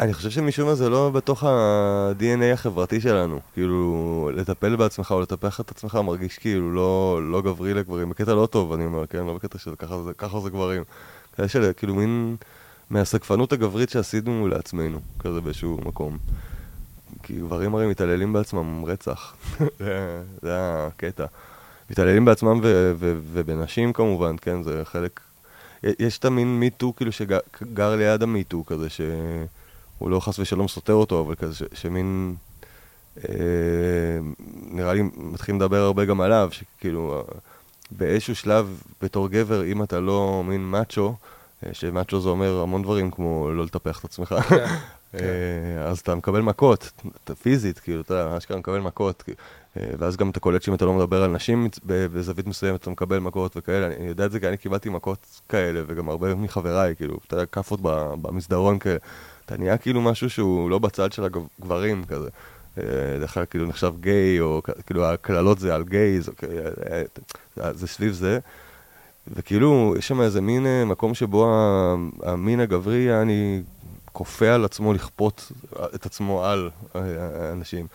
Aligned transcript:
אני 0.00 0.14
חושב 0.14 0.30
שמשום 0.30 0.68
מה 0.68 0.74
זה 0.74 0.88
לא 0.88 1.10
בתוך 1.10 1.44
ה-DNA 1.44 2.52
החברתי 2.52 3.00
שלנו. 3.00 3.40
כאילו, 3.52 4.30
לטפל 4.34 4.76
בעצמך 4.76 5.10
או 5.10 5.20
לטפח 5.20 5.60
את 5.60 5.70
עצמך 5.70 5.94
מרגיש 5.94 6.38
כאילו 6.38 6.74
לא, 6.74 7.20
לא 7.30 7.42
גברי 7.42 7.74
לגברים. 7.74 8.10
בקטע 8.10 8.34
לא 8.34 8.46
טוב, 8.46 8.72
אני 8.72 8.86
אומר, 8.86 9.06
כן? 9.06 9.26
לא 9.26 9.34
בקטע 9.34 9.58
של 9.58 9.74
ככה 9.74 10.02
זה, 10.02 10.14
ככה 10.14 10.40
זה 10.40 10.50
גברים. 10.50 10.82
כאלה 11.36 11.48
של 11.48 11.70
כאילו 11.76 11.94
מין 11.94 12.36
מהסקפנות 12.90 13.52
הגברית 13.52 13.90
שעשינו 13.90 14.48
לעצמנו, 14.48 15.00
כזה 15.18 15.40
באיזשהו 15.40 15.80
מקום. 15.84 16.18
כי 17.22 17.32
גברים 17.32 17.74
הרי 17.74 17.86
מתעללים 17.86 18.32
בעצמם 18.32 18.84
רצח. 18.84 19.34
זה, 19.78 20.22
זה 20.42 20.50
הקטע. 20.52 21.24
מתעללים 21.90 22.24
בעצמם 22.24 22.60
ו- 22.62 22.92
ו- 22.96 23.18
ובנשים 23.32 23.92
כמובן, 23.92 24.36
כן? 24.40 24.62
זה 24.62 24.82
חלק... 24.84 25.20
יש 25.82 26.18
את 26.18 26.24
המין 26.24 26.60
מיטו 26.60 26.92
כאילו 26.96 27.12
שגר 27.12 27.96
ליד 27.96 28.22
המיטו 28.22 28.64
כזה, 28.66 28.86
שהוא 30.04 30.10
לא 30.10 30.20
חס 30.20 30.38
ושלום 30.38 30.68
סותר 30.68 30.92
אותו, 30.92 31.20
אבל 31.20 31.34
כזה 31.34 31.54
ש- 31.54 31.62
שמין... 31.72 32.34
אה, 33.28 33.34
נראה 34.70 34.94
לי 34.94 35.02
מתחילים 35.16 35.60
לדבר 35.60 35.76
הרבה 35.76 36.04
גם 36.04 36.20
עליו, 36.20 36.48
שכאילו 36.52 37.22
באיזשהו 37.90 38.36
שלב 38.36 38.82
בתור 39.02 39.28
גבר, 39.28 39.64
אם 39.64 39.82
אתה 39.82 40.00
לא 40.00 40.42
מין 40.46 40.60
מאצ'ו, 40.60 41.14
אה, 41.66 41.74
שמאצ'ו 41.74 42.20
זה 42.20 42.28
אומר 42.28 42.60
המון 42.60 42.82
דברים 42.82 43.10
כמו 43.10 43.50
לא 43.50 43.64
לטפח 43.64 44.00
את 44.00 44.04
עצמך. 44.04 44.34
כן. 44.48 44.66
כן. 45.12 45.82
אז 45.86 45.98
אתה 45.98 46.14
מקבל 46.14 46.40
מכות, 46.40 46.92
פיזית, 47.42 47.78
כאילו, 47.78 48.00
אתה 48.00 48.36
אשכרה 48.38 48.56
מקבל 48.56 48.80
מכות, 48.80 49.24
אה, 49.76 49.86
ואז 49.98 50.16
גם 50.16 50.30
אתה 50.30 50.40
קולט 50.40 50.62
שאם 50.62 50.74
אתה 50.74 50.84
לא 50.84 50.92
מדבר 50.92 51.22
על 51.22 51.30
נשים 51.30 51.68
בזווית 51.86 52.46
מסוימת, 52.46 52.80
אתה 52.80 52.90
מקבל 52.90 53.18
מכות 53.18 53.56
וכאלה. 53.56 53.86
אני 53.86 54.08
יודע 54.08 54.26
את 54.26 54.32
זה 54.32 54.40
כי 54.40 54.48
אני 54.48 54.56
קיבלתי 54.56 54.88
מכות 54.88 55.40
כאלה, 55.48 55.80
וגם 55.86 56.08
הרבה 56.08 56.34
מחבריי, 56.34 56.96
כאילו, 56.96 57.18
אתה 57.26 57.36
יודע, 57.36 57.46
כאפות 57.46 57.80
במסדרון 58.22 58.78
כאלה. 58.78 58.98
אתה 59.46 59.56
נהיה 59.56 59.78
כאילו 59.78 60.00
משהו 60.00 60.30
שהוא 60.30 60.70
לא 60.70 60.78
בצד 60.78 61.12
של 61.12 61.24
הגברים 61.24 62.04
כזה. 62.04 62.28
אה, 62.78 62.84
דרך 63.20 63.34
כלל 63.34 63.44
כאילו 63.50 63.66
נחשב 63.66 63.92
גיי, 64.00 64.40
או 64.40 64.62
כאילו 64.86 65.06
הקללות 65.06 65.58
זה 65.58 65.74
על 65.74 65.84
גיי, 65.84 66.20
זה 67.56 67.86
סביב 67.86 68.12
זה. 68.12 68.38
וכאילו, 69.28 69.94
יש 69.98 70.08
שם 70.08 70.20
איזה 70.20 70.40
מין 70.40 70.66
מקום 70.86 71.14
שבו 71.14 71.56
המין 72.22 72.60
הגברי, 72.60 73.22
אני 73.22 73.62
כופה 74.12 74.48
על 74.48 74.64
עצמו 74.64 74.92
לכפות 74.92 75.52
את 75.94 76.06
עצמו 76.06 76.44
על 76.44 76.70
אנשים. 77.52 77.86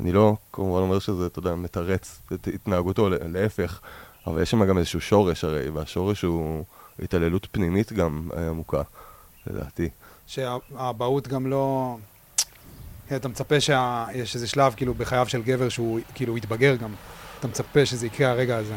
אני 0.00 0.12
לא 0.12 0.36
כמובן 0.52 0.80
אומר 0.80 0.98
שזה, 0.98 1.26
אתה 1.26 1.38
יודע, 1.38 1.54
מתרץ 1.54 2.20
את 2.32 2.48
התנהגותו, 2.54 3.08
להפך, 3.10 3.80
אבל 4.26 4.42
יש 4.42 4.50
שם 4.50 4.64
גם 4.64 4.78
איזשהו 4.78 5.00
שורש 5.00 5.44
הרי, 5.44 5.68
והשורש 5.68 6.22
הוא 6.22 6.64
התעללות 7.02 7.46
פנימית 7.52 7.92
גם 7.92 8.28
עמוקה, 8.50 8.82
לדעתי. 9.46 9.88
שהאבהות 10.26 11.28
גם 11.28 11.46
לא... 11.46 11.96
אתה 13.16 13.28
מצפה 13.28 13.60
שיש 13.60 14.34
איזה 14.34 14.46
שלב 14.46 14.74
כאילו 14.76 14.94
בחייו 14.94 15.28
של 15.28 15.42
גבר 15.42 15.68
שהוא 15.68 16.00
כאילו 16.14 16.36
יתבגר 16.36 16.76
גם, 16.76 16.94
אתה 17.38 17.48
מצפה 17.48 17.86
שזה 17.86 18.06
יקרה 18.06 18.30
הרגע 18.30 18.56
הזה. 18.56 18.74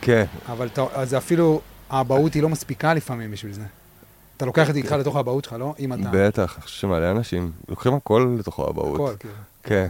כן. 0.00 0.24
אבל 0.48 0.68
זה 1.04 1.18
אפילו, 1.18 1.60
האבהות 1.90 2.34
היא 2.34 2.42
לא 2.42 2.48
מספיקה 2.48 2.94
לפעמים 2.94 3.30
בשביל 3.30 3.52
זה. 3.52 3.62
אתה 4.36 4.46
לוקח 4.46 4.68
את 4.68 4.74
זה 4.74 4.78
איתך 4.80 4.92
לתוך 4.92 5.16
האבהות 5.16 5.44
שלך, 5.44 5.52
לא? 5.52 5.74
אם 5.78 5.92
אתה... 5.92 6.10
בטח, 6.12 6.54
אני 6.56 6.62
חושב 6.62 6.76
שמלא 6.76 7.10
אנשים 7.10 7.52
לוקחים 7.68 7.94
הכל 7.94 8.36
לתוך 8.38 8.60
האבהות. 8.60 8.94
הכל, 8.94 9.16
כאילו. 9.18 9.34
כן. 9.62 9.88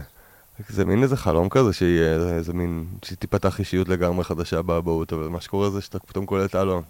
זה 0.69 0.85
מין 0.85 1.03
איזה 1.03 1.17
חלום 1.17 1.49
כזה 1.49 1.73
שיהיה 1.73 2.13
איזה 2.13 2.53
מין, 2.53 2.85
שתיפתח 3.05 3.59
אישיות 3.59 3.89
לגמרי 3.89 4.23
חדשה 4.23 4.61
באבהות, 4.61 5.13
אבל 5.13 5.27
מה 5.27 5.41
שקורה 5.41 5.69
זה 5.69 5.81
שאתה 5.81 5.99
פתאום 5.99 6.25
קולט, 6.25 6.55
הלו, 6.55 6.81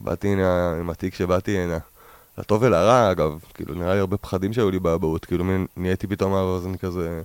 באתי 0.00 0.28
הנה 0.28 0.74
עם 0.80 0.90
התיק 0.90 1.14
שבאתי 1.14 1.58
הנה. 1.58 1.78
לטוב 2.38 2.62
ולרע, 2.62 3.10
אגב, 3.10 3.38
כאילו, 3.54 3.74
נראה 3.74 3.94
לי 3.94 4.00
הרבה 4.00 4.16
פחדים 4.16 4.52
שהיו 4.52 4.70
לי 4.70 4.78
באבהות, 4.78 5.24
כאילו, 5.24 5.44
נהייתי 5.76 6.06
פתאום, 6.06 6.34
אני 6.66 6.78
כזה, 6.78 7.22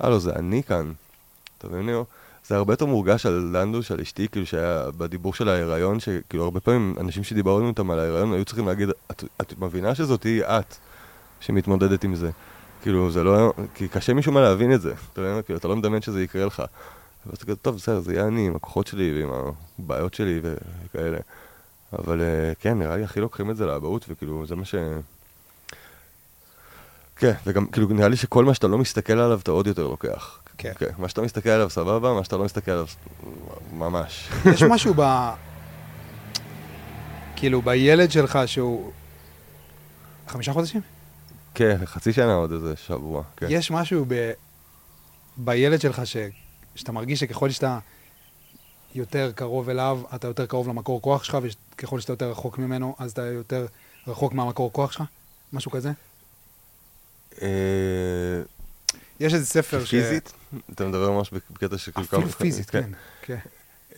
הלו, 0.00 0.20
זה 0.20 0.32
אני 0.32 0.62
כאן. 0.62 0.92
אתה 1.58 1.68
מבין? 1.68 2.04
זה 2.46 2.56
הרבה 2.56 2.72
יותר 2.72 2.86
מורגש 2.86 3.26
על 3.26 3.50
לנדוש, 3.52 3.90
על 3.90 4.00
אשתי, 4.00 4.28
כאילו 4.28 4.46
שהיה 4.46 4.84
בדיבור 4.98 5.34
של 5.34 5.48
ההיריון, 5.48 6.00
שכאילו 6.00 6.44
הרבה 6.44 6.60
פעמים 6.60 6.94
אנשים 7.00 7.24
שדיברנו 7.24 7.68
איתם 7.68 7.90
על 7.90 7.98
ההיריון 7.98 8.32
היו 8.32 8.44
צריכים 8.44 8.66
להגיד, 8.66 8.88
את, 9.10 9.24
את 9.40 9.58
מבינה 9.58 9.94
שזאתי 9.94 10.42
את 10.44 10.74
שמתמודדת 11.40 12.04
עם 12.04 12.14
זה. 12.14 12.30
כאילו, 12.82 13.10
זה 13.10 13.24
לא... 13.24 13.52
כי 13.74 13.88
קשה 13.88 14.14
משום 14.14 14.34
מה 14.34 14.40
להבין 14.40 14.74
את 14.74 14.80
זה. 14.80 14.94
אתה 15.12 15.20
יודע, 15.20 15.42
כאילו, 15.42 15.58
אתה 15.58 15.68
לא 15.68 15.76
מדמיין 15.76 16.02
שזה 16.02 16.22
יקרה 16.22 16.44
לך. 16.46 16.62
ואז 17.26 17.36
אתה 17.36 17.46
כזה, 17.46 17.56
טוב, 17.56 17.76
בסדר, 17.76 18.00
זה 18.00 18.14
יהיה 18.14 18.26
אני 18.26 18.46
עם 18.46 18.56
הכוחות 18.56 18.86
שלי 18.86 19.12
ועם 19.14 19.54
הבעיות 19.78 20.14
שלי 20.14 20.40
וכאלה. 20.42 21.18
אבל 21.92 22.20
אה, 22.20 22.52
כן, 22.60 22.78
נראה 22.78 22.96
לי 22.96 23.04
הכי 23.04 23.20
לוקחים 23.20 23.50
את 23.50 23.56
זה 23.56 23.66
לאבהות, 23.66 24.04
וכאילו, 24.08 24.46
זה 24.46 24.56
מה 24.56 24.64
ש... 24.64 24.74
כן, 27.16 27.32
וגם, 27.46 27.66
כאילו, 27.66 27.88
נראה 27.88 28.08
לי 28.08 28.16
שכל 28.16 28.44
מה 28.44 28.54
שאתה 28.54 28.68
לא 28.68 28.78
מסתכל 28.78 29.12
עליו, 29.12 29.40
אתה 29.42 29.50
עוד 29.50 29.66
יותר 29.66 29.86
לוקח. 29.86 30.38
כן. 30.58 30.72
כן. 30.78 30.86
מה 30.98 31.08
שאתה 31.08 31.22
מסתכל 31.22 31.48
עליו 31.48 31.70
סבבה, 31.70 32.14
מה 32.14 32.24
שאתה 32.24 32.36
לא 32.36 32.44
מסתכל 32.44 32.70
עליו, 32.70 32.86
ממש. 33.72 34.28
יש 34.54 34.62
משהו 34.62 34.94
ב... 34.96 35.30
כאילו, 37.36 37.62
בילד 37.62 38.10
שלך 38.10 38.38
שהוא... 38.46 38.92
חמישה 40.28 40.52
חודשים? 40.52 40.80
כן, 41.54 41.76
חצי 41.84 42.12
שנה 42.12 42.34
עוד 42.34 42.52
איזה 42.52 42.76
שבוע, 42.76 43.22
כן. 43.36 43.46
יש 43.50 43.70
משהו 43.70 44.04
ב... 44.08 44.30
בילד 45.36 45.80
שלך 45.80 46.06
ש... 46.06 46.16
שאתה 46.74 46.92
מרגיש 46.92 47.20
שככל 47.20 47.50
שאתה 47.50 47.78
יותר 48.94 49.32
קרוב 49.34 49.68
אליו, 49.68 50.00
אתה 50.14 50.26
יותר 50.28 50.46
קרוב 50.46 50.68
למקור 50.68 51.02
כוח 51.02 51.24
שלך, 51.24 51.38
וככל 51.42 52.00
שאתה 52.00 52.12
יותר 52.12 52.30
רחוק 52.30 52.58
ממנו, 52.58 52.96
אז 52.98 53.12
אתה 53.12 53.22
יותר 53.22 53.66
רחוק 54.06 54.32
מהמקור 54.32 54.72
כוח 54.72 54.92
שלך? 54.92 55.02
משהו 55.52 55.70
כזה? 55.70 55.90
אה, 57.42 57.48
יש 59.20 59.34
איזה 59.34 59.46
ספר 59.46 59.84
ש... 59.84 59.90
פיזית? 59.90 60.32
אתה 60.74 60.84
מדבר 60.84 61.10
ממש 61.10 61.30
בקטע 61.30 61.78
של 61.78 61.92
כאילו... 61.92 62.06
אפילו 62.06 62.28
פיזית, 62.28 62.70
כן. 62.70 62.90
כן. 63.22 63.38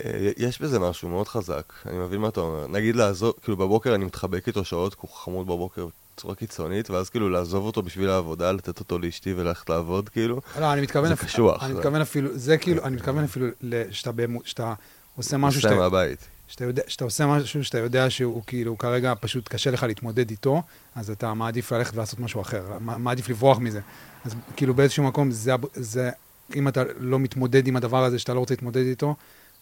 אה, 0.05 0.31
יש 0.37 0.61
בזה 0.61 0.79
משהו 0.79 1.09
מאוד 1.09 1.29
חזק, 1.29 1.73
אני 1.87 1.99
מבין 1.99 2.21
מה 2.21 2.29
אתה 2.29 2.41
אומר. 2.41 2.67
נגיד 2.67 2.97
לעזוב, 2.97 3.35
כאילו 3.43 3.57
בבוקר 3.57 3.95
אני 3.95 4.05
מתחבק 4.05 4.47
איתו 4.47 4.65
שעות, 4.65 4.95
כי 4.95 5.01
הוא 5.03 5.11
חמוד 5.11 5.47
בבוקר 5.47 5.87
בצורה 6.17 6.35
קיצונית, 6.35 6.91
ואז 6.91 7.11
כאילו 7.11 7.29
לעזוב 7.29 7.65
אותו 7.65 7.83
בשביל 7.83 8.11
העבודה, 8.11 8.53
לתת 8.53 8.81
אותו 8.81 8.99
לאשתי 8.99 9.35
וללכת 9.35 9.71
לעבוד, 9.71 10.09
כאילו, 10.09 10.41
לא, 10.61 10.73
אני 10.73 10.81
מתכוון... 10.81 11.09
זה 11.09 11.17
קשוח. 11.17 11.63
אני 11.63 11.75
מתכוון 11.75 12.01
אפילו, 12.01 12.31
זה 12.33 12.59
כאילו, 12.59 12.85
אני 12.85 12.97
מתכוון 12.97 13.25
אפילו 13.25 13.47
שאתה 13.91 14.75
עושה 15.17 15.37
משהו 15.37 15.61
שאתה... 15.61 15.75
מהבית. 15.75 16.29
שאתה, 16.49 16.65
יודע, 16.65 16.83
שאתה 16.87 17.05
עושה 17.05 17.27
משהו 17.27 17.65
שאתה 17.65 17.79
יודע 17.79 18.11
שהוא 18.11 18.43
כאילו 18.47 18.79
כרגע 18.79 19.13
פשוט 19.21 19.49
קשה 19.49 19.71
לך 19.71 19.83
להתמודד 19.83 20.31
איתו, 20.31 20.63
אז 20.95 21.11
אתה 21.11 21.35
מעדיף 21.35 21.73
ללכת 21.73 21.95
ולעשות 21.95 22.21
משהו 22.21 22.41
אחר, 22.41 22.79
מעדיף 22.81 23.29
לברוח 23.29 23.59
מזה. 23.59 23.81
אז 24.25 24.35
כאילו 24.57 24.75
באיזשהו 24.75 25.05
מקום, 25.05 25.31
זה, 25.31 25.53
זה, 25.75 26.11
אם 26.55 26.69
אתה 26.69 26.83
לא 26.99 27.19
מתמודד 27.19 27.67
עם 27.67 27.77
הדבר 27.77 28.05
הזה 28.05 28.19
שאתה 28.19 28.35
לא 28.35 28.39
רוצה 28.39 28.55
להתמודד 28.55 28.87
איתו, 28.87 29.15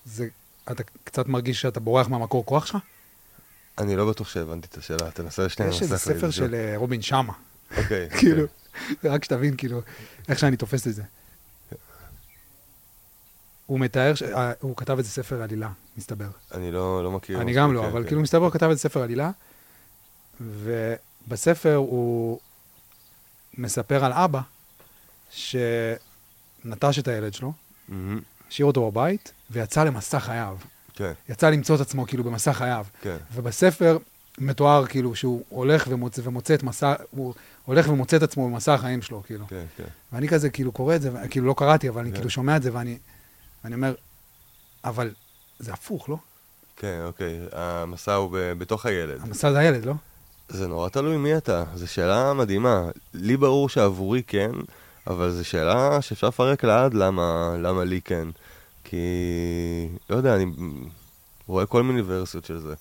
זה, 0.05 0.29
אתה 0.71 0.83
קצת 1.05 1.29
מרגיש 1.29 1.61
שאתה 1.61 1.81
בורח 1.81 2.09
מהמקור 2.09 2.47
כוח 2.47 2.67
שלך? 2.67 2.77
אני 3.81 3.97
לא 3.97 4.11
בטוח 4.11 4.29
שהבנתי 4.29 4.67
את 4.71 4.79
השאלה, 4.79 5.11
תנסה 5.11 5.45
לשנייה 5.45 5.71
יש 5.71 5.83
איזה 5.83 5.99
ספר 5.99 6.31
של 6.31 6.55
אה, 6.55 6.73
רובין 6.77 7.03
שמה. 7.03 7.33
אוקיי. 7.77 8.11
כאילו, 8.19 8.43
אוקיי. 8.91 9.11
רק 9.11 9.25
שתבין, 9.25 9.57
כאילו, 9.57 9.81
איך 10.29 10.39
שאני 10.39 10.57
תופס 10.57 10.87
את 10.87 10.95
זה. 10.95 11.03
הוא 13.67 13.81
מתאר, 13.81 14.13
אה, 14.35 14.53
הוא 14.61 14.77
כתב 14.77 14.99
איזה 14.99 15.11
ספר 15.11 15.43
עלילה, 15.43 15.71
מסתבר. 15.97 16.29
אני 16.55 16.71
לא, 16.71 17.05
לא 17.05 17.11
מכיר. 17.11 17.41
אני 17.41 17.53
גם 17.53 17.75
לא, 17.75 17.87
אבל 17.89 18.03
כן. 18.03 18.09
כאילו 18.09 18.21
מסתבר 18.21 18.45
הוא 18.45 18.53
כתב 18.53 18.67
איזה 18.67 18.81
ספר 18.81 19.03
עלילה, 19.03 19.31
ובספר 20.41 21.75
הוא 21.75 22.41
מספר 23.59 24.05
על 24.05 24.13
אבא 24.13 24.41
שנטש 25.31 26.99
את 26.99 27.09
הילד 27.09 27.35
שלו, 27.35 27.53
השאיר 28.49 28.67
אותו 28.67 28.91
בבית, 28.91 29.33
ויצא 29.51 29.85
למסע 29.85 30.21
חייו. 30.21 30.57
כן. 31.01 31.13
יצא 31.29 31.51
למצוא 31.51 31.77
את 31.77 31.81
עצמו 31.81 32.07
כאילו 32.07 32.25
במסע 32.25 32.53
חייו. 32.53 32.87
כן. 33.03 33.17
ובספר 33.35 33.99
מתואר 34.39 34.87
כאילו 34.87 35.15
שהוא 35.15 35.43
הולך 35.49 35.87
ומוצא, 35.89 36.23
ומוצא 36.25 36.55
את 36.55 36.63
מסע, 36.63 36.95
הוא 37.11 37.35
הולך 37.65 37.89
ומוצא 37.89 38.17
את 38.17 38.23
עצמו 38.23 38.51
במסע 38.51 38.75
החיים 38.75 39.03
שלו, 39.03 39.23
כאילו. 39.27 39.47
כן, 39.47 39.65
כן. 39.77 39.85
ואני 40.13 40.29
כזה 40.29 40.51
כאילו 40.51 40.73
קורא 40.73 40.95
את 40.97 41.03
זה, 41.03 41.11
כאילו 41.31 41.47
לא 41.47 41.55
קראתי, 41.59 41.89
אבל 41.89 42.01
אני 42.01 42.11
כן. 42.11 42.17
כאילו 42.17 42.31
שומע 42.31 42.57
את 42.57 42.63
זה, 42.63 42.71
ואני, 42.73 42.99
ואני 43.65 43.75
אומר, 43.75 43.95
אבל 44.85 45.11
זה 45.59 45.73
הפוך, 45.73 46.09
לא? 46.09 46.17
כן, 46.77 47.01
אוקיי. 47.05 47.41
המסע 47.53 48.15
הוא 48.15 48.31
ב- 48.33 48.53
בתוך 48.59 48.87
הילד. 48.87 49.21
המסע 49.23 49.53
זה 49.53 49.59
הילד, 49.59 49.85
לא? 49.85 49.95
זה 50.49 50.69
נורא 50.69 50.89
תלוי 50.89 51.17
מי 51.17 51.37
אתה. 51.37 51.65
זו 51.75 51.87
שאלה 51.93 52.33
מדהימה. 52.35 52.89
לי 53.15 53.37
ברור 53.37 53.69
שעבורי 53.69 54.23
כן, 54.27 54.51
אבל 55.07 55.31
זו 55.31 55.45
שאלה 55.45 56.03
שאפשר 56.03 56.29
לפרק 56.29 56.65
לעד 56.65 56.95
למה, 56.95 57.55
למה 57.59 57.85
לי 57.85 58.01
כן. 58.01 58.29
כי, 58.91 59.89
לא 60.11 60.17
יודע, 60.17 60.37
אני 60.37 60.45
רואה 61.47 61.67
כל 61.67 61.83
מיני 61.83 62.03
ורסיות 62.07 62.45
של 62.45 62.59
זה. 62.59 62.75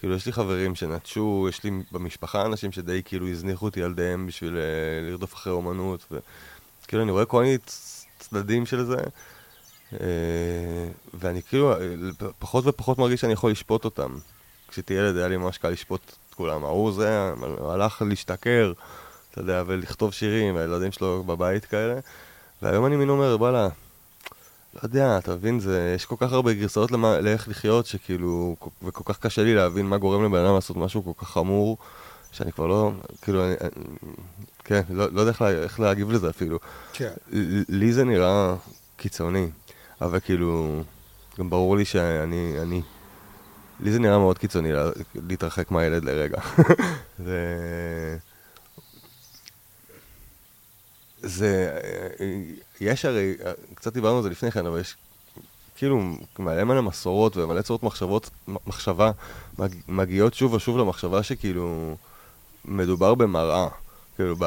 כאילו, 0.00 0.14
יש 0.14 0.26
לי 0.26 0.32
חברים 0.32 0.74
שנטשו, 0.74 1.46
יש 1.48 1.64
לי 1.64 1.70
במשפחה 1.92 2.46
אנשים 2.46 2.72
שדי 2.72 3.02
כאילו 3.04 3.28
הזניחו 3.28 3.68
את 3.68 3.76
ילדיהם 3.76 4.26
בשביל 4.26 4.54
uh, 4.56 5.10
לרדוף 5.10 5.34
אחרי 5.34 5.52
אומנות, 5.52 6.12
וכאילו, 6.82 7.02
אני 7.02 7.12
רואה 7.12 7.24
כל 7.24 7.42
מיני 7.42 7.56
צדדים 8.18 8.66
של 8.66 8.84
זה, 8.84 8.96
uh, 9.92 9.96
ואני 11.14 11.42
כאילו, 11.42 11.74
פחות 12.38 12.66
ופחות 12.66 12.98
מרגיש 12.98 13.20
שאני 13.20 13.32
יכול 13.32 13.50
לשפוט 13.50 13.84
אותם. 13.84 14.18
כשהייתי 14.68 14.94
ילד 14.94 15.16
היה 15.16 15.28
לי 15.28 15.36
ממש 15.36 15.58
קל 15.58 15.68
לשפוט 15.68 16.00
את 16.28 16.34
כולם. 16.34 16.64
ההוא 16.64 16.92
זה, 16.92 17.32
הלך 17.60 18.02
להשתכר, 18.08 18.72
אתה 19.30 19.40
יודע, 19.40 19.62
ולכתוב 19.66 20.12
שירים, 20.12 20.54
והילדים 20.54 20.92
שלו 20.92 21.22
בבית 21.22 21.64
כאלה. 21.64 22.00
והיום 22.62 22.86
אני 22.86 22.96
מין 22.96 23.08
אומר, 23.08 23.36
וואלה, 23.38 23.68
לא 24.74 24.80
יודע, 24.82 25.18
אתה 25.18 25.34
מבין, 25.34 25.60
זה, 25.60 25.92
יש 25.96 26.06
כל 26.06 26.16
כך 26.18 26.32
הרבה 26.32 26.52
גרסאות 26.52 26.92
למה, 26.92 27.20
לאיך 27.20 27.48
לחיות, 27.48 27.86
שכאילו, 27.86 28.56
וכל 28.82 29.12
כך 29.12 29.18
קשה 29.18 29.42
לי 29.42 29.54
להבין 29.54 29.86
מה 29.86 29.98
גורם 29.98 30.24
לבן 30.24 30.44
אדם 30.44 30.54
לעשות 30.54 30.76
משהו 30.76 31.04
כל 31.04 31.24
כך 31.24 31.28
חמור, 31.28 31.78
שאני 32.32 32.52
כבר 32.52 32.66
לא, 32.66 32.92
כאילו, 33.22 33.44
אני, 33.46 33.54
כן, 34.64 34.82
לא, 34.90 35.12
לא 35.12 35.20
יודע 35.20 35.30
איך, 35.30 35.42
לה, 35.42 35.48
איך 35.50 35.80
להגיב 35.80 36.10
לזה 36.10 36.30
אפילו. 36.30 36.58
כן. 36.92 37.12
לי 37.68 37.92
זה 37.92 38.04
נראה 38.04 38.54
קיצוני, 38.96 39.48
אבל 40.00 40.20
כאילו, 40.20 40.82
גם 41.38 41.50
ברור 41.50 41.76
לי 41.76 41.84
שאני, 41.84 42.54
אני, 42.62 42.82
לי 43.80 43.92
זה 43.92 43.98
נראה 43.98 44.18
מאוד 44.18 44.38
קיצוני 44.38 44.72
לה, 44.72 44.90
להתרחק 45.14 45.70
מהילד 45.70 46.04
לרגע. 46.04 46.40
זה... 47.26 47.38
זה, 51.22 51.78
יש 52.80 53.04
הרי, 53.04 53.34
קצת 53.74 53.92
דיברנו 53.92 54.16
על 54.16 54.22
זה 54.22 54.30
לפני 54.30 54.50
כן, 54.50 54.66
אבל 54.66 54.80
יש 54.80 54.96
כאילו 55.76 56.00
מלא 56.38 56.64
מלא 56.64 56.82
מסורות 56.82 57.36
ומלא 57.36 57.62
צורות 57.62 57.82
מחשבות, 57.82 58.30
מחשבה 58.66 59.10
מגיעות 59.88 60.34
שוב 60.34 60.52
ושוב 60.52 60.78
למחשבה 60.78 61.22
שכאילו 61.22 61.96
מדובר 62.64 63.14
במראה, 63.14 63.68
כאילו, 64.16 64.36
ב, 64.36 64.42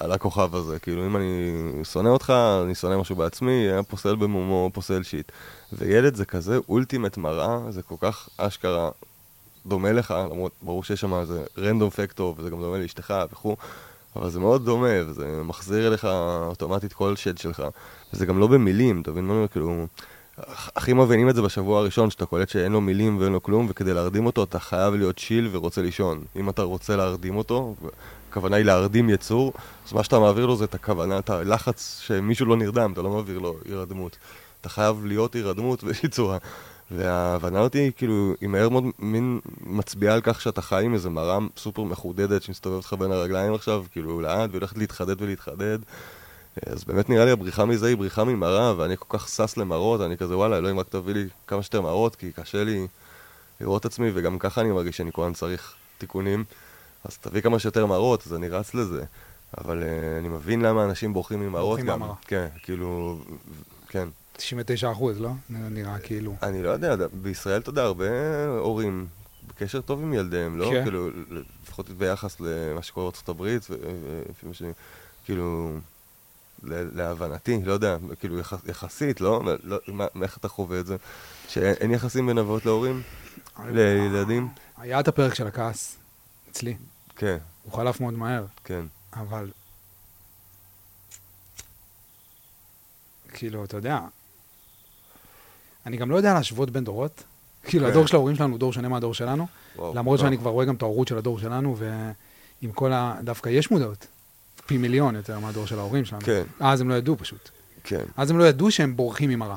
על 0.00 0.12
הכוכב 0.12 0.54
הזה, 0.54 0.78
כאילו 0.78 1.06
אם 1.06 1.16
אני 1.16 1.52
שונא 1.84 2.08
אותך, 2.08 2.32
אני 2.64 2.74
שונא 2.74 2.96
משהו 2.96 3.16
בעצמי, 3.16 3.52
היה 3.52 3.82
פוסל 3.82 4.16
במומו, 4.16 4.70
פוסל 4.74 5.02
שיט. 5.02 5.32
וילד 5.72 6.14
זה 6.14 6.24
כזה 6.24 6.58
אולטימט 6.68 7.16
מראה, 7.16 7.58
זה 7.70 7.82
כל 7.82 7.94
כך 8.00 8.28
אשכרה 8.36 8.90
דומה 9.66 9.92
לך, 9.92 10.14
למרות, 10.30 10.52
ברור 10.62 10.84
שיש 10.84 11.00
שם 11.00 11.14
איזה 11.14 11.44
רנדום 11.58 11.90
פקטור, 11.90 12.34
וזה 12.38 12.50
גם 12.50 12.60
דומה 12.60 12.78
לאשתך 12.78 13.14
וכו', 13.32 13.56
אבל 14.16 14.30
זה 14.30 14.40
מאוד 14.40 14.64
דומה, 14.64 14.88
וזה 15.06 15.42
מחזיר 15.44 15.88
אליך 15.88 16.04
אוטומטית 16.46 16.92
כל 16.92 17.16
שד 17.16 17.38
שלך. 17.38 17.62
וזה 18.12 18.26
גם 18.26 18.38
לא 18.38 18.46
במילים, 18.46 19.00
אתה 19.00 19.10
מבין 19.10 19.24
מה 19.24 19.32
אני 19.32 19.38
אומר? 19.38 19.48
כאילו... 19.48 19.86
הכי 20.76 20.92
מבינים 20.92 21.28
את 21.28 21.34
זה 21.34 21.42
בשבוע 21.42 21.78
הראשון, 21.78 22.10
שאתה 22.10 22.26
קולט 22.26 22.48
שאין 22.48 22.72
לו 22.72 22.80
מילים 22.80 23.18
ואין 23.20 23.32
לו 23.32 23.42
כלום, 23.42 23.66
וכדי 23.70 23.94
להרדים 23.94 24.26
אותו 24.26 24.42
אתה 24.42 24.58
חייב 24.58 24.94
להיות 24.94 25.16
צ'יל 25.16 25.48
ורוצה 25.52 25.82
לישון. 25.82 26.24
אם 26.36 26.48
אתה 26.48 26.62
רוצה 26.62 26.96
להרדים 26.96 27.36
אותו, 27.36 27.74
הכוונה 28.30 28.56
היא 28.56 28.64
להרדים 28.64 29.10
יצור, 29.10 29.52
אז 29.86 29.92
מה 29.92 30.04
שאתה 30.04 30.18
מעביר 30.18 30.46
לו 30.46 30.56
זה 30.56 30.64
את 30.64 30.74
הכוונה, 30.74 31.18
את 31.18 31.30
הלחץ 31.30 32.00
שמישהו 32.02 32.46
לא 32.46 32.56
נרדם, 32.56 32.92
אתה 32.92 33.02
לא 33.02 33.10
מעביר 33.10 33.38
לו 33.38 33.56
הירדמות. 33.64 34.16
אתה 34.60 34.68
חייב 34.68 35.04
להיות 35.04 35.34
הירדמות 35.34 35.84
באיזושהי 35.84 36.08
צורה. 36.08 36.38
וההבנה 36.90 37.60
אותי, 37.60 37.90
כאילו, 37.96 38.34
היא 38.40 38.48
מהר 38.48 38.68
מאוד 38.68 38.84
מין 38.98 39.40
מצביעה 39.60 40.14
על 40.14 40.20
כך 40.20 40.40
שאתה 40.40 40.62
חי 40.62 40.84
עם 40.84 40.94
איזה 40.94 41.10
מראה 41.10 41.38
סופר 41.56 41.82
מחודדת 41.82 42.42
שמסתובבת 42.42 42.84
לך 42.84 42.92
בין 42.92 43.12
הרגליים 43.12 43.54
עכשיו, 43.54 43.84
כאילו, 43.92 44.20
לאט, 44.20 44.50
והולכת 44.52 44.78
להתחדד 44.78 45.22
ולהתחדד. 45.22 45.78
אז 46.66 46.84
באמת 46.84 47.10
נראה 47.10 47.24
לי 47.24 47.30
הבריחה 47.30 47.64
מזה 47.64 47.86
היא 47.86 47.96
בריחה 47.96 48.24
ממראה, 48.24 48.74
ואני 48.76 48.96
כל 48.96 49.18
כך 49.18 49.28
שש 49.28 49.58
למראות, 49.58 50.00
אני 50.00 50.16
כזה, 50.16 50.36
וואלה, 50.36 50.58
אלוהים, 50.58 50.80
רק 50.80 50.88
תביא 50.88 51.14
לי 51.14 51.26
כמה 51.46 51.62
שיותר 51.62 51.80
מראות, 51.80 52.16
כי 52.16 52.32
קשה 52.32 52.64
לי 52.64 52.86
לראות 53.60 53.80
את 53.80 53.86
עצמי, 53.86 54.10
וגם 54.14 54.38
ככה 54.38 54.60
אני 54.60 54.72
מרגיש 54.72 54.96
שאני 54.96 55.10
כל 55.12 55.22
הזמן 55.22 55.34
צריך 55.34 55.74
תיקונים. 55.98 56.44
אז 57.04 57.18
תביא 57.18 57.40
כמה 57.40 57.58
שיותר 57.58 57.86
מראות, 57.86 58.22
אז 58.26 58.34
אני 58.34 58.48
רץ 58.48 58.74
לזה. 58.74 59.04
אבל 59.58 59.82
uh, 59.82 60.18
אני 60.18 60.28
מבין 60.28 60.62
למה 60.62 60.84
אנשים 60.84 61.12
בורחים 61.12 61.40
ממראות 61.40 61.68
בורחים 61.68 61.86
גם. 61.86 62.00
מהמראה. 62.00 62.16
כן, 62.26 62.46
כאילו, 62.62 63.18
כן. 63.88 64.08
99 64.38 64.92
אחוז, 64.92 65.20
לא? 65.20 65.30
נראה 65.50 65.98
כאילו. 65.98 66.34
אני 66.42 66.62
לא 66.62 66.70
יודע, 66.70 67.06
בישראל, 67.12 67.60
אתה 67.60 67.70
יודע, 67.70 67.82
הרבה 67.82 68.06
הורים 68.58 69.06
בקשר 69.46 69.80
טוב 69.80 70.02
עם 70.02 70.14
ילדיהם, 70.14 70.58
לא? 70.58 70.70
כן. 70.70 70.82
כאילו, 70.82 71.08
לפחות 71.62 71.90
ביחס 71.90 72.40
למה 72.40 72.82
שקורה 72.82 73.06
בארצות 73.06 73.28
הברית, 73.28 73.66
ולפי 73.70 74.46
מה 74.46 74.54
ש... 74.54 74.62
כאילו, 75.24 75.78
להבנתי, 76.62 77.60
לא 77.64 77.72
יודע, 77.72 77.96
כאילו 78.20 78.38
יח, 78.38 78.52
יחסית, 78.66 79.20
לא? 79.20 79.42
לא 79.62 79.78
מה, 79.88 80.06
איך 80.22 80.36
אתה 80.38 80.48
חווה 80.48 80.80
את 80.80 80.86
זה? 80.86 80.96
שאין 81.48 81.90
יחסים 81.90 82.26
בין 82.26 82.38
אבות 82.38 82.66
להורים? 82.66 83.02
לילדים? 83.64 84.48
היה 84.76 85.00
את 85.00 85.08
הפרק 85.08 85.34
של 85.34 85.46
הכעס, 85.46 85.96
אצלי. 86.50 86.76
כן. 87.16 87.38
הוא 87.62 87.72
חלף 87.72 88.00
מאוד 88.00 88.14
מהר. 88.14 88.44
כן. 88.64 88.86
אבל... 89.12 89.50
כאילו, 93.32 93.64
אתה 93.64 93.76
יודע, 93.76 94.00
אני 95.88 95.96
גם 95.96 96.10
לא 96.10 96.16
יודע 96.16 96.34
להשוות 96.34 96.70
בין 96.70 96.84
דורות. 96.84 97.22
כאילו, 97.64 97.84
כן. 97.84 97.90
הדור 97.90 98.06
של 98.06 98.16
ההורים 98.16 98.36
שלנו 98.36 98.50
הוא 98.50 98.58
דור 98.58 98.72
שונה 98.72 98.88
מהדור 98.88 99.14
שלנו. 99.14 99.46
וואו, 99.76 99.94
למרות. 99.94 100.20
שאני 100.20 100.38
כבר 100.38 100.50
רואה 100.50 100.64
גם 100.64 100.74
את 100.74 100.82
ההורות 100.82 101.08
של 101.08 101.18
הדור 101.18 101.38
שלנו, 101.38 101.76
ועם 101.76 102.72
כל 102.72 102.92
ה... 102.92 103.14
דווקא 103.22 103.48
יש 103.48 103.70
מודעות. 103.70 104.06
פי 104.66 104.78
מיליון 104.78 105.16
יותר 105.16 105.38
מהדור 105.38 105.66
של 105.66 105.78
ההורים 105.78 106.04
שלנו. 106.04 106.22
כן. 106.24 106.42
אז 106.60 106.80
הם 106.80 106.88
לא 106.88 106.94
ידעו 106.94 107.16
פשוט. 107.16 107.48
כן. 107.84 108.04
אז 108.16 108.30
הם 108.30 108.38
לא 108.38 108.44
ידעו 108.44 108.70
שהם 108.70 108.96
בורחים 108.96 109.30
ממראה. 109.30 109.56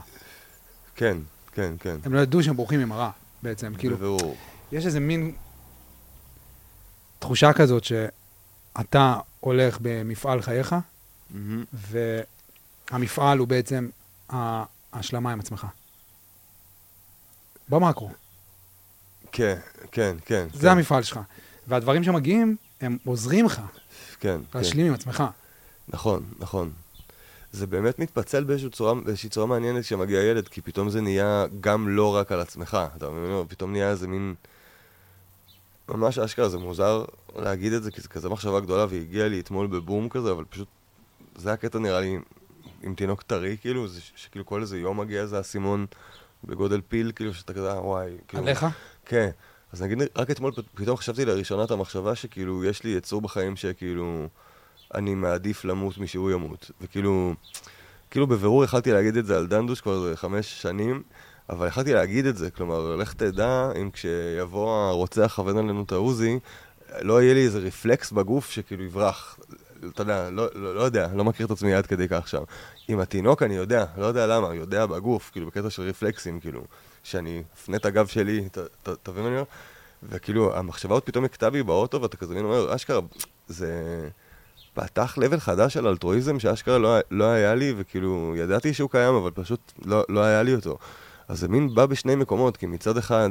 כן, 0.95 1.17
כן, 1.51 1.73
כן. 1.79 1.97
הם 2.03 2.13
לא 2.13 2.19
ידעו 2.19 2.43
שהם 2.43 2.55
בורחים 2.55 2.79
ממראה, 2.79 3.09
בעצם. 3.43 3.73
כאילו, 3.77 3.97
בבירור. 3.97 4.35
יש 4.71 4.85
איזה 4.85 4.99
מין 4.99 5.31
תחושה 7.19 7.53
כזאת 7.53 7.83
שאתה 7.83 9.15
הולך 9.39 9.77
במפעל 9.81 10.41
חייך, 10.41 10.75
mm-hmm. 10.75 11.35
והמפעל 12.91 13.37
הוא 13.37 13.47
בעצם 13.47 13.89
ההשלמה 14.29 15.31
עם 15.31 15.39
עצמך. 15.39 15.67
במאקרו. 17.71 18.09
כן, 19.31 19.57
כן, 19.91 20.15
כן. 20.25 20.47
זה 20.53 20.61
כן. 20.61 20.67
המפעל 20.67 21.03
שלך. 21.03 21.19
והדברים 21.67 22.03
שמגיעים, 22.03 22.55
הם 22.81 22.97
עוזרים 23.05 23.45
לך. 23.45 23.61
כן. 24.19 24.41
להשלים 24.55 24.85
כן. 24.85 24.87
עם 24.87 24.93
עצמך. 24.93 25.23
נכון, 25.87 26.23
נכון. 26.39 26.71
זה 27.51 27.67
באמת 27.67 27.99
מתפצל 27.99 28.43
באיזושהי 28.43 28.69
צורה, 28.69 28.95
באיזושהי 28.95 29.29
צורה 29.29 29.47
מעניינת 29.47 29.83
כשמגיע 29.83 30.21
ילד, 30.21 30.47
כי 30.47 30.61
פתאום 30.61 30.89
זה 30.89 31.01
נהיה 31.01 31.45
גם 31.61 31.89
לא 31.89 32.15
רק 32.15 32.31
על 32.31 32.39
עצמך. 32.39 32.77
אתה 32.97 33.09
מבין? 33.09 33.47
פתאום 33.47 33.71
נהיה 33.71 33.89
איזה 33.89 34.07
מין... 34.07 34.35
ממש 35.89 36.19
אשכרה, 36.19 36.49
זה 36.49 36.57
מוזר 36.57 37.05
להגיד 37.35 37.73
את 37.73 37.83
זה, 37.83 37.91
כי 37.91 38.01
זה 38.01 38.07
כזה 38.07 38.29
מחשבה 38.29 38.59
גדולה, 38.59 38.85
והיא 38.89 39.01
הגיעה 39.01 39.27
לי 39.27 39.39
אתמול 39.39 39.67
בבום 39.67 40.09
כזה, 40.09 40.31
אבל 40.31 40.43
פשוט... 40.49 40.67
זה 41.35 41.53
הקטע 41.53 41.79
נראה 41.79 41.99
לי 41.99 42.19
עם 42.83 42.95
תינוק 42.95 43.21
טרי, 43.21 43.57
כאילו, 43.61 43.87
זה 43.87 44.01
שכאילו 44.15 44.45
כל 44.45 44.61
איזה 44.61 44.79
יום 44.79 44.99
מגיע 44.99 45.21
איזה 45.21 45.39
אסימון 45.39 45.85
בגודל 46.43 46.81
פיל, 46.87 47.11
כאילו, 47.15 47.33
שאתה 47.33 47.53
כזה, 47.53 47.79
וואי. 47.79 48.11
כאילו, 48.27 48.43
עליך? 48.43 48.65
כן. 49.05 49.29
אז 49.73 49.81
נגיד, 49.81 49.97
רק 50.15 50.31
אתמול 50.31 50.51
פתאום 50.73 50.97
חשבתי 50.97 51.25
לראשונה 51.25 51.63
את 51.63 51.71
המחשבה 51.71 52.15
שכאילו, 52.15 52.65
יש 52.65 52.83
לי 52.83 52.89
יצור 52.89 53.21
בחיים 53.21 53.55
שכאילו, 53.55 54.27
אני 54.93 55.15
מעדיף 55.15 55.65
למות 55.65 55.97
משהוא 55.97 56.31
ימות. 56.31 56.71
וכאילו, 56.81 57.33
כאילו 58.11 58.27
בבירור 58.27 58.63
יכלתי 58.63 58.91
להגיד 58.91 59.17
את 59.17 59.25
זה 59.25 59.37
על 59.37 59.47
דנדוש 59.47 59.81
כבר 59.81 60.15
חמש 60.15 60.61
שנים, 60.61 61.03
אבל 61.49 61.67
יכלתי 61.67 61.93
להגיד 61.93 62.25
את 62.25 62.37
זה, 62.37 62.51
כלומר, 62.51 62.95
לך 62.95 63.13
תדע 63.13 63.69
אם 63.81 63.89
כשיבוא 63.91 64.89
הרוצח 64.89 65.21
לכוון 65.21 65.57
עלינו 65.57 65.83
את 65.83 65.91
העוזי, 65.91 66.39
לא 67.01 67.21
יהיה 67.21 67.33
לי 67.33 67.45
איזה 67.45 67.59
רפלקס 67.59 68.11
בגוף 68.11 68.49
שכאילו 68.49 68.83
יברח. 68.83 69.39
אתה 69.89 70.01
יודע, 70.01 70.29
לא, 70.29 70.47
לא, 70.55 70.75
לא 70.75 70.81
יודע, 70.81 71.07
לא 71.15 71.23
מכיר 71.23 71.45
את 71.45 71.51
עצמי 71.51 71.73
עד 71.73 71.85
כדי 71.85 72.07
כך 72.07 72.27
שם. 72.27 72.43
עם 72.87 72.99
התינוק 72.99 73.43
אני 73.43 73.55
יודע, 73.55 73.85
לא 73.97 74.05
יודע 74.05 74.27
למה, 74.27 74.55
יודע 74.55 74.85
בגוף, 74.85 75.29
כאילו 75.31 75.47
בקטע 75.47 75.69
של 75.69 75.81
רפלקסים, 75.81 76.39
כאילו. 76.39 76.61
שאני 77.03 77.43
אפנה 77.53 77.77
את 77.77 77.85
הגב 77.85 78.07
שלי, 78.07 78.49
תבין 79.03 79.23
מה 79.23 79.29
אני 79.29 79.35
אומר? 79.35 79.43
וכאילו, 80.03 80.57
המחשבה 80.57 80.93
עוד 80.93 81.03
פתאום 81.03 81.25
הכתה 81.25 81.49
בי 81.49 81.63
באוטו, 81.63 82.01
ואתה 82.01 82.17
כזה 82.17 82.33
מין 82.33 82.45
אומר, 82.45 82.75
אשכרה, 82.75 82.99
זה 83.47 83.71
פתח 84.73 85.17
לבל 85.17 85.39
חדש 85.39 85.73
של 85.73 85.87
אלטרואיזם 85.87 86.39
שאשכרה 86.39 86.77
לא, 86.77 86.97
לא 87.11 87.25
היה 87.25 87.55
לי, 87.55 87.73
וכאילו, 87.77 88.33
ידעתי 88.37 88.73
שהוא 88.73 88.89
קיים, 88.89 89.15
אבל 89.15 89.31
פשוט 89.31 89.71
לא, 89.85 90.03
לא 90.09 90.23
היה 90.23 90.43
לי 90.43 90.55
אותו. 90.55 90.77
אז 91.27 91.39
זה 91.39 91.47
מין 91.47 91.75
בא 91.75 91.85
בשני 91.85 92.15
מקומות, 92.15 92.57
כי 92.57 92.65
מצד 92.65 92.97
אחד, 92.97 93.29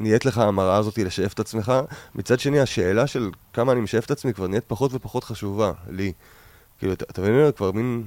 נהיית 0.00 0.24
לך 0.24 0.38
המראה 0.38 0.76
הזאת 0.76 0.98
לשאף 0.98 1.32
את 1.32 1.40
עצמך, 1.40 1.72
מצד 2.14 2.40
שני, 2.40 2.60
השאלה 2.60 3.06
של 3.06 3.30
כמה 3.52 3.72
אני 3.72 3.80
משאף 3.80 4.04
את 4.04 4.10
עצמי 4.10 4.34
כבר 4.34 4.46
נהיית 4.46 4.64
פחות 4.66 4.90
ופחות 4.94 5.24
חשובה, 5.24 5.72
לי. 5.90 6.12
כאילו, 6.78 6.92
אתה 6.92 7.22
מבין? 7.22 7.52
כבר 7.56 7.72
מין... 7.72 8.04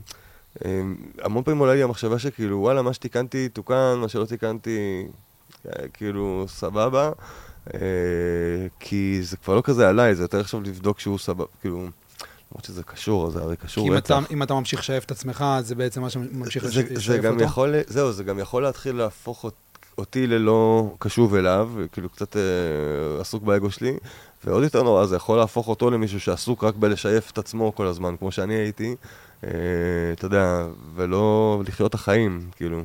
אמ, 0.66 0.96
המון 1.22 1.44
פעמים 1.44 1.60
עולה 1.60 1.74
לי 1.74 1.84
המחשבה 1.84 2.20
שכאילו, 2.20 2.60
וואלה, 2.60 2.82
מה 2.82 2.94
שתיקנתי 2.94 3.50
תוקן, 3.50 3.94
מה 3.98 4.08
שלא 4.08 4.26
תיקנתי, 4.26 5.08
אה, 5.68 5.88
כאילו, 5.94 6.46
סבבה. 6.48 7.12
אה, 7.74 7.80
כי 8.80 9.20
זה 9.24 9.38
כבר 9.38 9.56
לא 9.56 9.62
כזה 9.62 9.90
עליי, 9.90 10.16
זה 10.16 10.24
יותר 10.24 10.40
עכשיו 10.40 10.62
לבדוק 10.62 11.00
שהוא 11.00 11.20
סבבה, 11.20 11.46
כאילו, 11.62 11.78
למרות 11.78 12.66
שזה 12.66 12.84
קשור, 12.84 13.30
זה 13.30 13.40
הרי 13.40 13.56
קשור 13.56 13.96
רצח. 13.96 14.24
כי 14.28 14.34
אם 14.34 14.44
אתה 14.44 14.54
ממשיך 14.54 14.80
לשאף 14.80 15.06
את 15.06 15.12
עצמך, 15.12 15.46
זה 15.62 15.76
בעצם 15.76 16.02
מה 16.02 16.10
שממשיך 16.10 16.64
לשאף 16.64 17.26
אותו? 17.26 17.44
יכול, 17.44 17.76
זהו, 17.88 18.12
זה 18.12 18.24
גם 18.24 18.40
יכול 18.40 18.64
להתחיל 18.64 18.96
להפוך 18.96 19.44
אותי 19.44 19.65
ללא 20.16 20.94
קשוב 21.00 21.36
אליו, 21.36 21.72
כאילו 21.92 22.10
קצת 22.10 22.38
אה, 22.38 23.22
עסוק 23.22 23.44
באגו 23.44 23.72
שלי, 23.72 23.94
ועוד 24.44 24.64
יותר 24.64 24.84
נורא, 24.84 25.06
זה 25.06 25.16
יכול 25.16 25.38
להפוך 25.38 25.68
אותו 25.68 25.92
למישהו 25.92 26.20
שעסוק 26.20 26.64
רק 26.64 26.76
בלשייף 26.76 27.32
את 27.32 27.38
עצמו 27.38 27.76
כל 27.76 27.86
הזמן, 27.86 28.16
כמו 28.18 28.32
שאני 28.32 28.54
הייתי. 28.54 28.96
אה, 29.44 29.50
אתה 30.14 30.26
יודע, 30.26 30.66
ולא 30.96 31.62
לחיות 31.68 31.90
את 31.90 31.96
החיים, 31.96 32.50
כאילו. 32.56 32.84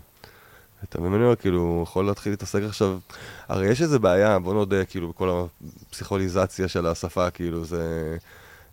אתה 0.84 1.00
מבין? 1.00 1.22
אני 1.22 1.36
כאילו, 1.36 1.80
יכול 1.82 2.06
להתחיל 2.06 2.32
להתעסק 2.32 2.62
עכשיו... 2.62 2.98
הרי 3.48 3.68
יש 3.68 3.82
איזה 3.82 3.98
בעיה, 3.98 4.38
בוא 4.38 4.54
נודה, 4.54 4.84
כאילו, 4.84 5.08
בכל 5.08 5.46
הפסיכוליזציה 5.88 6.68
של 6.68 6.86
השפה, 6.86 7.30
כאילו, 7.30 7.64
זה... 7.64 8.16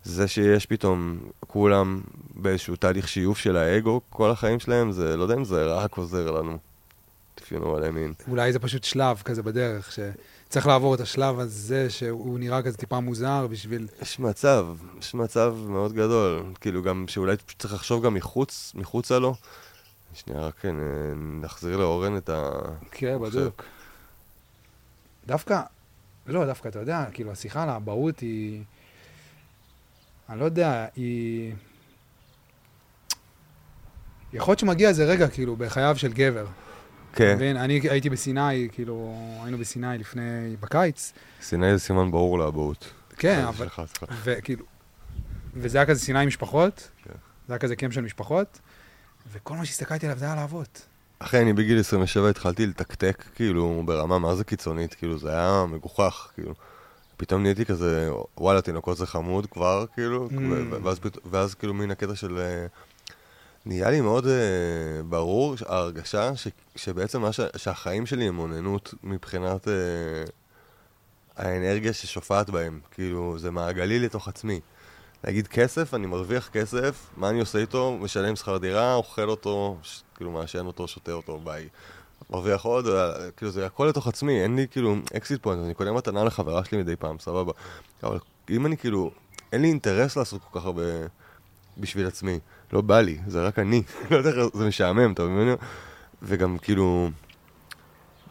זה 0.04 0.28
שיש 0.28 0.66
פתאום 0.66 1.18
כולם 1.40 2.00
באיזשהו 2.34 2.76
תהליך 2.76 3.08
שיוף 3.08 3.38
של 3.38 3.56
האגו 3.56 4.00
כל 4.10 4.30
החיים 4.30 4.60
שלהם, 4.60 4.92
זה, 4.92 5.16
לא 5.16 5.22
יודע 5.22 5.34
אם 5.34 5.44
זה 5.44 5.66
רק 5.66 5.96
עוזר 5.96 6.30
לנו. 6.30 6.58
If 7.48 7.52
you 7.52 7.58
know 7.58 7.66
what 7.66 7.82
I 7.82 7.92
mean. 7.92 8.30
אולי 8.30 8.52
זה 8.52 8.58
פשוט 8.58 8.84
שלב 8.84 9.22
כזה 9.24 9.42
בדרך, 9.42 9.92
שצריך 9.92 10.66
לעבור 10.66 10.94
את 10.94 11.00
השלב 11.00 11.38
הזה, 11.38 11.90
שהוא 11.90 12.38
נראה 12.38 12.62
כזה 12.62 12.76
טיפה 12.76 13.00
מוזר 13.00 13.46
בשביל... 13.46 13.88
יש 14.02 14.18
מצב, 14.18 14.66
יש 15.00 15.14
מצב 15.14 15.56
מאוד 15.66 15.92
גדול. 15.92 16.42
כאילו 16.60 16.82
גם 16.82 17.04
שאולי 17.08 17.36
צריך 17.58 17.74
לחשוב 17.74 18.04
גם 18.04 18.14
מחוץ, 18.14 18.72
מחוצה 18.74 19.18
לו. 19.18 19.34
שנייה, 20.14 20.40
רק 20.40 20.54
כן, 20.60 20.74
נחזיר 21.40 21.76
לאורן 21.76 22.16
את 22.16 22.28
ה... 22.28 22.52
כן, 22.90 23.18
בדיוק. 23.22 23.64
דווקא, 25.26 25.60
לא, 26.26 26.46
דווקא, 26.46 26.68
אתה 26.68 26.78
יודע, 26.78 27.04
כאילו, 27.12 27.32
השיחה 27.32 27.62
על 27.62 27.68
האבהות 27.68 28.20
היא... 28.20 28.62
אני 30.28 30.40
לא 30.40 30.44
יודע, 30.44 30.86
היא... 30.96 31.54
יכול 34.32 34.52
להיות 34.52 34.58
שמגיע 34.58 34.88
איזה 34.88 35.04
רגע, 35.04 35.28
כאילו, 35.28 35.56
בחייו 35.56 35.98
של 35.98 36.12
גבר. 36.12 36.46
כן, 37.12 37.34
מבין? 37.34 37.56
אני 37.56 37.80
הייתי 37.90 38.10
בסיני, 38.10 38.68
כאילו, 38.72 39.14
היינו 39.42 39.58
בסיני 39.58 39.98
לפני, 39.98 40.56
בקיץ. 40.60 41.12
סיני 41.42 41.72
זה 41.72 41.78
סימן 41.78 42.10
ברור 42.10 42.38
לאבהות. 42.38 42.92
כן, 43.16 43.38
אה, 43.44 43.48
אבל... 43.48 43.68
וכאילו... 44.24 44.64
וזה 45.54 45.78
היה 45.78 45.86
כזה 45.86 46.00
סיני 46.00 46.18
עם 46.18 46.28
משפחות, 46.28 46.88
כן. 47.04 47.12
זה 47.48 47.52
היה 47.52 47.58
כזה 47.58 47.76
קמפ 47.76 47.92
של 47.92 48.00
משפחות, 48.00 48.58
וכל 49.32 49.54
מה 49.54 49.64
שהסתכלתי 49.64 50.06
עליו 50.06 50.18
זה 50.18 50.24
היה 50.24 50.34
לאבות. 50.36 50.86
אחי, 51.18 51.42
אני 51.42 51.52
בגיל 51.52 51.80
27 51.80 52.28
התחלתי 52.28 52.66
לתקתק, 52.66 53.24
כאילו, 53.34 53.82
ברמה 53.86 54.18
מה 54.18 54.34
זה 54.34 54.44
קיצונית, 54.44 54.94
כאילו, 54.94 55.18
זה 55.18 55.30
היה 55.32 55.64
מגוחך, 55.68 56.28
כאילו. 56.34 56.54
פתאום 57.16 57.42
נהייתי 57.42 57.64
כזה, 57.64 58.10
וואלה, 58.36 58.60
תינוקות 58.60 58.96
זה 58.96 59.06
חמוד 59.06 59.46
כבר, 59.46 59.84
כאילו, 59.94 60.28
Mm. 60.30 60.34
ואז, 60.82 61.00
ואז 61.30 61.54
כאילו 61.54 61.74
מין 61.74 61.90
הקטע 61.90 62.14
של... 62.14 62.38
נהיה 63.66 63.90
לי 63.90 64.00
מאוד 64.00 64.26
אה, 64.26 65.02
ברור 65.08 65.54
ההרגשה 65.66 66.36
ש, 66.36 66.48
שבעצם 66.76 67.20
מה 67.20 67.32
ש, 67.32 67.40
שהחיים 67.56 68.06
שלי 68.06 68.28
הם 68.28 68.38
אוננות 68.38 68.94
מבחינת 69.02 69.68
אה, 69.68 69.74
האנרגיה 71.36 71.92
ששופעת 71.92 72.50
בהם. 72.50 72.80
כאילו, 72.90 73.38
זה 73.38 73.50
מעגלי 73.50 73.98
לתוך 73.98 74.28
עצמי. 74.28 74.60
להגיד 75.24 75.48
כסף, 75.48 75.94
אני 75.94 76.06
מרוויח 76.06 76.48
כסף, 76.48 77.06
מה 77.16 77.30
אני 77.30 77.40
עושה 77.40 77.58
איתו? 77.58 77.98
משלם 78.00 78.36
שכר 78.36 78.58
דירה, 78.58 78.94
אוכל 78.94 79.28
אותו, 79.28 79.78
ש... 79.82 80.02
כאילו 80.14 80.30
מעשן 80.30 80.66
אותו, 80.66 80.88
שותה 80.88 81.12
אותו, 81.12 81.38
ביי. 81.44 81.68
מרוויח 82.30 82.62
עוד, 82.62 82.86
אה, 82.86 83.30
כאילו 83.36 83.50
זה 83.50 83.66
הכל 83.66 83.86
לתוך 83.86 84.06
עצמי, 84.06 84.42
אין 84.42 84.56
לי 84.56 84.66
כאילו 84.70 84.96
exit 85.16 85.42
point, 85.42 85.64
אני 85.64 85.74
קונה 85.74 85.92
מתנה 85.92 86.24
לחברה 86.24 86.64
שלי 86.64 86.78
מדי 86.78 86.96
פעם, 86.96 87.18
סבבה. 87.18 87.52
אבל 88.02 88.18
אם 88.50 88.66
אני 88.66 88.76
כאילו, 88.76 89.10
אין 89.52 89.62
לי 89.62 89.68
אינטרס 89.68 90.16
לעשות 90.16 90.40
כל 90.50 90.60
כך 90.60 90.66
הרבה 90.66 90.82
בשביל 91.78 92.06
עצמי, 92.06 92.38
לא 92.72 92.80
בא 92.80 93.00
לי, 93.00 93.18
זה 93.26 93.46
רק 93.46 93.58
אני, 93.58 93.82
לא 94.10 94.16
יודע 94.16 94.30
איך, 94.30 94.38
זה 94.54 94.66
משעמם, 94.66 95.12
אתה 95.12 95.22
מבין? 95.22 95.54
וגם 96.22 96.58
כאילו, 96.58 97.10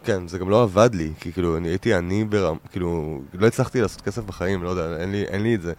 כן, 0.04 0.28
זה 0.28 0.38
גם 0.38 0.50
לא 0.50 0.62
עבד 0.62 0.90
לי, 0.94 1.12
כי 1.20 1.32
כאילו, 1.32 1.56
אני 1.56 1.68
הייתי 1.68 1.94
עני 1.94 2.24
ברם, 2.24 2.56
כאילו, 2.70 3.20
לא 3.34 3.46
הצלחתי 3.46 3.80
לעשות 3.80 4.00
כסף 4.00 4.24
בחיים, 4.24 4.62
לא 4.62 4.68
יודע, 4.68 5.00
אין 5.00 5.12
לי, 5.12 5.22
אין 5.22 5.42
לי 5.42 5.54
את 5.54 5.62
זה. 5.62 5.72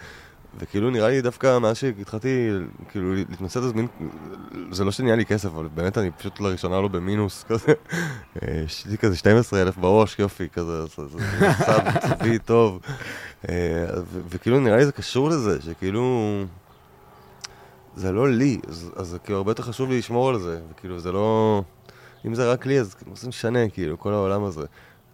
וכאילו 0.57 0.89
נראה 0.89 1.09
לי 1.09 1.21
דווקא 1.21 1.59
מאז 1.59 1.77
שהתחלתי 1.77 2.49
כאילו 2.91 3.15
להתמצא 3.15 3.59
אז 3.59 3.73
מין, 3.73 3.87
זה 4.71 4.85
לא 4.85 4.91
שנהיה 4.91 5.15
לי 5.15 5.25
כסף, 5.25 5.45
אבל 5.45 5.67
באמת 5.73 5.97
אני 5.97 6.11
פשוט 6.11 6.39
לראשונה 6.39 6.81
לא 6.81 6.87
במינוס 6.87 7.43
כזה. 7.49 7.73
אה, 8.43 8.61
יש 8.65 8.85
לי 8.85 8.97
כזה 8.97 9.15
12 9.17 9.61
אלף 9.61 9.77
בראש, 9.77 10.19
יופי, 10.19 10.47
כזה, 10.49 10.85
זה 10.85 11.17
צבי 12.09 12.39
טוב. 12.39 12.79
אה, 13.49 13.85
וכאילו 14.29 14.59
נראה 14.59 14.77
לי 14.77 14.85
זה 14.85 14.91
קשור 14.91 15.29
לזה, 15.29 15.61
שכאילו... 15.61 16.45
זה 17.95 18.11
לא 18.11 18.29
לי, 18.29 18.59
אז, 18.67 18.91
אז 18.95 19.17
כאילו 19.23 19.37
הרבה 19.37 19.51
יותר 19.51 19.63
חשוב 19.63 19.89
לי 19.89 19.97
לשמור 19.97 20.29
על 20.29 20.39
זה, 20.39 20.59
וכאילו 20.71 20.99
זה 20.99 21.11
לא... 21.11 21.61
אם 22.25 22.35
זה 22.35 22.51
רק 22.51 22.65
לי, 22.65 22.79
אז 22.79 22.93
כאילו, 22.93 23.15
זה 23.15 23.27
משנה, 23.27 23.69
כאילו, 23.69 23.99
כל 23.99 24.13
העולם 24.13 24.43
הזה. 24.43 24.65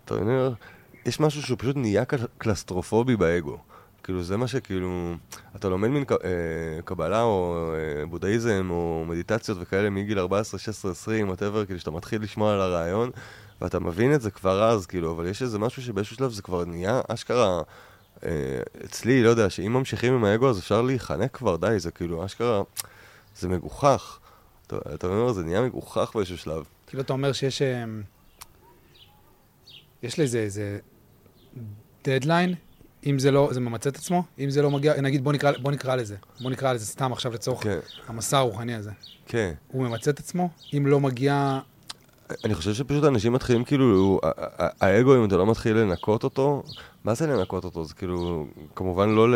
אתה 0.06 0.16
מבין? 0.16 0.54
יש 1.06 1.20
משהו 1.20 1.42
שהוא 1.42 1.58
פשוט 1.60 1.76
נהיה 1.76 2.06
קל- 2.06 2.28
קלסטרופובי 2.38 3.16
באגו. 3.16 3.58
כאילו, 4.04 4.24
זה 4.24 4.38
מה 4.38 4.48
שכאילו... 4.48 5.14
אתה 5.56 5.70
לומד 5.70 5.88
מין 5.88 6.04
אה, 6.12 6.82
קבלה 6.86 7.22
או 7.22 7.72
אה, 7.74 8.06
בודהיזם 8.06 8.68
או 8.70 9.06
מדיטציות 9.08 9.58
וכאלה 9.62 9.90
מגיל 9.90 10.20
14, 10.20 10.60
16, 10.60 10.92
20, 10.92 11.28
whatever, 11.28 11.66
כאילו, 11.66 11.80
שאתה 11.80 11.92
מתחיל 11.92 12.22
לשמוע 12.22 12.54
על 12.54 12.62
הרעיון, 12.62 13.10
ואתה 13.62 13.80
מבין 13.80 14.14
את 14.14 14.22
זה 14.22 14.32
כבר 14.32 14.64
אז, 14.64 14.86
כאילו, 14.86 15.12
אבל 15.12 15.28
יש 15.28 15.42
איזה 15.42 15.60
משהו 15.60 15.82
שבאיזשהו 15.82 16.16
שלב 16.16 16.32
זה 16.32 16.42
כבר 16.42 16.66
נהיה 16.66 17.02
אשכרה... 17.08 17.62
אה, 18.26 18.30
אצלי, 18.86 19.24
לא 19.24 19.30
יודע, 19.30 19.50
שאם 19.50 19.74
ממשיכים 19.74 20.14
עם 20.14 20.26
האגו 20.26 20.50
אז 20.50 20.60
אפשר 20.60 20.82
להיחנק 20.82 21.38
כבר, 21.38 21.56
די, 21.56 21.80
זה 21.80 21.92
כאילו 21.92 22.26
אשכרה... 22.26 22.64
זה 23.38 23.48
מגוחך. 23.48 24.20
אתה 24.68 24.78
אתה 24.94 25.08
אומר, 25.08 25.34
זה 25.34 25.44
נהיה 25.44 25.62
מגוחך 25.62 26.12
באיזשהו 26.16 26.38
שלב. 26.38 26.64
כאילו, 26.88 27.04
אתה 27.04 27.14
אומר 27.14 27.34
שיש... 27.34 27.62
אמ, 27.62 28.04
יש 30.04 30.20
לזה 30.20 30.40
איזה 30.40 30.80
דדליין, 32.04 32.56
אם 33.06 33.20
זה 33.20 33.32
לא, 33.32 33.50
זה 33.52 33.60
ממצה 33.60 33.90
את 33.90 33.96
עצמו, 33.96 34.24
אם 34.40 34.50
זה 34.50 34.62
לא 34.62 34.72
מגיע, 34.72 35.02
נגיד 35.02 35.24
בוא 35.24 35.34
נקרא, 35.34 35.52
בוא 35.62 35.72
נקרא 35.72 35.96
לזה, 35.96 36.16
בוא 36.42 36.52
נקרא 36.52 36.74
לזה 36.74 36.86
סתם 36.86 37.12
עכשיו 37.12 37.34
לצורך 37.34 37.64
כן, 37.64 37.80
המסע 38.08 38.38
הרוחני 38.38 38.76
הזה. 38.76 38.92
כן. 39.26 39.54
הוא 39.68 39.88
ממצה 39.88 40.12
את 40.12 40.20
עצמו? 40.20 40.50
אם 40.78 40.88
לא 40.88 41.00
מגיע... 41.00 41.60
אני 42.46 42.56
חושב 42.56 42.74
שפשוט 42.74 43.04
אנשים 43.04 43.34
מתחילים 43.34 43.64
כאילו, 43.64 44.20
האגו, 44.82 45.16
אם 45.16 45.26
אתה 45.26 45.38
לא 45.38 45.46
מתחיל 45.46 45.78
לנקות 45.78 46.24
אותו, 46.24 46.64
מה 47.04 47.14
זה 47.14 47.28
לנקות 47.28 47.64
אותו? 47.64 47.84
זה 47.84 47.94
כאילו, 47.94 48.48
כמובן 48.76 49.10
לא 49.10 49.28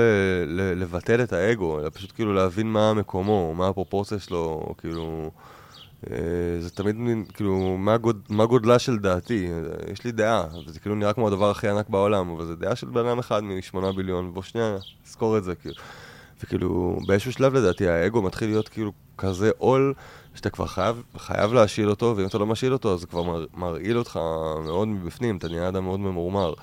לבטל 0.75 1.24
את 1.24 1.34
האגו, 1.34 1.79
אלא 1.79 1.89
פשוט 1.93 2.12
כאילו 2.12 2.34
להבין 2.34 2.67
מה 2.67 2.93
מקומו, 2.93 3.53
מה 3.55 3.67
הפרופורציה 3.67 4.19
שלו, 4.19 4.74
כאילו, 4.77 5.31
אה, 6.12 6.17
זה 6.60 6.69
תמיד 6.69 6.96
כאילו, 7.34 7.77
מה, 7.77 7.98
גוד, 7.98 8.22
מה 8.29 8.46
גודלה 8.46 8.79
של 8.79 8.98
דעתי? 8.98 9.50
יש 9.91 10.03
לי 10.03 10.12
דעה, 10.12 10.43
וזה 10.67 10.79
כאילו 10.79 10.96
נראה 10.96 11.13
כמו 11.13 11.27
הדבר 11.27 11.50
הכי 11.50 11.67
ענק 11.67 11.89
בעולם, 11.89 12.29
אבל 12.29 12.46
זה 12.46 12.55
דעה 12.55 12.75
של 12.75 12.88
בן 12.88 13.05
אדם 13.05 13.19
אחד 13.19 13.43
משמונה 13.43 13.91
ביליון, 13.91 14.34
בוא 14.34 14.41
שנייה, 14.41 14.77
זכור 15.05 15.38
את 15.38 15.43
זה, 15.43 15.55
כאילו. 15.55 15.75
וכאילו, 16.43 16.98
באיזשהו 17.08 17.34
שלב 17.34 17.53
לדעתי 17.53 17.89
האגו 17.89 18.22
מתחיל 18.22 18.50
להיות 18.50 18.69
כאילו 18.69 18.91
כזה 19.17 19.51
עול, 19.58 19.93
שאתה 20.39 20.50
כבר 20.50 20.65
חייב, 20.65 21.03
חייב 21.17 21.53
להשיל 21.53 21.89
אותו, 21.89 22.13
ואם 22.17 22.25
אתה 22.25 22.38
לא 22.38 22.46
משיל 22.46 22.74
אותו, 22.74 22.93
אז 22.93 23.00
זה 23.00 23.08
כבר 23.08 23.24
מר, 23.24 23.46
מרעיל 23.53 23.98
אותך 23.98 24.19
מאוד 24.65 24.88
מבפנים, 24.88 25.38
אתה 25.38 25.48
נהיה 25.48 25.67
אדם 25.67 25.84
מאוד 25.84 26.00
ממורמר. 26.00 26.53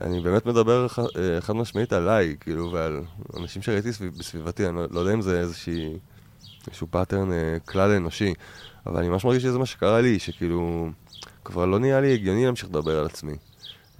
אני 0.00 0.20
באמת 0.20 0.46
מדבר 0.46 0.88
ח, 0.88 0.98
אה, 0.98 1.40
חד 1.40 1.56
משמעית 1.56 1.92
עליי, 1.92 2.36
כאילו, 2.40 2.72
ועל 2.72 3.02
אנשים 3.36 3.62
שראיתי 3.62 3.92
סביב, 3.92 4.18
בסביבתי, 4.18 4.66
אני 4.66 4.76
לא, 4.76 4.82
לא 4.90 5.00
יודע 5.00 5.12
אם 5.12 5.22
זה 5.22 5.40
איזושהי, 5.40 5.98
איזשהו 6.66 6.86
pattern 6.90 7.32
אה, 7.32 7.56
כלל 7.64 7.90
אנושי, 7.90 8.34
אבל 8.86 8.98
אני 8.98 9.08
ממש 9.08 9.24
מרגיש 9.24 9.42
שזה 9.42 9.58
מה 9.58 9.66
שקרה 9.66 10.00
לי, 10.00 10.18
שכאילו, 10.18 10.88
כבר 11.44 11.66
לא 11.66 11.78
נהיה 11.78 12.00
לי 12.00 12.14
הגיוני 12.14 12.44
להמשיך 12.44 12.68
לדבר 12.68 12.98
על 12.98 13.06
עצמי, 13.06 13.36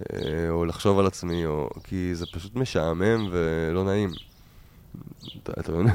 אה, 0.01 0.49
או 0.49 0.65
לחשוב 0.65 0.99
על 0.99 1.07
עצמי, 1.07 1.45
או, 1.45 1.69
כי 1.83 2.15
זה 2.15 2.25
פשוט 2.33 2.55
משעמם 2.55 3.29
ולא 3.31 3.83
נעים. 3.83 4.09
אתה 5.59 5.71
מבין? 5.71 5.87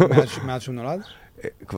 מאז 0.47 0.63
שהוא 0.63 0.75
נולד? 0.75 1.01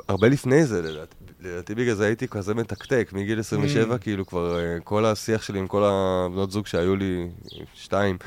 הרבה 0.08 0.28
לפני 0.28 0.66
זה, 0.66 0.82
לדעתי, 0.82 1.14
לדעתי 1.40 1.74
בגלל 1.74 1.94
זה 1.94 2.06
הייתי 2.06 2.28
כזה 2.28 2.54
מתקתק, 2.54 3.10
מגיל 3.12 3.40
27, 3.40 3.94
Mm. 3.94 3.98
כאילו 3.98 4.26
כבר 4.26 4.58
אה, 4.58 4.80
כל 4.80 5.04
השיח 5.04 5.42
שלי 5.42 5.58
עם 5.58 5.66
כל 5.66 5.84
הבנות 5.84 6.50
זוג 6.50 6.66
שהיו 6.66 6.96
לי, 6.96 7.28
שתיים, 7.74 8.18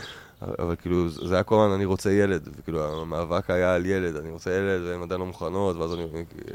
אבל 0.42 0.76
כאילו 0.76 1.10
זה 1.10 1.34
היה 1.34 1.44
כל 1.44 1.56
הזמן 1.62 1.76
אני 1.76 1.86
רוצה 1.86 2.12
ילד, 2.12 2.50
וכאילו 2.58 3.02
המאבק 3.02 3.50
היה 3.50 3.76
על 3.76 3.86
ילד, 3.86 4.16
אני 4.16 4.30
רוצה 4.32 4.52
ילד, 4.52 4.82
והן 4.82 5.02
עדיין 5.02 5.20
לא 5.20 5.28
מוכנות, 5.28 5.76
ואז 5.76 5.94
אני, 5.94 6.06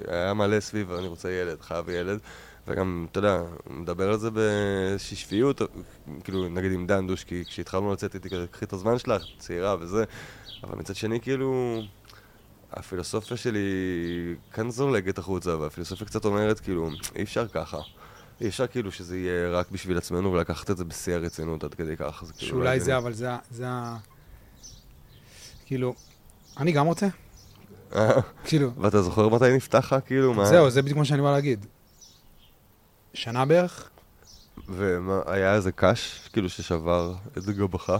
היה 0.09 0.35
מלא 0.35 0.61
סביב, 0.61 0.93
אני 0.93 1.07
רוצה 1.07 1.31
ילד, 1.31 1.61
חייב 1.61 1.89
ילד, 1.89 2.19
וגם, 2.69 3.07
אתה 3.11 3.19
יודע, 3.19 3.43
מדבר 3.71 4.09
על 4.09 4.19
זה 4.19 4.31
באיזושהי 4.31 5.17
שפיות, 5.17 5.63
כאילו, 6.25 6.49
נגיד 6.49 6.73
עם 6.73 6.87
דן 6.87 7.07
דושקי, 7.07 7.45
כשהתחלנו 7.45 7.93
לצאת 7.93 8.15
איתי 8.15 8.31
כזה, 8.31 8.47
קחי 8.51 8.65
את 8.65 8.73
הזמן 8.73 8.99
שלך, 8.99 9.23
צעירה 9.39 9.77
וזה, 9.81 10.05
אבל 10.65 10.79
מצד 10.79 10.97
שני, 10.97 11.21
כאילו, 11.21 11.81
הפילוסופיה 12.73 13.37
שלי 13.37 13.61
כאן 14.53 14.71
זולגת 14.71 15.19
החוצה, 15.19 15.57
והפילוסופיה 15.57 16.07
קצת 16.07 16.25
אומרת, 16.25 16.61
כאילו, 16.61 16.91
אי 17.17 17.23
אפשר 17.23 17.49
ככה. 17.49 17.79
אי 18.41 18.49
אפשר 18.49 18.67
כאילו 18.67 18.93
שזה 18.93 19.19
יהיה 19.19 19.51
רק 19.51 19.71
בשביל 19.71 19.99
עצמנו 19.99 20.33
ולקחת 20.33 20.71
את 20.71 20.77
זה 20.77 20.85
בשיא 20.85 21.15
הרצינות 21.15 21.65
עד 21.65 21.75
כדי 21.75 21.97
כך. 21.97 22.23
זה 22.27 22.33
כאילו 22.33 22.59
לא 22.59 22.65
שאולי 22.65 22.81
זה. 22.81 22.97
אבל 22.97 23.13
זה 23.13 23.33
ה... 23.33 23.39
זה 23.51 23.69
ה... 23.69 23.97
כאילו, 25.67 25.95
אני 26.57 26.73
גם 26.73 26.87
רוצה, 26.87 27.07
כאילו, 28.45 28.71
ואתה 28.81 29.03
זוכר 29.03 29.29
מתי 29.29 29.57
נפתח 29.57 29.93
לך, 29.93 30.07
כאילו? 30.07 30.35
מה... 30.35 30.47
זהו, 30.47 30.71
זה 30.71 30.83
בדיוק 30.83 30.99
מה 30.99 31.05
שאני 31.05 31.23
בא 31.23 31.33
להגיד. 31.33 31.67
שנה 33.15 33.45
בערך? 33.45 33.89
ומה, 34.69 35.21
היה 35.27 35.55
איזה 35.55 35.73
קש, 35.73 36.29
כאילו, 36.33 36.49
ששבר 36.49 37.15
את 37.39 37.45
גבך? 37.53 37.97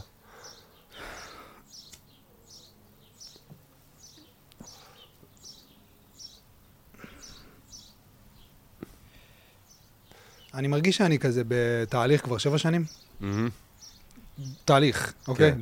אני 10.55 10.69
מרגיש 10.69 10.97
שאני 10.97 11.19
כזה 11.19 11.43
בתהליך 11.49 12.23
כבר 12.25 12.39
שבע 12.39 12.59
שנים. 12.59 12.85
תהליך, 14.65 15.13
אוקיי? 15.29 15.53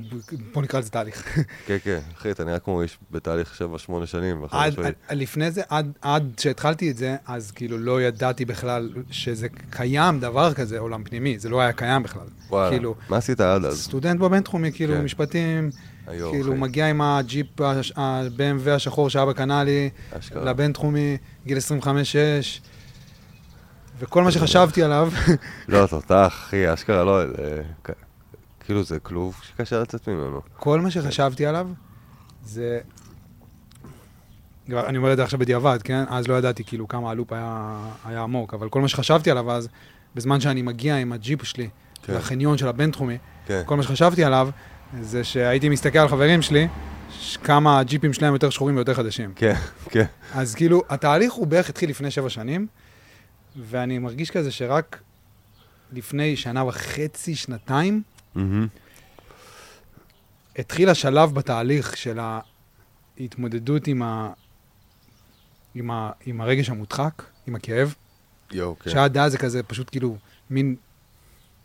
בוא 0.52 0.62
נקרא 0.62 0.80
לזה 0.80 0.90
תהליך. 0.90 1.38
כן, 1.66 1.76
כן, 1.84 1.98
אחי, 2.18 2.30
אתה 2.30 2.44
נראה 2.44 2.58
כמו 2.58 2.82
איש 2.82 2.98
בתהליך 3.10 3.62
7-8 4.02 4.06
שנים. 4.06 4.42
עד. 4.50 4.74
עד- 4.80 4.94
לפני 5.18 5.50
זה, 5.50 5.62
עד, 5.68 5.92
עד 6.02 6.32
שהתחלתי 6.40 6.90
את 6.90 6.96
זה, 6.96 7.16
אז 7.26 7.50
כאילו 7.50 7.78
לא 7.78 8.02
ידעתי 8.02 8.44
בכלל 8.44 8.88
שזה 9.10 9.46
קיים 9.70 10.20
דבר 10.20 10.54
כזה, 10.54 10.78
עולם 10.78 11.04
פנימי, 11.04 11.38
זה 11.38 11.48
לא 11.48 11.60
היה 11.60 11.72
קיים 11.72 12.02
בכלל. 12.02 12.26
וואלה, 12.50 12.70
כאילו, 12.70 12.94
מה 13.08 13.16
עשית 13.16 13.40
עד 13.40 13.64
אז? 13.64 13.80
סטודנט 13.82 14.20
בבינתחומי, 14.20 14.72
כאילו, 14.72 14.94
כן. 14.94 15.04
משפטים, 15.04 15.70
היו, 16.06 16.30
כאילו, 16.30 16.52
אחי. 16.52 16.60
מגיע 16.60 16.86
עם 16.86 17.00
הג'יפ, 17.00 17.60
ה-BMW 17.60 18.70
השחור 18.70 19.10
שאבא 19.10 19.32
קנה 19.32 19.64
לי, 19.64 19.90
אשכרה. 20.18 20.44
לבינתחומי, 20.44 21.16
גיל 21.46 21.58
25-6, 21.58 22.60
וכל 24.00 24.22
מה 24.22 24.32
שחשבתי 24.32 24.82
עליו, 24.82 25.12
לא, 25.68 25.86
תותח, 25.86 26.26
אחי, 26.28 26.74
אשכרה 26.74 27.04
לא, 27.04 27.26
זה... 27.26 27.62
כ- 27.84 27.90
כאילו 28.64 28.82
זה 28.82 28.98
כלוב 28.98 29.40
שקשה 29.42 29.80
לצאת 29.80 30.08
ממנו. 30.08 30.40
כל 30.56 30.80
מה 30.80 30.90
שחשבתי 30.90 31.46
עליו 31.46 31.68
זה... 32.44 32.80
אני 34.72 34.98
אומר 34.98 35.12
את 35.12 35.16
זה 35.16 35.22
עכשיו 35.24 35.38
בדיעבד, 35.38 35.78
כן? 35.84 36.04
אז 36.08 36.28
לא 36.28 36.34
ידעתי 36.34 36.64
כאילו 36.64 36.88
כמה 36.88 37.10
הלופ 37.10 37.32
היה, 37.32 37.78
היה 38.04 38.22
עמוק, 38.22 38.54
אבל 38.54 38.68
כל 38.68 38.80
מה 38.80 38.88
שחשבתי 38.88 39.30
עליו 39.30 39.52
אז, 39.52 39.68
בזמן 40.14 40.40
שאני 40.40 40.62
מגיע 40.62 40.96
עם 40.96 41.12
הג'יפ 41.12 41.42
שלי 41.44 41.68
כן. 42.02 42.14
לחניון 42.14 42.58
של 42.58 42.68
הבינתחומי, 42.68 43.18
כן, 43.46 43.62
כל 43.66 43.76
מה 43.76 43.82
שחשבתי 43.82 44.24
עליו 44.24 44.48
זה 45.00 45.24
שהייתי 45.24 45.68
מסתכל 45.68 45.98
על 45.98 46.08
חברים 46.08 46.42
שלי, 46.42 46.68
כמה 47.44 47.78
הג'יפים 47.78 48.12
שלהם 48.12 48.32
יותר 48.32 48.50
שחורים 48.50 48.76
ויותר 48.76 48.94
חדשים. 48.94 49.32
כן, 49.36 49.54
כן. 49.90 50.04
אז 50.34 50.54
כאילו, 50.54 50.82
התהליך 50.88 51.32
הוא 51.32 51.46
בערך 51.46 51.68
התחיל 51.68 51.90
לפני 51.90 52.10
שבע 52.10 52.28
שנים, 52.30 52.66
ואני 53.56 53.98
מרגיש 53.98 54.30
כזה 54.30 54.50
שרק 54.50 55.00
לפני 55.92 56.36
שנה 56.36 56.64
וחצי, 56.64 57.34
שנתיים, 57.34 58.02
מהמם. 58.34 58.66
התחיל 60.56 60.88
השלב 60.88 61.34
בתהליך 61.34 61.96
של 61.96 62.18
ההתמודדות 63.18 63.86
עם, 63.86 64.02
ה... 64.02 64.32
עם, 65.74 65.90
ה... 65.90 66.10
עם 66.26 66.40
הרגש 66.40 66.68
המודחק, 66.68 67.22
עם 67.46 67.54
הכאב, 67.54 67.94
יואו, 68.52 68.78
כן. 68.78 68.90
שעד 68.90 69.16
אז 69.16 69.32
זה 69.32 69.38
כזה 69.38 69.62
פשוט 69.62 69.90
כאילו 69.90 70.16
מין, 70.50 70.76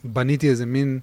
בניתי 0.03 0.49
איזה 0.49 0.65
מין, 0.65 0.99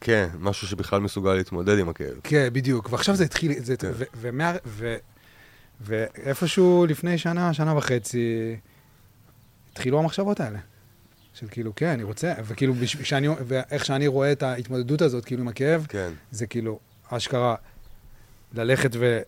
כן, 0.00 0.28
משהו 0.38 0.66
שבכלל 0.66 1.00
מסוגל 1.00 1.34
להתמודד 1.34 1.78
עם 1.78 1.88
הכאב. 1.88 2.14
כן, 2.22 2.48
בדיוק, 2.52 2.92
ועכשיו 2.92 3.16
זה 3.16 3.24
התחיל, 3.24 3.52
זה... 3.58 3.76
כן. 3.76 3.90
ו... 3.94 4.04
ומה... 4.16 4.52
ו... 4.66 4.96
ואיפשהו 5.80 6.86
לפני 6.88 7.18
שנה, 7.18 7.54
שנה 7.54 7.76
וחצי, 7.76 8.56
התחילו 9.72 9.98
המחשבות 9.98 10.40
האלה. 10.40 10.58
של 11.34 11.46
כאילו, 11.50 11.74
כן, 11.74 11.86
אני 11.86 12.02
רוצה, 12.02 12.32
וכאילו, 12.44 12.74
שאני, 12.84 13.28
ואיך 13.28 13.84
שאני 13.84 14.06
רואה 14.06 14.32
את 14.32 14.42
ההתמודדות 14.42 15.02
הזאת, 15.02 15.24
כאילו, 15.24 15.42
עם 15.42 15.48
הכאב, 15.48 15.86
כן, 15.88 16.10
זה 16.30 16.46
כאילו, 16.46 16.78
אשכרה, 17.08 17.54
ללכת 18.54 18.90
ו... 18.94 19.20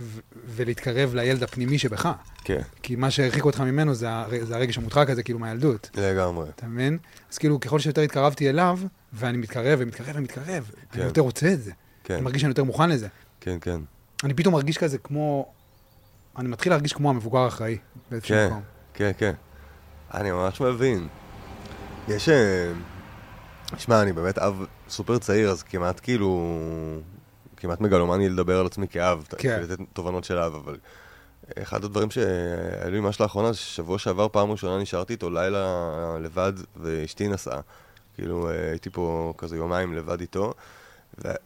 ו... 0.00 0.20
ולהתקרב 0.46 1.14
לילד 1.14 1.42
הפנימי 1.42 1.78
שבך. 1.78 2.12
כן, 2.44 2.60
כי 2.82 2.96
מה 2.96 3.10
שהרחיק 3.10 3.44
אותך 3.44 3.60
ממנו 3.60 3.94
זה, 3.94 4.10
הר... 4.10 4.28
זה 4.42 4.56
הרגש 4.56 4.78
המודחק 4.78 5.10
הזה, 5.10 5.22
כאילו, 5.22 5.38
מהילדות. 5.38 5.90
לגמרי. 5.94 6.48
אתה 6.48 6.66
מבין? 6.66 6.98
אז 7.32 7.38
כאילו, 7.38 7.60
ככל 7.60 7.78
שיותר 7.78 8.00
התקרבתי 8.00 8.48
אליו, 8.48 8.78
ואני 9.12 9.38
מתקרב 9.38 9.78
ומתקרב 9.82 10.14
ומתקרב, 10.14 10.70
כן. 10.92 11.00
אני 11.00 11.08
יותר 11.08 11.20
רוצה 11.20 11.52
את 11.52 11.62
זה. 11.62 11.72
כן, 12.04 12.14
אני 12.14 12.22
מרגיש 12.22 12.40
שאני 12.40 12.50
יותר 12.50 12.64
מוכן 12.64 12.90
לזה. 12.90 13.08
כן, 13.40 13.56
כן. 13.60 13.80
אני 14.24 14.34
פתאום 14.34 14.54
מרגיש 14.54 14.78
כזה 14.78 14.98
כמו... 14.98 15.52
אני 16.38 16.48
מתחיל 16.48 16.72
להרגיש 16.72 16.92
כמו 16.92 17.10
המבוגר 17.10 17.38
האחראי 17.38 17.78
באיזשהו 18.10 18.34
כן. 18.36 18.46
מקום. 18.46 18.62
כן, 18.94 19.10
כן. 19.18 19.32
אני 20.14 20.30
ממש 20.30 20.60
מבין. 20.60 21.08
יש... 22.08 22.28
אה, 22.28 22.72
שמע, 23.76 24.02
אני 24.02 24.12
באמת 24.12 24.38
אב 24.38 24.64
סופר 24.88 25.18
צעיר, 25.18 25.50
אז 25.50 25.62
כמעט 25.62 26.00
כאילו... 26.02 26.52
כמעט 27.56 27.80
מגלומני 27.80 28.28
לדבר 28.28 28.60
על 28.60 28.66
עצמי 28.66 28.88
כאב, 28.88 29.24
כן. 29.38 29.60
לתת 29.62 29.78
תובנות 29.92 30.24
של 30.24 30.38
אב, 30.38 30.54
אבל 30.54 30.76
אחד 31.58 31.84
הדברים 31.84 32.10
שהיו 32.10 32.90
לי 32.90 33.00
ממש 33.00 33.20
לאחרונה, 33.20 33.52
זה 33.52 33.58
ששבוע 33.58 33.98
שעבר 33.98 34.28
פעם 34.28 34.50
ראשונה 34.50 34.82
נשארתי 34.82 35.12
איתו 35.12 35.30
לילה 35.30 36.16
לבד, 36.20 36.52
ואשתי 36.76 37.28
נסעה. 37.28 37.60
כאילו, 38.14 38.50
אה, 38.50 38.70
הייתי 38.70 38.90
פה 38.90 39.34
כזה 39.38 39.56
יומיים 39.56 39.94
לבד 39.94 40.20
איתו, 40.20 40.54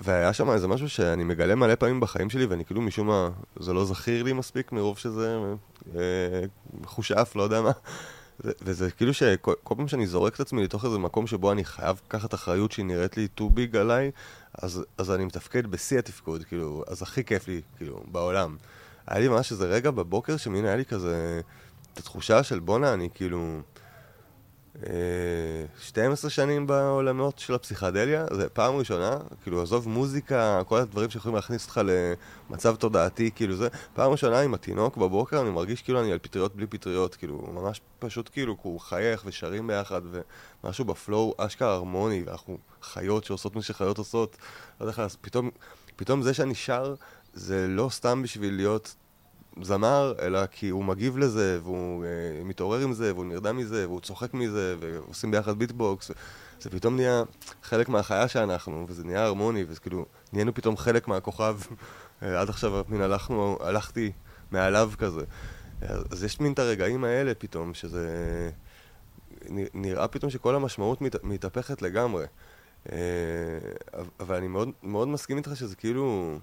והיה 0.01 0.33
שם 0.33 0.51
איזה 0.51 0.69
משהו 0.69 0.89
שאני 0.89 1.25
מגלה 1.25 1.55
מלא 1.55 1.75
פעמים 1.75 2.01
בחיים 2.01 2.31
שלי, 2.31 2.47
ואני 2.47 2.65
כאילו 2.65 2.81
משום 2.81 3.07
מה, 3.07 3.31
זה 3.61 3.73
לא 3.73 3.85
זכיר 3.85 4.23
לי 4.23 4.33
מספיק 4.33 4.73
מרוב 4.73 4.99
שזה 4.99 5.39
אה, 5.97 6.01
מחושף, 6.81 7.33
לא 7.37 7.43
יודע 7.43 7.61
מה. 7.61 7.71
וזה 8.45 8.91
כאילו 8.91 9.15
שכל 9.15 9.53
כל 9.63 9.75
פעם 9.75 9.89
שאני 9.89 10.07
זורק 10.07 10.35
את 10.35 10.41
עצמי 10.41 10.65
לתוך 10.65 10.85
איזה 10.85 10.99
מקום 10.99 11.27
שבו 11.27 11.53
אני 11.53 11.65
חייב 11.65 12.01
לקחת 12.07 12.35
אחריות 12.35 12.73
שהיא 12.73 12.87
נראית 12.87 13.17
לי 13.17 13.29
too 13.39 13.43
big 13.43 13.77
עליי, 13.77 14.11
אז, 14.55 14.85
אז 14.99 15.11
אני 15.11 15.25
מתפקד 15.25 15.67
בשיא 15.67 15.99
התפקוד, 15.99 16.45
כאילו, 16.45 16.85
אז 16.87 17.03
הכי 17.03 17.25
כיף 17.25 17.49
לי, 17.49 17.61
כאילו, 17.77 18.03
בעולם. 18.13 18.57
היה 19.07 19.21
לי 19.21 19.29
ממש 19.29 19.53
איזה 19.53 19.67
רגע 19.67 19.91
בבוקר 19.91 20.37
שמין 20.37 20.65
היה 20.65 20.77
לי 20.77 20.85
כזה, 20.85 21.41
את 21.93 21.99
התחושה 21.99 22.43
של 22.43 22.59
בואנה, 22.59 22.95
אני 22.95 23.09
כאילו... 23.15 23.61
אה, 24.77 25.65
12 25.81 26.31
שנים 26.31 26.67
בעולמות 26.67 27.39
של 27.39 27.55
הפסיכדליה, 27.55 28.27
זה 28.33 28.49
פעם 28.49 28.77
ראשונה, 28.77 29.19
כאילו 29.43 29.63
עזוב 29.63 29.89
מוזיקה, 29.89 30.63
כל 30.67 30.79
הדברים 30.79 31.11
שיכולים 31.11 31.37
להכניס 31.37 31.65
אותך 31.65 31.81
למצב 32.51 32.77
תודעתי, 32.77 33.31
כאילו 33.35 33.57
זה, 33.57 33.69
פעם 33.95 34.11
ראשונה 34.11 34.41
עם 34.41 34.55
התינוק 34.55 34.97
בבוקר 34.97 35.41
אני 35.41 35.51
מרגיש 35.51 35.83
כאילו 35.83 36.01
אני 36.01 36.13
על 36.13 36.19
פטריות 36.19 36.57
בלי 36.57 36.67
פטריות, 36.67 37.15
כאילו 37.15 37.49
ממש 37.53 37.81
פשוט 37.99 38.31
כאילו, 38.33 38.57
הוא 38.63 38.81
חייך 38.81 39.23
ושרים 39.27 39.67
ביחד 39.67 40.01
ומשהו 40.65 40.85
בפלואו 40.85 41.35
אשכרה 41.39 41.75
הרמוני, 41.75 42.23
ואנחנו 42.27 42.59
חיות 42.83 43.25
שעושות 43.25 43.57
מה 43.57 43.63
שחיות 43.63 43.99
עושות, 43.99 44.37
לא 44.81 44.87
יודע 44.87 45.03
איך 45.03 45.15
פתאום, 45.21 45.51
פתאום 45.97 46.23
זה 46.23 46.35
שאני 46.35 46.55
שר 46.55 46.95
זה 47.35 47.67
לא 47.69 47.89
סתם 47.91 48.23
בשביל 48.23 48.55
להיות 48.57 48.95
זמר, 49.63 50.15
אלא 50.23 50.47
כי 50.47 50.69
הוא 50.69 50.85
מגיב 50.85 51.19
לזה, 51.19 51.59
והוא 51.63 52.05
אה, 52.05 52.45
מתעורר 52.45 52.81
עם 52.81 52.93
זה, 52.93 53.15
והוא 53.15 53.25
נרדם 53.25 53.57
מזה, 53.57 53.89
והוא 53.89 54.01
צוחק 54.01 54.35
מזה, 54.35 54.77
ועושים 54.81 55.31
ביחד 55.31 55.59
ביטבוקס. 55.59 56.11
זה 56.61 56.71
פתאום 56.71 56.97
נהיה 56.97 57.23
חלק 57.63 57.89
מהחיה 57.89 58.29
שאנחנו, 58.29 58.85
וזה 58.89 59.05
נהיה 59.05 59.25
הרמוני, 59.25 59.65
וזה 59.69 59.81
כאילו, 59.81 60.07
נהיינו 60.33 60.55
פתאום 60.55 60.77
חלק 60.77 61.09
מהכוכב. 61.09 61.59
אה, 62.23 62.41
עד 62.41 62.49
עכשיו 62.49 62.85
מין 62.89 63.01
הלכנו, 63.01 63.59
הלכתי 63.61 64.13
מעליו 64.51 64.91
כזה. 64.99 65.25
אז, 65.83 66.05
אז 66.11 66.25
יש 66.25 66.41
מין 66.41 66.53
את 66.53 66.59
הרגעים 66.59 67.05
האלה 67.05 67.35
פתאום, 67.35 67.75
שזה... 67.75 68.51
נ- 69.51 69.83
נראה 69.83 70.09
פתאום 70.09 70.31
שכל 70.31 70.55
המשמעות 70.55 71.01
מת, 71.01 71.25
מתהפכת 71.25 71.83
לגמרי. 71.83 72.25
אה, 72.93 72.99
אבל 74.21 74.37
אני 74.37 74.49
מאוד, 74.49 74.69
מאוד 74.83 75.09
מסכים 75.09 75.37
איתך 75.37 75.57
שזה 75.57 75.77
כאילו... 75.77 76.39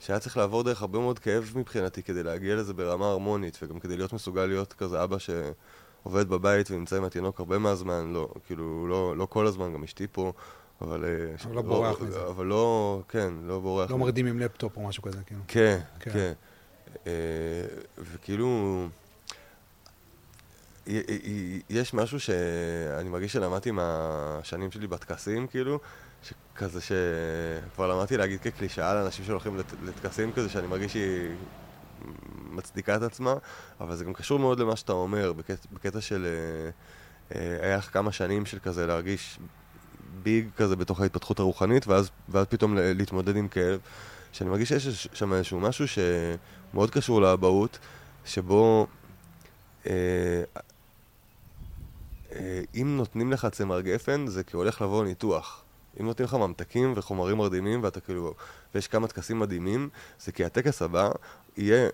שהיה 0.00 0.18
צריך 0.18 0.36
לעבור 0.36 0.62
דרך 0.62 0.80
הרבה 0.80 0.98
מאוד 0.98 1.18
כאב 1.18 1.52
מבחינתי 1.54 2.02
כדי 2.02 2.22
להגיע 2.22 2.56
לזה 2.56 2.74
ברמה 2.74 3.06
הרמונית, 3.06 3.58
וגם 3.62 3.80
כדי 3.80 3.96
להיות 3.96 4.12
מסוגל 4.12 4.46
להיות 4.46 4.72
כזה 4.72 5.04
אבא 5.04 5.16
שעובד 5.18 6.28
בבית 6.28 6.70
ונמצא 6.70 6.96
עם 6.96 7.04
התינוק 7.04 7.40
הרבה 7.40 7.58
מהזמן, 7.58 8.12
לא, 8.12 8.28
כאילו, 8.46 8.86
לא, 8.88 9.16
לא 9.16 9.26
כל 9.26 9.46
הזמן, 9.46 9.72
גם 9.72 9.84
אשתי 9.84 10.06
פה, 10.12 10.32
אבל... 10.80 11.04
אה, 11.04 11.34
אבל 11.44 11.54
לא 11.54 11.62
בורח 11.62 12.00
מזה. 12.00 12.26
אבל 12.26 12.46
לא, 12.46 13.02
כן, 13.08 13.32
לא 13.42 13.60
בורח. 13.60 13.90
לא. 13.90 13.98
מרדים 13.98 14.26
עם 14.26 14.38
לפטופ 14.38 14.76
או 14.76 14.88
משהו 14.88 15.02
כזה, 15.02 15.18
כאילו. 15.26 15.40
כן, 15.48 15.80
כן. 16.00 16.10
כן. 16.10 16.32
אה, 17.06 17.12
וכאילו, 17.98 18.88
יש 21.70 21.94
משהו 21.94 22.20
שאני 22.20 23.08
מרגיש 23.08 23.32
שלמדתי 23.32 23.70
מהשנים 23.70 24.70
שלי 24.70 24.86
בטקסים, 24.86 25.46
כאילו, 25.46 25.78
שכזה 26.22 26.80
שכבר 26.80 27.88
למדתי 27.88 28.16
להגיד 28.16 28.40
כקלישאה 28.40 28.94
לאנשים 28.94 29.24
שהולכים 29.24 29.56
לט- 29.56 29.82
לטקסים 29.84 30.32
כזה, 30.32 30.48
שאני 30.48 30.66
מרגיש 30.66 30.92
שהיא 30.92 31.30
מצדיקה 32.50 32.96
את 32.96 33.02
עצמה, 33.02 33.34
אבל 33.80 33.96
זה 33.96 34.04
גם 34.04 34.12
קשור 34.12 34.38
מאוד 34.38 34.60
למה 34.60 34.76
שאתה 34.76 34.92
אומר, 34.92 35.32
בקטע, 35.32 35.68
בקטע 35.72 36.00
של... 36.00 36.26
אה, 36.26 36.70
אה, 37.34 37.66
היה 37.66 37.76
לך 37.76 37.92
כמה 37.92 38.12
שנים 38.12 38.46
של 38.46 38.58
כזה 38.58 38.86
להרגיש 38.86 39.38
ביג 40.22 40.48
כזה 40.56 40.76
בתוך 40.76 41.00
ההתפתחות 41.00 41.38
הרוחנית, 41.38 41.86
ואז, 41.86 42.10
ואז 42.28 42.46
פתאום 42.46 42.74
להתמודד 42.76 43.36
עם 43.36 43.48
כאב. 43.48 43.80
שאני 44.32 44.50
מרגיש 44.50 44.68
שיש 44.68 45.08
שם 45.12 45.32
איזשהו 45.32 45.60
משהו 45.60 45.84
שמאוד 45.88 46.90
קשור 46.90 47.20
לאבהות, 47.20 47.78
שבו 48.24 48.86
אה, 49.86 49.92
אה, 52.32 52.62
אם 52.74 52.96
נותנים 52.96 53.32
לך 53.32 53.46
צמר 53.52 53.80
גפן, 53.80 54.26
זה 54.26 54.44
כי 54.44 54.56
הולך 54.56 54.82
לבוא 54.82 55.04
ניתוח. 55.04 55.64
אם 56.00 56.06
נותנים 56.06 56.24
לך 56.24 56.34
ממתקים 56.34 56.92
וחומרים 56.96 57.36
מרדימים, 57.36 57.82
ואתה 57.82 58.00
כאילו, 58.00 58.34
ויש 58.74 58.88
כמה 58.88 59.08
טקסים 59.08 59.38
מדהימים, 59.38 59.88
זה 60.20 60.32
כי 60.32 60.44
הטקס 60.44 60.82
הבא 60.82 61.10
יהיה, 61.56 61.88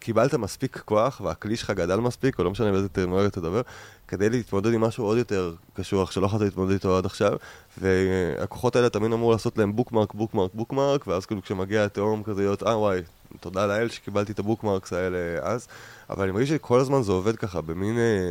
קיבלת 0.00 0.34
מספיק 0.34 0.78
כוח, 0.84 1.20
והכלי 1.24 1.56
שלך 1.56 1.70
גדל 1.70 1.96
מספיק, 1.96 2.38
או 2.38 2.44
לא 2.44 2.50
משנה 2.50 2.72
באיזה 2.72 2.88
טרמינולוגיה 2.88 3.30
תדבר, 3.30 3.60
כדי 4.08 4.30
להתמודד 4.30 4.72
עם 4.72 4.80
משהו 4.80 5.04
עוד 5.04 5.18
יותר 5.18 5.54
קשוח, 5.74 6.10
שלא 6.10 6.26
יכולת 6.26 6.42
להתמודד 6.42 6.72
איתו 6.72 6.96
עד 6.96 7.06
עכשיו, 7.06 7.32
והכוחות 7.78 8.76
האלה 8.76 8.88
תמיד 8.88 9.12
אמור 9.12 9.32
לעשות 9.32 9.58
להם 9.58 9.76
בוקמרק, 9.76 10.14
בוקמרק, 10.14 10.50
בוקמרק, 10.54 11.06
ואז 11.06 11.26
כאילו 11.26 11.42
כשמגיע 11.42 11.84
התהום 11.84 12.22
כזה 12.22 12.40
להיות, 12.42 12.62
אה 12.62 12.78
וואי, 12.78 13.00
תודה 13.40 13.66
לאל 13.66 13.88
שקיבלתי 13.88 14.32
את 14.32 14.38
הבוקמרקס 14.38 14.92
האלה 14.92 15.18
אז, 15.42 15.68
אבל 16.10 16.22
אני 16.22 16.32
מרגיש 16.32 16.48
שכל 16.48 16.80
הזמן 16.80 17.02
זה 17.02 17.12
עובד 17.12 17.36
ככה, 17.36 17.60
במין 17.60 17.98
אה, 17.98 18.30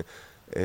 אה, 0.55 0.61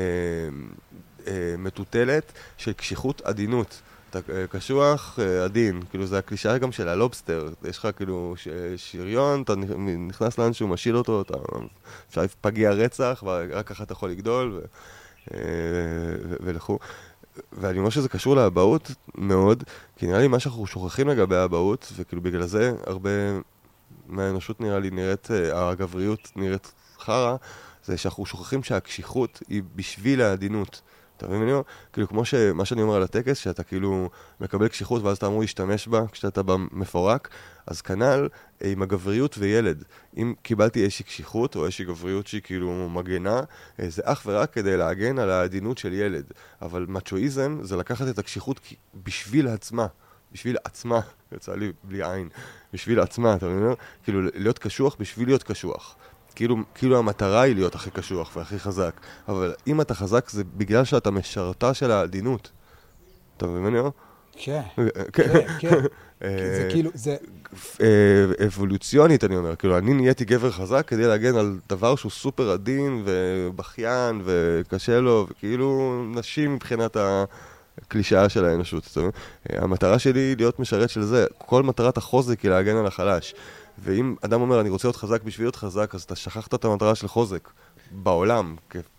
אה, 1.27 1.55
מטוטלת 1.57 2.31
של 2.57 2.73
קשיחות 2.73 3.21
עדינות. 3.21 3.81
אתה 4.17 4.33
אה, 4.33 4.47
קשוח, 4.47 5.19
אה, 5.21 5.43
עדין. 5.43 5.81
כאילו, 5.89 6.05
זה 6.05 6.17
הקלישאה 6.17 6.57
גם 6.57 6.71
של 6.71 6.87
הלובסטר. 6.87 7.49
יש 7.69 7.77
לך 7.77 7.87
כאילו 7.97 8.35
שריון, 8.77 9.41
אתה 9.41 9.53
נכ- 9.53 9.77
נכנס 10.07 10.37
לאנשהו, 10.37 10.67
משיל 10.67 10.97
אותו, 10.97 11.21
אתה 11.21 11.33
אפשר 12.09 12.21
פגיע 12.41 12.71
רצח, 12.71 13.23
ורק 13.25 13.67
ככה 13.67 13.83
אתה 13.83 13.93
יכול 13.93 14.09
לגדול, 14.09 14.61
אה, 15.33 15.39
ו- 16.29 16.35
ולכו. 16.39 16.79
ואני 17.53 17.79
אומר 17.79 17.89
שזה 17.89 18.09
קשור 18.09 18.35
לאבהות 18.35 18.91
מאוד, 19.15 19.63
כי 19.95 20.07
נראה 20.07 20.19
לי 20.19 20.27
מה 20.27 20.39
שאנחנו 20.39 20.67
שוכחים 20.67 21.07
לגבי 21.09 21.35
האבהות, 21.35 21.91
וכאילו 21.95 22.21
בגלל 22.21 22.45
זה 22.45 22.73
הרבה 22.87 23.09
מהאנושות 24.07 24.61
נראה 24.61 24.79
לי 24.79 24.89
נראית, 24.89 25.27
הגבריות 25.53 26.31
נראית 26.35 26.71
חרא, 26.99 27.35
זה 27.85 27.97
שאנחנו 27.97 28.25
שוכחים 28.25 28.63
שהקשיחות 28.63 29.41
היא 29.49 29.63
בשביל 29.75 30.21
העדינות. 30.21 30.81
אתה 31.17 31.27
מבין 31.27 31.37
מה 31.39 31.43
אני 31.43 31.51
אומר? 31.51 31.63
כאילו 31.93 32.07
כמו 32.07 32.25
שמה 32.25 32.65
שאני 32.65 32.81
אומר 32.81 32.95
על 32.95 33.03
הטקס, 33.03 33.37
שאתה 33.37 33.63
כאילו 33.63 34.09
מקבל 34.41 34.67
קשיחות 34.67 35.03
ואז 35.03 35.17
אתה 35.17 35.27
אמור 35.27 35.41
להשתמש 35.41 35.87
בה 35.87 36.01
כשאתה 36.11 36.43
בא 36.43 36.55
מפורק, 36.71 37.29
אז 37.67 37.81
כנ"ל 37.81 38.27
אה, 38.63 38.71
עם 38.71 38.81
הגבריות 38.81 39.35
וילד. 39.37 39.83
אם 40.17 40.33
קיבלתי 40.41 40.83
איזושהי 40.83 41.05
קשיחות 41.05 41.55
או 41.55 41.63
איזושהי 41.63 41.85
גבריות 41.85 42.27
שהיא 42.27 42.41
כאילו 42.41 42.89
מגנה, 42.89 43.41
אה, 43.79 43.89
זה 43.89 44.01
אך 44.05 44.23
ורק 44.25 44.53
כדי 44.53 44.77
להגן 44.77 45.19
על 45.19 45.29
העדינות 45.29 45.77
של 45.77 45.93
ילד. 45.93 46.25
אבל 46.61 46.85
מצ'ואיזם 46.89 47.59
זה 47.61 47.77
לקחת 47.77 48.07
את 48.07 48.19
הקשיחות 48.19 48.59
בשביל 49.03 49.47
עצמה. 49.47 49.87
בשביל 50.31 50.57
עצמה, 50.63 50.99
יצא 51.31 51.55
לי 51.55 51.71
בלי 51.83 52.11
עין, 52.11 52.29
בשביל 52.73 52.99
עצמה, 52.99 53.35
אתה 53.35 53.47
מבין? 53.47 53.73
כאילו 54.03 54.21
להיות 54.21 54.59
קשוח 54.59 54.95
בשביל 54.99 55.27
להיות 55.27 55.43
קשוח. 55.43 55.95
כאילו, 56.35 56.57
כאילו 56.75 56.97
המטרה 56.97 57.41
היא 57.41 57.55
להיות 57.55 57.75
הכי 57.75 57.91
קשוח 57.91 58.35
והכי 58.35 58.59
חזק, 58.59 58.99
אבל 59.27 59.53
אם 59.67 59.81
אתה 59.81 59.93
חזק 59.93 60.29
זה 60.29 60.43
בגלל 60.57 60.85
שאתה 60.85 61.11
משרתה 61.11 61.73
של 61.73 61.91
העדינות. 61.91 62.51
אתה 63.37 63.47
מבין 63.47 63.61
מה 63.61 63.67
אני 63.67 63.79
אומר? 63.79 63.89
כן, 64.37 64.61
כן. 65.13 65.33
כן. 65.59 65.79
אה, 66.23 66.37
זה 66.37 66.67
כאילו, 66.71 66.91
זה... 66.93 67.15
אה, 67.81 68.45
אבולוציונית, 68.45 69.23
אני 69.23 69.37
אומר. 69.37 69.55
כאילו, 69.55 69.77
אני 69.77 69.93
נהייתי 69.93 70.25
גבר 70.25 70.51
חזק 70.51 70.83
כדי 70.87 71.07
להגן 71.07 71.35
על 71.35 71.59
דבר 71.69 71.95
שהוא 71.95 72.11
סופר 72.11 72.51
עדין 72.51 73.03
ובכיין 73.05 74.21
וקשה 74.25 74.99
לו, 74.99 75.27
וכאילו 75.29 76.03
נשים 76.15 76.55
מבחינת 76.55 76.97
הקלישאה 77.81 78.29
של 78.29 78.45
האנושות. 78.45 78.97
אה, 78.97 79.09
המטרה 79.63 79.99
שלי 79.99 80.19
היא 80.19 80.37
להיות 80.37 80.59
משרת 80.59 80.89
של 80.89 81.01
זה. 81.01 81.25
כל 81.37 81.63
מטרת 81.63 81.97
החוזק 81.97 82.39
היא 82.39 82.51
להגן 82.51 82.75
על 82.75 82.85
החלש. 82.85 83.35
ואם 83.79 84.15
אדם 84.21 84.41
אומר, 84.41 84.61
אני 84.61 84.69
רוצה 84.69 84.87
להיות 84.87 84.95
חזק 84.95 85.23
בשביל 85.23 85.45
להיות 85.45 85.55
חזק, 85.55 85.95
אז 85.95 86.01
אתה 86.03 86.15
שכחת 86.15 86.53
את 86.53 86.65
המטרה 86.65 86.95
של 86.95 87.07
חוזק. 87.07 87.49
בעולם, 87.91 88.55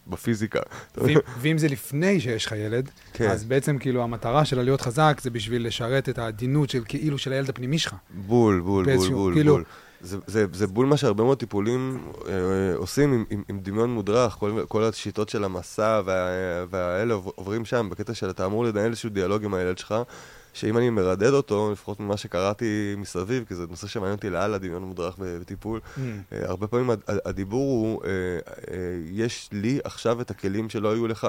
בפיזיקה. 0.06 0.60
ואם- 0.96 1.18
ואם 1.38 1.58
זה 1.58 1.68
לפני 1.68 2.20
שיש 2.20 2.46
לך 2.46 2.52
ילד, 2.52 2.90
כן. 3.12 3.30
אז 3.30 3.44
בעצם 3.44 3.78
כאילו 3.78 4.02
המטרה 4.02 4.44
של 4.44 4.62
להיות 4.62 4.80
חזק 4.80 5.20
זה 5.22 5.30
בשביל 5.30 5.66
לשרת 5.66 6.08
את 6.08 6.18
העדינות 6.18 6.70
של 6.70 6.82
כאילו 6.88 7.18
של 7.18 7.32
הילד 7.32 7.48
הפנימי 7.48 7.78
שלך. 7.78 7.94
בול, 8.14 8.26
בול, 8.26 8.60
בול, 8.60 8.84
באיזשהו- 8.84 9.14
בול, 9.16 9.34
כאילו- 9.34 9.52
בול. 9.52 9.64
זה, 10.00 10.18
זה, 10.26 10.46
זה 10.52 10.66
בול 10.66 10.86
מה 10.86 10.96
שהרבה 10.96 11.24
מאוד 11.24 11.38
טיפולים 11.38 11.98
אה, 12.28 12.32
עושים 12.76 13.12
עם, 13.12 13.24
עם, 13.30 13.42
עם 13.48 13.58
דמיון 13.60 13.90
מודרך, 13.90 14.32
כל, 14.32 14.60
כל 14.68 14.84
השיטות 14.84 15.28
של 15.28 15.44
המסע 15.44 16.00
וה, 16.04 16.28
והאלה 16.70 17.14
עוב- 17.14 17.32
עוברים 17.34 17.64
שם 17.64 17.88
בקטע 17.90 18.14
של 18.14 18.30
אתה 18.30 18.46
אמור 18.46 18.64
לנהל 18.64 18.90
איזשהו 18.90 19.10
דיאלוג 19.10 19.44
עם 19.44 19.54
הילד 19.54 19.78
שלך, 19.78 19.94
שאם 20.56 20.78
אני 20.78 20.90
מרדד 20.90 21.32
אותו, 21.32 21.70
לפחות 21.72 22.00
ממה 22.00 22.16
שקראתי 22.16 22.94
מסביב, 22.98 23.44
כי 23.48 23.54
זה 23.54 23.64
נושא 23.70 23.86
שמעניין 23.86 24.14
אותי 24.16 24.30
לאללה, 24.30 24.58
דמיון 24.58 24.82
מודרך 24.82 25.14
בטיפול, 25.18 25.80
Mm. 25.96 26.00
אה, 26.32 26.48
הרבה 26.48 26.66
פעמים 26.66 26.90
הד- 26.90 27.00
הדיבור 27.24 27.60
הוא, 27.80 28.02
אה, 28.04 28.08
אה, 28.10 28.76
יש 29.10 29.48
לי 29.52 29.80
עכשיו 29.84 30.20
את 30.20 30.30
הכלים 30.30 30.68
שלא 30.70 30.92
היו 30.92 31.06
לך. 31.06 31.26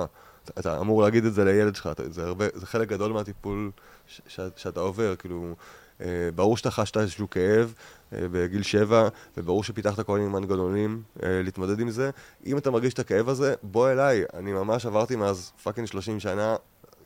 אתה- 0.60 0.80
אמור 0.80 1.02
להגיד 1.04 1.26
את 1.26 1.34
זה 1.34 1.44
לילד 1.46 1.76
שלך, 1.76 1.90
זה, 2.10 2.26
הרבה, 2.26 2.46
זה 2.54 2.66
חלק 2.66 2.88
גדול 2.90 3.12
מהטיפול 3.12 3.72
ש, 4.08 4.22
ש, 4.28 4.40
שאתה 4.56 4.80
עובר, 4.80 5.16
כאילו, 5.16 5.56
אה, 6.02 6.06
ברור 6.36 6.58
שאתה 6.58 6.72
חשת 6.72 6.98
איזשהו 6.98 7.30
כאב 7.30 7.74
אה, 8.13 8.20
בגיל 8.32 8.62
שבע, 8.63 9.08
וברור 9.38 9.63
שפיתחת 9.63 10.06
כל 10.06 10.18
מיני 10.20 10.30
מנגנונים 10.32 11.02
אה, 11.24 11.42
להתמודד 11.44 11.80
עם 11.80 11.90
זה. 11.90 12.10
אם 12.46 12.58
אתה 12.58 12.72
מרגיש 12.72 12.94
את 12.94 13.00
הכאב 13.00 13.30
הזה, 13.30 13.54
בוא 13.63 13.90
אליי, 13.92 14.24
אני 14.34 14.54
ממש 14.54 14.86
עברתי 14.86 15.16
מאז 15.16 15.52
fucking 15.63 15.88
30 15.88 16.20
שנה, 16.20 16.56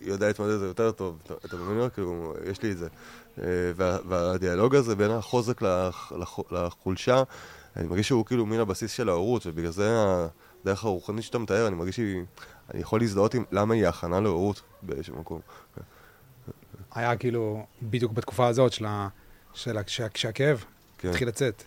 יודע 0.02 0.28
להתמודד 0.28 0.54
עם 0.54 0.60
זה 0.60 0.66
יותר 0.66 0.92
טוב, 0.92 1.20
אתה, 1.46 1.58
מבין? 1.58 1.90
כאילו, 1.90 2.34
יש 2.52 2.62
לי 2.62 2.72
את 2.72 2.78
זה. 2.78 2.88
אה, 3.42 3.46
וה, 3.76 3.98
והדיאלוג 4.08 4.76
הזה 4.76 4.96
בין 4.96 5.12
החוזק 5.12 5.62
לח, 5.62 6.12
לח, 6.12 6.40
לחולשה, 6.52 7.24
אני 7.76 7.88
מרגיש 7.88 8.08
שהוא 8.08 8.26
כאילו 8.26 8.46
מין 8.46 8.60
הבסיס 8.60 8.92
של 8.92 9.10
ההורות, 9.10 9.46
ובגלל 9.46 9.72
זה 9.72 9.90
הדרך 10.62 10.84
הרוחנית 10.84 11.24
שאתה 11.24 11.40
מתאר, 11.40 11.68
אני 11.68 11.76
מרגיש 11.76 11.96
שהיא... 11.96 12.24
אני 12.74 12.82
יכול 12.82 13.00
להזדהות 13.00 13.34
עם 13.34 13.44
למה 13.52 13.74
היא 13.74 13.88
הכנה 13.88 14.20
להורות 14.20 14.62
באיזשהו 14.82 15.20
מקום. 15.20 15.40
היה 16.96 17.18
כאילו 17.18 17.66
בדיוק 17.82 18.12
בתקופה 18.12 18.48
הזאת 18.48 18.74
של 18.74 18.86
ה... 18.86 19.08
של 19.54 19.78
ה... 19.78 19.82
שה- 19.88 20.10
כשהכאב 20.10 20.66
כן, 20.98 21.10
התחיל 21.10 21.28
לצאת. 21.28 21.64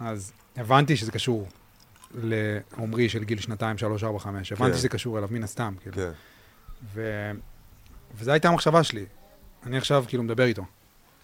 אז 0.00 0.32
הבנתי 0.56 0.96
שזה 0.96 1.12
קשור 1.12 1.48
לעומרי 2.14 3.08
של 3.08 3.24
גיל 3.24 3.40
שנתיים, 3.40 3.78
שלוש, 3.78 4.04
ארבע, 4.04 4.18
חמש. 4.18 4.52
הבנתי 4.52 4.72
כן. 4.72 4.78
שזה 4.78 4.88
קשור 4.88 5.18
אליו, 5.18 5.28
מן 5.32 5.42
הסתם, 5.42 5.74
כאילו. 5.80 5.96
כן, 5.96 6.10
ו... 6.94 7.30
וזו 8.14 8.30
הייתה 8.32 8.48
המחשבה 8.48 8.82
שלי. 8.82 9.06
אני 9.66 9.76
עכשיו 9.76 10.04
כאילו 10.08 10.22
מדבר 10.22 10.44
איתו. 10.44 10.62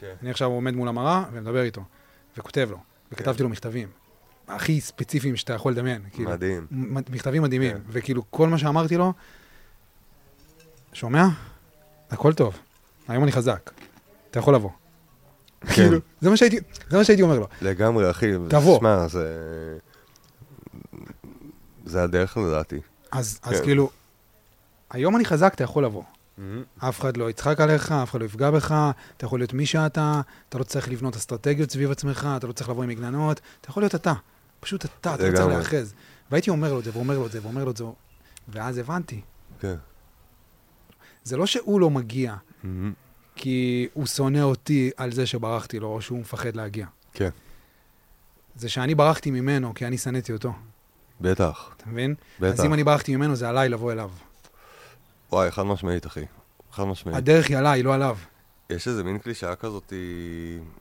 כן. 0.01 0.15
אני 0.23 0.31
עכשיו 0.31 0.49
עומד 0.49 0.75
מול 0.75 0.89
המראה 0.89 1.25
ומדבר 1.33 1.63
איתו, 1.63 1.83
וכותב 2.39 2.69
לו, 2.71 2.79
וכתבתי 3.13 3.43
לו 3.43 3.49
מכתבים. 3.49 3.89
הכי 4.49 4.81
ספציפיים 4.81 5.37
שאתה 5.37 5.53
יכול 5.53 5.73
לדמיין. 5.73 6.03
כאילו, 6.13 6.31
מדהים. 6.31 6.67
מכתבים 7.11 7.43
מדהימים. 7.43 7.73
כן. 7.73 7.83
וכאילו, 7.89 8.23
כל 8.31 8.49
מה 8.49 8.59
שאמרתי 8.59 8.97
לו, 8.97 9.13
שומע? 10.93 11.27
הכל 12.11 12.33
טוב. 12.33 12.59
היום 13.09 13.25
אני 13.25 13.33
חזק. 13.33 13.71
אתה 14.31 14.39
יכול 14.39 14.55
לבוא. 14.55 14.71
כן. 15.61 15.67
כאילו, 15.75 15.99
זה 16.21 16.31
מה 16.31 16.37
שהייתי, 16.37 16.57
זה 16.89 16.97
מה 16.97 17.05
שהייתי 17.05 17.23
אומר 17.23 17.39
לו. 17.39 17.47
לגמרי, 17.63 18.11
אחי. 18.11 18.33
תבוא. 18.49 18.79
שמע, 18.79 19.09
זה... 19.09 19.79
זה 21.85 22.03
הדרך 22.03 22.37
לדעתי. 22.37 22.81
אז, 23.13 23.41
אז 23.43 23.57
כן. 23.57 23.65
כאילו, 23.65 23.91
היום 24.91 25.17
אני 25.17 25.25
חזק, 25.25 25.53
אתה 25.55 25.65
יכול 25.65 25.85
לבוא. 25.85 26.03
אף 26.79 27.01
אחד 27.01 27.17
לא 27.17 27.31
יצחק 27.31 27.61
עליך, 27.61 27.93
אף 27.93 28.11
אחד 28.11 28.21
לא 28.21 28.25
יפגע 28.25 28.51
בך, 28.51 28.91
אתה 29.17 29.25
יכול 29.25 29.41
להיות 29.41 29.53
מי 29.53 29.67
שאתה, 29.67 30.21
אתה 30.49 30.59
לא 30.59 30.65
צריך 30.65 30.89
לבנות 30.89 31.17
אסטרטגיות 31.17 31.71
סביב 31.71 31.91
עצמך, 31.91 32.29
אתה 32.37 32.47
לא 32.47 32.53
צריך 32.53 32.71
לבוא 32.71 32.83
עם 32.83 32.89
מגננות, 32.89 33.41
אתה 33.61 33.71
יכול 33.71 33.83
להיות 33.83 33.95
אתה. 33.95 34.13
פשוט 34.61 34.85
אתה, 34.85 35.15
אתה 35.15 35.29
לא 35.29 35.37
צריך. 35.37 35.49
להיאחז. 35.49 35.95
והייתי 36.31 36.51
אומר 36.51 36.73
לו 36.73 36.79
את 36.79 36.85
זה, 36.85 36.91
ואומר 36.95 37.19
לו 37.19 37.27
את 37.27 37.33
זה, 37.33 37.43
ואומר 37.43 37.65
לו 37.65 37.71
את 37.71 37.77
זה, 37.77 37.85
ואז 38.49 38.79
הבנתי. 38.79 39.21
כן. 39.61 39.75
זה 41.25 41.37
לא 41.37 41.47
שהוא 41.47 41.81
לא 41.81 41.91
מגיע. 41.91 42.35
כי 43.37 43.89
הוא 43.93 44.07
שונא 44.07 44.39
אותי 44.39 44.91
על 44.97 45.13
זה 45.13 45.27
שברחתי 45.27 45.79
לו, 45.81 45.89
או 45.89 46.03
שהוא 46.03 46.19
מפחד 46.19 46.57
להגיע. 46.57 46.87
כן. 47.13 47.31
זה 48.57 48.69
שאני 48.69 48.95
ברחתי 48.95 49.31
ממנו, 49.31 49.75
כי 49.75 49.87
אני 49.87 49.99
שנאתי 49.99 50.33
אותו, 50.33 50.53
בטח, 51.21 51.71
אתה 51.77 51.85
מבין? 51.89 52.15
בטח. 52.41 52.59
אז 52.61 52.65
אם 52.65 52.75
אני 52.75 52.85
ברחתי 52.85 53.17
ממנו, 53.17 53.37
זה 53.37 53.49
עליי 53.49 53.69
לבוא 53.69 53.93
אליו. 53.93 54.11
וואי, 55.33 55.51
חד 55.51 55.63
משמעית, 55.63 56.07
אחי. 56.07 56.25
חד 56.73 56.85
משמעית. 56.85 57.17
הדרך 57.17 57.49
היא 57.49 57.57
עליי, 57.59 57.83
לא 57.83 57.95
עליו. 57.95 58.17
יש 58.71 58.89
איזה 58.89 59.05
מין 59.05 59.19
קלישאה 59.19 59.55
כזאת 59.57 59.93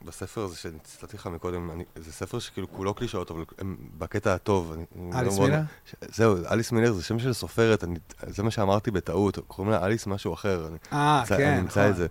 בספר 0.06 0.42
הזה 0.44 0.56
שנצטטתי 0.56 1.18
לך 1.18 1.28
מקודם, 1.28 1.72
אני, 1.72 1.84
זה 1.96 2.12
ספר 2.14 2.40
שכאילו 2.40 2.72
כולו 2.72 2.94
קלישאות, 2.94 3.32
אבל 3.32 3.44
הם 3.58 3.78
בקטע 3.98 4.34
הטוב. 4.34 4.74
אליס 5.14 5.34
לא 5.34 5.40
מאוד- 5.40 5.50
מילר? 5.50 5.62
ש- 5.86 5.96
זהו, 6.16 6.36
אליס 6.52 6.72
מילר 6.72 6.94
זה 6.94 7.04
שם 7.04 7.20
של 7.20 7.34
סופרת, 7.34 7.84
אני, 7.84 8.00
זה 8.28 8.44
מה 8.44 8.52
שאמרתי 8.52 8.92
בטעות, 8.92 9.38
קוראים 9.48 9.72
לה 9.74 9.86
אליס 9.86 10.08
משהו 10.08 10.34
אחר. 10.34 10.68
אה, 10.94 11.24
כן, 11.28 11.36
אני 11.48 11.60
אמצא 11.60 11.80
נכון. 11.80 11.92
את 11.92 11.96
זה. 11.96 12.08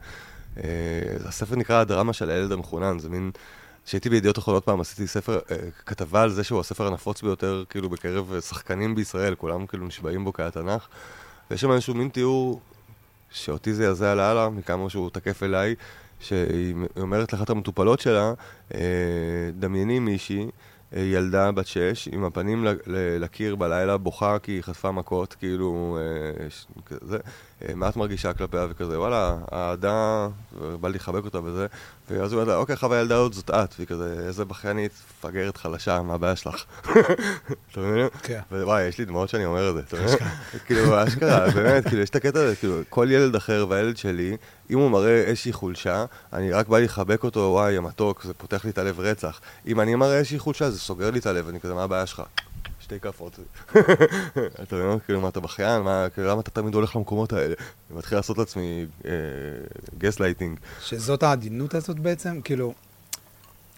אה, 0.56 0.62
הספר 1.28 1.56
נקרא 1.56 1.76
הדרמה 1.80 2.12
של 2.12 2.30
הילד 2.30 2.52
המחונן, 2.52 2.98
זה 2.98 3.08
מין... 3.10 3.30
כשהייתי 3.84 4.08
בידיעות 4.10 4.38
אחרונות 4.38 4.64
פעם 4.64 4.80
עשיתי 4.80 5.06
ספר, 5.06 5.38
אה, 5.50 5.56
כתבה 5.86 6.22
על 6.22 6.30
זה 6.30 6.44
שהוא 6.44 6.60
הספר 6.60 6.86
הנפוץ 6.86 7.22
ביותר 7.22 7.64
כאילו 7.70 7.90
בקרב 7.90 8.40
שחקנים 8.40 8.94
בישראל, 8.94 9.34
כולם 9.34 9.66
כאילו 9.66 9.86
נשבעים 9.86 10.24
בו 10.24 10.32
כהתנ"ך. 10.32 10.88
ויש 11.50 11.60
שם 11.60 11.72
איזשהו 11.72 11.94
מין 11.94 12.08
תיאור 12.08 12.60
שאותי 13.30 13.74
זה 13.74 13.84
יזע 13.84 14.14
לאללה, 14.14 14.48
מכמה 14.48 14.90
שהוא 14.90 15.10
תקף 15.10 15.42
אליי, 15.42 15.74
שהיא 16.20 16.74
אומרת 16.96 17.32
לאחת 17.32 17.50
המטופלות 17.50 18.00
שלה, 18.00 18.32
אה, 18.74 18.80
דמייני 19.58 19.98
מישהי, 19.98 20.46
אה, 20.96 21.00
ילדה 21.00 21.52
בת 21.52 21.66
שש, 21.66 22.08
עם 22.12 22.24
הפנים 22.24 22.66
לקיר 23.20 23.56
בלילה, 23.56 23.96
בוכה 23.96 24.38
כי 24.38 24.52
היא 24.52 24.62
חטפה 24.62 24.92
מכות, 24.92 25.34
כאילו, 25.34 25.98
אה, 26.00 26.48
כזה. 26.86 27.18
אה, 27.62 27.74
מה 27.74 27.88
את 27.88 27.96
מרגישה 27.96 28.32
כלפיה 28.32 28.66
וכזה, 28.70 29.00
וואלה, 29.00 29.36
האהדה, 29.50 30.28
בא 30.80 30.88
לי 30.88 30.94
לחבק 30.94 31.24
אותה 31.24 31.38
וזה, 31.44 31.66
ואז 32.10 32.32
הוא 32.32 32.40
אומר 32.40 32.52
לה, 32.52 32.58
אוקיי, 32.58 32.76
חווה 32.76 32.98
הילדה 32.98 33.16
הזאת 33.16 33.32
זאת 33.32 33.50
את, 33.50 33.74
והיא 33.76 33.86
כזה, 33.86 34.24
איזה 34.26 34.44
בכיינית, 34.44 34.92
מפגרת 35.18 35.56
חלשה, 35.56 36.02
מה 36.02 36.14
הבעיה 36.14 36.36
שלך? 36.36 36.64
אתה 37.72 37.80
מבין? 37.80 38.08
כן. 38.22 38.40
וואי, 38.50 38.82
יש 38.82 38.98
לי 38.98 39.04
דמעות 39.04 39.28
שאני 39.28 39.44
אומר 39.44 39.70
את 39.70 39.74
זה, 39.74 39.80
אתה 39.80 39.96
מבין? 39.96 40.28
כאילו, 40.66 41.04
אשכרה, 41.04 41.50
באמת, 41.50 41.88
כאילו, 41.88 42.02
יש 42.02 42.10
את 42.10 42.16
הקטע 42.16 42.40
הזה, 42.40 42.56
כאילו, 42.56 42.80
כל 42.88 43.08
ילד 43.10 43.36
אחר 43.36 43.66
והילד 43.68 43.96
שלי, 43.96 44.36
אם 44.70 44.78
הוא 44.78 44.90
מראה 44.90 45.20
איזושהי 45.20 45.52
חולשה, 45.52 46.04
אני 46.32 46.52
רק 46.52 46.68
בא 46.68 46.78
לחבק 46.78 47.24
אותו, 47.24 47.40
וואי, 47.40 47.76
המתוק, 47.76 48.22
זה 48.22 48.34
פותח 48.34 48.64
לי 48.64 48.70
את 48.70 48.78
הלב 48.78 49.00
רצח. 49.00 49.40
אם 49.66 49.80
אני 49.80 49.94
מראה 49.94 50.18
איזושהי 50.18 50.38
חולשה, 50.38 50.70
זה 50.70 50.78
סוגר 50.78 51.10
לי 51.10 51.18
את 51.18 51.26
הלב, 51.26 51.48
אני 51.48 51.60
כזה, 51.60 51.74
מה 51.74 51.82
הבעיה 51.82 52.06
שלך? 52.06 52.22
שתי 52.88 53.00
כאפות. 53.00 53.38
אתה 54.62 54.76
אומר, 54.76 54.98
כאילו, 55.00 55.20
מה, 55.20 55.28
אתה 55.28 55.40
בכיין? 55.40 55.82
מה, 55.82 56.06
כאילו, 56.14 56.28
למה 56.28 56.40
אתה 56.40 56.50
תמיד 56.50 56.74
הולך 56.74 56.96
למקומות 56.96 57.32
האלה? 57.32 57.54
אני 57.90 57.98
מתחיל 57.98 58.18
לעשות 58.18 58.38
לעצמי 58.38 58.86
גס 59.98 60.20
לייטינג. 60.20 60.58
שזאת 60.80 61.22
העדינות 61.22 61.74
הזאת 61.74 61.98
בעצם? 61.98 62.40
כאילו, 62.40 62.74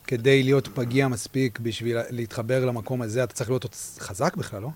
כדי 0.07 0.42
להיות 0.42 0.68
פגיע 0.75 1.09
מספיק 1.09 1.59
בשביל 1.59 1.96
להתחבר 2.11 2.64
למקום 2.64 3.03
הזה, 3.03 3.25
אתה 3.25 3.35
צריך 3.35 3.51
להיות 3.51 3.96
חזק 4.01 4.37
בכלל, 4.37 4.62
לא? 4.62 4.68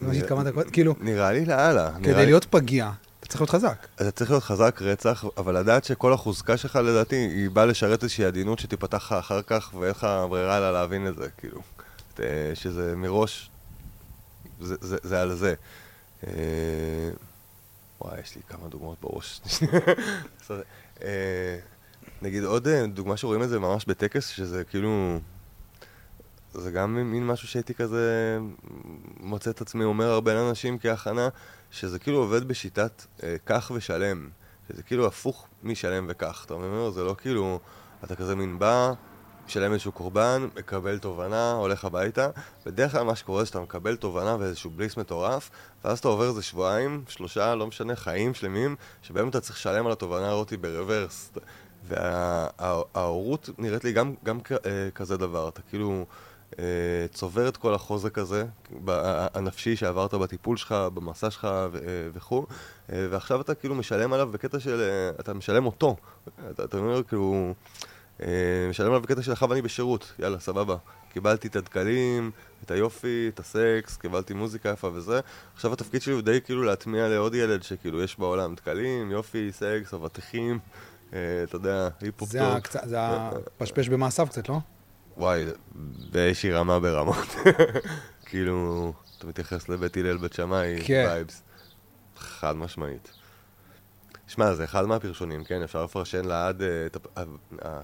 זה 0.00 0.06
מה 0.06 0.14
שהתכוונת, 0.14 0.54
כאילו... 0.72 0.94
נראה 1.00 1.32
לי 1.32 1.44
לאללה. 1.44 1.90
כדי 2.02 2.26
להיות 2.26 2.44
פגיע, 2.44 2.90
אתה 3.20 3.28
צריך 3.28 3.40
להיות 3.40 3.50
חזק. 3.50 3.86
אתה 3.94 4.10
צריך 4.10 4.30
להיות 4.30 4.42
חזק 4.42 4.78
רצח, 4.82 5.24
אבל 5.36 5.58
לדעת 5.58 5.84
שכל 5.84 6.12
החוזקה 6.12 6.56
שלך, 6.56 6.76
לדעתי, 6.76 7.16
היא 7.16 7.50
באה 7.50 7.66
לשרת 7.66 8.02
איזושהי 8.02 8.24
עדינות 8.24 8.58
שתיפתח 8.58 8.96
לך 8.96 9.12
אחר 9.12 9.42
כך, 9.42 9.74
ואין 9.74 9.90
לך 9.90 10.06
ברירה 10.28 10.58
אלא 10.58 10.72
להבין 10.72 11.08
את 11.08 11.16
זה, 11.16 11.28
כאילו. 11.38 11.60
שזה 12.54 12.96
מראש, 12.96 13.50
זה, 14.60 14.74
זה, 14.80 14.96
זה 15.02 15.20
על 15.20 15.34
זה. 15.34 15.54
אה, 16.26 17.10
וואי, 18.00 18.20
יש 18.20 18.36
לי 18.36 18.42
כמה 18.48 18.68
דוגמאות 18.68 18.98
בראש. 19.00 19.40
אה, 21.02 21.58
נגיד 22.22 22.44
עוד 22.44 22.68
אה, 22.68 22.86
דוגמה 22.86 23.16
שרואים 23.16 23.42
את 23.42 23.48
זה 23.48 23.58
ממש 23.58 23.84
בטקס, 23.84 24.28
שזה 24.28 24.64
כאילו... 24.64 25.20
זה 26.54 26.70
גם 26.70 26.94
מין 27.12 27.26
משהו 27.26 27.48
שהייתי 27.48 27.74
כזה 27.74 28.38
מוצא 29.20 29.50
את 29.50 29.60
עצמי 29.60 29.84
אומר 29.84 30.10
הרבה 30.10 30.34
לאנשים 30.34 30.78
כהכנה, 30.78 31.28
שזה 31.70 31.98
כאילו 31.98 32.18
עובד 32.18 32.48
בשיטת 32.48 33.04
אה, 33.22 33.36
ושלם. 33.74 34.28
שזה 34.68 34.82
כאילו 34.82 35.06
הפוך 35.06 35.48
משלם 35.62 36.06
וכך. 36.08 36.42
אתה 36.46 36.54
אומר, 36.54 36.90
זה 36.90 37.04
לא 37.04 37.14
כאילו, 37.18 37.60
אתה 38.04 38.16
כזה 38.16 38.34
מין 38.36 38.58
בא, 38.58 38.92
משלם 39.46 39.72
איזשהו 39.72 39.92
קורבן, 39.92 40.48
מקבל 40.56 40.98
תובנה, 40.98 41.52
הולך 41.52 41.84
הביתה. 41.84 42.30
בדרך 42.66 42.92
כלל 42.92 43.02
מה 43.02 43.16
שקורה 43.16 43.40
זה 43.40 43.46
שאתה 43.46 43.60
מקבל 43.60 43.96
תובנה 43.96 44.36
ואיזשהו 44.40 44.70
בליס 44.70 44.96
מטורף, 44.96 45.50
ואז 45.84 45.98
אתה 45.98 46.08
עובר 46.08 46.28
איזה 46.28 46.42
שבועיים, 46.42 47.04
שלושה, 47.08 47.54
לא 47.54 47.66
משנה, 47.66 47.96
חיים 47.96 48.34
שלמים, 48.34 48.76
שבהם 49.02 49.28
אתה 49.28 49.40
צריך 49.40 49.56
לשלם 49.56 49.86
על 49.86 49.92
התובנה 49.92 50.32
הזאת 50.32 50.52
ברוורס. 50.52 51.32
וההורות 51.84 53.50
נראית 53.58 53.84
לי 53.84 53.92
גם, 53.92 54.14
גם 54.24 54.38
אה, 54.66 54.88
כזה 54.94 55.16
דבר, 55.16 55.48
אתה 55.48 55.60
כאילו 55.62 56.06
אה, 56.58 56.64
צובר 57.12 57.48
את 57.48 57.56
כל 57.56 57.74
החוזק 57.74 58.18
הזה, 58.18 58.44
הנפשי 59.34 59.76
שעברת 59.76 60.14
בטיפול 60.14 60.56
שלך, 60.56 60.74
במסע 60.94 61.30
שלך 61.30 61.44
אה, 61.44 61.68
וכו', 62.12 62.46
ועכשיו 62.88 63.40
אתה 63.40 63.54
כאילו 63.54 63.74
משלם 63.74 64.12
עליו 64.12 64.28
בקטע 64.32 64.60
של, 64.60 64.80
אתה 65.20 65.34
משלם 65.34 65.66
אותו, 65.66 65.96
אתה, 66.50 66.64
אתה 66.64 66.78
אומר 66.78 67.02
כאילו, 67.02 67.54
משלם 68.70 68.86
עליו 68.86 69.00
בקטע 69.00 69.22
של 69.22 69.32
עכשיו 69.32 69.52
אני 69.52 69.62
בשירות, 69.62 70.12
יאללה, 70.18 70.40
סבבה. 70.40 70.76
קיבלתי 71.12 71.48
את 71.48 71.56
הדקלים, 71.56 72.30
את 72.64 72.70
היופי, 72.70 73.30
את 73.34 73.40
הסקס, 73.40 73.96
קיבלתי 73.96 74.34
מוזיקה 74.34 74.68
יפה 74.68 74.90
וזה. 74.94 75.20
עכשיו 75.54 75.72
התפקיד 75.72 76.02
שלי 76.02 76.12
הוא 76.12 76.22
די 76.22 76.40
כאילו 76.44 76.62
להטמיע 76.62 77.08
לעוד 77.08 77.34
ילד 77.34 77.62
שכאילו 77.62 78.02
יש 78.02 78.18
בעולם 78.18 78.54
דקלים, 78.54 79.10
יופי, 79.10 79.52
סקס, 79.52 79.94
אבטיחים. 79.94 80.58
אה, 81.12 81.18
אתה 81.42 81.56
יודע, 81.56 81.88
היפ-הופ 82.00 82.32
טוב. 82.32 82.88
זה 82.88 82.96
הפשפש 83.00 83.88
במעשיו 83.88 84.26
קצת, 84.26 84.48
לא? 84.48 84.58
וואי, 85.16 85.44
באיזושהי 86.10 86.52
רמה 86.52 86.80
ברמות. 86.80 87.34
כאילו, 88.26 88.92
אתה 89.18 89.26
מתייחס 89.26 89.68
לבית 89.68 89.96
הלל 89.96 90.16
בית 90.16 90.32
שמאי, 90.32 90.78
כן. 90.84 91.04
vibes. 91.08 91.42
חד 92.16 92.56
משמעית. 92.56 93.21
שמע, 94.32 94.54
זה 94.54 94.64
אחד 94.64 94.86
מהפרשונים, 94.86 95.44
כן? 95.44 95.62
אפשר 95.62 95.84
לפרשן 95.84 96.24
לעד 96.24 96.62
אה, 96.62 96.86
את 96.86 96.96
ה... 97.16 97.22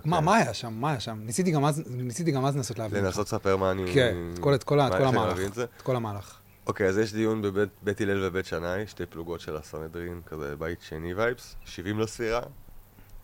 מה, 0.05 0.19
כן. 0.19 0.25
מה 0.25 0.37
היה 0.37 0.55
שם? 0.55 0.73
מה 0.73 0.91
היה 0.91 1.01
שם? 1.01 1.19
ניסיתי 1.23 1.51
גם 1.51 1.65
אז, 1.65 1.83
ניסיתי 1.87 2.31
גם 2.31 2.45
אז 2.45 2.57
לנסות 2.57 2.79
להבין. 2.79 3.05
לנסות 3.05 3.27
לספר 3.27 3.57
מה 3.57 3.71
אני... 3.71 3.91
כן, 3.95 4.17
את 4.35 4.39
כל, 4.39 4.55
את 4.55 4.65
כל, 4.65 4.81
את 4.81 4.93
כל 4.93 5.05
המהלך. 5.05 5.39
את 5.59 5.83
כל 5.83 5.97
המהלך. 5.97 6.39
אוקיי, 6.67 6.89
אז 6.89 6.99
יש 6.99 7.13
דיון 7.13 7.43
בבית 7.43 8.01
הלל 8.01 8.25
ובית 8.25 8.47
שמאי, 8.47 8.87
שתי 8.87 9.07
פלוגות 9.07 9.41
של 9.41 9.57
הסנהדרין, 9.57 10.21
כזה 10.27 10.57
בית 10.57 10.81
שני 10.83 11.15
vibes, 11.15 11.57
70 11.65 12.01
לספירה, 12.01 12.41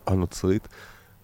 הנוצרית, 0.06 0.68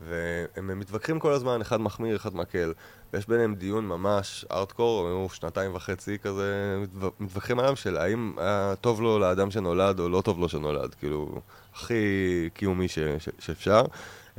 והם 0.00 0.78
מתווכחים 0.78 1.18
כל 1.18 1.32
הזמן, 1.32 1.60
אחד 1.60 1.80
מחמיר, 1.80 2.16
אחד 2.16 2.36
מקל. 2.36 2.72
ויש 3.12 3.26
ביניהם 3.26 3.54
דיון 3.54 3.86
ממש 3.86 4.44
ארטקור, 4.50 5.08
היו 5.08 5.26
שנתיים 5.32 5.74
וחצי 5.74 6.18
כזה, 6.18 6.78
מתווכחים 7.20 7.58
עליו 7.58 7.76
של 7.76 7.96
האם 7.96 8.36
טוב 8.80 9.00
לו 9.02 9.18
לאדם 9.18 9.50
שנולד 9.50 10.00
או 10.00 10.08
לא 10.08 10.20
טוב 10.20 10.38
לו 10.38 10.48
שנולד, 10.48 10.94
כאילו, 10.94 11.40
הכי 11.74 12.48
קיומי 12.54 12.88
ש, 12.88 12.98
ש, 13.18 13.28
שאפשר. 13.38 13.84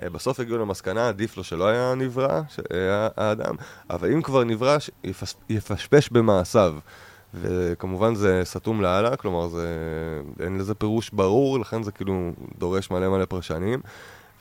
אה, 0.04 0.10
בסוף 0.10 0.40
הגיעו 0.40 0.58
למסקנה, 0.58 1.08
עדיף 1.08 1.38
לו 1.38 1.44
שלא 1.44 1.68
היה 1.68 1.94
נברא, 1.96 2.42
שהיה 2.50 3.10
האדם, 3.18 3.56
אבל 3.90 4.12
אם 4.12 4.22
כבר 4.22 4.44
נברא, 4.44 4.78
יפשפש 5.50 6.10
במעשיו. 6.10 6.76
וכמובן 7.34 8.16
זה 8.16 8.42
סתום 8.44 8.82
לאללה, 8.82 9.16
כלומר 9.16 9.48
זה, 9.48 9.68
אין 10.40 10.58
לזה 10.58 10.76
פירוש 10.76 11.10
ברור, 11.10 11.60
לכן 11.60 11.84
זה 11.84 11.92
כאילו 11.92 12.32
דורש 12.58 12.92
מלא 12.92 13.10
מלא 13.10 13.26
פרשנים. 13.26 13.82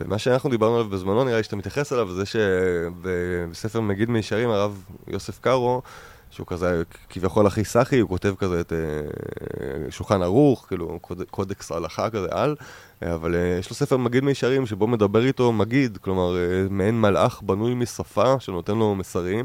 ומה 0.00 0.18
שאנחנו 0.18 0.50
דיברנו 0.50 0.74
עליו 0.74 0.88
בזמנו, 0.88 1.24
נראה 1.24 1.36
לי 1.36 1.42
שאתה 1.42 1.56
מתייחס 1.56 1.92
אליו, 1.92 2.08
זה 2.12 2.22
שבספר 2.26 3.80
מגיד 3.80 4.10
מישרים, 4.10 4.50
הרב 4.50 4.84
יוסף 5.08 5.38
קארו, 5.38 5.82
שהוא 6.30 6.46
כזה 6.46 6.82
כביכול 7.08 7.46
הכי 7.46 7.64
סאחי, 7.64 7.98
הוא 7.98 8.08
כותב 8.08 8.34
כזה 8.38 8.60
את 8.60 8.72
uh, 8.72 9.90
שולחן 9.90 10.22
ערוך, 10.22 10.64
כאילו 10.68 10.98
קוד, 11.00 11.22
קודקס 11.30 11.72
הלכה 11.72 12.10
כזה 12.10 12.28
על, 12.30 12.56
אבל 13.02 13.34
uh, 13.34 13.60
יש 13.60 13.70
לו 13.70 13.76
ספר 13.76 13.96
מגיד 13.96 14.24
מישרים 14.24 14.66
שבו 14.66 14.86
מדבר 14.86 15.24
איתו 15.24 15.52
מגיד, 15.52 15.98
כלומר 16.00 16.36
מעין 16.70 17.00
מלאך 17.00 17.42
בנוי 17.42 17.74
משפה 17.74 18.40
שנותן 18.40 18.76
לו 18.76 18.94
מסרים. 18.94 19.44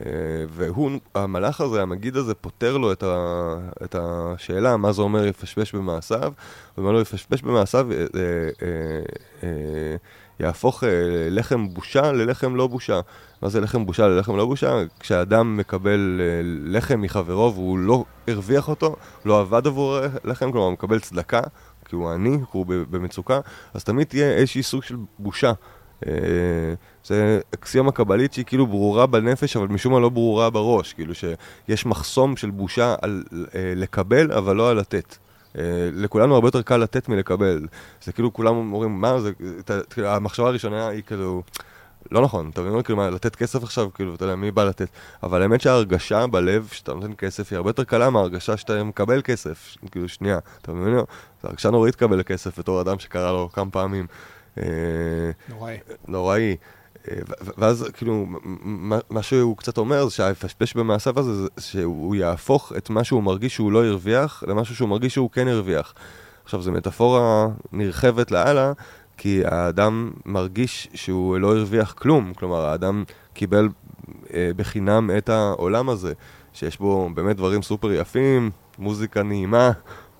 אה, 0.00 0.06
והוא, 0.48 0.90
המלאך 1.14 1.60
הזה, 1.60 1.82
המגיד 1.82 2.16
הזה, 2.16 2.34
פותר 2.34 2.76
לו 2.76 2.92
את, 2.92 3.02
ה, 3.02 3.56
את 3.84 3.96
השאלה 3.98 4.76
מה 4.76 4.92
זה 4.92 5.02
אומר 5.02 5.26
יפשפש 5.26 5.74
במעשיו, 5.74 6.32
ואומר 6.76 6.92
לו 6.92 7.00
יפשפש 7.00 7.42
במעשיו, 7.42 7.92
אה, 7.92 7.98
אה, 9.42 9.96
יהפוך 10.42 10.84
לחם 11.30 11.68
בושה 11.68 12.12
ללחם 12.12 12.56
לא 12.56 12.66
בושה. 12.66 13.00
מה 13.42 13.48
זה 13.48 13.60
לחם 13.60 13.86
בושה 13.86 14.08
ללחם 14.08 14.36
לא 14.36 14.46
בושה? 14.46 14.82
כשאדם 15.00 15.56
מקבל 15.56 16.20
לחם 16.64 17.00
מחברו 17.00 17.54
והוא 17.54 17.78
לא 17.78 18.04
הרוויח 18.28 18.68
אותו, 18.68 18.96
לא 19.24 19.40
עבד 19.40 19.66
עבור 19.66 19.98
לחם, 20.24 20.52
כלומר 20.52 20.66
הוא 20.66 20.72
מקבל 20.72 21.00
צדקה, 21.00 21.40
כי 21.84 21.96
הוא 21.96 22.10
עני, 22.10 22.36
כי 22.38 22.58
הוא 22.58 22.66
במצוקה, 22.90 23.40
אז 23.74 23.84
תמיד 23.84 24.06
תהיה 24.06 24.30
איזשהי 24.32 24.62
סוג 24.62 24.82
של 24.82 24.96
בושה. 25.18 25.52
אה, 26.06 26.74
זה 27.04 27.40
אקסיומה 27.54 27.92
קבלית 27.92 28.32
שהיא 28.32 28.44
כאילו 28.44 28.66
ברורה 28.66 29.06
בנפש, 29.06 29.56
אבל 29.56 29.66
משום 29.66 29.92
מה 29.92 30.00
לא 30.00 30.08
ברורה 30.08 30.50
בראש. 30.50 30.92
כאילו 30.92 31.14
שיש 31.14 31.86
מחסום 31.86 32.36
של 32.36 32.50
בושה 32.50 32.94
על 33.02 33.24
אה, 33.54 33.72
לקבל, 33.76 34.32
אבל 34.32 34.56
לא 34.56 34.70
על 34.70 34.78
לתת. 34.78 35.16
אה, 35.58 35.62
לכולנו 35.92 36.34
הרבה 36.34 36.48
יותר 36.48 36.62
קל 36.62 36.76
לתת 36.76 37.08
מלקבל. 37.08 37.66
זה 38.04 38.12
כאילו 38.12 38.32
כולם 38.32 38.56
אומרים, 38.56 39.00
מה 39.00 39.20
זה, 39.20 39.32
המחשבה 39.96 40.46
הראשונה 40.46 40.88
היא 40.88 41.02
כאילו... 41.06 41.42
לא 42.10 42.22
נכון, 42.22 42.50
אתה 42.50 42.60
מבין? 42.60 42.82
כאילו, 42.82 42.98
מה, 42.98 43.10
לתת 43.10 43.36
כסף 43.36 43.62
עכשיו, 43.62 43.92
כאילו, 43.94 44.14
אתה 44.14 44.24
יודע, 44.24 44.34
מי 44.34 44.50
בא 44.50 44.64
לתת? 44.64 44.88
אבל 45.22 45.42
האמת 45.42 45.60
שההרגשה 45.60 46.26
בלב 46.26 46.68
שאתה 46.72 46.94
נותן 46.94 47.12
כסף 47.18 47.52
היא 47.52 47.56
הרבה 47.56 47.70
יותר 47.70 47.84
קלה 47.84 48.10
מההרגשה 48.10 48.56
שאתה 48.56 48.84
מקבל 48.84 49.22
כסף. 49.22 49.76
כאילו, 49.90 50.08
שנייה, 50.08 50.38
אתה 50.62 50.72
מבין? 50.72 50.94
זו 50.94 51.48
הרגשה 51.48 51.70
נוראית 51.70 51.94
לקבל 51.94 52.22
כסף 52.22 52.58
בתור 52.58 52.80
אדם 52.80 52.98
שקרה 52.98 53.32
לו 53.32 53.48
כמה 53.52 53.70
פעמים. 53.70 54.06
אה, 54.58 54.64
נוראי. 55.48 55.78
נוראי. 56.08 56.56
ואז 57.58 57.86
כאילו, 57.94 58.26
מה 59.10 59.22
שהוא 59.22 59.56
קצת 59.56 59.78
אומר 59.78 60.04
זה 60.04 60.10
שההפשפש 60.10 60.74
במעשיו 60.74 61.18
הזה 61.18 61.42
זה 61.42 61.48
שהוא 61.58 62.14
יהפוך 62.14 62.72
את 62.76 62.90
מה 62.90 63.04
שהוא 63.04 63.22
מרגיש 63.22 63.54
שהוא 63.54 63.72
לא 63.72 63.84
הרוויח 63.84 64.44
למשהו 64.46 64.76
שהוא 64.76 64.88
מרגיש 64.88 65.14
שהוא 65.14 65.30
כן 65.30 65.48
הרוויח. 65.48 65.94
עכשיו, 66.44 66.62
זו 66.62 66.72
מטאפורה 66.72 67.46
נרחבת 67.72 68.30
לאללה, 68.30 68.72
כי 69.16 69.42
האדם 69.44 70.10
מרגיש 70.26 70.88
שהוא 70.94 71.38
לא 71.38 71.56
הרוויח 71.56 71.92
כלום. 71.92 72.32
כלומר, 72.34 72.66
האדם 72.66 73.04
קיבל 73.34 73.68
אה, 74.34 74.50
בחינם 74.56 75.10
את 75.18 75.28
העולם 75.28 75.88
הזה, 75.88 76.12
שיש 76.52 76.78
בו 76.78 77.10
באמת 77.14 77.36
דברים 77.36 77.62
סופר 77.62 77.92
יפים, 77.92 78.50
מוזיקה 78.78 79.22
נעימה, 79.22 79.70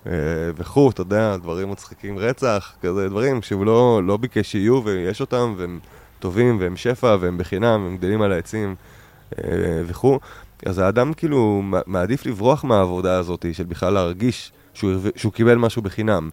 אה, 0.06 0.12
וכו', 0.56 0.90
אתה 0.90 1.00
יודע, 1.00 1.36
דברים 1.36 1.70
מצחיקים 1.70 2.18
רצח, 2.18 2.72
כזה 2.82 3.08
דברים 3.08 3.42
שהוא 3.42 3.66
לא, 3.66 4.00
לא 4.04 4.16
ביקש 4.16 4.52
שיהיו 4.52 4.84
ויש 4.84 5.20
אותם 5.20 5.54
והם 5.56 5.80
טובים 6.22 6.56
והם 6.60 6.76
שפע 6.76 7.16
והם 7.20 7.38
בחינם, 7.38 7.86
הם 7.86 7.96
גדלים 7.96 8.22
על 8.22 8.32
העצים 8.32 8.74
אה, 9.38 9.82
וכו'. 9.86 10.18
אז 10.66 10.78
האדם 10.78 11.12
כאילו 11.12 11.62
מעדיף 11.86 12.26
לברוח 12.26 12.64
מהעבודה 12.64 13.18
הזאת 13.18 13.46
של 13.52 13.64
בכלל 13.64 13.92
להרגיש 13.92 14.52
שהוא, 14.74 14.92
שהוא 15.16 15.32
קיבל 15.32 15.54
משהו 15.54 15.82
בחינם. 15.82 16.30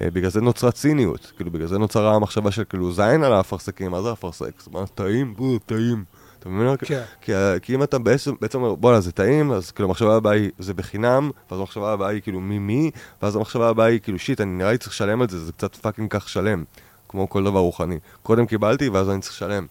אה, 0.00 0.10
בגלל 0.10 0.30
זה 0.30 0.40
נוצרה 0.40 0.72
ציניות, 0.72 1.32
כאילו 1.36 1.50
בגלל 1.50 1.66
זה 1.66 1.78
נוצרה 1.78 2.14
המחשבה 2.14 2.50
של 2.50 2.64
כאילו 2.68 2.92
זין 2.92 3.24
על 3.24 3.32
האפרסקים, 3.32 3.90
מה 3.90 4.02
זה 4.02 4.12
אפרסק? 4.12 4.62
מה, 4.72 4.86
טעים? 4.86 5.34
בוא, 5.36 5.58
טעים. 5.66 6.04
אתה 6.38 6.48
מבין? 6.48 6.76
כן. 6.78 7.02
כי, 7.20 7.32
כי 7.62 7.74
אם 7.74 7.82
אתה 7.82 7.98
בעצם, 7.98 8.32
בעצם 8.40 8.58
אומר, 8.58 8.74
בואנה, 8.74 9.00
זה 9.00 9.12
טעים, 9.12 9.52
אז 9.52 9.70
כאילו 9.70 9.88
המחשבה 9.88 10.16
הבאה 10.16 10.32
היא, 10.32 10.50
זה 10.58 10.74
בחינם, 10.74 11.30
ואז 11.50 11.60
המחשבה 11.60 11.92
הבאה 11.92 12.08
היא 12.08 12.22
כאילו 12.22 12.40
מי 12.40 12.58
מי, 12.58 12.90
ואז 13.22 13.36
המחשבה 13.36 13.68
הבאה 13.68 13.86
היא 13.86 14.00
כאילו 14.00 14.18
shit, 14.18 14.40
אני 14.40 14.50
נראה 14.50 14.72
לי 14.72 14.78
צריך 14.78 14.92
לשלם 14.92 15.22
על 15.22 15.28
זה, 15.28 15.44
זה 15.44 15.52
קצת 15.52 15.76
fucking 15.76 16.10
כך 16.10 16.28
שלם, 16.28 16.64
כמו 17.12 17.28
כל 17.28 17.44
דבר 17.44 17.58
רוחני. 17.60 17.98
קודם 18.22 18.46
קיבלתי, 18.46 18.88
ואז 18.88 19.10
אני 19.10 19.20
צריך 19.20 19.32
לשלם. 19.34 19.66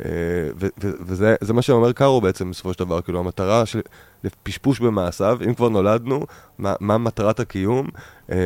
אה, 0.00 0.08
וזה 0.78 1.34
זה 1.40 1.52
מה 1.52 1.62
שאומר 1.62 1.92
קארו 1.92 2.20
בעצם 2.20 2.50
בסופו 2.50 2.72
של 2.72 2.78
דבר, 2.78 3.00
כאילו 3.00 3.18
המטרה 3.18 3.66
של 3.66 3.80
פשפוש 4.42 4.80
במעשיו, 4.80 5.38
אם 5.46 5.54
כבר 5.54 5.68
נולדנו, 5.68 6.26
מה, 6.58 6.74
מה 6.80 6.98
מטרת 6.98 7.40
הקיום, 7.40 7.88
אה, 8.30 8.36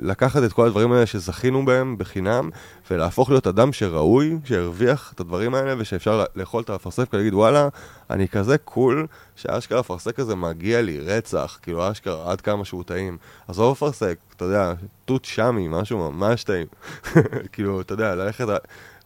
לקחת 0.00 0.42
את 0.42 0.52
כל 0.52 0.66
הדברים 0.66 0.92
האלה 0.92 1.06
שזכינו 1.06 1.64
בהם 1.64 1.98
בחינם, 1.98 2.50
ולהפוך 2.90 3.30
להיות 3.30 3.46
אדם 3.46 3.72
שראוי, 3.72 4.38
שהרוויח 4.44 5.12
את 5.14 5.20
הדברים 5.20 5.54
האלה, 5.54 5.74
ושאפשר 5.78 6.24
לאכול 6.36 6.62
את 6.62 6.70
האפרסק 6.70 7.12
ולהגיד 7.12 7.34
וואלה, 7.34 7.68
אני 8.10 8.28
כזה 8.28 8.58
קול, 8.58 9.06
שאשכרה 9.36 9.78
האפרסק 9.78 10.18
הזה 10.18 10.36
מגיע 10.36 10.82
לי 10.82 11.00
רצח, 11.00 11.58
כאילו 11.62 11.90
אשכרה 11.90 12.32
עד 12.32 12.40
כמה 12.40 12.64
שהוא 12.64 12.82
טעים. 12.84 13.18
עזוב 13.48 13.72
אפרסק, 13.72 14.18
אתה 14.36 14.44
יודע, 14.44 14.72
תות 15.04 15.24
שמי, 15.24 15.68
משהו 15.70 16.10
ממש 16.10 16.44
טעים. 16.44 16.66
כאילו, 17.52 17.80
אתה 17.80 17.94
יודע, 17.94 18.14
ללכת... 18.14 18.46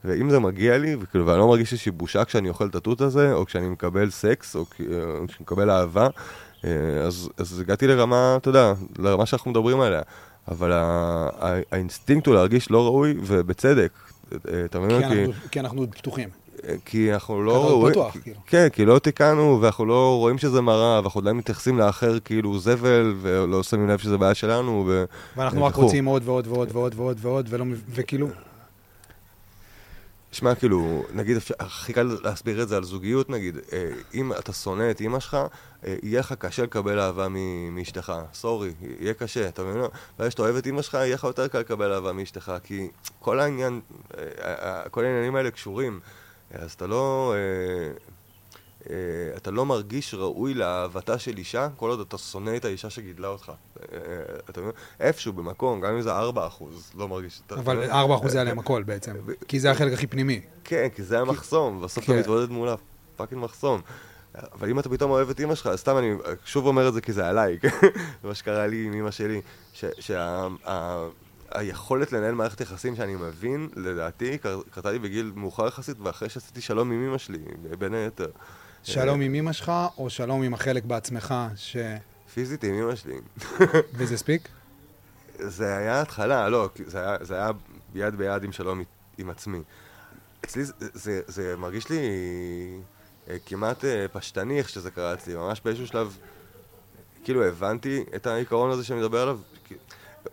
ואם 0.05 0.31
זה 0.31 0.39
מגיע 0.39 0.79
לי, 0.79 0.97
וכאילו, 1.01 1.27
ואני 1.27 1.39
לא 1.39 1.49
מרגיש 1.49 1.73
איזושהי 1.73 1.93
בושה 1.93 2.25
כשאני 2.25 2.49
אוכל 2.49 2.67
את 2.67 2.75
התות 2.75 3.01
הזה, 3.01 3.33
או 3.33 3.47
כשאני 3.47 3.69
מקבל 3.69 4.11
סקס, 4.11 4.57
או 4.57 4.65
כשאני 4.71 4.87
מקבל 5.41 5.71
אהבה, 5.71 6.09
אה, 6.65 6.71
אז, 7.07 7.29
אז 7.37 7.61
הגעתי 7.61 7.87
לרמה, 7.87 8.37
אתה 8.37 8.49
יודע, 8.49 8.73
לרמה 8.99 9.27
שאנחנו 9.27 9.51
מדברים 9.51 9.81
עליה. 9.81 10.03
אבל 10.49 10.71
האינסטינקט 11.71 12.27
הוא 12.27 12.35
להרגיש 12.35 12.71
לא 12.71 12.85
ראוי, 12.85 13.15
ובצדק. 13.23 13.93
אה, 14.33 14.65
אתה 14.65 14.81
מבין? 14.81 15.09
כי, 15.09 15.33
כי 15.51 15.61
אנחנו 15.61 15.81
עוד 15.81 15.95
פתוחים. 15.95 16.29
אה, 16.69 16.75
כי 16.85 17.15
אנחנו 17.15 17.43
לא 17.43 17.75
רואים, 17.75 17.93
פתוח, 17.93 18.17
כאילו. 18.23 18.37
כן, 18.47 18.69
כי 18.73 18.85
לא 18.85 18.99
תיקנו, 18.99 19.59
ואנחנו 19.63 19.87
לא 19.87 20.17
רואים 20.19 20.39
שזה 20.39 20.61
מראה, 20.61 21.01
ואנחנו 21.01 21.21
עדיין 21.21 21.37
מתייחסים 21.37 21.79
לאחר 21.79 22.19
כאילו 22.21 22.59
זבל, 22.59 23.15
ולא 23.21 23.63
שמים 23.63 23.89
לב 23.89 23.99
שזה 23.99 24.19
בעיה 24.19 24.35
שלנו, 24.35 24.85
ו... 24.87 25.05
ואנחנו 25.37 25.65
רק 25.65 25.75
רוצים 25.75 26.05
עוד 26.05 26.23
ועוד 26.29 26.47
ועוד 26.47 26.69
ועוד 26.73 26.95
ועוד 26.99 27.19
ועוד, 27.23 27.49
וכאילו, 27.95 28.29
שמע, 30.37 30.55
כאילו, 30.55 31.05
נגיד, 31.13 31.37
הכי 31.59 31.93
קל 31.93 32.17
להסביר 32.23 32.63
את 32.63 32.69
זה 32.69 32.77
על 32.77 32.85
זוגיות, 32.85 33.31
נגיד, 33.31 33.59
אה, 33.73 33.91
אם 34.15 34.33
אתה 34.33 34.53
שונא 34.53 34.91
את 34.91 35.01
אימא 35.01 35.21
שלך, 35.21 35.35
אה, 35.87 35.97
יהיה 36.03 36.21
לך 36.21 36.33
קשה 36.33 36.63
לקבל 36.63 36.99
אהבה 36.99 37.27
מאשתך. 37.71 38.13
סורי, 38.35 38.73
יהיה 39.01 39.15
קשה, 39.15 39.49
אתה 39.49 39.65
מבין? 39.65 39.83
ואז 40.19 40.31
שאתה 40.31 40.43
אוהב 40.43 40.57
את 40.57 40.67
אימא 40.67 40.83
שלך, 40.83 40.95
יהיה 40.95 41.15
לך 41.15 41.25
יותר 41.25 41.49
קל 41.49 41.59
לקבל 41.59 41.93
אהבה 41.93 42.13
מאשתך, 42.13 42.53
כי 42.63 42.89
כל 43.21 43.41
העניין, 43.41 43.81
אה, 44.19 44.83
כל 44.91 45.05
העניינים 45.05 45.37
האלה 45.37 45.51
קשורים. 45.51 46.01
אז 46.51 46.73
אתה 46.73 46.87
לא... 46.87 47.35
אה, 48.91 49.37
אתה 49.37 49.51
לא 49.51 49.67
מרגיש 49.67 50.15
ראוי 50.15 50.55
לאהבתה 50.55 51.19
של 51.19 51.39
אישה 51.39 51.69
כל 51.77 51.91
עוד 51.91 52.01
אתה 52.01 52.19
שונא 52.19 52.57
את 52.57 52.65
האישה 52.65 52.91
שגידלה 52.91 53.29
אותך. 53.29 53.53
אה, 53.93 53.99
אתה 54.51 54.61
מבין? 54.61 54.73
איפשהו 55.01 55.33
במקום, 55.33 55.81
גם 55.81 55.95
אם 55.95 56.03
זה 56.03 56.13
4 56.13 56.47
אחוז, 56.47 56.93
לא 56.95 57.09
מרגיש... 57.09 57.41
אבל 57.51 57.91
4 57.91 58.15
אחוז 58.15 58.33
זה 58.33 58.41
עליהם 58.41 58.59
הכל 58.59 58.83
בעצם, 58.83 59.13
כי 59.49 59.61
זה 59.61 59.71
החלק 59.71 59.93
הכי 59.93 60.07
פנימי. 60.07 60.41
כן, 60.65 60.89
כי 60.95 61.03
זה 61.03 61.21
המחסום, 61.21 61.83
בסוף 61.83 62.05
אתה 62.05 62.13
כן. 62.13 62.19
מתמודד 62.19 62.51
מול 62.51 62.69
הפאקינג 62.69 63.45
מחסום. 63.45 63.81
אבל 64.53 64.71
אם 64.71 64.79
אתה 64.79 64.89
פתאום 64.89 65.11
אוהב 65.11 65.31
את 65.31 65.41
אימא 65.41 65.55
שלך, 65.55 65.71
סתם 65.77 65.99
אני 65.99 66.15
שוב 66.45 66.67
אומר 66.67 66.89
את 66.89 66.95
זה 66.95 67.01
כי 67.01 67.13
זה 67.13 67.29
עליי? 67.29 67.59
זה 68.23 68.29
מה 68.29 68.35
שקרה 68.35 68.67
לי 68.67 68.87
עם 68.87 68.93
אימא 68.93 69.11
שלי, 69.11 69.41
שהיכולת 71.53 72.13
לנהל 72.13 72.35
מערכת 72.35 72.61
יחסים 72.61 72.97
שאני 72.97 73.15
מבין, 73.15 73.69
לדעתי, 73.77 74.39
קרתה 74.71 74.91
לי 74.91 74.99
בגיל 74.99 75.33
מאוחר 75.35 75.67
יחסית, 75.67 75.97
ואחרי 76.01 76.29
שעשיתי 76.29 76.61
שלום 76.61 76.93
עם 76.93 77.05
אימא 77.05 77.19
שלי, 77.19 77.39
בין 77.79 77.95
היתר. 77.95 78.31
שלום 78.87 79.21
עם 79.21 79.35
אמא 79.35 79.53
שלך, 79.53 79.73
או 79.99 80.11
שלום 80.11 80.43
עם 80.43 80.55
החלק 80.55 80.85
בעצמך 80.85 81.35
ש... 81.57 81.77
פיזית 82.35 82.65
עם 82.65 82.75
אמא 82.75 82.95
שלי. 82.97 83.15
וזה 83.95 84.15
הספיק? 84.15 84.49
זה 85.39 85.77
היה 85.77 86.01
התחלה, 86.01 86.49
לא, 86.49 86.69
זה 86.87 87.01
היה, 87.01 87.17
זה 87.21 87.35
היה 87.35 87.51
יד 87.95 88.17
ביד 88.17 88.45
עם 88.45 88.53
שלום 88.53 88.83
עם 89.19 89.31
עצמי. 89.31 89.63
אצלי 90.45 90.65
זה, 90.65 90.73
זה, 90.79 91.21
זה 91.27 91.57
מרגיש 91.57 91.89
לי 91.91 91.99
אה, 93.29 93.37
כמעט 93.47 93.85
אה, 93.85 94.07
פשטני 94.13 94.59
איך 94.59 94.69
שזה 94.69 94.91
קרה 94.91 95.15
אצלי, 95.15 95.35
ממש 95.35 95.61
באיזשהו 95.65 95.87
שלב, 95.87 96.19
כאילו 97.25 97.45
הבנתי 97.45 98.05
את 98.17 98.27
העיקרון 98.27 98.71
הזה 98.71 98.85
שאני 98.85 99.01
מדבר 99.01 99.23
עליו, 99.23 99.39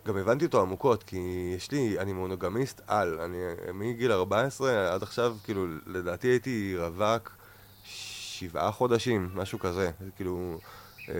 גם 0.06 0.16
הבנתי 0.16 0.44
אותו 0.44 0.60
עמוקות, 0.60 1.02
כי 1.02 1.52
יש 1.56 1.70
לי, 1.70 1.98
אני 1.98 2.12
מונוגמיסט 2.12 2.80
על, 2.86 3.20
אני 3.20 3.38
מגיל 3.74 4.12
14 4.12 4.94
עד 4.94 5.02
עכשיו, 5.02 5.36
כאילו, 5.44 5.66
לדעתי 5.86 6.28
הייתי 6.28 6.74
רווק. 6.78 7.43
שבעה 8.50 8.72
חודשים, 8.72 9.30
משהו 9.34 9.58
כזה. 9.58 9.90
כאילו, 10.16 10.58
אה, 11.08 11.14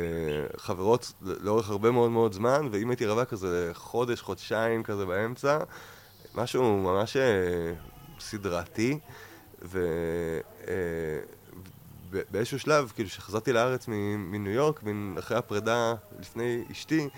חברות 0.56 1.12
לאורך 1.20 1.70
הרבה 1.70 1.90
מאוד 1.90 2.10
מאוד 2.10 2.32
זמן, 2.32 2.68
ואם 2.72 2.90
הייתי 2.90 3.06
רווק 3.06 3.28
כזה 3.28 3.70
חודש, 3.74 4.20
חודשיים 4.20 4.82
כזה 4.82 5.06
באמצע, 5.06 5.58
משהו 6.34 6.76
ממש 6.78 7.16
אה, 7.16 7.72
סדרתי, 8.20 8.98
ובאיזשהו 12.12 12.54
אה, 12.56 12.60
שלב, 12.60 12.92
כאילו, 12.94 13.08
כשחזרתי 13.08 13.52
לארץ 13.52 13.88
מניו 14.18 14.52
יורק, 14.52 14.82
אחרי 15.18 15.36
הפרידה 15.36 15.94
לפני 16.20 16.64
אשתי, 16.72 17.08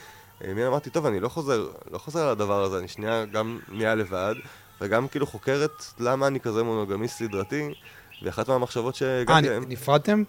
מין 0.41 0.67
אמרתי, 0.67 0.91
טוב, 0.91 1.07
אני 1.07 1.21
לא 1.21 1.29
חוזר, 1.29 1.69
לא 1.91 1.99
חוזר 1.99 2.23
על 2.23 2.29
הדבר 2.29 2.63
הזה, 2.63 2.79
אני 2.79 2.89
שנייה 2.89 3.25
גם 3.25 3.59
נהיה 3.69 3.95
לבד, 3.95 4.35
וגם 4.81 5.09
כאילו 5.09 5.27
חוקרת 5.27 5.85
למה 5.99 6.27
אני 6.27 6.41
כזה 6.41 6.63
מונוגמיסט 6.63 7.19
סדרתי. 7.19 7.75
ואחת 8.23 8.49
מהמחשבות 8.49 8.95
שהגעתי 8.95 9.49
אליהן... 9.49 9.63
אה, 9.63 9.69
נפרדתם? 9.69 10.23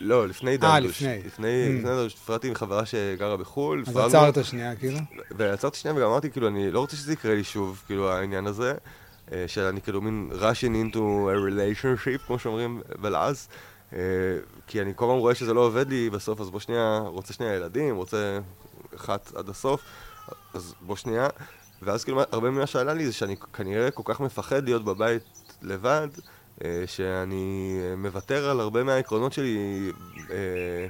לא, 0.00 0.28
לפני 0.28 0.56
דנדוש. 0.56 1.02
אה, 1.02 1.16
לפני. 1.16 1.26
לפני, 1.26 1.66
mm. 1.66 1.68
לפני 1.68 1.82
דנדוש, 1.82 2.14
נפרדתי 2.14 2.48
עם 2.48 2.54
חברה 2.54 2.86
שגרה 2.86 3.36
בחו"ל. 3.36 3.84
אז 3.86 3.96
עצרת 3.96 4.44
שנייה, 4.44 4.76
כאילו? 4.76 4.98
ועצרתי 5.30 5.78
שנייה 5.78 5.96
וגם 5.96 6.06
אמרתי, 6.06 6.30
כאילו, 6.30 6.48
אני 6.48 6.70
לא 6.70 6.80
רוצה 6.80 6.96
שזה 6.96 7.12
יקרה 7.12 7.34
לי 7.34 7.44
שוב, 7.44 7.82
כאילו, 7.86 8.12
העניין 8.12 8.46
הזה, 8.46 8.74
אה, 9.32 9.44
של 9.46 9.60
אני 9.60 9.82
כאילו 9.82 10.00
מין 10.00 10.30
rushing 10.32 10.94
into 10.94 10.98
a 10.98 11.50
relationship, 11.50 12.26
כמו 12.26 12.38
שאומרים 12.38 12.82
בלעז, 13.00 13.48
אה, 13.92 13.98
כי 14.66 14.82
אני 14.82 14.92
כל 14.96 15.04
הזמן 15.04 15.18
רואה 15.18 15.34
שזה 15.34 15.54
לא 15.54 15.60
עובד 15.60 15.88
לי 15.88 16.10
בסוף, 16.10 16.40
אז 16.40 16.50
בוא 16.50 16.60
שנייה, 16.60 16.98
רוצה 17.06 17.32
שנייה 17.32 17.54
ילדים, 17.54 17.96
רוצה 17.96 18.38
אחת 18.96 19.32
עד 19.36 19.48
הסוף, 19.48 19.80
אז 20.54 20.74
בוא 20.80 20.96
שנייה. 20.96 21.28
ואז 21.82 22.04
כאילו, 22.04 22.22
הרבה 22.32 22.50
ממה 22.50 22.66
שעלה 22.66 22.94
לי 22.94 23.06
זה 23.06 23.12
שאני 23.12 23.36
כנראה 23.36 23.90
כל 23.90 24.02
כך 24.04 24.20
מפחד 24.20 24.64
להיות 24.64 24.84
בבית 24.84 25.22
לבד, 25.62 26.08
אה, 26.18 26.35
שאני 26.86 27.78
מוותר 27.96 28.50
על 28.50 28.60
הרבה 28.60 28.84
מהעקרונות 28.84 29.32
שלי 29.32 29.90
אה, 30.30 30.86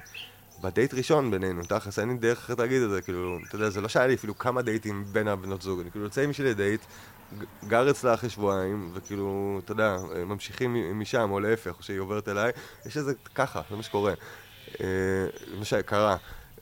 בדייט 0.63 0.95
ראשון 0.95 1.31
בינינו, 1.31 1.63
תכלס, 1.63 1.99
אין 1.99 2.09
לי 2.09 2.17
דרך 2.17 2.39
אחרת 2.39 2.59
להגיד 2.59 2.83
את 2.83 2.91
זה, 2.91 3.03
כאילו, 3.03 3.39
אתה 3.49 3.57
יודע, 3.57 3.71
זה 3.71 3.81
לא 3.81 3.89
שהיה 3.89 4.07
לי 4.07 4.15
אפילו 4.15 4.39
כמה 4.39 4.63
דייטים 4.63 5.05
בין 5.13 5.29
הבנות 5.29 5.63
זוג, 5.63 5.81
אני 5.81 5.91
כאילו 5.91 6.05
יוצא 6.05 6.21
עם 6.21 6.29
מישהי 6.29 6.45
לדייט, 6.45 6.81
גר 7.69 7.91
אצלה 7.91 8.15
אחרי 8.15 8.31
שבועיים, 8.31 8.91
וכאילו, 8.95 9.61
אתה 9.65 9.73
יודע, 9.73 9.97
ממשיכים 10.27 11.01
משם, 11.01 11.31
או 11.31 11.41
להפך, 11.41 11.75
או 11.79 11.83
שהיא 11.83 11.99
עוברת 11.99 12.29
אליי, 12.29 12.53
יש 12.87 12.97
איזה 12.97 13.13
ככה, 13.35 13.63
זה 13.71 13.77
מה 13.77 13.83
שקורה. 13.83 14.13
אה, 14.81 14.87
זה 15.51 15.57
מה 15.59 15.65
שקרה. 15.65 16.17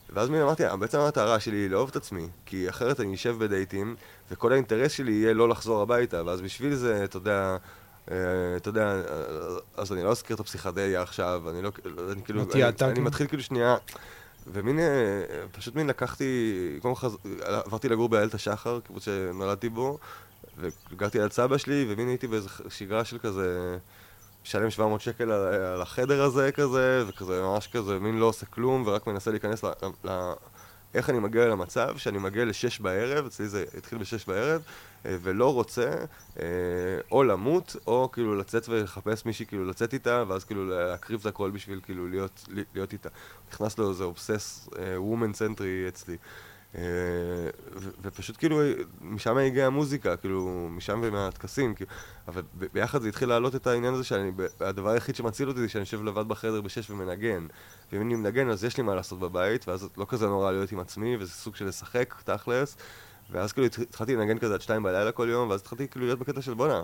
ואז 0.09 0.29
מי 0.29 0.41
אמרתי, 0.41 0.63
בעצם 0.79 0.99
המטרה 0.99 1.39
שלי 1.39 1.57
היא 1.57 1.69
לאהוב 1.69 1.89
את 1.89 1.95
עצמי, 1.95 2.27
כי 2.45 2.69
אחרת 2.69 2.99
אני 2.99 3.15
אשב 3.15 3.35
בדייטים, 3.39 3.95
וכל 4.31 4.51
האינטרס 4.51 4.91
שלי 4.91 5.11
יהיה 5.11 5.33
לא 5.33 5.49
לחזור 5.49 5.81
הביתה, 5.81 6.25
ואז 6.25 6.41
בשביל 6.41 6.75
זה, 6.75 7.03
אתה 7.03 7.17
יודע... 7.17 7.57
אה, 8.11 8.17
אתה 8.57 8.69
יודע, 8.69 8.85
אה, 8.85 9.01
אז 9.77 9.93
אני 9.93 10.03
לא 10.03 10.11
אזכיר 10.11 10.35
את 10.35 10.39
הפסיכדליה 10.39 11.01
עכשיו, 11.01 11.43
אני 11.49 11.61
לא, 11.61 11.71
אני 12.11 12.23
כאילו, 12.23 12.43
אני 12.81 12.99
מתחיל 12.99 13.27
כאילו 13.27 13.43
שנייה, 13.43 13.75
ומין, 14.47 14.79
אה, 14.79 14.85
פשוט 15.51 15.75
מין 15.75 15.87
לקחתי, 15.87 16.79
קודם 16.81 16.95
כל 16.95 17.07
עברתי 17.41 17.89
לגור 17.89 18.09
באיילת 18.09 18.33
השחר, 18.33 18.79
קיבוץ 18.79 19.05
שנולדתי 19.05 19.69
בו, 19.69 19.97
וגרתי 20.57 21.19
על 21.19 21.29
סבא 21.29 21.57
שלי, 21.57 21.85
ומין 21.89 22.07
הייתי 22.07 22.27
באיזו 22.27 22.49
שגרה 22.69 23.05
של 23.05 23.17
כזה, 23.17 23.77
משלם 24.43 24.69
700 24.69 25.01
שקל 25.01 25.31
על 25.31 25.81
החדר 25.81 26.23
הזה 26.23 26.51
כזה, 26.51 27.03
וכזה 27.07 27.41
ממש 27.41 27.67
כזה, 27.67 27.99
מין 27.99 28.17
לא 28.19 28.25
עושה 28.25 28.45
כלום, 28.45 28.83
ורק 28.85 29.07
מנסה 29.07 29.31
להיכנס 29.31 29.63
ל... 30.03 30.33
איך 30.95 31.09
אני 31.09 31.19
מגיע 31.19 31.45
למצב 31.45 31.97
שאני 31.97 32.17
מגיע 32.17 32.45
לשש 32.45 32.79
בערב, 32.79 33.25
אצלי 33.25 33.47
זה 33.47 33.65
התחיל 33.77 33.97
בשש 33.97 34.25
בערב, 34.25 34.61
אה, 35.05 35.17
ולא 35.21 35.53
רוצה 35.53 35.95
אה, 36.39 36.45
או 37.11 37.23
למות, 37.23 37.75
או 37.87 38.09
כאילו 38.13 38.35
לצאת 38.35 38.69
ולחפש 38.69 39.25
מישהי 39.25 39.45
כאילו 39.45 39.65
לצאת 39.65 39.93
איתה, 39.93 40.23
ואז 40.27 40.43
כאילו 40.43 40.65
להקריב 40.69 41.19
את 41.19 41.25
הכל 41.25 41.51
בשביל 41.51 41.79
כאילו 41.83 42.07
להיות, 42.07 42.47
להיות 42.73 42.93
איתה. 42.93 43.09
נכנס 43.51 43.77
לו 43.77 43.89
איזה 43.89 44.03
אובסס 44.03 44.69
וומן 44.97 45.31
צנטרי 45.31 45.85
אצלי. 45.87 46.17
Uh, 46.75 46.77
ופשוט 48.01 48.37
כאילו, 48.37 48.61
משם 49.01 49.37
הגיעה 49.37 49.67
המוזיקה, 49.67 50.17
כאילו, 50.17 50.67
משם 50.71 50.99
ומהטקסים, 51.03 51.75
כאילו, 51.75 51.91
אבל 52.27 52.41
ביחד 52.73 53.01
זה 53.01 53.07
התחיל 53.07 53.29
להעלות 53.29 53.55
את 53.55 53.67
העניין 53.67 53.93
הזה 53.93 54.03
שאני, 54.03 54.31
הדבר 54.59 54.89
היחיד 54.89 55.15
שמציל 55.15 55.47
אותי 55.47 55.59
זה 55.59 55.69
שאני 55.69 55.81
יושב 55.81 56.03
לבד 56.03 56.27
בחדר 56.27 56.61
בשש 56.61 56.89
ומנגן. 56.89 57.47
ואם 57.91 58.01
אני 58.01 58.15
מנגן 58.15 58.49
אז 58.49 58.63
יש 58.63 58.77
לי 58.77 58.83
מה 58.83 58.95
לעשות 58.95 59.19
בבית, 59.19 59.67
ואז 59.67 59.89
לא 59.97 60.05
כזה 60.09 60.27
נורא 60.27 60.51
להיות 60.51 60.71
עם 60.71 60.79
עצמי, 60.79 61.17
וזה 61.19 61.31
סוג 61.31 61.55
של 61.55 61.67
לשחק, 61.67 62.15
תכלס. 62.23 62.77
ואז 63.31 63.53
כאילו 63.53 63.67
התחלתי 63.67 64.15
לנגן 64.15 64.37
כזה 64.37 64.53
עד 64.53 64.61
שתיים 64.61 64.83
בלילה 64.83 65.11
כל 65.11 65.27
יום, 65.31 65.49
ואז 65.49 65.61
התחלתי 65.61 65.87
כאילו 65.87 66.05
להיות 66.05 66.19
בקטע 66.19 66.41
של 66.41 66.53
בואנה, 66.53 66.81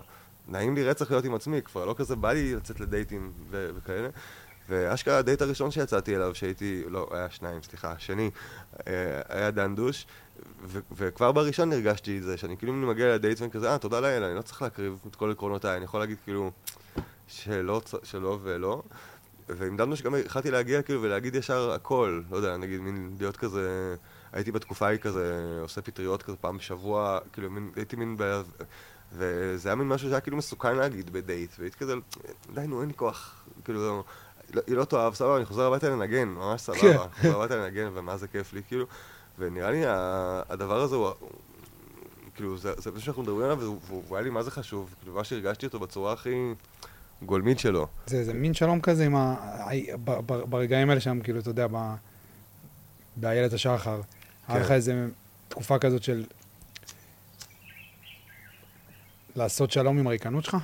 נעים 0.48 0.74
לי 0.74 0.84
רצח 0.84 1.10
להיות 1.10 1.24
עם 1.24 1.34
עצמי, 1.34 1.62
כבר 1.62 1.84
לא 1.84 1.94
כזה 1.98 2.16
בא 2.16 2.32
לי 2.32 2.54
לצאת 2.54 2.80
לדייטים 2.80 3.32
וכאלה. 3.50 4.08
ואשכרה 4.68 5.18
הדייט 5.18 5.42
הראשון 5.42 5.70
שיצאתי 5.70 6.16
אליו, 6.16 6.34
שהייתי, 6.34 6.82
לא, 6.88 7.08
היה 7.12 7.30
שניים, 7.30 7.62
סליחה, 7.62 7.92
השני, 7.92 8.30
אה, 8.88 9.20
היה 9.28 9.50
דנדוש, 9.50 10.06
ו- 10.64 10.78
וכבר 10.96 11.32
בראשון 11.32 11.72
הרגשתי 11.72 12.18
את 12.18 12.22
זה, 12.22 12.36
שאני 12.36 12.56
כאילו 12.56 12.72
מגיע 12.72 13.14
לדייט 13.14 13.40
ואני 13.40 13.52
כזה, 13.52 13.70
אה, 13.70 13.78
תודה 13.78 14.00
לאל, 14.00 14.24
אני 14.24 14.36
לא 14.36 14.42
צריך 14.42 14.62
להקריב 14.62 14.98
את 15.10 15.16
כל 15.16 15.30
עקרונותיי, 15.30 15.76
אני 15.76 15.84
יכול 15.84 16.00
להגיד 16.00 16.16
כאילו, 16.24 16.50
שלא, 17.28 17.82
שלא 18.02 18.38
ולא. 18.42 18.82
והמדדנו 19.48 19.96
שגם 19.96 20.14
התחלתי 20.14 20.50
להגיע 20.50 20.82
כאילו 20.82 21.02
ולהגיד 21.02 21.34
ישר 21.34 21.72
הכל, 21.72 22.22
לא 22.30 22.36
יודע, 22.36 22.56
נגיד 22.56 22.80
מין 22.80 23.16
להיות 23.18 23.36
כזה, 23.36 23.94
הייתי 24.32 24.52
בתקופה 24.52 24.86
ההיא 24.86 24.98
כזה, 24.98 25.58
עושה 25.62 25.82
פטריות 25.82 26.22
כזה 26.22 26.36
פעם 26.36 26.56
בשבוע, 26.56 27.18
כאילו 27.32 27.50
מין, 27.50 27.70
הייתי 27.76 27.96
מין, 27.96 28.16
ב... 28.18 28.42
וזה 29.12 29.68
היה 29.68 29.76
מין 29.76 29.88
משהו 29.88 30.08
שהיה 30.08 30.20
כאילו 30.20 30.36
מסוכן 30.36 30.76
להגיד 30.76 31.12
בדייט, 31.12 31.50
והייתי 31.58 31.78
כזה, 31.78 31.94
די 32.54 32.66
נו 32.66 32.80
אין 32.80 32.88
לי 32.88 32.94
כוח, 32.94 33.44
כאילו, 33.64 34.04
היא 34.66 34.76
לא 34.76 34.84
תאהב, 34.84 35.14
סבבה, 35.14 35.36
אני 35.36 35.44
חוזר 35.44 35.66
הביתה 35.66 35.90
לנגן, 35.90 36.28
ממש 36.28 36.70
כן. 36.70 36.72
סבבה, 36.72 37.06
חוזר 37.20 37.36
הביתה 37.36 37.56
לנגן, 37.56 37.88
ומה 37.94 38.16
זה 38.16 38.28
כיף 38.28 38.52
לי, 38.52 38.62
כאילו, 38.68 38.86
ונראה 39.38 39.70
לי 39.70 39.82
הדבר 40.48 40.80
הזה 40.80 40.96
הוא, 40.96 41.10
כאילו, 42.34 42.58
זה 42.58 42.90
מה 42.94 43.00
שאנחנו 43.00 43.22
מדברים 43.22 43.44
עליו, 43.44 43.58
והוא 43.86 44.16
היה 44.16 44.20
לי 44.20 44.30
מה 44.30 44.42
זה 44.42 44.50
חשוב, 44.50 44.94
כאילו, 45.00 45.14
מה 45.14 45.24
שהרגשתי 45.24 45.66
אותו 45.66 45.78
בצורה 45.78 46.12
הכי 46.12 46.54
גולמית 47.22 47.58
שלו. 47.58 47.86
זה, 48.06 48.24
זה 48.24 48.34
מין 48.34 48.54
שלום 48.54 48.80
כזה 48.80 49.06
עם 49.06 49.16
ה... 49.16 49.36
ברגעים 50.24 50.90
האלה 50.90 51.00
שם, 51.00 51.20
כאילו, 51.20 51.40
אתה 51.40 51.50
יודע, 51.50 51.66
ב... 51.72 51.94
באיילת 53.16 53.52
השחר. 53.52 54.00
היה 54.48 54.58
כן. 54.58 54.64
לך 54.64 54.70
איזה 54.70 55.06
תקופה 55.48 55.78
כזאת 55.78 56.02
של... 56.02 56.24
לעשות 59.36 59.70
שלום 59.70 59.98
עם 59.98 60.06
הריקנות 60.06 60.44
שלך? 60.44 60.56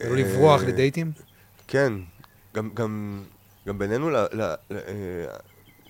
לברוח 0.00 0.62
אה, 0.62 0.66
לדייטים? 0.66 1.12
כן, 1.70 1.92
גם, 2.54 2.70
גם, 2.74 3.22
גם 3.68 3.78
בינינו, 3.78 4.10
ל, 4.10 4.16
ל, 4.16 4.26
ל, 4.70 4.76
אה, 4.76 5.36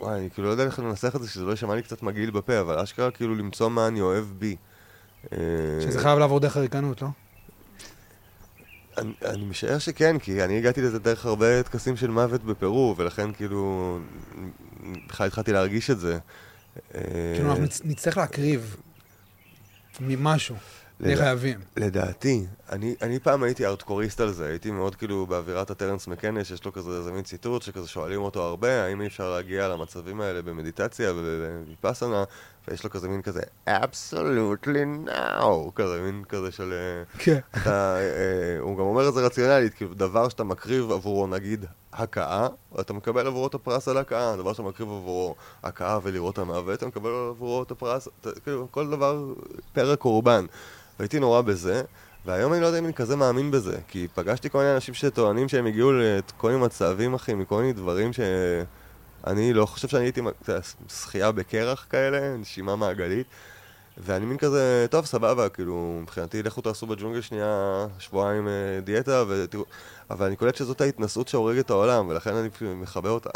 וואי, 0.00 0.18
אני 0.20 0.30
כאילו 0.30 0.46
לא 0.46 0.52
יודע 0.52 0.64
איך 0.64 0.78
לנסח 0.78 1.16
את 1.16 1.22
זה, 1.22 1.28
שזה 1.30 1.44
לא 1.44 1.50
יישמע 1.50 1.74
לי 1.74 1.82
קצת 1.82 2.02
מגעיל 2.02 2.30
בפה, 2.30 2.60
אבל 2.60 2.78
אשכרה 2.78 3.10
כאילו 3.10 3.34
למצוא 3.34 3.68
מה 3.70 3.86
אני 3.88 4.00
אוהב 4.00 4.24
בי. 4.38 4.56
אה, 5.32 5.38
שזה 5.80 6.00
חייב 6.00 6.18
לעבור 6.18 6.40
דרך 6.40 6.56
הריקנות, 6.56 7.02
לא? 7.02 7.08
אני, 8.98 9.12
אני 9.24 9.44
משער 9.44 9.78
שכן, 9.78 10.18
כי 10.18 10.44
אני 10.44 10.58
הגעתי 10.58 10.82
לזה 10.82 10.98
דרך 10.98 11.26
הרבה 11.26 11.62
טקסים 11.62 11.96
של 11.96 12.10
מוות 12.10 12.44
בפרו, 12.44 12.94
ולכן 12.98 13.32
כאילו, 13.32 13.98
בכלל 15.08 15.26
התחלתי 15.26 15.52
להרגיש 15.52 15.90
את 15.90 16.00
זה. 16.00 16.18
אה, 16.94 17.00
כאילו, 17.36 17.50
אנחנו 17.50 17.64
נצ- 17.64 17.80
נצטרך 17.84 18.16
להקריב 18.16 18.76
ממשהו. 20.00 20.56
נהיה 21.00 21.16
חייבים. 21.16 21.60
לדעתי, 21.76 22.46
אני, 22.70 22.94
אני 23.02 23.18
פעם 23.18 23.42
הייתי 23.42 23.66
ארטקוריסט 23.66 24.20
על 24.20 24.32
זה, 24.32 24.46
הייתי 24.46 24.70
מאוד 24.70 24.94
כאילו 24.96 25.26
באווירת 25.26 25.70
הטרנס 25.70 26.06
מקנס, 26.06 26.46
שיש 26.46 26.64
לו 26.64 26.72
כזה 26.72 26.90
איזה 26.90 27.12
מין 27.12 27.22
ציטוט 27.22 27.62
שכזה 27.62 27.88
שואלים 27.88 28.20
אותו 28.20 28.42
הרבה, 28.42 28.84
האם 28.84 29.00
אי 29.00 29.06
אפשר 29.06 29.30
להגיע 29.30 29.68
למצבים 29.68 30.20
האלה 30.20 30.42
במדיטציה 30.42 31.12
ובוויפאסנה, 31.16 32.24
ויש 32.68 32.84
לו 32.84 32.90
כזה 32.90 33.08
מין 33.08 33.22
כזה 33.22 33.40
absolutely 33.68 35.08
now, 35.08 35.72
כזה 35.74 36.00
מין 36.00 36.24
כזה 36.28 36.52
של... 36.52 36.72
אה, 36.72 37.18
כן. 37.18 37.38
אתה, 37.56 37.96
אה, 37.96 38.60
הוא 38.60 38.76
גם 38.76 38.84
אומר 38.84 39.08
את 39.08 39.14
זה 39.14 39.20
רציונלית, 39.20 39.74
כאילו 39.74 39.94
דבר 39.94 40.28
שאתה 40.28 40.44
מקריב 40.44 40.90
עבורו 40.90 41.26
נגיד 41.26 41.64
הכאה, 41.92 42.48
אתה 42.80 42.92
מקבל 42.92 43.26
עבורו 43.26 43.46
את 43.46 43.54
הפרס 43.54 43.88
על 43.88 43.96
הכאה, 43.96 44.36
דבר 44.36 44.52
שאתה 44.52 44.62
מקריב 44.62 44.88
עבורו 44.88 45.34
הכאה 45.62 45.98
ולראות 46.02 46.38
המוות, 46.38 46.78
אתה 46.78 46.86
מקבל 46.86 47.10
עבורו 47.30 47.62
את 47.62 47.70
הפרס, 47.70 48.08
אתה, 48.20 48.30
כאילו 48.44 48.68
כל 48.70 48.90
דבר 48.90 49.24
פר 49.72 49.90
הקורבן. 49.90 50.46
והייתי 50.98 51.18
נורא 51.20 51.40
בזה, 51.40 51.82
והיום 52.26 52.52
אני 52.52 52.60
לא 52.60 52.66
יודע 52.66 52.78
אם 52.78 52.84
אני 52.84 52.94
כזה 52.94 53.16
מאמין 53.16 53.50
בזה, 53.50 53.78
כי 53.88 54.08
פגשתי 54.14 54.50
כל 54.50 54.58
מיני 54.58 54.74
אנשים 54.74 54.94
שטוענים 54.94 55.48
שהם 55.48 55.66
הגיעו 55.66 55.92
לכל 55.92 56.50
מיני 56.50 56.62
מצבים, 56.64 57.14
אחי, 57.14 57.34
מכל 57.34 57.60
מיני 57.60 57.72
דברים 57.72 58.10
שאני 58.12 59.52
לא 59.52 59.66
חושב 59.66 59.88
שאני 59.88 60.04
הייתי, 60.04 60.20
שחייה 60.88 61.32
בקרח 61.32 61.86
כאלה, 61.90 62.36
נשימה 62.36 62.76
מעגלית. 62.76 63.26
ואני 63.98 64.26
מין 64.26 64.38
כזה, 64.38 64.86
טוב, 64.90 65.06
סבבה, 65.06 65.48
כאילו, 65.48 65.98
מבחינתי, 66.02 66.42
לכו 66.42 66.60
תעשו 66.60 66.86
בג'ונגל 66.86 67.20
שנייה 67.20 67.86
שבועיים 67.98 68.48
אה, 68.48 68.80
דיאטה, 68.84 69.24
ותראו... 69.28 69.64
אבל 70.10 70.26
אני 70.26 70.36
קולט 70.36 70.54
שזאת 70.54 70.80
ההתנסות 70.80 71.28
שהורגת 71.28 71.64
את 71.64 71.70
העולם, 71.70 72.08
ולכן 72.08 72.34
אני 72.34 72.48
מכבה 72.60 73.10
אותה. 73.10 73.30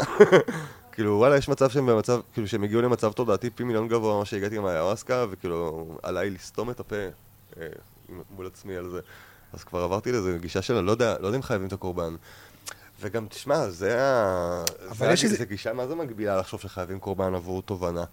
כאילו, 0.93 1.11
וואלה, 1.11 1.37
יש 1.37 1.49
מצב 1.49 1.69
שהם 1.69 1.85
במצב, 1.85 2.19
כאילו, 2.33 2.47
שהם 2.47 2.63
הגיעו 2.63 2.81
למצב 2.81 3.11
תודעתי 3.11 3.49
פי 3.49 3.63
מיליון 3.63 3.87
גבוה 3.87 4.15
ממה 4.15 4.25
שהגעתי 4.25 4.57
עם 4.57 4.65
האיוואסקה, 4.65 5.25
וכאילו, 5.29 5.87
עליי 6.03 6.29
לסתום 6.29 6.69
את 6.69 6.79
הפה 6.79 6.95
אה, 7.59 7.67
מול 8.35 8.47
עצמי 8.47 8.75
על 8.75 8.89
זה. 8.89 8.99
אז 9.53 9.63
כבר 9.63 9.83
עברתי 9.83 10.11
לזה 10.11 10.37
גישה 10.41 10.61
של, 10.61 10.73
לא 10.79 10.91
יודע, 10.91 11.15
לא 11.19 11.27
יודע 11.27 11.37
אם 11.37 11.43
חייבים 11.43 11.67
את 11.67 11.73
הקורבן. 11.73 12.15
וגם, 13.01 13.27
תשמע, 13.27 13.69
זה 13.69 14.01
ה... 14.03 14.63
אבל 14.89 15.07
זה 15.07 15.13
יש 15.13 15.23
איזה- 15.23 15.35
זה 15.37 15.45
גישה, 15.45 15.73
מה 15.73 15.87
זה 15.87 15.95
מגבילה 15.95 16.37
לחשוב 16.37 16.59
שחייבים 16.59 16.99
קורבן 16.99 17.35
עבור 17.35 17.61
תובנה? 17.61 18.03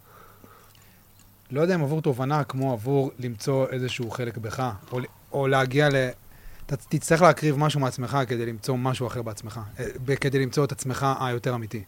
לא 1.50 1.60
יודע 1.60 1.74
אם 1.74 1.82
עבור 1.82 2.02
תובנה 2.02 2.44
כמו 2.44 2.72
עבור 2.72 3.10
למצוא 3.18 3.66
איזשהו 3.68 4.10
חלק 4.10 4.36
בך, 4.38 4.70
או, 4.92 4.98
או 5.32 5.48
להגיע 5.48 5.88
ל... 5.88 5.94
אתה 6.66 6.76
תצטרך 6.76 7.22
להקריב 7.22 7.58
משהו 7.58 7.80
מעצמך 7.80 8.18
כדי 8.28 8.46
למצוא 8.46 8.76
משהו 8.76 9.06
אחר 9.06 9.22
בעצמך, 9.22 9.60
אה, 10.08 10.16
כדי 10.16 10.38
למצוא 10.38 10.64
את 10.64 10.72
עצמך 10.72 11.06
היותר 11.20 11.54
אמיתי. 11.54 11.84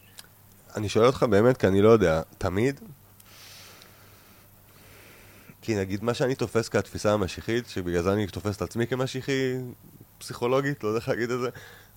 אני 0.75 0.89
שואל 0.89 1.05
אותך 1.05 1.23
באמת, 1.23 1.57
כי 1.57 1.67
אני 1.67 1.81
לא 1.81 1.89
יודע, 1.89 2.21
תמיד? 2.37 2.79
כי 5.65 5.75
נגיד 5.75 6.03
מה 6.03 6.13
שאני 6.13 6.35
תופס 6.35 6.69
כהתפיסה 6.69 7.13
המשיחית, 7.13 7.67
שבגלל 7.67 8.01
זה 8.01 8.13
אני 8.13 8.27
תופס 8.27 8.57
את 8.57 8.61
עצמי 8.61 8.87
כמשיחי 8.87 9.55
פסיכולוגית, 10.17 10.83
לא 10.83 10.89
יודע 10.89 10.99
איך 10.99 11.09
להגיד 11.09 11.31
את 11.31 11.39
זה, 11.39 11.49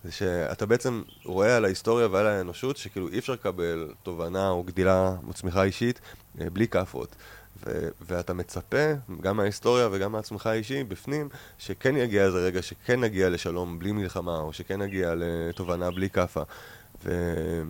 זה 0.05 0.13
שאתה 0.13 0.67
בעצם 0.67 1.03
רואה 1.25 1.57
על 1.57 1.65
ההיסטוריה 1.65 2.09
ועל 2.11 2.27
האנושות 2.27 2.77
שכאילו 2.77 3.09
אי 3.09 3.19
אפשר 3.19 3.33
לקבל 3.33 3.93
תובנה 4.03 4.49
או 4.49 4.63
גדילה 4.63 5.15
מצמיחה 5.23 5.63
אישית 5.63 6.01
אה, 6.41 6.51
בלי 6.51 6.69
כאפות. 6.69 7.17
ו- 7.67 7.89
ואתה 8.01 8.35
מצפה, 8.35 8.93
גם 9.21 9.37
מההיסטוריה 9.37 9.89
וגם 9.93 10.13
מעצמך 10.13 10.47
האישי, 10.47 10.85
בפנים, 10.85 11.29
שכן 11.59 11.97
יגיע 11.97 12.25
איזה 12.25 12.39
רגע 12.39 12.63
שכן 12.63 13.01
נגיע 13.01 13.29
לשלום 13.29 13.79
בלי 13.79 13.93
מלחמה, 13.93 14.39
או 14.39 14.53
שכן 14.53 14.83
נגיע 14.83 15.15
לתובנה 15.17 15.91
בלי 15.91 16.11
כאפה. 16.11 16.43
ו- 17.05 17.63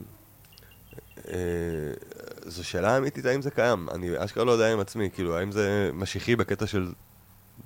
זו 2.47 2.65
שאלה 2.65 2.99
אמיתית 2.99 3.27
האם 3.27 3.43
זה 3.43 3.51
קיים. 3.51 3.89
אני 3.95 4.25
אשכרה 4.25 4.45
לא 4.45 4.53
יודע 4.53 4.73
עם 4.73 4.81
עצמי, 4.81 5.11
כאילו, 5.15 5.39
האם 5.39 5.53
זה 5.53 5.91
משיחי 5.95 6.37
בקטע 6.37 6.67
של 6.67 6.93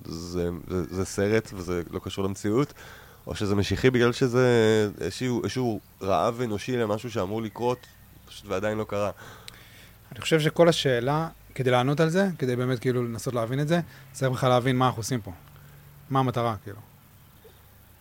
זה, 0.05 0.49
זה, 0.67 0.83
זה 0.89 1.05
סרט 1.05 1.49
וזה 1.53 1.81
לא 1.91 1.99
קשור 2.03 2.25
למציאות, 2.25 2.73
או 3.27 3.35
שזה 3.35 3.55
משיחי 3.55 3.89
בגלל 3.89 4.11
שזה 4.11 4.47
איזשהו, 5.01 5.43
איזשהו 5.43 5.79
רעב 6.01 6.41
אנושי 6.41 6.77
למשהו 6.77 7.11
שאמור 7.11 7.41
לקרות, 7.41 7.87
פשוט 8.27 8.45
ועדיין 8.45 8.77
לא 8.77 8.83
קרה. 8.83 9.11
אני 10.11 10.21
חושב 10.21 10.39
שכל 10.39 10.69
השאלה, 10.69 11.27
כדי 11.55 11.71
לענות 11.71 11.99
על 11.99 12.09
זה, 12.09 12.27
כדי 12.37 12.55
באמת 12.55 12.79
כאילו 12.79 13.03
לנסות 13.03 13.33
להבין 13.33 13.59
את 13.59 13.67
זה, 13.67 13.79
צריך 14.11 14.31
בכלל 14.31 14.49
להבין 14.49 14.75
מה 14.75 14.85
אנחנו 14.87 14.99
עושים 14.99 15.21
פה. 15.21 15.31
מה 16.09 16.19
המטרה, 16.19 16.55
כאילו. 16.63 16.77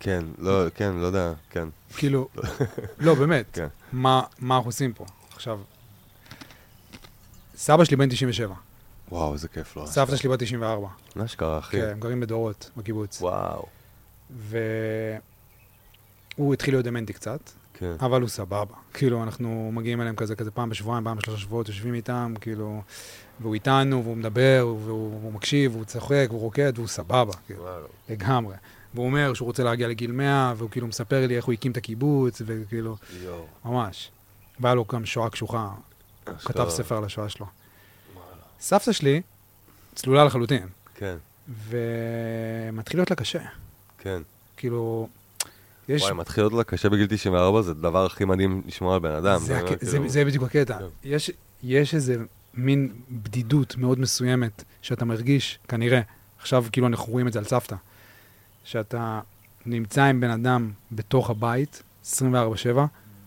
כן, 0.00 0.24
לא, 0.38 0.70
כן, 0.74 0.94
לא 0.94 1.06
יודע, 1.06 1.32
כן. 1.50 1.68
כאילו, 1.96 2.28
לא, 2.98 3.14
באמת, 3.14 3.46
כן. 3.52 3.66
מה, 3.92 4.22
מה 4.38 4.56
אנחנו 4.56 4.68
עושים 4.68 4.92
פה? 4.92 5.04
עכשיו, 5.42 5.60
סבא 7.56 7.84
שלי 7.84 7.96
בן 7.96 8.08
97, 8.08 8.54
וואו, 9.08 9.32
איזה 9.32 9.48
כיף 9.48 9.76
לו. 9.76 9.86
סבתא 9.86 10.16
שלי 10.16 10.28
בת 10.28 10.38
94. 10.38 10.88
מה 11.16 11.28
שקרה, 11.28 11.58
אחי? 11.58 11.76
כן, 11.76 11.88
הם 11.88 12.00
גרים 12.00 12.20
בדורות, 12.20 12.70
בקיבוץ. 12.76 13.22
וואו. 13.22 13.66
והוא 14.30 14.54
התחיל 16.54 16.74
להיות 16.74 16.84
דמנטי 16.84 17.12
קצת, 17.12 17.50
כן. 17.74 17.92
אבל 18.00 18.20
הוא 18.20 18.28
סבבה. 18.28 18.74
כאילו, 18.94 19.22
אנחנו 19.22 19.70
מגיעים 19.72 20.00
אליהם 20.00 20.16
כזה, 20.16 20.36
כזה 20.36 20.50
פעם 20.50 20.68
בשבועיים, 20.68 21.04
פעם 21.04 21.16
בשלושה 21.16 21.40
שבועות, 21.40 21.68
יושבים 21.68 21.94
איתם, 21.94 22.34
כאילו, 22.40 22.82
והוא 23.40 23.54
איתנו, 23.54 24.04
והוא 24.04 24.16
מדבר, 24.16 24.74
והוא, 24.84 25.20
והוא 25.20 25.32
מקשיב, 25.32 25.72
והוא 25.72 25.84
צוחק, 25.84 26.26
והוא 26.28 26.40
רוקד, 26.40 26.72
והוא 26.76 26.88
סבבה, 26.88 27.32
כאילו, 27.46 27.62
וואו. 27.62 27.82
לגמרי. 28.08 28.56
והוא 28.94 29.06
אומר 29.06 29.34
שהוא 29.34 29.46
רוצה 29.46 29.64
להגיע 29.64 29.88
לגיל 29.88 30.12
100, 30.12 30.54
והוא 30.56 30.70
כאילו 30.70 30.86
מספר 30.86 31.26
לי 31.26 31.36
איך 31.36 31.44
הוא 31.44 31.52
הקים 31.52 31.72
את 31.72 31.76
הקיבוץ, 31.76 32.42
וכאילו, 32.46 32.96
יואו. 33.22 33.46
ממש. 33.64 34.10
והיה 34.60 34.74
לו 34.74 34.84
גם 34.92 35.06
שואה 35.06 35.30
קשוחה, 35.30 35.70
כתב. 36.44 36.66
ספר 36.68 36.96
על 36.96 37.04
השואה 37.04 37.28
שלו. 37.28 37.46
סבתא 38.60 38.92
שלי, 38.92 39.22
צלולה 39.94 40.24
לחלוטין, 40.24 40.68
כן, 40.94 41.16
ומתחיל 41.68 43.00
להיות 43.00 43.10
לה 43.10 43.16
קשה. 43.16 43.42
כן. 43.98 44.22
כאילו, 44.56 45.08
יש... 45.88 46.02
וואי, 46.02 46.14
מתחיל 46.14 46.44
להיות 46.44 46.52
לה 46.52 46.64
קשה 46.64 46.88
בגיל 46.88 47.06
94, 47.10 47.62
זה 47.62 47.70
הדבר 47.70 48.06
הכי 48.06 48.24
מדהים 48.24 48.62
לשמוע 48.66 48.94
על 48.94 49.00
בן 49.00 49.10
אדם. 49.10 49.40
זה, 49.40 49.60
כאילו- 49.80 50.08
זה 50.08 50.24
בדיוק 50.24 50.44
הקטע. 50.44 50.78
כן. 50.78 50.84
יש, 51.04 51.30
יש 51.62 51.94
איזה 51.94 52.16
מין 52.54 52.92
בדידות 53.10 53.76
מאוד 53.76 53.98
מסוימת 54.00 54.64
שאתה 54.82 55.04
מרגיש, 55.04 55.58
כנראה, 55.68 56.00
עכשיו 56.40 56.64
כאילו 56.72 56.86
אנחנו 56.86 57.12
רואים 57.12 57.28
את 57.28 57.32
זה 57.32 57.38
על 57.38 57.44
סבתא, 57.44 57.76
שאתה 58.64 59.20
נמצא 59.66 60.04
עם 60.04 60.20
בן 60.20 60.30
אדם 60.30 60.70
בתוך 60.92 61.30
הבית, 61.30 61.82
24-7, 62.04 62.06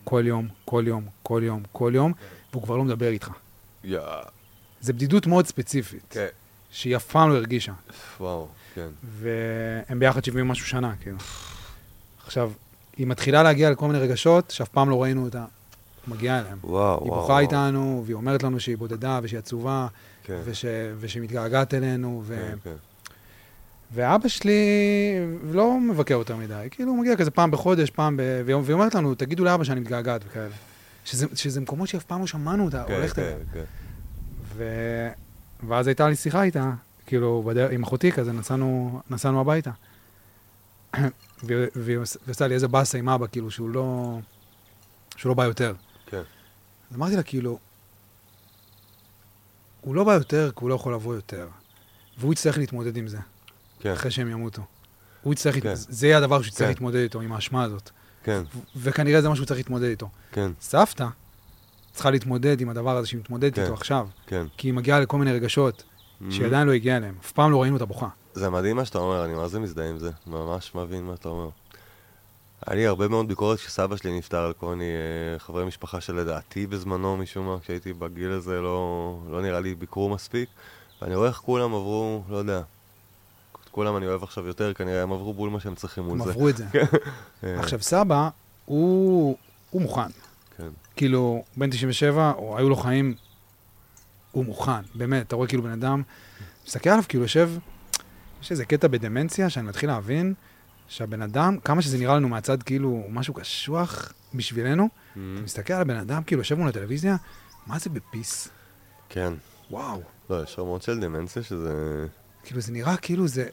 כל 0.08 0.22
יום, 0.26 0.48
כל 0.64 0.84
יום, 0.86 1.04
כל 1.22 1.42
יום, 1.44 1.62
כל 1.72 1.92
יום, 1.94 2.12
והוא 2.52 2.62
כבר 2.62 2.76
לא 2.76 2.84
מדבר 2.84 3.08
איתך. 3.08 3.30
יואו. 3.84 4.22
זו 4.80 4.92
בדידות 4.92 5.26
מאוד 5.26 5.46
ספציפית, 5.46 6.02
כן. 6.10 6.26
שהיא 6.70 6.96
אף 6.96 7.04
פעם 7.06 7.30
לא 7.30 7.36
הרגישה. 7.36 7.72
וואו, 8.20 8.48
כן. 8.74 8.88
והם 9.04 9.98
ביחד 9.98 10.24
70 10.24 10.46
ומשהו 10.46 10.66
שנה, 10.66 10.92
כאילו. 11.00 11.16
עכשיו, 12.24 12.52
היא 12.96 13.06
מתחילה 13.06 13.42
להגיע 13.42 13.70
לכל 13.70 13.86
מיני 13.86 13.98
רגשות 13.98 14.50
שאף 14.50 14.68
פעם 14.68 14.90
לא 14.90 15.02
ראינו 15.02 15.24
אותה 15.24 15.44
מגיעה 16.08 16.40
אליהם. 16.40 16.58
וואו, 16.64 16.72
וואו. 16.72 17.04
היא 17.04 17.12
בוכה 17.12 17.38
איתנו, 17.38 18.02
והיא 18.06 18.14
אומרת 18.14 18.42
לנו 18.42 18.60
שהיא 18.60 18.76
בודדה 18.76 19.20
ושהיא 19.22 19.38
עצובה, 19.38 19.86
כן, 20.24 20.40
וש... 20.44 20.64
ושהיא 21.00 21.22
מתגעגעת 21.22 21.74
אלינו, 21.74 22.22
ו... 22.26 22.36
כן, 22.36 22.58
כן. 22.64 22.76
ואבא 23.94 24.28
שלי 24.28 24.60
לא 25.50 25.80
מבקר 25.80 26.14
יותר 26.14 26.36
מדי, 26.36 26.68
כאילו 26.70 26.90
הוא 26.90 26.98
מגיע 27.00 27.16
כזה 27.16 27.30
פעם 27.30 27.50
בחודש, 27.50 27.90
פעם 27.90 28.16
ב... 28.16 28.22
והיא 28.44 28.54
אומרת 28.74 28.94
לנו, 28.94 29.14
תגידו 29.14 29.44
לאבא 29.44 29.64
שאני 29.64 29.80
מתגעגעת 29.80 30.20
וכאלה. 30.28 30.54
שזה, 31.04 31.26
שזה 31.34 31.60
מקומות 31.60 31.88
שאף 31.88 32.04
פעם 32.04 32.20
לא 32.20 32.26
שמענו 32.26 32.64
אותה, 32.64 32.84
כן, 32.88 32.94
הולכת 32.94 33.16
כן, 33.16 33.22
אליהם. 33.22 33.38
כן. 33.52 33.64
ו... 34.56 34.64
ואז 35.68 35.86
הייתה 35.86 36.08
לי 36.08 36.16
שיחה 36.16 36.42
איתה, 36.42 36.70
כאילו, 37.06 37.42
בדרך, 37.46 37.70
עם 37.72 37.82
אחותי 37.82 38.12
כזה, 38.12 38.32
נסענו, 38.32 39.00
נסענו 39.10 39.40
הביתה. 39.40 39.70
והיא 40.96 41.08
והיא 41.76 41.98
עוש- 41.98 42.16
והיא 42.22 42.30
עושה 42.30 42.46
לי 42.46 42.54
איזה 42.54 42.68
באסה 42.68 42.98
עם 42.98 43.08
אבא, 43.08 43.26
כאילו, 43.26 43.50
שהוא 43.50 43.68
לא, 43.70 44.18
שהוא 45.16 45.30
לא 45.30 45.34
בא 45.34 45.44
יותר. 45.44 45.74
כן. 46.06 46.22
אז 46.90 46.96
אמרתי 46.96 47.16
לה, 47.16 47.22
כאילו, 47.22 47.58
הוא 49.80 49.94
לא 49.94 50.04
בא 50.04 50.12
יותר 50.12 50.50
כי 50.56 50.60
הוא 50.60 50.70
לא 50.70 50.74
יכול 50.74 50.94
לבוא 50.94 51.14
יותר. 51.14 51.48
והוא 52.18 52.32
יצטרך 52.32 52.58
להתמודד 52.58 52.96
עם 52.96 53.08
זה, 53.08 53.18
כן, 53.80 53.92
אחרי 53.92 54.10
שהם 54.10 54.28
ימותו. 54.30 54.62
הוא 55.22 55.32
יצטרך, 55.32 55.62
כן. 55.62 55.74
זה 55.74 56.06
יהיה 56.06 56.18
הדבר 56.18 56.42
שהוא 56.42 56.48
יצטרך 56.48 56.66
כן. 56.66 56.72
להתמודד 56.72 56.96
איתו, 56.98 57.20
עם 57.20 57.32
האשמה 57.32 57.62
הזאת. 57.62 57.90
כן, 58.24 58.42
ו- 58.56 58.58
וכנראה 58.76 59.22
זה 59.22 59.28
מה 59.28 59.36
שהוא 59.36 59.46
צריך 59.46 59.58
להתמודד 59.60 59.88
איתו. 59.88 60.08
כן, 60.32 60.50
סבתא 60.60 61.06
צריכה 61.92 62.10
להתמודד 62.10 62.60
עם 62.60 62.68
הדבר 62.68 62.96
הזה 62.96 63.08
שהיא 63.08 63.20
מתמודדת 63.20 63.54
כן. 63.54 63.62
איתו 63.62 63.74
עכשיו, 63.74 64.06
כן. 64.26 64.46
כי 64.56 64.68
היא 64.68 64.74
מגיעה 64.74 65.00
לכל 65.00 65.18
מיני 65.18 65.32
רגשות 65.32 65.82
שהיא 66.30 66.42
Mhm. 66.42 66.46
עדיין 66.46 66.66
לא 66.66 66.72
הגיעה 66.72 66.96
אליהם. 66.96 67.14
אף 67.20 67.32
פעם 67.32 67.50
לא 67.52 67.60
ראינו 67.62 67.74
אותה 67.74 67.84
בוכה. 67.84 68.08
זה 68.34 68.50
מדהים 68.50 68.76
מה 68.76 68.84
שאתה 68.84 68.98
אומר, 68.98 69.24
אני 69.24 69.34
מה 69.34 69.48
זה 69.48 69.60
מזדהה 69.60 69.88
עם 69.90 69.98
זה. 69.98 70.10
ממש 70.26 70.74
מבין 70.74 71.04
מה 71.04 71.14
אתה 71.14 71.28
אומר. 71.28 71.48
היה 72.66 72.76
לי 72.76 72.86
הרבה 72.86 73.08
מאוד 73.08 73.28
ביקורת 73.28 73.58
כשסבא 73.58 73.96
שלי 73.96 74.18
נפטר 74.18 74.38
על 74.38 74.52
כל 74.52 74.66
מיני 74.74 74.84
אה, 74.84 75.38
חברי 75.38 75.64
משפחה 75.64 76.00
שלדעתי 76.00 76.66
בזמנו, 76.66 77.16
משום 77.16 77.46
מה, 77.46 77.56
כשהייתי 77.62 77.92
בגיל 77.92 78.30
הזה, 78.30 78.60
לא, 78.60 79.18
לא 79.30 79.42
נראה 79.42 79.60
לי 79.60 79.74
ביקרו 79.74 80.08
מספיק. 80.08 80.48
ואני 81.02 81.14
רואה 81.14 81.28
איך 81.28 81.36
כולם 81.36 81.74
עברו, 81.74 82.22
לא 82.28 82.36
יודע, 82.36 82.62
כולם 83.76 83.96
אני 83.96 84.06
אוהב 84.06 84.22
עכשיו 84.22 84.46
יותר, 84.46 84.72
כנראה 84.74 85.02
הם 85.02 85.12
עברו 85.12 85.34
בול 85.34 85.50
מה 85.50 85.60
שהם 85.60 85.74
צריכים 85.74 86.04
מול 86.04 86.18
הם 86.18 86.24
זה. 86.24 86.30
עברו 86.30 86.48
את 86.48 86.56
זה. 86.56 86.64
אה, 87.44 87.58
עכשיו, 87.60 87.82
סבא, 87.82 88.28
הוא 88.64 89.36
הוא 89.70 89.82
מוכן. 89.82 90.08
כן, 90.56 90.68
כאילו, 90.96 91.44
בן 91.56 91.70
97, 91.70 92.32
או 92.36 92.58
היו 92.58 92.68
לו 92.68 92.76
חיים, 92.76 93.14
הוא 94.32 94.44
מוכן. 94.44 94.72
באמת, 94.94 95.26
אתה 95.26 95.36
רואה 95.36 95.48
כאילו 95.48 95.62
בן 95.62 95.70
אדם, 95.70 96.02
מסתכל 96.66 96.90
עליו, 96.90 97.04
כאילו 97.08 97.22
יושב, 97.24 97.50
יש 98.42 98.50
איזה 98.52 98.64
קטע 98.64 98.88
בדמנציה 98.88 99.50
שאני 99.50 99.66
מתחיל 99.68 99.88
להבין 99.90 100.34
שהבן 100.88 101.22
אדם, 101.22 101.58
כמה 101.64 101.82
שזה 101.82 101.98
נראה 101.98 102.16
לנו 102.16 102.28
מהצד 102.28 102.62
כאילו 102.62 103.04
משהו 103.08 103.34
קשוח 103.34 104.12
בשבילנו, 104.34 104.84
Mhm. 104.84 105.18
אתה 105.34 105.42
מסתכל 105.42 105.72
על 105.72 105.80
הבן 105.80 105.96
אדם, 105.96 106.22
כאילו 106.22 106.40
יושב 106.40 106.54
מול 106.54 106.68
הטלוויזיה, 106.68 107.16
מה 107.66 107.78
זה 107.78 107.90
בפיס? 107.90 108.48
כן. 109.08 109.32
וואו. 109.70 110.02
לא, 110.30 110.42
יש 110.42 110.58
רמות 110.58 110.82
של 110.82 111.00
דמנציה 111.00 111.42
שזה... 111.42 112.06
כאילו 112.44 112.60
זה 112.60 112.72
נראה 112.72 112.96
כאילו 112.96 113.28
זה... 113.28 113.46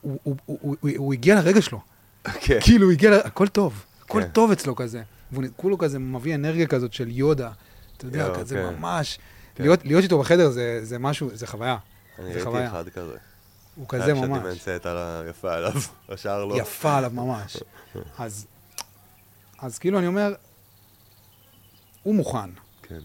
הוא, 0.00 0.18
הוא, 0.22 0.36
הוא, 0.46 0.76
הוא, 0.96 1.12
הגיע 1.12 1.34
לרגע 1.34 1.62
שלו. 1.62 1.80
כן. 2.24 2.58
כאילו 2.60 2.84
הוא 2.84 2.92
הגיע, 2.92 3.10
ל- 3.10 3.14
הכל 3.14 3.48
טוב. 3.48 3.84
הכל 4.04 4.22
כן. 4.22 4.28
טוב 4.28 4.50
אצלו 4.50 4.76
כזה. 4.76 5.02
והוא 5.32 5.44
כולו 5.56 5.78
כזה 5.78 5.98
מביא 5.98 6.34
אנרגיה 6.34 6.66
כזאת 6.66 6.92
של 6.92 7.08
יודה. 7.10 7.50
אתה 7.96 8.06
יודע, 8.06 8.18
יואו, 8.18 8.34
כזה 8.34 8.54
כן. 8.54 8.74
ממש. 8.74 9.18
כן. 9.54 9.64
להיות, 9.64 9.84
להיות 9.84 10.02
איתו 10.02 10.18
בחדר 10.18 10.50
זה, 10.50 10.80
זה 10.82 10.98
משהו, 10.98 11.30
זה 11.34 11.46
חוויה. 11.46 11.76
אני 12.18 12.34
זה 12.34 12.48
ראיתי. 12.48 12.66
אחד 12.66 12.88
כזה. 12.88 13.16
הוא 13.74 13.86
כזה 13.88 14.14
ממש. 14.14 14.38
שהדמנציה 14.38 14.72
הייתה 14.72 14.94
לה 14.94 15.22
יפה 15.30 15.54
עליו, 15.54 15.72
השאר 16.08 16.44
לא. 16.44 16.56
יפה 16.56 16.96
עליו 16.96 17.10
ממש. 17.14 17.56
אז, 18.18 18.46
אז 19.58 19.78
כאילו 19.78 19.98
אני 19.98 20.06
אומר, 20.06 20.34
הוא 22.02 22.14
מוכן, 22.14 22.50
כן. 22.82 23.00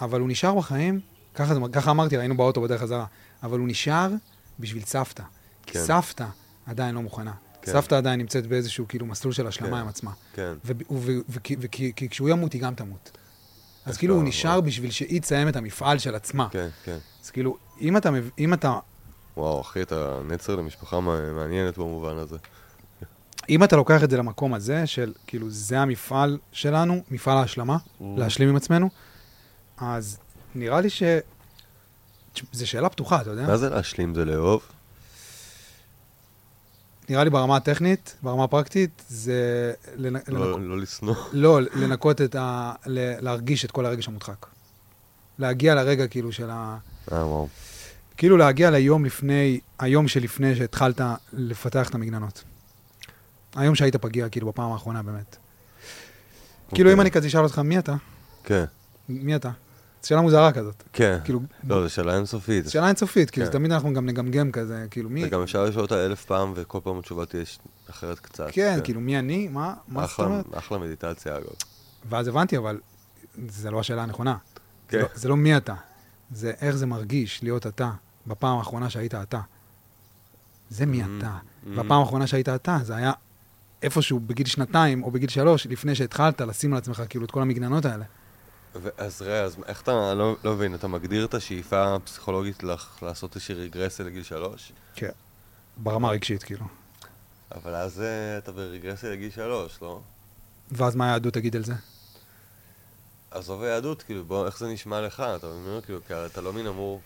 אבל 0.00 0.20
הוא 0.20 0.28
נשאר 0.28 0.54
בחיים, 0.54 1.00
ככה, 1.34 1.54
ככה 1.72 1.90
אמרתי, 1.90 2.16
ראינו 2.16 2.36
באוטו 2.36 2.60
בדרך 2.60 2.80
חזרה, 2.80 3.06
אבל 3.42 3.58
הוא 3.58 3.68
נשאר 3.68 4.08
בשביל 4.58 4.84
סבתא. 4.84 5.22
כן. 5.72 5.84
סבתא 5.84 6.26
עדיין 6.66 6.94
לא 6.94 7.02
מוכנה. 7.02 7.32
כן. 7.62 7.72
סבתא 7.72 7.94
עדיין 7.94 8.20
נמצאת 8.20 8.46
באיזשהו 8.46 8.88
כאילו 8.88 9.06
מסלול 9.06 9.32
של 9.34 9.46
השלמה 9.46 9.70
כן. 9.76 9.82
עם 9.82 9.88
עצמה. 9.88 10.10
כן. 10.34 10.52
וכי- 10.64 11.56
וכי 11.60 11.92
כי 11.96 12.08
כשהוא 12.08 12.28
ימות, 12.28 12.52
היא 12.52 12.62
גם 12.62 12.74
תמות. 12.74 13.10
אז 13.86 13.96
כאילו 13.96 14.14
לו- 14.14 14.20
הוא 14.20 14.28
נשאר 14.28 14.60
בשביל 14.60 14.90
שהיא 14.90 15.20
תסיים 15.20 15.48
את 15.48 15.56
המפעל 15.56 15.98
של 15.98 16.14
עצמה. 16.14 16.48
כן, 16.50 16.68
כן. 16.84 16.98
אז 17.24 17.30
כאילו, 17.30 17.56
אם 17.80 17.96
אתה, 17.96 18.10
אם 18.38 18.54
אתה, 18.54 18.78
וואו, 19.36 19.60
אחי, 19.60 19.82
אתה 19.82 20.18
נצר 20.28 20.56
למשפחה 20.56 21.00
מע- 21.00 21.32
מעניינת 21.32 21.78
במובן 21.78 22.16
הזה. 22.18 22.36
אם 23.48 23.64
אתה 23.64 23.76
לוקח 23.76 24.04
את 24.04 24.10
זה 24.10 24.16
למקום 24.16 24.54
הזה, 24.54 24.86
של 24.86 25.12
כאילו, 25.26 25.46
זה 25.50 25.80
המפעל 25.80 26.38
שלנו, 26.52 27.02
מפעל 27.10 27.36
ההשלמה, 27.38 27.76
להשלים 28.00 28.48
עם 28.48 28.56
עצמנו, 28.56 28.88
אז 29.78 30.18
נראה 30.54 30.80
לי 30.80 30.90
ש... 30.90 31.02
זו 32.52 32.66
שאלה 32.66 32.88
פתוחה, 32.88 33.20
אתה 33.20 33.30
יודע? 33.30 33.46
מה 33.46 33.56
זה 33.56 33.68
להשלים 33.70 34.14
זה 34.14 34.24
לאהוב? 34.24 34.62
נראה 37.08 37.24
לי 37.24 37.30
ברמה 37.30 37.56
הטכנית, 37.56 38.16
ברמה 38.22 38.44
הפרקטית, 38.44 39.02
זה... 39.08 39.72
לנ... 39.96 40.12
לנק... 40.14 40.28
לא 40.28 40.60
לא 40.60 40.78
לשנוא. 40.78 41.14
לא, 41.32 41.60
לנקות 41.60 42.20
את 42.20 42.34
ה... 42.34 42.72
ל- 42.86 43.24
להרגיש 43.24 43.64
את 43.64 43.70
כל 43.70 43.86
הרגש 43.86 44.08
המודחק. 44.08 44.46
להגיע 45.38 45.74
לרגע 45.74 46.06
כאילו 46.06 46.32
של 46.32 46.50
ה... 46.50 46.78
אה, 47.12 47.26
וואו. 47.26 47.48
כאילו 48.16 48.36
להגיע 48.36 48.70
ליום 48.70 49.04
לפני, 49.04 49.60
היום 49.78 50.08
שלפני 50.08 50.56
שהתחלת 50.56 51.00
לפתח 51.32 51.88
את 51.88 51.94
המגננות. 51.94 52.44
היום 53.56 53.74
שהיית 53.74 53.96
פגיע, 53.96 54.28
כאילו, 54.28 54.46
בפעם 54.46 54.72
האחרונה 54.72 55.02
באמת. 55.02 55.36
כאילו, 56.74 56.92
אם 56.92 57.00
אני 57.00 57.10
כזה 57.10 57.26
אשאל 57.26 57.44
אותך, 57.44 57.58
מי 57.58 57.78
אתה? 57.78 57.94
כן, 58.44 58.64
מי 59.08 59.36
אתה? 59.36 59.50
שאלה 60.08 60.20
מוזרה 60.20 60.52
כזאת. 60.52 60.82
כן. 60.92 61.18
כאילו, 61.24 61.40
לא, 61.64 61.82
זו 61.82 61.90
שאלה 61.94 62.16
אינסופית. 62.16 62.68
שאלה 62.68 62.86
אינסופית, 62.88 63.30
כאילו, 63.30 63.46
כן. 63.46 63.52
תמיד 63.52 63.72
אנחנו 63.72 63.94
גם 63.94 64.06
נגמגם 64.06 64.52
כזה, 64.52 64.86
כאילו, 64.90 65.10
מי... 65.10 65.24
וגם 65.26 65.42
אפשר 65.42 65.64
לשאול 65.64 65.82
אותה 65.82 66.06
אלף 66.06 66.24
פעם, 66.24 66.52
וכל 66.56 66.78
פעם 66.84 66.98
התשובה 66.98 67.26
תהיה 67.26 67.42
אחרת 67.90 68.18
קצת. 68.18 68.46
כן, 68.52 68.78
כאילו, 68.84 69.00
מי 69.00 69.18
אני? 69.18 69.48
מה? 69.48 69.74
מה 69.88 70.06
זאת 70.06 70.18
אומרת? 70.20 70.44
אחלה 70.58 70.78
מדיטציה, 70.78 71.36
אגב. 71.36 71.46
ואז 72.08 72.28
הבנתי, 72.28 72.58
אבל 72.58 72.80
זו 73.48 73.70
לא 73.70 73.80
השאלה 73.80 74.02
הנכונה. 74.02 74.36
זה 74.36 74.58
כן. 74.88 74.98
לא- 74.98 75.08
זה 75.14 75.28
לא 75.28 75.36
מי 75.36 75.56
אתה, 75.56 75.74
זה 76.34 76.52
איך 76.60 76.76
זה 76.76 76.86
מרגיש 76.86 77.42
להיות 77.42 77.66
אתה 77.66 77.90
בפעם 78.26 78.58
האחרונה 78.58 78.90
שהיית 78.90 79.14
אתה. 79.14 79.40
זה 80.70 80.86
מי 80.86 81.02
Mhm, 81.02 81.06
אתה. 81.18 81.36
mhm. 81.64 81.68
והפעם 81.76 82.00
האחרונה 82.00 82.26
שהיית 82.26 82.48
אתה, 82.48 82.78
זה 82.82 82.96
היה 82.96 83.12
איפשהו 83.82 84.20
בגיל 84.20 84.46
שנתיים 84.46 85.02
או 85.02 85.10
בגיל 85.10 85.28
שלוש, 85.28 85.66
לפני 85.66 85.94
שהתחלת 85.94 86.40
לשים 86.40 86.72
על 86.72 86.78
עצמך 86.78 87.02
כאילו 87.08 87.24
את 87.24 87.30
כל 87.30 87.42
המגננות 87.42 87.84
האלה. 87.84 88.04
אז 88.98 89.22
ראה, 89.22 89.42
אז 89.42 89.56
איך 89.66 89.82
אתה, 89.82 90.10
אני 90.10 90.18
לא 90.18 90.36
לא 90.44 90.54
מבין, 90.54 90.74
אתה 90.74 90.88
מגדיר 90.88 91.24
את 91.24 91.34
השאיפה 91.34 91.94
הפסיכולוגית 91.94 92.62
לך 92.62 93.02
לעשות 93.02 93.34
איזושהי 93.34 93.54
רגרסיה 93.54 94.04
לגיל 94.04 94.22
שלוש? 94.22 94.72
כן. 94.94 95.10
ברמה 95.76 96.08
הרגשית, 96.08 96.42
כאילו. 96.42 96.64
אבל 97.54 97.74
אז 97.74 98.00
אה, 98.00 98.38
אתה 98.38 98.52
ברגרסיה 98.52 99.10
לגיל 99.10 99.30
שלוש, 99.30 99.78
לא? 99.82 100.00
ואז 100.70 100.96
מה 100.96 101.08
היהדות 101.08 101.34
תגיד 101.34 101.56
על 101.56 101.64
זה? 101.64 101.74
עזוב 103.30 103.62
היהדות, 103.62 104.02
כאילו, 104.02 104.24
בוא, 104.24 104.46
איך 104.46 104.58
זה 104.58 104.68
נשמע 104.68 105.00
לך? 105.00 105.22
אתה 105.36 105.46
מבין? 105.46 105.80
כאילו, 105.80 105.98
כי 106.06 106.14
אתה 106.26 106.40
לא 106.40 106.52
מין 106.52 106.66
אמור 106.66 107.00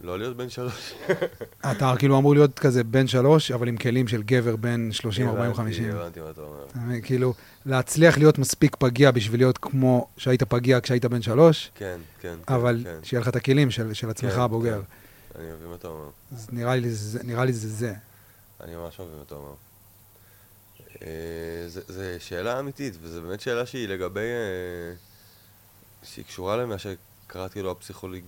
לא 0.00 0.18
להיות 0.18 0.36
בן 0.36 0.48
שלוש. 0.48 0.94
אתה 1.72 1.94
כאילו 1.98 2.18
אמור 2.18 2.34
להיות 2.34 2.58
כזה 2.58 2.84
בן 2.84 3.06
שלוש, 3.06 3.50
אבל 3.50 3.68
עם 3.68 3.76
כלים 3.76 4.08
של 4.08 4.22
גבר 4.22 4.56
בן 4.56 4.92
30, 4.92 5.28
40, 5.28 5.40
הבנתי, 5.44 5.56
50. 5.56 5.90
הבנתי 5.90 6.20
מה 6.20 6.30
אתה 6.30 6.40
אומר. 6.40 7.00
כאילו, 7.02 7.34
להצליח 7.66 8.18
להיות 8.18 8.38
מספיק 8.38 8.76
פגיע 8.76 9.10
בשביל 9.10 9.40
להיות 9.40 9.58
כמו 9.58 10.08
שהיית 10.16 10.42
פגיע 10.42 10.80
כשהיית 10.80 11.04
בן 11.04 11.22
שלוש, 11.22 11.70
כן, 11.74 11.98
כן. 12.20 12.36
כן, 12.46 12.54
אבל 12.54 12.80
כן. 12.84 12.98
שיהיה 13.02 13.20
לך 13.20 13.28
את 13.28 13.36
הכלים 13.36 13.70
של, 13.70 13.94
של 13.94 14.10
עצמך 14.10 14.32
כן, 14.32 14.40
הבוגר. 14.40 14.80
אני 15.38 15.44
מבין 15.52 15.68
מה 15.68 15.74
אתה 15.74 15.88
אומר. 15.88 16.10
אז 16.32 16.48
נראה 16.52 17.44
לי 17.44 17.52
זה, 17.52 17.68
זה. 17.68 17.94
אני 18.60 18.76
ממש 18.76 19.00
מבין 19.00 19.16
מה 19.16 19.22
אתה 19.26 19.34
אומר. 19.34 19.54
אה, 21.02 21.08
זה 21.66 22.16
שאלה 22.20 22.60
אמיתית, 22.60 22.94
וזו 23.02 23.22
באמת 23.22 23.40
שאלה 23.40 23.66
שהיא 23.66 23.88
לגבי... 23.88 24.20
אה, 24.20 24.94
שהיא 26.02 26.24
קשורה 26.24 26.56
למה 26.56 26.74
שקראתי 26.78 27.62
לו 27.62 27.70
הפסיכולוג... 27.70 28.22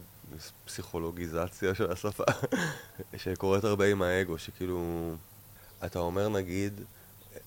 פסיכולוגיזציה 0.65 1.75
של 1.75 1.93
השפה, 1.93 2.25
שקורית 3.23 3.65
הרבה 3.65 3.87
עם 3.87 4.03
האגו, 4.03 4.39
שכאילו... 4.39 5.11
אתה 5.85 5.99
אומר 5.99 6.29
נגיד, 6.29 6.81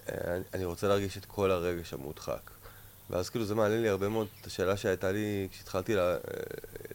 אה, 0.09 0.37
אני- 0.53 0.65
רוצה 0.65 0.87
להרגיש 0.87 1.17
את 1.17 1.25
כל 1.25 1.51
הרגש 1.51 1.93
המודחק. 1.93 2.51
ואז 3.09 3.29
כאילו 3.29 3.45
זה 3.45 3.55
מעלה 3.55 3.79
לי 3.81 3.89
הרבה 3.89 4.09
מאוד 4.09 4.27
את 4.41 4.45
השאלה 4.45 4.77
שהייתה 4.77 5.11
לי 5.11 5.47
כשהתחלתי 5.51 5.95
לה, 5.95 6.11
אה, 6.13 6.17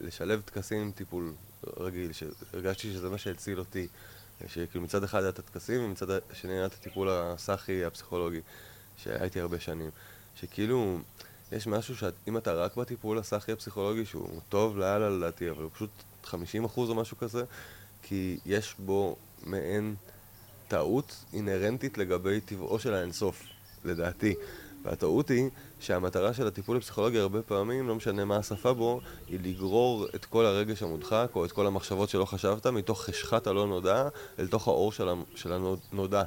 לשלב 0.01 0.41
טקסים 0.45 0.81
עם 0.81 0.91
טיפול 0.93 1.33
רגיל, 1.77 2.13
שהרגשתי 2.13 2.93
שזה 2.93 3.09
מה 3.09 3.19
שהציל 3.19 3.59
אותי. 3.59 3.89
שכאילו 4.47 4.85
מצד 4.85 5.05
אחד 5.05 5.21
היה 5.21 5.29
את 5.29 5.39
הטקסים, 5.39 5.85
ומצד 5.85 6.07
השני 6.31 6.53
היה 6.53 6.67
את 6.67 6.75
הטיפול 6.75 7.09
הסאחי 7.11 7.85
הפסיכולוגי, 7.85 8.41
שהייתי 8.97 9.41
הרבה 9.41 9.61
שנים. 9.61 9.91
שכאילו, 10.35 10.99
יש 11.53 11.67
משהו 11.67 11.97
שאם 11.97 12.37
אתה 12.37 12.53
רק 12.53 12.77
בטיפול 12.77 13.19
הסאחי 13.19 13.53
הפסיכולוגי, 13.53 14.05
שהוא 14.05 14.41
טוב 14.49 14.79
לאללה 14.79 15.11
לדעתי, 15.11 15.51
אבל 15.51 15.63
הוא 15.63 15.71
פשוט 15.75 15.91
50% 16.25 16.35
או 16.77 16.95
משהו 16.95 17.17
כזה, 17.17 17.45
כי 18.03 18.39
יש 18.47 18.75
בו 18.79 19.17
מעין 19.43 19.95
טעות 20.69 21.25
אינהרנטית 21.33 21.99
לגבי 21.99 22.41
טבעו 22.41 22.79
של 22.79 22.95
האינסוף, 22.95 23.43
לדעתי. 23.85 24.35
והטעות 24.83 25.29
היא 25.29 25.51
שהמטרה 25.81 26.35
של 26.35 26.47
הטיפול 26.47 26.77
הפסיכולוגי 26.77 27.19
הרבה 27.19 27.43
פעמים, 27.43 27.89
לא 27.89 27.95
משנה 27.95 28.25
מה 28.25 28.37
השפה 28.37 28.73
בו, 28.73 29.01
היא 29.29 29.39
לגרור 29.43 30.07
את 30.15 30.25
כל 30.25 30.47
הרגש 30.47 30.83
המודחק 30.83 31.31
או 31.35 31.45
את 31.45 31.53
כל 31.53 31.67
המחשבות 31.67 32.09
שלא 32.09 32.25
חשבת 32.25 32.67
מתוך 32.67 33.03
חשכת 33.03 33.47
הלא 33.47 33.67
נודע 33.67 34.09
אל 34.39 34.47
תוך 34.47 34.69
האור 34.69 34.93
של, 34.93 35.09
של 35.35 35.53
הנודע. 35.53 36.23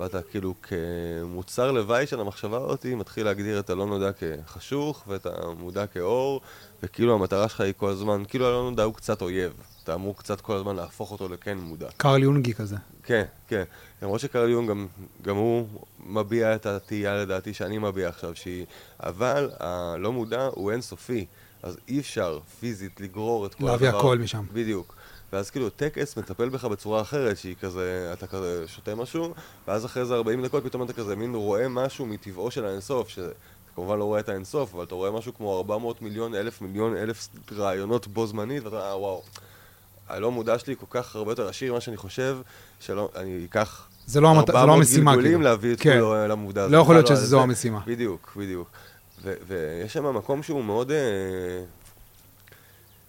ואתה 0.00 0.22
כאילו 0.22 0.54
כמוצר 0.62 1.72
לוואי 1.72 2.06
של 2.06 2.20
המחשבה 2.20 2.56
הזאת 2.56 2.86
מתחיל 2.86 3.24
להגדיר 3.24 3.58
את 3.58 3.70
הלא 3.70 3.86
נודע 3.86 4.10
כחשוך 4.12 5.04
ואת 5.08 5.26
המודע 5.26 5.86
כאור 5.86 6.40
וכאילו 6.82 7.14
המטרה 7.14 7.48
שלך 7.48 7.60
היא 7.60 7.74
כל 7.76 7.90
הזמן, 7.90 8.22
כאילו 8.28 8.46
הלא 8.46 8.70
נודע 8.70 8.82
הוא 8.82 8.94
קצת 8.94 9.22
אויב 9.22 9.52
אתה 9.88 9.94
אמור 9.94 10.16
קצת 10.16 10.40
כל 10.40 10.56
הזמן 10.56 10.76
להפוך 10.76 11.12
אותו 11.12 11.28
לכן 11.28 11.58
מודע. 11.58 11.88
קרל 11.96 12.22
יונגי 12.22 12.54
כזה. 12.54 12.76
כן, 13.02 13.24
כן. 13.48 13.62
למרות 14.02 14.20
שקרל 14.20 14.48
יונג 14.48 14.68
גם, 14.68 14.86
גם 15.22 15.36
הוא 15.36 15.68
מביע 16.06 16.54
את 16.54 16.66
התהייה 16.66 17.14
לדעתי 17.14 17.54
שאני 17.54 17.78
מביע 17.78 18.08
עכשיו, 18.08 18.36
שהיא... 18.36 18.66
אבל 19.00 19.50
הלא 19.60 20.12
מודע 20.12 20.48
הוא 20.52 20.72
אינסופי, 20.72 21.26
אז 21.62 21.78
אי 21.88 22.00
אפשר 22.00 22.38
פיזית 22.60 23.00
לגרור 23.00 23.46
את 23.46 23.54
כל 23.54 23.62
הדבר. 23.62 23.72
להביא 23.72 23.98
הכל 23.98 24.18
משם. 24.18 24.44
בדיוק. 24.52 24.94
ואז 25.32 25.50
כאילו 25.50 25.70
טקס 25.70 26.16
מטפל 26.16 26.48
בך 26.48 26.64
בצורה 26.64 27.00
אחרת, 27.00 27.36
שהיא 27.36 27.54
כזה, 27.60 28.10
אתה 28.12 28.26
כזה 28.26 28.64
שותה 28.66 28.94
משהו, 28.94 29.34
ואז 29.68 29.84
אחרי 29.84 30.04
זה 30.04 30.14
40 30.14 30.44
דקות 30.44 30.64
פתאום 30.64 30.82
אתה 30.82 30.92
כזה 30.92 31.16
מין 31.16 31.34
רואה 31.34 31.68
משהו 31.68 32.06
מטבעו 32.06 32.50
של 32.50 32.64
האינסוף, 32.64 33.08
שאתה 33.08 33.32
כמובן 33.74 33.98
לא 33.98 34.04
רואה 34.04 34.20
את 34.20 34.28
האינסוף, 34.28 34.74
אבל 34.74 34.84
אתה 34.84 34.94
רואה 34.94 35.10
משהו 35.10 35.34
כמו 35.34 35.58
400 35.58 36.02
מיליון, 36.02 36.34
אלף 36.34 36.62
מיליון, 36.62 36.96
אלף 36.96 37.28
רעיונות 37.52 38.06
בו 38.06 38.26
זמנית, 38.26 38.64
ואתה 38.64 38.90
אה 38.90 38.98
וואו. 38.98 39.22
הלא 40.08 40.30
מודע 40.30 40.58
שלי 40.58 40.74
כל 40.80 40.86
כך 40.90 41.16
הרבה 41.16 41.32
יותר 41.32 41.48
עשיר 41.48 41.72
ממה 41.72 41.80
שאני 41.80 41.96
חושב, 41.96 42.38
שלא, 42.80 43.10
אני 43.16 43.44
אקח... 43.50 43.88
זה 44.06 44.20
לא, 44.20 44.28
המת... 44.28 44.46
זה 44.46 44.52
לא 44.52 44.74
המשימה, 44.74 45.14
כאילו. 45.22 45.40
להביא 45.40 45.72
את 45.72 45.80
כן. 45.80 45.90
כולו 45.92 46.28
למודע 46.28 46.62
הזה. 46.62 46.76
לא 46.76 46.80
יכול 46.80 46.94
להיות 46.94 47.06
שזו 47.06 47.42
המשימה. 47.42 47.80
בדיוק, 47.86 48.32
בדיוק. 48.36 48.70
ויש 49.22 49.92
שם 49.92 50.16
מקום 50.16 50.42
שהוא 50.42 50.64
מאוד... 50.64 50.92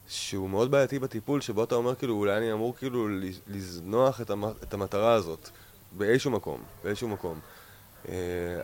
אה, 0.10 0.14
שהוא 0.14 0.49
מאוד 0.49 0.72
בעייתי 0.72 0.99
בטיפול, 0.99 1.41
שבו 1.41 1.64
אתה 1.64 1.76
אומר 1.76 1.95
כאילו, 1.95 2.16
אולי 2.16 2.38
אני 2.38 2.53
אמור 2.53 2.76
כאילו 2.76 3.07
לזנוח 3.47 4.22
את, 4.22 4.30
המ- 4.30 4.53
את 4.64 4.74
המטרה 4.74 5.14
הזאת 5.14 5.49
באיזשהו 5.91 6.32
מקום, 6.32 6.64
באיזשהו 6.84 7.07
מקום. 7.07 7.39
Uh, 8.05 8.10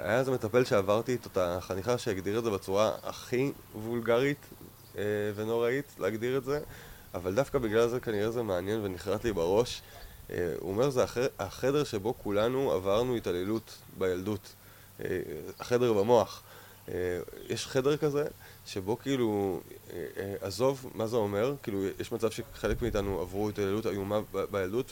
היה 0.03 0.19
איזה 0.19 0.31
מטפל 0.31 0.65
שעברתי 0.65 1.15
את 1.15 1.37
החניכה 1.37 1.97
שהגדיר 1.97 2.39
את 2.39 2.43
זה 2.43 2.49
בצורה 2.49 2.91
הכי 3.03 3.51
וולגרית 3.75 4.37
uh, 4.93 4.97
ונוראית, 5.35 5.95
להגדיר 5.99 6.37
את 6.37 6.43
זה. 6.43 6.59
אבל 7.13 7.35
דווקא 7.35 7.59
בגלל 7.59 7.87
זה 7.87 7.99
כנראה 7.99 8.31
זה 8.31 8.43
מעניין 8.43 8.85
ונחרט 8.85 9.23
לי 9.23 9.33
בראש. 9.33 9.81
אה, 10.29 10.53
הוא 10.59 10.71
אומר, 10.71 10.89
זה 10.89 11.05
החדר 11.39 11.83
שבו 11.83 12.13
כולנו 12.23 12.71
עברנו 12.71 13.15
התעללות 13.15 13.77
בילדות. 13.97 14.53
אה, 15.03 15.19
החדר 15.59 15.93
במוח. 15.93 16.43
אה, 16.89 17.19
יש 17.49 17.67
חדר 17.67 17.97
כזה, 17.97 18.25
שבו 18.65 18.99
כאילו, 18.99 19.61
עזוב 20.41 20.91
מה 20.93 21.07
זה 21.07 21.15
אומר, 21.15 21.53
כאילו 21.63 21.79
יש 21.99 22.11
מצב 22.11 22.31
שחלק 22.31 22.81
מאיתנו 22.81 23.21
עברו 23.21 23.49
התעללות 23.49 23.87
איומה 23.87 24.19
בילדות 24.51 24.91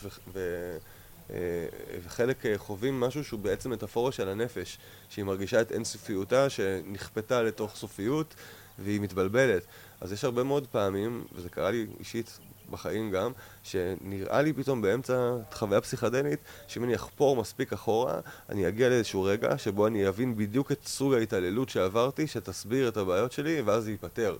וחלק 2.04 2.44
חווים 2.58 3.00
משהו 3.00 3.24
שהוא 3.24 3.40
בעצם 3.40 3.70
מטאפורה 3.70 4.12
של 4.12 4.30
הנפש, 4.30 4.78
שהיא 5.10 5.26
מרגישה 5.26 5.62
את 5.62 5.72
אינסופיותה 5.72 6.50
שנכפתה 6.50 7.44
לתוך 7.44 7.76
סופיות 7.76 8.36
והיא 8.80 9.02
מתבלבלת. 9.02 9.64
אז 10.02 10.12
יש 10.12 10.24
הרבה 10.24 10.44
מאוד 10.44 10.68
פעמים, 10.68 11.24
וזה 11.34 11.50
קרה 11.50 11.72
לי 11.72 11.86
אישית 12.00 12.40
בחיים 12.74 13.12
גם, 13.12 13.32
שנראה 13.64 14.42
לי 14.42 14.54
פתאום 14.54 14.82
באמצע 14.82 15.36
חוויה 15.52 15.82
פסיכדלית, 15.82 16.40
שאם 16.68 16.84
אני 16.84 16.96
אחפור 16.96 17.36
מספיק 17.36 17.74
אחורה, 17.74 18.20
אני 18.50 18.68
אגיע 18.68 18.90
לאיזשהו 18.90 19.24
רגע 19.24 19.58
שבו 19.58 19.88
אני 19.88 20.08
אבין 20.08 20.38
בדיוק 20.38 20.72
את 20.72 20.88
סוג 20.88 21.14
ההתעללות 21.14 21.70
שעברתי, 21.70 22.28
שתסביר 22.28 22.88
את 22.88 22.98
הבעיות 22.98 23.32
שלי, 23.32 23.62
ואז 23.62 23.84
זה 23.84 23.92
ייפתר. 23.92 24.36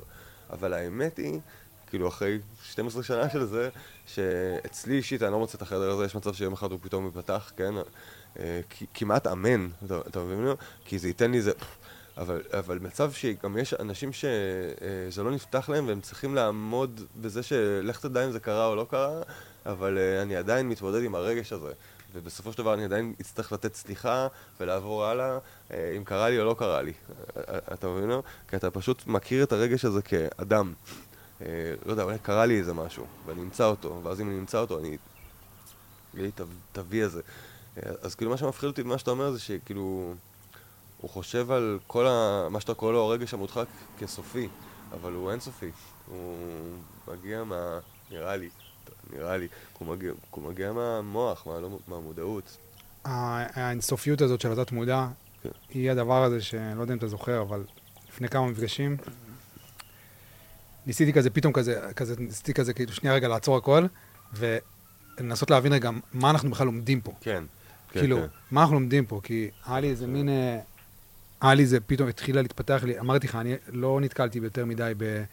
אבל 0.50 0.74
האמת 0.74 1.18
היא, 1.18 1.40
כאילו 1.88 2.08
אחרי 2.08 2.40
12 2.64 3.04
שנה 3.04 3.30
של 3.30 3.46
זה, 3.46 3.70
שאצלי 4.06 4.96
אישית 4.96 5.24
אני 5.24 5.32
לא 5.32 5.40
מוצא 5.40 5.58
את 5.58 5.62
החדר 5.62 5.90
הזה, 5.90 6.06
יש 6.06 6.16
מצב 6.16 6.34
שיום 6.34 6.54
אחד 6.54 6.72
הוא 6.72 6.80
פתאום 6.82 7.06
ייפתח, 7.06 7.52
כן? 7.58 7.74
אה, 8.40 8.62
כמעט 8.94 9.28
אמן, 9.28 9.68
אתה, 10.08 10.20
מבין? 10.20 10.54
כי 10.86 11.00
זה 11.00 11.08
ייתן 11.08 11.32
לי 11.32 11.38
איזה... 11.38 11.52
אבל, 12.18 12.42
אבל 12.60 12.80
מצב 12.80 13.12
שגם 13.12 13.58
יש 13.58 13.74
אנשים 13.74 14.14
שזה 14.14 15.22
אה, 15.22 15.24
לא 15.24 15.32
נפתח 15.32 15.70
להם 15.70 15.88
והם 15.88 16.02
צריכים 16.02 16.36
לעמוד 16.36 17.02
בזה 17.22 17.44
שלך 17.44 18.00
תדע 18.00 18.26
אם 18.26 18.32
זה 18.32 18.40
קרה 18.40 18.68
או 18.68 18.76
לא 18.76 18.86
קרה, 18.90 19.22
אבל 19.66 19.98
אה, 19.98 20.22
אני 20.22 20.36
עדיין 20.36 20.70
מתמודד 20.70 21.04
עם 21.04 21.16
הרגש 21.16 21.54
הזה. 21.54 21.72
ובסופו 22.14 22.52
של 22.52 22.58
דבר 22.58 22.74
אני 22.74 22.86
עדיין 22.86 23.14
אצטרך 23.22 23.52
לתת 23.52 23.76
סליחה 23.76 24.28
ולעבור 24.60 25.06
הלאה 25.06 25.38
אה, 25.72 25.94
אם 25.98 26.04
קרה 26.04 26.30
לי 26.30 26.40
או 26.40 26.46
לא 26.46 26.56
קרה 26.60 26.82
לי. 26.82 26.94
אתה 27.74 27.88
מבין? 27.88 28.12
כי 28.48 28.56
אתה 28.56 28.72
פשוט 28.72 29.08
מכיר 29.08 29.44
את 29.44 29.52
הרגש 29.52 29.86
הזה 29.86 30.02
כאדם. 30.02 30.74
לא 31.86 31.92
יודע, 31.92 32.04
אולי 32.04 32.20
קרה 32.20 32.46
לי 32.46 32.60
איזה 32.60 32.74
משהו, 32.74 33.06
ואני 33.26 33.42
אמצא 33.42 33.66
אותו, 33.66 34.00
ואז 34.04 34.22
אם 34.22 34.30
אני 34.30 34.40
אמצא 34.40 34.60
אותו, 34.60 34.80
אני... 34.80 34.98
תביא 36.72 37.04
איזה. 37.04 37.22
אז 38.02 38.16
כאילו 38.16 38.32
מה 38.32 38.38
שמפחיד 38.38 38.68
אותי 38.68 38.84
במה 38.84 38.98
שאתה 38.98 39.12
אומר 39.12 39.32
זה 39.32 39.40
שכאילו... 39.40 40.14
הוא 41.04 41.10
חושב 41.10 41.52
על 41.52 41.80
כל 41.88 42.08
ה... 42.08 42.48
מה 42.50 42.60
שאתה 42.60 42.74
קורא 42.74 42.92
לו 42.92 43.04
הרגש 43.04 43.34
המודחק 43.34 43.66
כסופי, 44.00 44.48
אבל 44.94 45.14
הוא 45.14 45.32
אינסופי. 45.32 45.72
הוא 46.08 46.38
מגיע 47.08 47.44
מה... 47.44 47.80
נראה 48.12 48.36
לי, 48.36 48.50
נראה 49.14 49.38
לי, 49.38 49.48
הוא 49.80 49.88
מגיע, 49.88 50.12
הוא 50.32 50.44
מגיע 50.44 50.72
מהמוח, 50.72 51.48
מה, 51.48 51.60
לא, 51.60 51.78
מהמודעות. 51.88 52.58
האינסופיות 53.04 54.22
הזאת 54.22 54.42
של 54.42 54.52
התת 54.52 54.72
מודע, 54.72 55.08
כן. 55.44 55.50
היא 55.70 55.92
הדבר 55.92 56.24
הזה 56.24 56.42
שאני 56.42 56.78
לא 56.78 56.82
יודע 56.82 56.94
אם 56.94 56.98
אתה 56.98 57.08
זוכר, 57.08 57.42
אבל 57.42 57.64
לפני 58.10 58.30
כמה 58.30 58.48
מפגשים, 58.48 58.98
ניסיתי 60.86 61.14
כזה, 61.14 61.30
פתאום 61.30 61.54
כזה, 61.54 61.82
כזה, 61.96 62.16
ניסיתי 62.18 62.54
כזה, 62.54 62.74
כאילו, 62.74 62.94
שנייה 62.94 63.16
רגע 63.16 63.28
לעצור 63.28 63.58
הכל, 63.58 63.86
ולנסות 64.34 65.50
להבין 65.50 65.74
רגע 65.74 65.90
מה 66.14 66.30
אנחנו 66.30 66.52
בכלל 66.52 66.66
לומדים 66.66 67.02
פה. 67.02 67.12
כן. 67.22 67.44
כן 67.92 68.00
כאילו, 68.00 68.18
כן. 68.18 68.28
מה 68.52 68.62
אנחנו 68.62 68.76
לומדים 68.76 69.06
פה? 69.06 69.20
כי 69.24 69.50
היה 69.66 69.80
לי 69.80 69.90
איזה 69.90 70.08
מין... 70.08 70.30
אה, 71.44 71.50
היה 71.50 71.56
לי 71.56 71.66
זה 71.66 71.80
פתאום 71.80 72.10
התחילה 72.10 72.42
להתפתח 72.42 72.84
לי, 72.84 73.00
אמרתי 73.00 73.28
לך, 73.28 73.36
אני 73.36 73.56
לא 73.68 74.00
נתקלתי 74.02 74.40
ביותר 74.40 74.66
מדי 74.66 74.94
ב, 74.98 75.24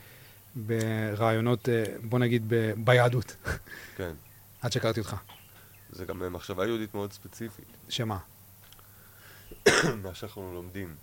ברעיונות, 0.56 1.68
אה, 1.68 1.84
בוא 2.02 2.18
נגיד, 2.18 2.44
ב, 2.48 2.72
ביהדות. 2.76 3.36
כן. 3.96 4.12
עד 4.62 4.72
שהכרתי 4.72 5.00
אותך. 5.00 5.16
זה 5.92 6.04
גם 6.04 6.22
אה, 6.22 6.28
מחשבה 6.28 6.66
יהודית 6.66 6.94
מאוד 6.94 7.12
ספציפית. 7.12 7.64
שמה? 7.88 8.18
מה 10.02 10.14
שאנחנו 10.14 10.54
לומדים. 10.54 10.94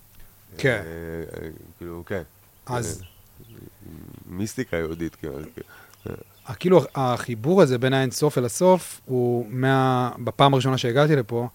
כן. 0.58 0.84
אה, 0.86 1.50
כאילו, 1.78 2.04
כן. 2.06 2.22
אז... 2.66 3.04
מיסטיקה 4.26 4.78
יהודית, 4.78 5.16
כאילו. 5.16 5.40
כאילו, 6.60 6.82
החיבור 6.96 7.62
הזה 7.62 7.78
בין 7.78 7.94
האינסוף 7.94 8.38
אל 8.38 8.46
הסוף, 8.46 9.02
הוא 9.06 9.46
מה... 9.50 10.12
בפעם 10.24 10.54
הראשונה 10.54 10.78
שהגעתי 10.78 11.16
לפה, 11.16 11.48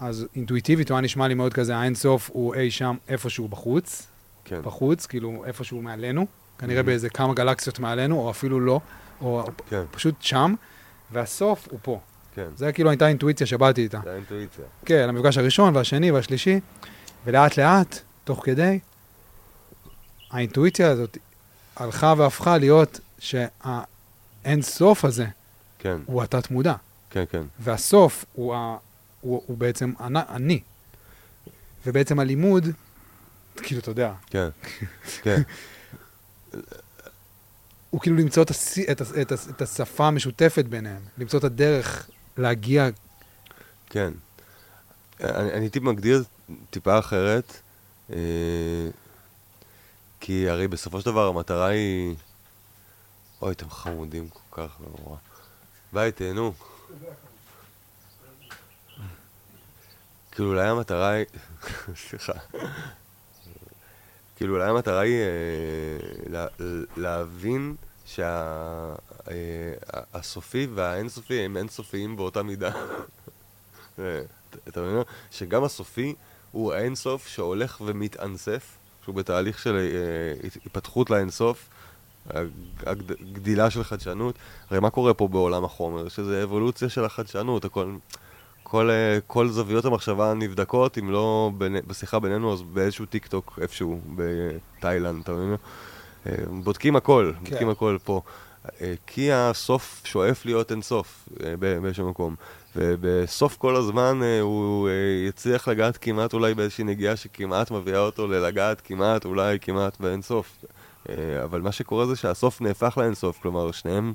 אז 0.00 0.26
אינטואיטיבית 0.36 0.90
הוא 0.90 0.96
היה 0.96 1.02
נשמע 1.02 1.28
לי 1.28 1.34
מאוד 1.34 1.54
כזה, 1.54 1.76
האינסוף 1.76 2.30
הוא 2.32 2.54
אי 2.54 2.70
שם 2.70 2.96
איפשהו 3.08 3.48
בחוץ, 3.48 4.06
כן. 4.44 4.62
בחוץ, 4.62 5.06
כאילו 5.06 5.44
איפשהו 5.46 5.82
מעלינו, 5.82 6.26
כנראה 6.58 6.80
mm-hmm. 6.80 6.84
באיזה 6.84 7.08
כמה 7.08 7.34
גלקסיות 7.34 7.78
מעלינו, 7.78 8.18
או 8.18 8.30
אפילו 8.30 8.60
לא, 8.60 8.80
או 9.20 9.44
כן. 9.68 9.82
פשוט 9.90 10.14
שם, 10.20 10.54
והסוף 11.12 11.68
הוא 11.70 11.78
פה. 11.82 12.00
כן. 12.34 12.46
זה 12.56 12.72
כאילו 12.72 12.90
הייתה 12.90 13.08
אינטואיציה 13.08 13.46
שבאתי 13.46 13.82
איתה. 13.82 14.00
זה 14.04 14.12
האינטואיציה. 14.12 14.64
כן, 14.84 15.08
המפגש 15.08 15.38
הראשון 15.38 15.76
והשני 15.76 16.10
והשלישי, 16.10 16.60
ולאט 17.24 17.58
לאט, 17.58 17.98
תוך 18.24 18.44
כדי, 18.44 18.78
האינטואיציה 20.30 20.90
הזאת 20.90 21.18
הלכה 21.76 22.14
והפכה 22.16 22.58
להיות 22.58 23.00
שהאין 23.18 24.62
סוף 24.62 25.04
הזה, 25.04 25.26
כן. 25.78 25.96
הוא 26.06 26.22
התת 26.22 26.50
מודע. 26.50 26.74
כן, 27.10 27.24
כן. 27.30 27.42
והסוף 27.58 28.24
הוא 28.32 28.54
ה... 28.54 28.76
הוא, 29.20 29.42
הוא 29.46 29.58
בעצם 29.58 29.92
אני. 30.00 30.60
ובעצם 31.86 32.18
הלימוד, 32.18 32.66
כאילו, 33.56 33.80
אתה 33.80 33.90
יודע. 33.90 34.12
כן, 34.26 34.48
כן. 35.22 35.42
הוא 37.90 38.00
כאילו 38.00 38.16
למצוא 38.16 38.42
את, 38.42 38.50
הס... 38.50 38.78
את, 38.78 39.00
הס... 39.00 39.12
את, 39.22 39.32
הס... 39.32 39.48
את 39.48 39.62
השפה 39.62 40.06
המשותפת 40.06 40.64
ביניהם, 40.64 41.02
למצוא 41.18 41.38
את 41.38 41.44
הדרך 41.44 42.08
להגיע... 42.36 42.88
כן. 43.86 44.12
אני, 45.20 45.52
אני 45.52 45.60
הייתי 45.60 45.80
מגדיר 45.80 46.24
טיפה 46.70 46.98
אחרת, 46.98 47.60
אה, 48.12 48.16
כי 50.20 50.48
הרי 50.48 50.68
בסופו 50.68 51.00
של 51.00 51.06
דבר 51.06 51.28
המטרה 51.28 51.66
היא... 51.66 52.14
אוי, 53.42 53.52
אתם 53.52 53.70
חמודים 53.70 54.28
כל 54.28 54.62
כך 54.62 54.76
נורא. 54.80 55.16
ביי, 55.92 56.12
תהנו. 56.12 56.52
כאילו 60.32 60.48
אולי 60.48 60.68
המטרה 60.68 61.08
היא... 61.08 61.26
סליחה. 62.08 62.32
כאילו 64.36 64.54
אולי 64.54 64.68
המטרה 64.68 65.00
היא 65.00 65.20
אה, 65.20 66.46
להבין 66.96 67.74
שהסופי 70.16 70.64
אה, 70.64 70.66
והאינסופי 70.74 71.40
הם 71.40 71.56
אינסופיים 71.56 72.16
באותה 72.16 72.42
מידה. 72.42 72.72
אה, 73.98 74.22
אתה 74.68 74.80
מבין? 74.80 75.02
שגם 75.30 75.64
הסופי 75.64 76.14
הוא 76.52 76.72
האינסוף 76.72 77.26
שהולך 77.26 77.80
ומתאנסף, 77.84 78.76
שהוא 79.04 79.14
בתהליך 79.14 79.58
של 79.58 79.78
התפתחות 80.66 81.10
לאינסוף, 81.10 81.68
הגדילה 82.86 83.70
של 83.70 83.84
חדשנות. 83.84 84.34
הרי 84.70 84.80
מה 84.80 84.90
קורה 84.90 85.14
פה 85.14 85.28
בעולם 85.28 85.64
החומר? 85.64 86.08
שזה 86.08 86.42
אבולוציה 86.42 86.88
של 86.88 87.04
החדשנות, 87.04 87.64
הכל... 87.64 87.94
כל, 88.70 88.90
אה, 88.90 89.18
כל 89.26 89.48
זוויות 89.48 89.84
המחשבה 89.84 90.34
נבדקות, 90.34 90.98
אם 90.98 91.10
לא 91.10 91.50
בשיחה 91.86 92.18
בינינו, 92.18 92.52
אז 92.52 92.62
באיזשהו 92.62 93.06
טיק 93.06 93.26
טוק 93.26 93.58
איפשהו 93.62 94.00
בתאילנד, 94.16 95.22
אתה 95.22 95.32
מבין? 95.32 95.56
אה, 96.26 96.32
בודקים 96.50 96.96
הכל, 96.96 97.32
כן. 97.34 97.50
בודקים 97.50 97.68
הכל 97.68 97.98
פה. 98.04 98.20
אה, 98.80 98.94
כי 99.06 99.32
הסוף 99.32 100.02
שואף 100.04 100.46
להיות 100.46 100.72
אינסוף 100.72 101.28
באיזשהו 101.58 102.10
מקום. 102.10 102.34
ובסוף 102.76 103.56
כל 103.56 103.76
הזמן 103.76 104.20
הוא 104.40 104.88
יצליח 105.28 105.68
לגעת 105.68 105.96
כמעט 105.96 106.34
אולי 106.34 106.54
באיזושהי 106.54 106.84
נגיעה 106.84 107.16
שכמעט 107.16 107.70
מביאה 107.70 108.00
אותו 108.00 108.26
ללגעת 108.26 108.80
כמעט, 108.80 109.24
אולי 109.24 109.58
כמעט 109.60 110.00
באינסוף. 110.00 110.64
אבל 111.44 111.60
מה 111.60 111.72
שקורה 111.72 112.06
זה 112.06 112.16
שהסוף 112.16 112.60
נהפך 112.60 112.98
לאינסוף, 112.98 113.38
כלומר 113.42 113.72
שניהם 113.72 114.12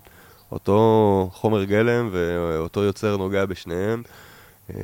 אותו 0.52 1.30
חומר 1.34 1.64
גלם 1.64 2.10
ואותו 2.12 2.84
יוצר 2.84 3.18
נוגע 3.18 3.46
בשניהם. 3.46 4.04
אה, 4.70 4.76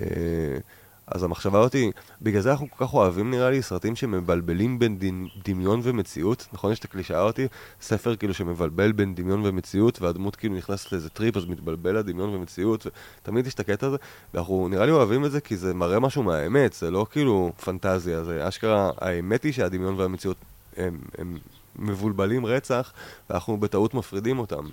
אז 1.08 1.24
המחשבה 1.24 1.60
אותי, 1.60 1.92
בגלל 2.22 2.42
זה 2.42 2.52
אנחנו 2.52 2.68
כל 2.70 2.86
כך 2.86 2.94
אוהבים 2.94 3.32
נראה 3.32 3.50
לי 3.50 3.62
סרטים 3.62 3.96
שמבלבלים 3.96 4.80
בין 4.80 4.98
דמיון 5.46 5.80
ומציאות, 5.84 6.48
נכון? 6.54 6.72
יש 6.72 6.80
את 6.80 6.86
הקלישאה 6.86 7.22
אותי, 7.22 7.48
ספר 7.82 8.16
כאילו 8.16 8.34
שמבלבל 8.34 8.92
בין 8.92 9.16
דמיון 9.16 9.46
ומציאות, 9.46 10.02
והדמות 10.02 10.36
כאילו 10.36 10.56
נכנסת 10.56 10.92
לאיזה 10.92 11.10
טריפ, 11.10 11.38
אז 11.38 11.46
מתבלבל 11.46 11.92
לה 11.92 12.02
דמיון 12.02 12.36
ומציאות, 12.36 12.88
ותמיד 13.22 13.48
יש 13.48 13.54
את 13.54 13.60
הקטע 13.60 13.88
הזה, 13.88 13.98
ואנחנו 14.34 14.68
נראה 14.68 14.86
לי 14.86 14.92
אוהבים 14.92 15.26
את 15.26 15.32
זה 15.32 15.42
כי 15.42 15.58
זה 15.58 15.74
מראה 15.74 16.00
משהו 16.00 16.24
מהאמת, 16.24 16.74
זה 16.74 16.92
לא 16.92 17.06
כאילו 17.12 17.52
פנטזיה, 17.64 18.24
זה 18.24 18.48
אשכרה, 18.48 18.92
האמת 18.98 19.44
היא 19.44 19.54
שהדמיון 19.54 20.00
והמציאות 20.00 20.38
הם, 20.78 21.00
הם 21.18 21.38
מבולבלים 21.76 22.46
רצח, 22.46 22.94
ואנחנו 23.30 23.58
בטעות 23.58 23.94
מפרידים 23.94 24.40
אותם. 24.40 24.64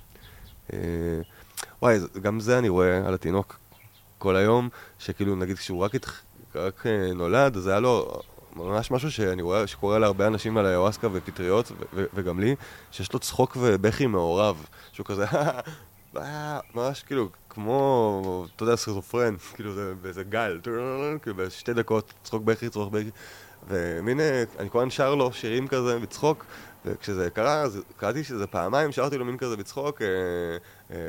אה, 0.73 0.79
וואי, 1.83 1.99
גם 2.23 2.41
זה 2.41 2.59
אני 2.59 2.69
רואה 2.69 3.07
על 3.07 3.15
התינוק. 3.15 3.59
כל 4.19 4.37
היום, 4.37 4.69
שכאילו 4.99 5.37
נגיד 5.37 5.57
כשהוא 5.57 5.79
רק, 5.85 5.95
התח... 5.95 6.23
רק 6.55 6.87
אה, 6.87 7.15
נולד, 7.15 7.57
אז 7.57 7.67
היה 7.67 7.81
לו 7.81 8.21
ממש 8.57 8.91
משהו 8.91 9.11
שאני 9.11 9.43
רואה 9.43 9.67
שקורה 9.67 9.99
להרבה 9.99 10.27
אנשים 10.27 10.57
על 10.57 10.67
היוואסקה 10.67 11.09
ופטריות, 11.13 11.73
ו- 11.95 12.05
וגם 12.15 12.41
לי, 12.41 12.57
שיש 12.91 13.13
לו 13.13 13.19
צחוק 13.19 13.57
ובכי 13.61 14.07
מעורב, 14.07 14.67
שהוא 14.93 15.07
כזה, 15.07 15.27
ממש 16.75 17.03
כאילו 17.03 17.29
כמו, 17.51 18.47
אתה 18.57 18.63
יודע, 18.63 18.77
סכיזופרן, 18.77 19.37
כאילו 19.55 19.75
זה 19.75 19.95
באיזה 20.03 20.23
גל, 20.23 20.61
כאילו 21.23 21.37
בשתי 21.37 21.75
דקות, 21.75 22.13
צחוק 22.23 22.43
בכי, 22.43 22.69
צחוק 22.69 22.93
בכי, 22.93 23.11
ומין, 23.69 24.21
אני 24.59 24.71
כל 24.71 24.79
הזמן 24.79 24.91
שר 24.91 25.15
לו 25.15 25.33
שירים 25.33 25.69
כזה 25.69 25.99
בצחוק, 25.99 26.45
וכשזה 26.85 27.31
קרה, 27.31 27.61
אז 27.61 27.81
קראתי 27.97 28.25
שזה 28.25 28.47
פעמיים, 28.47 28.93
שרתי 28.93 29.19
לו 29.19 29.25
מין 29.25 29.37
כזה 29.37 29.57
בצחוק, 29.57 30.03
אה, 30.03 30.07
אה, 30.07 30.57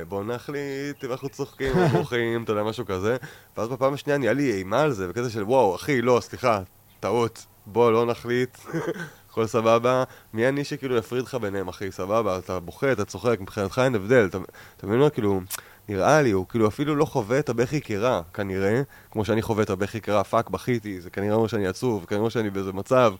בוא 0.07 0.23
נחליט 0.23 1.03
אם 1.03 1.11
אנחנו 1.11 1.30
צוחקים 1.30 1.77
או 1.77 1.88
ברוכים, 1.88 2.43
אתה 2.43 2.51
יודע, 2.51 2.63
משהו 2.63 2.86
כזה. 2.86 3.17
ואז 3.57 3.69
בפעם 3.69 3.93
השנייה 3.93 4.17
נהיה 4.17 4.34
לי 4.34 4.53
אימה 4.53 4.82
על 4.82 4.91
זה, 4.91 5.07
וכזה 5.09 5.30
של 5.30 5.43
וואו, 5.43 5.75
אחי, 5.75 6.01
לא, 6.01 6.19
סליחה, 6.21 6.61
טעות, 6.99 7.45
בוא 7.65 7.91
לא 7.91 8.05
נחליט, 8.05 8.57
הכל 9.30 9.47
סבבה. 9.47 10.03
מי 10.34 10.49
אני 10.49 10.63
שכאילו 10.63 10.97
יפריד 10.97 11.23
לך 11.23 11.36
ביניהם, 11.36 11.67
אחי, 11.67 11.91
סבבה, 11.91 12.38
אתה 12.38 12.59
בוכה, 12.59 12.91
אתה 12.91 13.05
צוחק, 13.05 13.38
מבחינתך 13.39 13.82
אין 13.84 13.95
הבדל, 13.95 14.30
אתה 14.77 14.88
מבין 14.88 14.99
מה, 14.99 15.09
כאילו... 15.09 15.41
נראה 15.89 16.21
לי, 16.21 16.32
הוא 16.32 16.45
כאילו 16.49 16.67
אפילו 16.67 16.95
לא 16.95 17.05
חווה 17.05 17.39
את 17.39 17.49
הבכי 17.49 17.82
כרע, 17.82 18.21
כנראה, 18.34 18.82
כמו 19.11 19.25
שאני 19.25 19.41
חווה 19.41 19.63
את 19.63 19.69
הבכי 19.69 20.01
כרע, 20.01 20.23
fuck, 20.23 20.49
בכיתי, 20.49 21.01
זה 21.01 21.09
כנראה 21.09 21.36
אומר 21.36 21.47
שאני 21.47 21.67
עצוב, 21.67 22.05
כנראה 22.05 22.19
אומר 22.19 22.30
שאני 22.30 22.49
באיזה 22.49 22.73
מצב, 22.73 23.13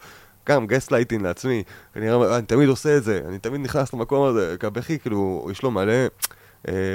גם 0.50 0.68
גסט 0.68 0.92
לייטינג 0.92 1.24
לעצמי, 1.24 1.64
כנראה, 1.94 2.38
אני 2.38 2.46
תמיד 2.46 2.70
עושה 2.70 2.98
את 2.98 3.04
זה, 3.04 3.22
אני 3.28 3.40
תמיד 3.40 3.62
נכנס 3.62 3.94
למקום 3.94 4.28
הזה, 4.28 4.56
כי 4.60 4.66
הבכי, 4.66 5.00
כאילו, 5.00 5.48
יש 5.52 5.64
לו 5.64 5.72
מלא 5.72 5.94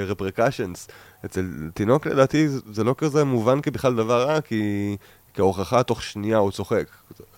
רפרקשנס. 0.07 0.87
אה, 0.89 1.25
אצל 1.25 1.69
תינוק 1.73 2.07
לדעתי 2.07 2.47
זה 2.49 2.83
לא 2.83 2.95
כזה 2.97 3.23
מובן 3.23 3.61
כבכלל 3.61 3.95
דבר 3.95 4.27
רע, 4.27 4.41
כי 4.41 4.95
כהוכחה 5.33 5.83
תוך 5.83 6.03
שנייה 6.03 6.37
הוא 6.37 6.51
צוחק. 6.51 6.87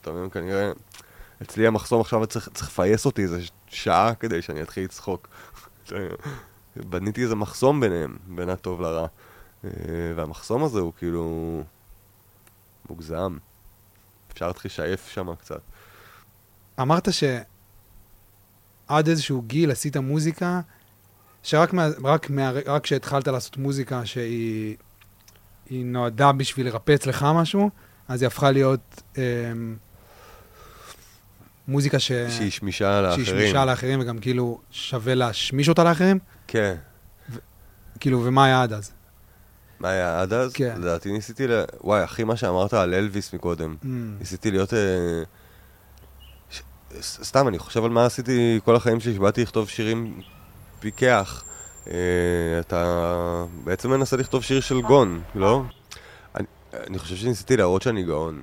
אתה 0.02 0.12
מבין, 0.12 0.30
כנראה, 0.30 0.72
אצלי 1.42 1.68
המחסום 1.68 2.02
עכשיו 2.02 2.28
צריך, 2.28 2.50
צריך 2.54 2.70
לפייס 2.70 3.06
אותי 3.06 3.22
איזה 3.22 3.42
שעה 3.68 4.16
כדי 4.16 4.42
שאני 4.42 4.62
אתחיל 4.62 4.84
לצחוק. 4.84 5.28
בניתי 6.76 7.24
איזה 7.24 7.36
מחסום 7.36 7.80
ביניהם, 7.80 8.18
בין 8.28 8.50
הטוב 8.50 8.82
לרע. 8.82 9.08
אה, 9.66 9.70
והמחסום 10.16 10.64
הזה 10.64 10.80
הוא 10.80 10.94
כאילו 10.98 11.64
מוגזם. 12.90 13.38
אפשר 14.34 14.48
להתחיל 14.48 14.72
לשייף 14.72 15.08
שם 15.08 15.36
קצת. 15.36 15.62
אמרת 16.82 17.08
שעד 17.14 19.08
איזשהו 19.08 19.42
גיל 19.42 19.72
עשית 19.72 19.98
מוזיקה, 19.98 20.62
שרק 21.48 21.74
מה, 21.74 21.88
רק 22.04 22.30
מה, 22.30 22.52
רק 22.66 22.84
כשהתחלת 22.84 23.28
לעשות 23.28 23.58
מוזיקה 23.58 24.06
שהיא 24.06 24.76
נועדה 25.70 26.32
בשביל 26.32 26.66
לרפא 26.66 26.92
אצלך 26.96 27.26
משהו, 27.36 27.70
אז 28.08 28.22
היא 28.22 28.28
הפכה 28.28 28.52
להיות 28.52 29.02
אה, 29.18 29.24
מוזיקה 31.68 32.00
ש... 32.00 32.12
שהיא 32.12 32.52
שמישה 32.52 33.02
לאחרים. 33.02 33.26
שהיא 33.26 33.40
שמישה 33.40 33.66
לאחרים, 33.66 34.00
וגם 34.00 34.20
כאילו 34.20 34.60
שווה 34.72 35.16
להשמיש 35.16 35.70
אותה 35.70 35.84
לאחרים. 35.84 36.20
כן. 36.48 36.76
ו... 37.30 37.38
כאילו, 38.00 38.24
ומה 38.26 38.46
היה 38.46 38.64
עד 38.64 38.74
אז? 38.74 38.92
מה 39.80 39.90
היה 39.90 40.22
עד 40.22 40.34
אז? 40.34 40.54
כן. 40.54 40.76
לדעתי 40.82 41.12
ניסיתי 41.12 41.48
ל... 41.48 41.64
וואי, 41.82 42.04
אחי, 42.04 42.24
מה 42.24 42.36
שאמרת 42.36 42.74
על 42.74 42.94
אלוויס 42.94 43.34
מקודם. 43.34 43.76
Mm. 43.84 43.88
ניסיתי 44.20 44.52
להיות... 44.52 44.74
אה... 44.74 45.24
סתם, 47.02 47.48
אני 47.48 47.60
חושב 47.60 47.84
על 47.84 47.90
מה 47.90 48.06
עשיתי 48.06 48.60
כל 48.66 48.76
החיים 48.76 49.00
שלי, 49.00 49.14
שבאתי 49.14 49.42
לכתוב 49.42 49.70
שירים 49.70 50.22
פיקח. 50.80 51.44
אה, 51.90 52.60
אתה 52.60 53.46
בעצם 53.64 53.90
מנסה 53.90 54.18
לכתוב 54.18 54.44
שיר 54.44 54.60
של 54.60 54.82
גון, 54.82 55.22
לא? 55.36 55.62
אני, 56.74 57.00
חושב 57.00 57.16
שניסיתי 57.16 57.58
להראות 57.58 57.82
שאני 57.82 58.04
גאון. 58.04 58.42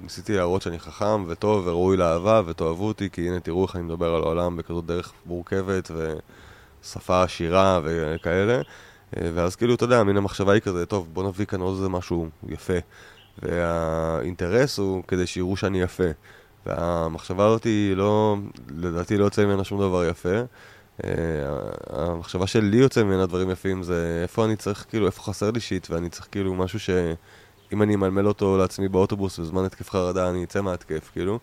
ניסיתי 0.00 0.36
להראות 0.36 0.62
שאני 0.62 0.78
חכם 0.78 1.24
וטוב 1.28 1.66
וראוי 1.66 1.96
לאהבה 1.96 2.42
ותאהבו 2.46 2.86
אותי, 2.86 3.10
כי 3.10 3.28
הנה 3.28 3.40
תראו 3.40 3.66
איך 3.66 3.76
אני 3.76 3.82
מדבר 3.84 4.14
על 4.14 4.22
העולם 4.22 4.56
בכזאת 4.56 4.86
דרך 4.86 5.12
מורכבת 5.26 5.90
ושפה 5.90 7.22
עשירה 7.22 7.80
וכאלה. 7.84 8.56
אה, 9.16 9.30
ואז 9.34 9.56
כאילו, 9.56 9.74
אתה 9.74 9.84
יודע, 9.84 10.02
מן 10.02 10.16
המחשבה 10.16 10.52
היא 10.52 10.60
כזה, 10.60 10.86
טוב, 10.86 11.08
בוא 11.12 11.28
נביא 11.28 11.46
כאן 11.46 11.60
עוד 11.60 11.74
איזה 11.74 11.88
משהו 11.88 12.28
יפה. 12.48 12.78
והאינטרס 13.42 14.78
הוא 14.78 15.02
כדי 15.08 15.26
שיראו 15.26 15.56
שאני 15.56 15.82
יפה. 15.82 16.04
והמחשבה 16.66 17.46
הזאת 17.46 17.64
היא 17.64 17.96
לא, 17.96 18.36
לדעתי 18.76 19.16
לא 19.16 19.24
יוצא 19.24 19.44
ממנה 19.44 19.64
שום 19.64 19.80
דבר 19.80 20.04
יפה. 20.04 20.38
Uh, 21.00 21.04
המחשבה 21.88 22.46
שלי 22.46 22.76
יוצא 22.76 23.02
ממנה 23.02 23.26
דברים 23.26 23.50
יפים 23.50 23.82
זה 23.82 24.20
איפה 24.22 24.44
אני 24.44 24.56
צריך, 24.56 24.86
כאילו, 24.88 25.06
איפה 25.06 25.22
חסר 25.22 25.50
לי 25.50 25.60
שיט 25.60 25.90
ואני 25.90 26.08
צריך 26.08 26.28
כאילו 26.30 26.54
משהו 26.54 26.80
שאם 26.80 27.82
אני 27.82 27.94
אמלמל 27.94 28.28
אותו 28.28 28.58
לעצמי 28.58 28.88
באוטובוס 28.88 29.38
בזמן 29.38 29.64
התקף 29.64 29.90
חרדה 29.90 30.30
אני 30.30 30.44
אצא 30.44 30.60
מהתקף, 30.60 31.10
כאילו. 31.12 31.38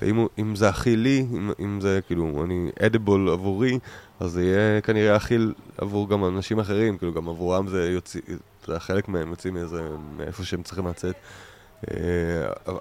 ואם 0.00 0.56
זה 0.56 0.68
הכי 0.68 0.96
לי, 0.96 1.26
אם, 1.32 1.50
אם 1.60 1.80
זה 1.80 2.00
כאילו, 2.06 2.44
אני 2.44 2.70
אדיבול 2.82 3.28
עבורי, 3.30 3.78
אז 4.20 4.30
זה 4.30 4.44
יהיה 4.44 4.80
כנראה 4.80 5.16
הכי 5.16 5.36
עבור 5.78 6.08
גם 6.08 6.24
אנשים 6.24 6.58
אחרים, 6.58 6.98
כאילו 6.98 7.14
גם 7.14 7.28
עבורם 7.28 7.68
זה 7.68 7.90
יוצא, 7.90 8.18
זה 8.66 8.80
חלק 8.80 9.08
מהם 9.08 9.30
יוצאים 9.30 9.54
מאיזה, 9.54 9.88
מאיפה 10.16 10.44
שהם 10.44 10.62
צריכים 10.62 10.86
לצאת. 10.86 11.14
אה, 11.90 11.96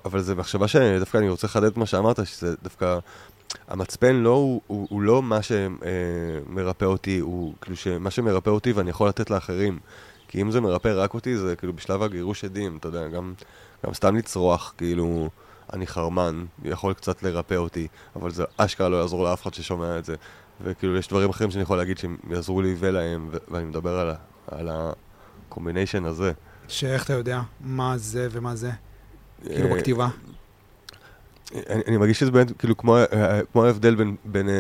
אבל 0.06 0.22
זה 0.22 0.36
מחשבה 0.36 0.68
שדווקא 0.68 1.18
אני 1.18 1.30
רוצה 1.30 1.48
לחדד 1.48 1.66
את 1.66 1.78
מה 1.78 1.86
שאמרת, 1.86 2.26
שזה 2.26 2.56
דווקא... 2.64 3.00
המצפן 3.68 4.16
לא, 4.16 4.30
הוא, 4.30 4.62
הוא, 4.68 4.88
הוא 4.90 5.02
לא 5.02 5.24
מה 5.24 5.40
שמרפא 5.42 6.86
אותי, 6.86 7.20
הוא 7.20 7.54
כאילו 7.62 8.00
מה 8.00 8.12
שמרפא 8.12 8.50
אותי 8.50 8.72
ואני 8.72 8.90
יכול 8.90 9.10
לתת 9.10 9.30
לאחרים. 9.30 9.80
כי 10.28 10.42
אם 10.42 10.52
זה 10.52 10.62
מרפא 10.62 10.92
רק 10.96 11.14
אותי, 11.14 11.38
זה 11.38 11.56
כאילו 11.56 11.74
בשלב 11.74 12.02
הגירוש 12.04 12.44
עדים, 12.44 12.78
אתה 12.78 12.88
יודע, 12.88 13.08
גם, 13.08 13.34
גם 13.86 13.94
סתם 13.94 14.16
לצרוח, 14.16 14.74
כאילו, 14.78 15.30
אני 15.74 15.88
חרמן, 15.88 16.46
יכול 16.64 16.94
קצת 16.94 17.24
לרפא 17.24 17.56
אותי, 17.56 17.88
אבל 18.16 18.32
זה 18.32 18.44
אשכרה 18.58 18.90
לא 18.90 18.98
יעזור 18.98 19.24
לאף 19.24 19.42
אחד 19.42 19.54
ששומע 19.54 20.00
את 20.00 20.06
זה. 20.06 20.16
וכאילו, 20.62 20.98
יש 20.98 21.08
דברים 21.08 21.30
אחרים 21.30 21.52
שאני 21.52 21.64
יכול 21.64 21.78
להגיד 21.78 21.98
שהם 21.98 22.18
יעזרו 22.30 22.62
לי 22.62 22.76
ולהם, 22.80 23.30
ואני 23.52 23.66
מדבר 23.66 24.00
על, 24.00 24.12
על 24.48 24.70
combination 24.72 26.06
הזה. 26.06 26.32
שאיך 26.68 27.06
אתה 27.06 27.14
יודע 27.14 27.42
מה 27.62 27.98
זה 27.98 28.28
ומה 28.32 28.56
זה? 28.56 28.72
כאילו 29.44 29.70
בכתיבה. 29.76 30.08
אני, 31.56 31.82
אני 31.88 31.98
מרגיש 31.98 32.20
שזה 32.20 32.32
באמת 32.32 32.52
כאילו 32.60 32.78
כמו, 32.78 32.98
כמו 33.52 33.66
ההבדל 33.66 33.96
בין, 33.96 34.16
בין 34.26 34.50
אה, 34.50 34.54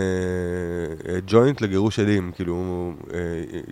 אה, 1.10 1.20
ג'וינט 1.28 1.62
לגירוש 1.62 2.00
שדים, 2.00 2.32
כאילו 2.36 2.92
אה, 3.14 3.20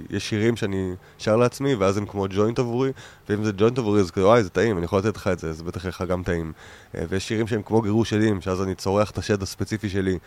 יש 0.10 0.30
שירים 0.30 0.56
שאני 0.56 0.94
שר 1.18 1.36
לעצמי 1.36 1.76
ואז 1.76 1.98
הם 1.98 2.06
כמו 2.06 2.26
ג'וינט 2.30 2.60
עבורי, 2.60 2.92
ואם 3.30 3.44
זה 3.44 3.52
ג'וינט 3.58 3.78
עבורי 3.78 4.02
אז 4.02 4.12
כאילו 4.12 4.28
וואי 4.28 4.44
זה 4.44 4.50
טעים, 4.50 4.78
אני 4.78 4.86
יכול 4.86 5.00
לתת 5.00 5.16
לך 5.16 5.28
את 5.28 5.40
זה, 5.40 5.54
זה 5.54 5.64
בטח 5.64 5.86
לך 5.86 6.04
גם 6.08 6.24
טעים. 6.24 6.52
אה, 6.96 7.04
ויש 7.10 7.28
שירים 7.28 7.48
שהם 7.48 7.62
כמו 7.62 7.82
גירוש 7.82 8.14
שדים, 8.14 8.42
שאז 8.42 8.62
אני 8.62 8.76
צורח 8.76 9.12
את 9.12 9.18
השד 9.18 9.42
הספציפי 9.42 9.90
שלי, 9.90 10.18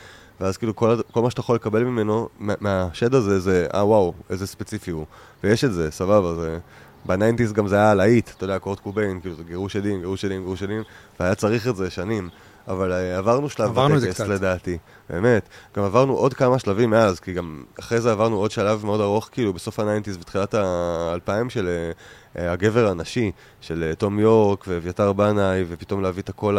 ואז 0.41 0.57
כאילו 0.57 0.77
כל, 0.77 0.97
כל 1.13 1.23
מה 1.23 1.31
שאתה 1.31 1.41
יכול 1.41 1.57
לקבל 1.57 1.85
ממנו, 1.85 2.29
מה, 2.39 2.55
מהשד 2.61 3.15
הזה 3.15 3.41
זה, 3.41 3.67
אה 3.75 3.87
וואו, 3.87 4.15
איזה 4.31 4.47
ספציפי 4.47 4.91
הוא. 4.91 5.07
ויש 5.45 5.65
את 5.65 5.73
זה, 5.73 5.91
סבבה, 5.91 6.35
זה... 6.35 6.59
ב 7.07 7.12
nineties 7.12 7.53
גם 7.53 7.69
זה 7.69 7.77
היה 7.77 7.95
להיט, 7.95 8.31
אתה 8.37 8.45
יודע, 8.45 8.59
קורט 8.59 8.81
קוביין, 8.81 9.21
כאילו 9.21 9.35
זה 9.35 9.43
גירוש 9.43 9.77
שדים, 9.77 10.01
גירוש 10.01 10.25
שדים, 10.25 10.41
גירוש 10.41 10.63
שדים, 10.63 10.83
והיה 11.21 11.35
צריך 11.35 11.69
את 11.69 11.77
זה 11.77 11.91
שנים. 11.91 12.29
אבל 12.69 12.93
אה, 12.93 13.19
עברנו 13.19 13.51
שלב 13.51 13.69
עברנו 13.69 13.97
בטקס 13.97 14.15
קצת. 14.15 14.29
לדעתי, 14.29 14.79
באמת. 15.11 15.49
גם 15.77 15.85
עברנו 15.85 16.15
עוד 16.15 16.35
כמה 16.35 16.59
שלבים 16.59 16.91
מאז, 16.91 17.21
כי 17.21 17.33
גם 17.33 17.65
אחרי 17.81 18.01
זה 18.01 18.13
עברנו 18.13 18.37
עוד 18.37 18.51
שלב 18.51 18.85
מאוד 18.85 19.01
ארוך, 19.01 19.29
כאילו 19.33 19.53
בסוף 19.53 19.81
ה 19.81 19.85
nineties 19.85 20.17
ותחילת 20.17 20.55
האלפיים 20.55 21.51
של 21.51 21.69
אה, 21.69 21.93
הגבר 22.35 22.89
הנשי, 22.89 23.33
של 23.61 23.85
אה, 23.89 23.95
תום 23.95 24.19
יורק 24.19 24.65
ואביתר 24.69 25.13
בנאי, 25.13 25.65
ופתאום 25.69 26.03
להביא 26.03 26.23
את 26.23 26.29
הקול 26.29 26.57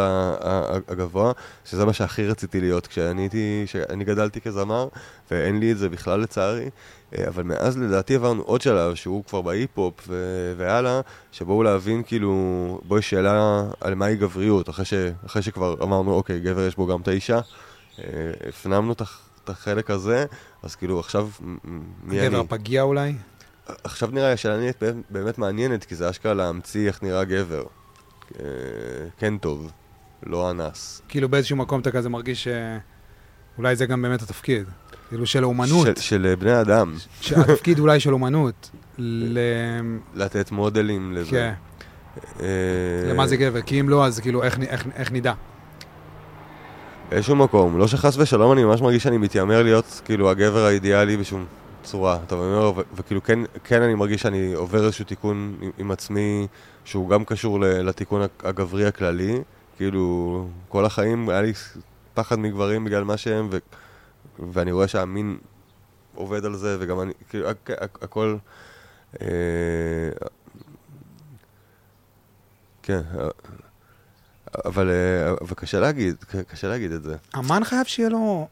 הגבוה, 0.88 1.32
שזה 1.64 1.84
מה 1.84 1.92
שהכי 1.92 2.26
רציתי 2.26 2.60
להיות 2.60 2.86
כשאני 2.86 3.22
הייתי, 3.22 3.62
כשאני 3.66 4.04
גדלתי 4.04 4.40
כזמר, 4.40 4.88
ואין 5.30 5.60
לי 5.60 5.72
את 5.72 5.78
זה 5.78 5.88
בכלל 5.88 6.20
לצערי. 6.20 6.70
אה, 7.18 7.28
אבל 7.28 7.42
מאז 7.42 7.78
לדעתי 7.78 8.14
עברנו 8.14 8.42
עוד 8.42 8.60
שלב, 8.60 8.94
שהוא 8.94 9.24
כבר 9.24 9.40
בהיפ-הופ 9.42 9.94
ו- 10.08 10.54
והלאה, 10.56 11.00
שבואו 11.32 11.62
להבין 11.62 12.02
כאילו, 12.02 12.34
בואו 12.84 12.98
יש 12.98 13.10
שאלה 13.10 13.62
על 13.80 13.94
מהי 13.94 14.16
גבריות, 14.16 14.68
אחרי, 14.68 14.84
ש- 14.84 14.94
אחרי 15.26 15.42
שכבר 15.42 15.74
אמרנו, 15.82 16.12
אוקיי, 16.14 16.40
גבר 16.40 16.66
יש 16.66 16.76
בו 16.76 16.86
גם 16.86 17.00
את 17.00 17.08
האישה, 17.08 17.40
אה, 17.98 18.04
הפנמנו 18.48 18.92
את 18.92 19.00
הח- 19.00 19.20
את 19.44 19.50
החלק 19.50 19.90
הזה, 19.90 20.26
אז 20.62 20.74
כאילו 20.76 21.00
עכשיו, 21.00 21.28
מי 22.04 22.20
אני? 22.20 22.28
גבר 22.28 22.42
פגיע 22.48 22.82
אולי? 22.82 23.12
עכשיו 23.84 24.08
נראה 24.12 24.26
לי 24.26 24.32
השאלה 24.32 24.56
נהיית 24.56 24.82
באמת- 25.10 25.38
מעניינת, 25.38 25.84
כי 25.84 25.94
זה 25.94 26.10
אשכרה 26.10 26.34
להמציא 26.34 26.86
איך 26.86 27.02
נראה 27.02 27.24
גבר. 27.24 27.64
אה, 28.40 28.44
כן 29.18 29.38
טוב, 29.38 29.70
לא 30.26 30.50
אנס. 30.50 31.02
כאילו 31.08 31.28
באיזשהו 31.28 31.56
מקום 31.56 31.80
אתה 31.80 31.90
כזה 31.90 32.08
מרגיש 32.08 32.48
שאולי 33.56 33.76
זה 33.76 33.86
גם 33.86 34.02
באמת 34.02 34.22
התפקיד. 34.22 34.64
כאילו 35.08 35.26
של 35.26 35.44
אומנות. 35.44 35.86
של, 35.86 35.94
של 36.02 36.34
בני 36.38 36.60
אדם, 36.60 36.94
שהתפקיד 37.20 37.78
אולי 37.78 38.00
של 38.00 38.12
אומנות. 38.12 38.70
ל... 38.98 39.38
לתת 40.14 40.50
מודלים 40.50 41.12
לזה. 41.12 41.30
כן, 41.30 41.52
אה, 42.40 42.46
למה 43.10 43.26
זה 43.26 43.36
גבר? 43.36 43.62
כי 43.62 43.80
אם 43.80 43.88
לא, 43.88 44.06
אז 44.06 44.20
כאילו 44.20 44.42
איך, 44.42 44.58
איך, 44.60 44.86
איך 44.94 45.12
נדע? 45.12 45.32
באיזשהו 47.10 47.36
מקום, 47.36 47.78
לא 47.78 47.88
שחס 47.88 48.16
ושלום 48.16 48.52
אני 48.52 48.64
ממש 48.64 48.80
מרגיש 48.80 49.02
שאני 49.02 49.18
מתיימר 49.18 49.62
להיות 49.62 50.00
כאילו 50.04 50.30
הגבר 50.30 50.64
האידיאלי 50.64 51.16
בשום 51.16 51.44
צורה, 51.82 52.18
אתה 52.26 52.36
מבין? 52.36 52.48
ו- 52.54 52.72
וכאילו 52.96 53.22
כן, 53.22 53.38
כן 53.64 53.82
אני 53.82 53.94
מרגיש 53.94 54.22
שאני 54.22 54.52
עובר 54.54 54.84
איזשהו 54.84 55.04
תיקון 55.04 55.56
עם, 55.60 55.70
עם 55.78 55.90
עצמי 55.90 56.46
שהוא 56.84 57.08
גם 57.08 57.24
קשור 57.24 57.60
לתיקון 57.60 58.22
הג- 58.22 58.28
הגברי 58.44 58.86
הכללי, 58.86 59.40
כאילו 59.76 60.46
כל 60.68 60.84
החיים 60.84 61.28
היה 61.28 61.42
לי 61.42 61.52
פחד 62.14 62.38
מגברים 62.38 62.84
בגלל 62.84 63.04
מה 63.04 63.16
שהם, 63.16 63.48
ו- 63.52 63.58
ואני 64.52 64.72
רואה 64.72 64.88
שהמין 64.88 65.38
עובד 66.14 66.44
על 66.44 66.56
זה, 66.56 66.76
וגם 66.80 67.00
אני, 67.00 67.12
כאילו 67.28 67.50
הכ- 67.50 67.52
הכ- 67.80 68.04
הכל... 68.04 68.36
אה, 69.20 69.26
כן, 72.82 73.00
אה, 73.18 73.28
אבל, 74.64 74.90
אה, 74.90 75.30
אבל 75.40 75.54
קשה 75.54 75.80
להגיד, 75.80 76.14
קשה 76.48 76.68
להגיד 76.68 76.92
את 76.92 77.02
זה. 77.02 77.16
אמן 77.38 77.64
חייב 77.64 77.84
שיהיה 77.86 78.08
לו... 78.08 78.48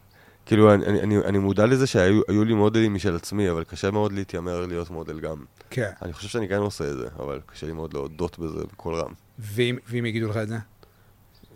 כאילו, 0.48 0.74
אני, 0.74 1.00
אני, 1.02 1.18
אני, 1.18 1.38
מודע 1.38 1.66
לזה 1.66 1.86
שהיו 1.86 2.20
היו 2.28 2.44
לי 2.44 2.54
מודלים 2.54 2.94
משל 2.94 3.16
עצמי, 3.16 3.50
אבל 3.50 3.64
קשה 3.64 3.90
מאוד 3.90 4.12
להתיימר 4.12 4.66
להיות 4.66 4.90
מודל 4.90 5.20
גם. 5.20 5.44
כן. 5.70 5.90
אני 6.02 6.12
חושב 6.12 6.28
שאני 6.28 6.48
כן 6.48 6.56
עושה 6.58 6.90
את 6.90 6.96
זה, 6.96 7.08
אבל 7.18 7.40
קשה 7.46 7.66
לי 7.66 7.72
מאוד 7.72 7.94
להודות 7.94 8.38
בזה 8.38 8.64
בקול 8.72 8.94
רם. 8.94 9.12
ואם, 9.38 9.78
ואם 9.86 10.06
יגידו 10.06 10.28
לך 10.28 10.36
את 10.36 10.48
זה? 10.48 10.58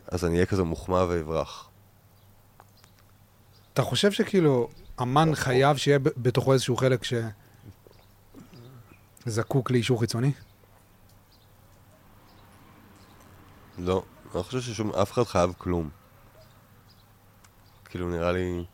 אז 0.08 0.24
אני 0.24 0.34
אהיה 0.34 0.46
כזה 0.46 0.62
מוחמא 0.62 1.04
ואברח. 1.08 1.68
אתה 3.72 3.82
חושב 3.82 4.12
שכאילו, 4.12 4.68
אמן 5.02 5.34
חייב 5.34 5.76
שיהיה 5.76 5.98
בתוכו 5.98 6.52
איזשהו 6.52 6.76
חלק 6.76 7.02
שזקוק 9.26 9.70
לאישור 9.70 10.00
חיצוני? 10.00 10.32
לא, 13.78 14.02
אני 14.24 14.34
לא 14.34 14.42
חושב 14.42 14.60
ששום, 14.60 14.90
אף 14.94 15.12
אחד 15.12 15.22
חייב 15.22 15.52
כלום. 15.58 15.88
כאילו, 17.84 18.10
נראה 18.10 18.32
לי... 18.32 18.64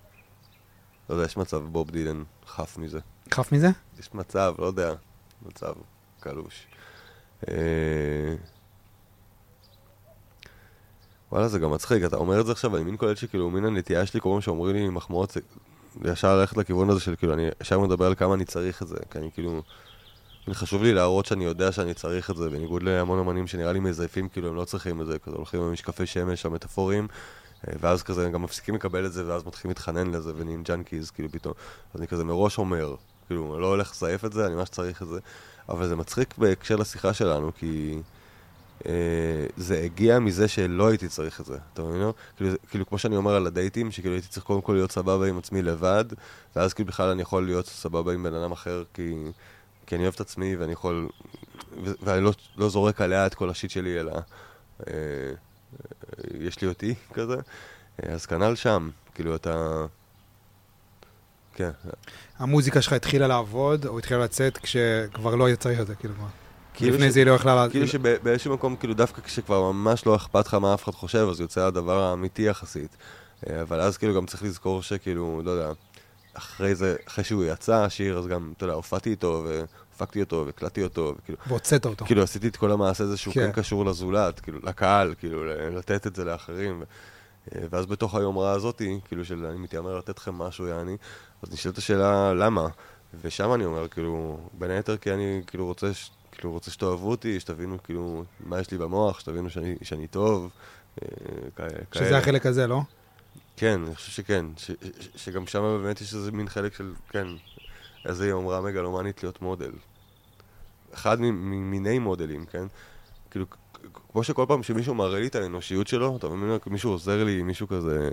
לא 1.08 1.14
יודע, 1.14 1.26
יש 1.26 1.36
מצב 1.36 1.58
בוב 1.58 1.90
דילן 1.90 2.22
חף 2.46 2.78
מזה. 2.78 2.98
חף 3.30 3.52
מזה? 3.52 3.68
יש 3.98 4.14
מצב, 4.14 4.54
לא 4.58 4.66
יודע, 4.66 4.94
מצב 5.46 5.72
קלוש. 6.20 6.66
אה, 7.48 7.54
וואלה, 11.32 11.48
זה 11.48 11.58
גם 11.58 11.70
מצחיק, 11.70 12.04
אתה 12.04 12.16
אומר 12.16 12.40
את 12.40 12.46
זה 12.46 12.52
עכשיו, 12.52 12.76
אני 12.76 12.84
מין 12.84 12.96
קולט 12.96 13.16
שכאילו, 13.16 13.50
מין 13.50 13.64
הנטייה 13.64 14.06
שלי, 14.06 14.20
כל 14.20 14.28
פעם 14.32 14.40
שאומרים 14.40 14.76
לי 14.76 14.88
מחמאות, 14.88 15.30
זה 15.30 15.40
ישר 16.12 16.36
ללכת 16.36 16.56
לכיוון 16.56 16.90
הזה 16.90 17.00
של 17.00 17.16
כאילו, 17.16 17.34
אני 17.34 17.48
ישר 17.62 17.80
מדבר 17.80 18.06
על 18.06 18.14
כמה 18.14 18.34
אני 18.34 18.44
צריך 18.44 18.82
את 18.82 18.88
זה, 18.88 18.96
כי 19.10 19.18
אני 19.18 19.30
כאילו... 19.34 19.62
חשוב 20.54 20.82
לי 20.82 20.92
להראות 20.92 21.26
שאני 21.26 21.44
יודע 21.44 21.72
שאני 21.72 21.94
צריך 21.94 22.30
את 22.30 22.36
זה, 22.36 22.50
בניגוד 22.50 22.82
להמון 22.82 23.18
אמנים 23.18 23.46
שנראה 23.46 23.72
לי 23.72 23.80
מזייפים, 23.80 24.28
כאילו 24.28 24.48
הם 24.48 24.56
לא 24.56 24.64
צריכים 24.64 25.00
את 25.00 25.06
זה, 25.06 25.18
כזה 25.18 25.36
הולכים 25.36 25.60
עם 25.60 25.72
משקפי 25.72 26.06
שמש 26.06 26.46
המטאפוריים, 26.46 27.08
ואז 27.64 28.02
כזה 28.02 28.26
הם 28.26 28.32
גם 28.32 28.42
מפסיקים 28.42 28.74
לקבל 28.74 29.06
את 29.06 29.12
זה, 29.12 29.26
ואז 29.26 29.46
מתחילים 29.46 29.70
להתחנן 29.70 30.10
לזה, 30.10 30.32
ונהיים 30.36 30.62
junkies, 30.62 31.10
כאילו 31.10 31.28
פתאום. 31.28 31.54
אז 31.94 32.00
אני 32.00 32.08
כזה 32.08 32.24
מראש 32.24 32.58
אומר, 32.58 32.94
כאילו, 33.26 33.54
אני 33.54 33.62
לא 33.62 33.66
הולך 33.66 33.90
לזייף 33.90 34.24
את 34.24 34.32
זה, 34.32 34.46
אני 34.46 34.54
ממש 34.54 34.68
צריך 34.68 35.02
את 35.02 35.08
זה. 35.08 35.18
אבל 35.68 35.88
זה 35.88 35.96
מצחיק 35.96 36.38
בהקשר 36.38 36.76
לשיחה 36.76 37.14
שלנו, 37.14 37.52
כי 37.54 37.98
אה, 38.86 38.92
זה 39.56 39.80
הגיע 39.80 40.18
מזה 40.18 40.48
שלא 40.48 40.88
הייתי 40.88 41.08
צריך 41.08 41.40
את 41.40 41.46
זה, 41.46 41.58
אתה 41.72 41.82
מבין? 41.82 42.00
לא? 42.00 42.14
כאילו, 42.36 42.50
כאילו, 42.70 42.86
כמו 42.86 42.98
שאני 42.98 43.16
אומר 43.16 43.34
על 43.34 43.46
הדייטים, 43.46 43.90
שכאילו 43.90 44.14
הייתי 44.14 44.28
צריך 44.28 44.46
קודם 44.46 44.60
כל 44.60 44.72
להיות 44.72 44.92
סבבה 44.92 45.26
עם 45.26 45.38
עצמי 45.38 45.62
לבד, 45.62 46.04
ואז 46.56 46.74
כאילו 46.74 46.86
בכלל 46.86 47.08
אני 47.08 47.22
יכול 47.22 47.44
להיות 47.44 47.66
סבבה 47.66 48.12
עם 48.12 48.22
בן 48.22 48.34
אדם 48.34 48.52
אחר, 48.52 48.84
כי, 48.94 49.14
כי 49.86 49.94
אני 49.94 50.02
אוהב 50.04 50.14
את 50.14 50.20
עצמי 50.20 50.56
ואני 50.56 50.72
יכול... 50.72 51.08
ואני 52.02 52.24
לא, 52.24 52.32
לא 52.56 52.68
זורק 52.68 53.00
עליה 53.00 53.26
את 53.26 53.34
כל 53.34 53.50
ה 53.50 53.54
shit 53.54 53.70
שלי, 53.70 54.00
אלא... 54.00 54.12
אה, 54.12 54.18
אה, 54.88 55.47
יש 56.40 56.60
לי 56.60 56.68
אותי 56.68 56.94
כזה. 57.12 57.36
אז 58.02 58.26
כנ"ל 58.26 58.54
שם, 58.54 58.90
כאילו 59.14 59.34
אתה... 59.34 59.84
כן, 61.54 61.70
המוזיקה 62.38 62.82
שלך 62.82 62.92
התחילה 62.92 63.26
לעבוד, 63.26 63.86
או 63.86 63.98
התחילה 63.98 64.20
לצאת 64.24 64.58
כשכבר 64.58 65.34
לא 65.34 65.46
היה 65.46 65.56
צריך 65.56 65.80
את 65.80 65.86
זה, 65.86 65.94
כאילו 65.94 66.14
כבר. 66.14 66.26
כאילו 66.74 66.94
לפני 66.94 67.10
ש- 67.10 67.12
זה 67.12 67.20
היא 67.20 67.26
לא 67.26 67.32
יכלה... 67.32 67.66
כאילו 67.70 67.88
שבאיזשהו 67.88 68.54
מקום, 68.54 68.76
כאילו 68.76 68.94
דווקא 68.94 69.22
כשכבר 69.22 69.72
ממש 69.72 70.06
לא 70.06 70.16
אכפת 70.16 70.46
לך 70.46 70.54
מה 70.54 70.74
אף 70.74 70.84
אחד 70.84 70.92
חושב, 70.92 71.28
אז 71.30 71.40
יוצא 71.40 71.60
הדבר 71.66 72.02
האמיתי 72.02 72.42
יחסית. 72.42 72.96
אה, 73.50 73.62
אבל 73.62 73.80
אז 73.80 73.96
כאילו 73.96 74.14
גם 74.14 74.26
צריך 74.26 74.42
לזכור 74.42 74.82
שכאילו, 74.82 75.42
לא 75.44 75.50
יודע, 75.50 75.72
אחרי 76.34 76.74
זה, 76.74 76.96
אחרי 77.08 77.24
שהוא 77.24 77.44
יצא, 77.44 77.74
השיר, 77.84 78.18
אז 78.18 78.26
גם, 78.26 78.52
אתה 78.56 78.64
יודע, 78.64 78.74
הופעתי 78.74 79.10
איתו, 79.10 79.46
והפקתי 80.00 80.20
אותו, 80.20 80.42
והקלטתי 80.46 80.82
אותו, 80.82 81.14
וכאילו, 81.18 81.38
והוצאת 81.46 81.86
אותו. 81.86 82.04
כאילו 82.04 82.22
עשיתי 82.22 82.48
את 82.48 82.56
כל 82.56 82.72
המעשה 82.72 83.04
הזה 83.04 83.16
שהוא 83.16 83.34
כן. 83.34 83.46
כן 83.46 83.52
קשור 83.52 83.84
לזולת, 83.84 84.40
כאילו, 84.40 84.58
לקהל, 84.62 85.14
כאילו, 85.18 85.44
לתת 85.70 86.06
את 86.06 86.16
זה 86.16 86.24
לאחרים. 86.24 86.82
אה, 87.54 87.60
ואז 87.70 87.86
בתוך 87.86 88.14
היומרה 88.14 88.52
הזאתי, 88.52 89.00
כאילו, 89.08 89.24
של 89.24 89.46
אני 89.46 89.58
מתיימר 89.58 89.98
לתת 89.98 90.18
לכם 90.18 90.34
משהו, 90.34 90.66
יעני, 90.66 90.96
אז 91.42 91.52
נשאלת 91.52 91.78
השאלה, 91.78 92.34
למה? 92.34 92.68
ושם 93.22 93.54
אני 93.54 93.64
אומר, 93.64 93.88
כאילו, 93.88 94.38
בין 94.52 94.70
היתר 94.70 94.96
כי 94.96 95.12
אני, 95.12 95.42
כאילו, 95.46 95.66
רוצה, 95.66 95.94
ש- 95.94 96.10
כאילו, 96.32 96.52
רוצה 96.52 96.70
שתאהבו 96.70 97.10
אותי, 97.10 97.40
שתבינו, 97.40 97.82
כאילו, 97.84 98.24
מה 98.46 98.60
יש 98.60 98.70
לי 98.70 98.78
במוח, 98.78 99.20
שתבינו 99.20 99.50
שאני, 99.50 99.76
שאני 99.82 100.06
טוב. 100.06 100.50
אה, 101.02 101.08
כ- 101.56 101.60
כאלה. 101.90 102.06
שזה 102.08 102.18
החלק 102.18 102.46
הזה, 102.46 102.66
לא? 102.66 102.80
כן, 103.56 103.80
אני 103.86 103.94
חושב 103.94 104.12
שכן. 104.12 104.44
ש, 104.56 104.70
ש, 105.00 105.08
שגם 105.16 105.46
שם 105.46 105.62
באמת 105.82 106.00
יש 106.00 106.14
איזה 106.14 106.32
מין 106.32 106.48
חלק 106.48 106.74
של, 106.74 106.92
כן, 107.10 107.26
איזה 108.06 108.28
יומרה 108.28 108.60
מגלומנית 108.60 109.22
להיות 109.22 109.42
מודל. 109.42 109.70
אחד 110.94 111.20
ממיני 111.20 111.98
מודלים, 111.98 112.46
כן? 112.46 112.66
כאילו, 113.30 113.46
כמו 114.12 114.24
שכל 114.24 114.44
פעם 114.48 114.62
שמישהו 114.62 114.94
מראה 114.94 115.20
לי 115.20 115.26
את 115.26 115.34
האנושיות 115.34 115.86
שלו, 115.86 116.16
אתה 116.16 116.28
מבין, 116.28 116.58
מישהו 116.66 116.90
עוזר 116.90 117.24
לי, 117.24 117.42
מישהו 117.42 117.68
כזה 117.68 118.10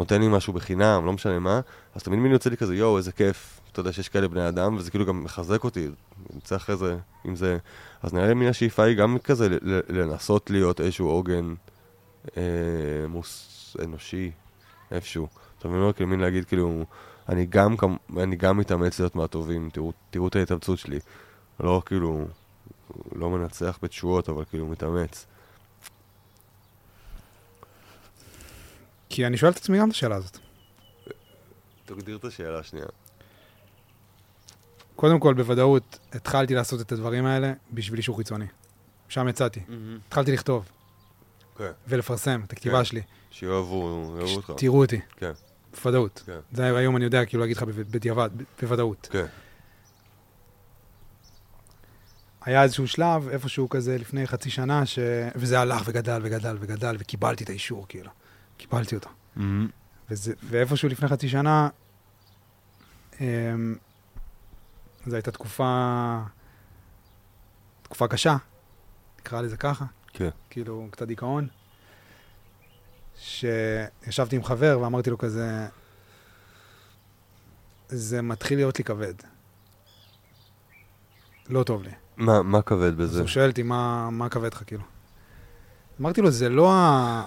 נותן 0.00 0.20
לי 0.20 0.28
משהו 0.28 0.52
בחינם, 0.52 1.06
לא 1.06 1.12
משנה 1.12 1.38
מה, 1.38 1.60
אז 1.94 2.02
תמיד 2.02 2.18
מין 2.18 2.32
יוצא 2.32 2.50
לי 2.50 2.56
כזה, 2.56 2.76
יואו, 2.76 2.96
איזה 2.96 3.12
כיף, 3.12 3.60
אתה 3.72 3.80
יודע 3.80 3.92
שיש 3.92 4.08
כאלה 4.08 4.28
בני 4.28 4.48
אדם, 4.48 4.76
וזה 4.76 4.90
כאילו 4.90 5.06
גם 5.06 5.24
מחזק 5.24 5.64
אותי, 5.64 5.88
נמצא 6.34 6.56
אחרי 6.56 6.76
זה, 6.76 6.96
אם 7.26 7.36
זה... 7.36 7.58
אז 8.02 8.14
נראה 8.14 8.26
לי 8.26 8.34
מן 8.34 8.46
השאיפה 8.46 8.82
היא 8.82 8.96
גם 8.96 9.18
כזה 9.24 9.48
לנסות 9.88 10.50
להיות 10.50 10.80
איזשהו 10.80 11.08
עוגן 11.08 11.54
אה, 12.36 12.42
מוס... 13.08 13.54
אנושי, 13.84 14.30
איפשהו. 14.90 15.28
אתה 15.58 15.68
מבין? 15.68 15.92
כאילו 15.92 16.08
מין 16.08 16.20
להגיד, 16.20 16.44
כאילו, 16.44 16.84
אני 17.28 17.46
גם, 17.46 17.74
אני 18.16 18.36
גם 18.36 18.58
מתאמץ 18.58 19.00
להיות 19.00 19.16
מהטובים, 19.16 19.70
תראו, 19.72 19.92
תראו 20.10 20.28
את 20.28 20.36
ההתאמצות 20.36 20.78
שלי. 20.78 20.98
לא 21.60 21.82
כאילו, 21.86 22.26
לא 23.14 23.30
מנצח 23.30 23.78
בתשואות, 23.82 24.28
אבל 24.28 24.44
כאילו 24.44 24.66
מתאמץ. 24.66 25.26
כי 29.08 29.26
אני 29.26 29.36
שואל 29.36 29.52
את 29.52 29.56
עצמי 29.56 29.78
גם 29.78 29.88
את 29.88 29.94
השאלה 29.94 30.16
הזאת. 30.16 30.38
תגדיר 31.84 32.16
את 32.16 32.24
השאלה 32.24 32.58
השנייה. 32.58 32.86
קודם 34.96 35.20
כל, 35.20 35.34
בוודאות, 35.34 35.98
התחלתי 36.12 36.54
לעשות 36.54 36.80
את 36.80 36.92
הדברים 36.92 37.26
האלה 37.26 37.52
בשביל 37.72 37.98
אישור 37.98 38.16
חיצוני. 38.16 38.46
שם 39.08 39.28
יצאתי. 39.28 39.60
התחלתי 40.06 40.32
לכתוב 40.32 40.68
כן. 41.58 41.70
ולפרסם 41.88 42.40
את 42.46 42.52
הכתיבה 42.52 42.78
כן. 42.78 42.84
שלי. 42.84 43.02
שיאהבו, 43.30 44.14
יאהבו 44.18 44.34
אותך. 44.36 44.52
תראו 44.56 44.80
אותי. 44.80 45.00
כן. 45.16 45.32
בוודאות. 45.74 46.22
כן. 46.26 46.38
זה 46.52 46.76
היום 46.76 46.96
אני 46.96 47.04
יודע 47.04 47.24
כאילו 47.24 47.40
להגיד 47.40 47.56
לך 47.56 47.62
בדיעבד, 47.62 48.30
ב- 48.36 48.42
בוודאות. 48.60 49.08
כן. 49.10 49.26
היה 52.48 52.62
איזשהו 52.62 52.88
שלב, 52.88 53.28
איפשהו 53.28 53.68
כזה 53.68 53.98
לפני 53.98 54.26
חצי 54.26 54.50
שנה, 54.50 54.86
ש... 54.86 54.98
וזה 55.34 55.60
הלך 55.60 55.82
וגדל 55.86 56.20
וגדל 56.24 56.56
וגדל, 56.60 56.96
וקיבלתי 56.98 57.44
את 57.44 57.48
האישור, 57.48 57.86
כאילו. 57.88 58.10
קיבלתי 58.56 58.94
אותו. 58.94 59.10
וזה, 60.10 60.32
ואיפשהו 60.42 60.88
לפני 60.88 61.08
חצי 61.08 61.28
שנה, 61.28 61.68
אמ, 63.20 63.76
זו 65.06 65.16
הייתה 65.16 65.30
תקופה, 65.30 66.18
תקופה 67.82 68.08
קשה, 68.08 68.36
נקרא 69.18 69.40
לזה 69.40 69.56
ככה. 69.56 69.84
כן. 70.12 70.30
כאילו, 70.50 70.88
קצת 70.90 71.06
דיכאון. 71.06 71.48
שישבתי 73.18 74.36
עם 74.36 74.44
חבר 74.44 74.78
ואמרתי 74.82 75.10
לו 75.10 75.18
כזה, 75.18 75.66
זה 77.88 78.22
מתחיל 78.22 78.58
להיות 78.58 78.78
לי 78.78 78.84
כבד. 78.84 79.14
לא 81.48 81.62
טוב 81.62 81.82
לי. 81.82 81.90
מה, 82.18 82.42
מה 82.42 82.62
כבד 82.62 82.82
אז 82.82 82.94
בזה? 82.94 83.20
הוא 83.20 83.28
שואל 83.28 83.50
אותי, 83.50 83.62
מה, 83.62 84.10
מה 84.10 84.28
כבד 84.28 84.54
לך, 84.54 84.62
כאילו? 84.66 84.82
אמרתי 86.00 86.20
לו, 86.20 86.30
זה 86.30 86.48
לא, 86.48 86.72
ה... 86.72 87.24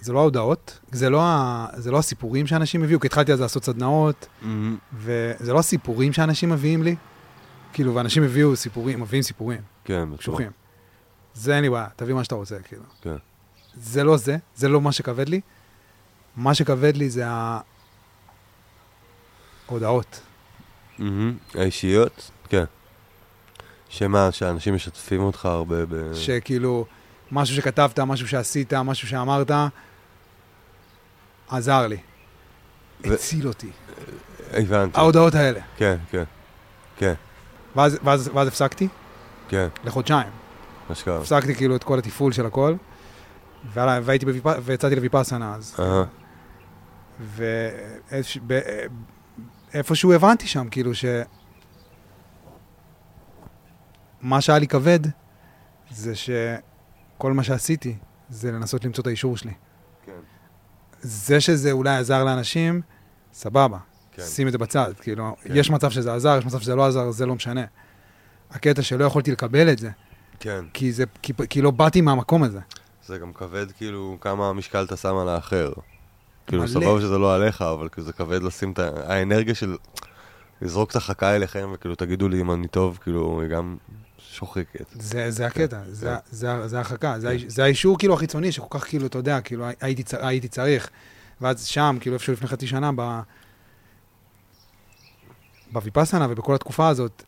זה 0.00 0.12
לא 0.12 0.18
ההודעות, 0.18 0.78
זה 0.92 1.10
לא, 1.10 1.22
ה... 1.22 1.66
זה 1.76 1.90
לא 1.90 1.98
הסיפורים 1.98 2.46
שאנשים 2.46 2.82
הביאו, 2.82 3.00
כי 3.00 3.06
התחלתי 3.06 3.32
אז 3.32 3.40
לעשות 3.40 3.64
סדנאות, 3.64 4.26
מהמם. 4.42 4.76
וזה 4.94 5.52
לא 5.52 5.58
הסיפורים 5.58 6.12
שאנשים 6.12 6.50
מביאים 6.50 6.82
לי, 6.82 6.96
כאילו, 7.72 7.94
ואנשים 7.94 8.22
הביאו 8.22 8.56
סיפורים, 8.56 9.00
מביאים 9.00 9.22
סיפורים, 9.22 9.60
כן, 9.84 10.04
בטוח. 10.06 10.18
קשוחים. 10.20 10.50
זה 11.34 11.54
אין 11.54 11.62
לי 11.62 11.70
בעיה, 11.70 11.86
תביא 11.96 12.14
מה 12.14 12.24
שאתה 12.24 12.34
רוצה, 12.34 12.58
כאילו. 12.58 12.82
כן. 13.02 13.16
זה 13.74 14.04
לא 14.04 14.16
זה, 14.16 14.36
זה 14.56 14.68
לא 14.68 14.80
מה 14.80 14.92
שכבד 14.92 15.28
לי. 15.28 15.40
מה 16.36 16.54
שכבד 16.54 16.96
לי 16.96 17.10
זה 17.10 17.24
ההודעות. 19.68 20.20
מהמם. 20.98 21.36
האישיות? 21.54 22.30
שמה, 23.88 24.32
שאנשים 24.32 24.74
משתפים 24.74 25.20
אותך 25.20 25.46
הרבה 25.46 25.86
ב... 25.86 26.14
שכאילו, 26.14 26.86
משהו 27.32 27.56
שכתבת, 27.56 27.98
משהו 28.00 28.28
שעשית, 28.28 28.74
משהו 28.74 29.08
שאמרת, 29.08 29.50
עזר 31.48 31.86
לי. 31.86 31.96
ו- 33.06 33.14
הציל 33.14 33.48
אותי. 33.48 33.70
הבנתי. 34.52 34.98
ההודעות 35.00 35.34
האלה. 35.34 35.60
כן, 35.76 35.96
כן. 36.10 36.24
כן, 36.96 37.14
ואז, 37.76 37.98
ואז, 38.04 38.30
ואז 38.34 38.48
הפסקתי, 38.48 38.88
כן, 39.48 39.68
לחודשיים. 39.84 40.28
אשכרה. 40.92 41.18
הפסקתי 41.18 41.54
כאילו 41.54 41.76
את 41.76 41.84
כל 41.84 41.98
התפעול 41.98 42.32
של 42.32 42.46
הכל, 42.46 42.74
ועלה- 43.72 44.00
והייתי 44.02 44.26
בוויפ... 44.26 44.44
ויצאתי 44.64 44.96
לויפאסנה 44.96 45.54
אז. 45.54 45.76
אהה. 45.80 46.04
ואיפשהו 49.74 50.12
הבנתי 50.12 50.46
שם, 50.46 50.68
כאילו 50.70 50.94
ש... 50.94 51.04
מה 54.22 54.40
שהיה 54.40 54.58
לי 54.58 54.66
כבד, 54.66 55.00
זה 55.90 56.12
שכל 56.14 57.32
מה 57.32 57.42
שעשיתי, 57.42 57.96
זה 58.28 58.52
לנסות 58.52 58.84
למצוא 58.84 59.02
את 59.02 59.06
האישור 59.06 59.36
שלי. 59.36 59.52
כן. 60.06 60.12
זה 61.00 61.40
שזה 61.40 61.72
אולי 61.72 61.96
עזר 61.96 62.24
לאנשים, 62.24 62.80
סבבה. 63.32 63.78
כן. 64.12 64.22
שים 64.22 64.46
את 64.46 64.52
זה 64.52 64.58
בצד, 64.58 64.92
כאילו, 65.00 65.36
כן. 65.42 65.50
יש 65.56 65.70
מצב 65.70 65.90
שזה 65.90 66.14
עזר, 66.14 66.38
יש 66.38 66.46
מצב 66.46 66.60
שזה 66.60 66.74
לא 66.74 66.86
עזר, 66.86 67.10
זה 67.10 67.26
לא 67.26 67.34
משנה. 67.34 67.64
הקטע 68.50 68.82
שלא 68.82 69.04
יכולתי 69.04 69.32
לקבל 69.32 69.72
את 69.72 69.78
זה, 69.78 69.90
כן. 70.40 70.64
כי, 70.72 70.92
זה, 70.92 71.04
כי, 71.22 71.32
כי 71.50 71.62
לא 71.62 71.70
באתי 71.70 72.00
מהמקום 72.00 72.42
הזה. 72.42 72.60
זה 73.06 73.18
גם 73.18 73.32
כבד, 73.32 73.72
כאילו, 73.72 74.18
כמה 74.20 74.52
משקל 74.52 74.84
אתה 74.84 74.96
שם 74.96 75.16
על 75.16 75.28
האחר. 75.28 75.72
כאילו, 76.46 76.62
מלא. 76.62 76.70
סבבה 76.70 77.00
שזה 77.00 77.18
לא 77.18 77.34
עליך, 77.34 77.62
אבל 77.62 77.88
כאילו 77.88 78.06
זה 78.06 78.12
כבד 78.12 78.42
לשים 78.42 78.72
את. 78.72 78.78
האנרגיה 78.78 79.54
של... 79.54 79.76
לזרוק 80.62 80.90
את 80.90 80.96
החכה 80.96 81.36
אליכם, 81.36 81.70
וכאילו, 81.74 81.94
תגידו 81.94 82.28
לי 82.28 82.40
אם 82.40 82.50
אני 82.50 82.68
טוב, 82.68 82.98
כאילו, 83.02 83.40
היא 83.40 83.48
גם 83.48 83.76
שוחקת. 84.38 84.84
זה, 84.92 85.30
זה 85.30 85.46
הקטע, 85.46 85.76
כן, 85.84 85.92
זה, 85.92 86.06
כן. 86.06 86.16
זה, 86.30 86.68
זה 86.68 86.76
ההרחקה, 86.76 87.14
זה, 87.18 87.28
האיש- 87.28 87.44
זה 87.48 87.64
האישור 87.64 87.98
כאילו 87.98 88.14
החיצוני, 88.14 88.52
שכל 88.52 88.78
כך 88.78 88.84
כאילו, 88.88 89.06
אתה 89.06 89.18
יודע, 89.18 89.40
כאילו 89.40 89.66
הייתי, 89.80 90.02
צ- 90.02 90.14
הייתי 90.14 90.48
צריך. 90.48 90.90
ואז 91.40 91.64
שם, 91.64 91.96
כאילו 92.00 92.14
איפשהו 92.14 92.32
לפני 92.32 92.48
חצי 92.48 92.66
שנה, 92.66 92.90
ב... 92.96 93.20
בוויפאסנה 95.72 96.26
ובכל 96.30 96.54
התקופה 96.54 96.88
הזאת, 96.88 97.22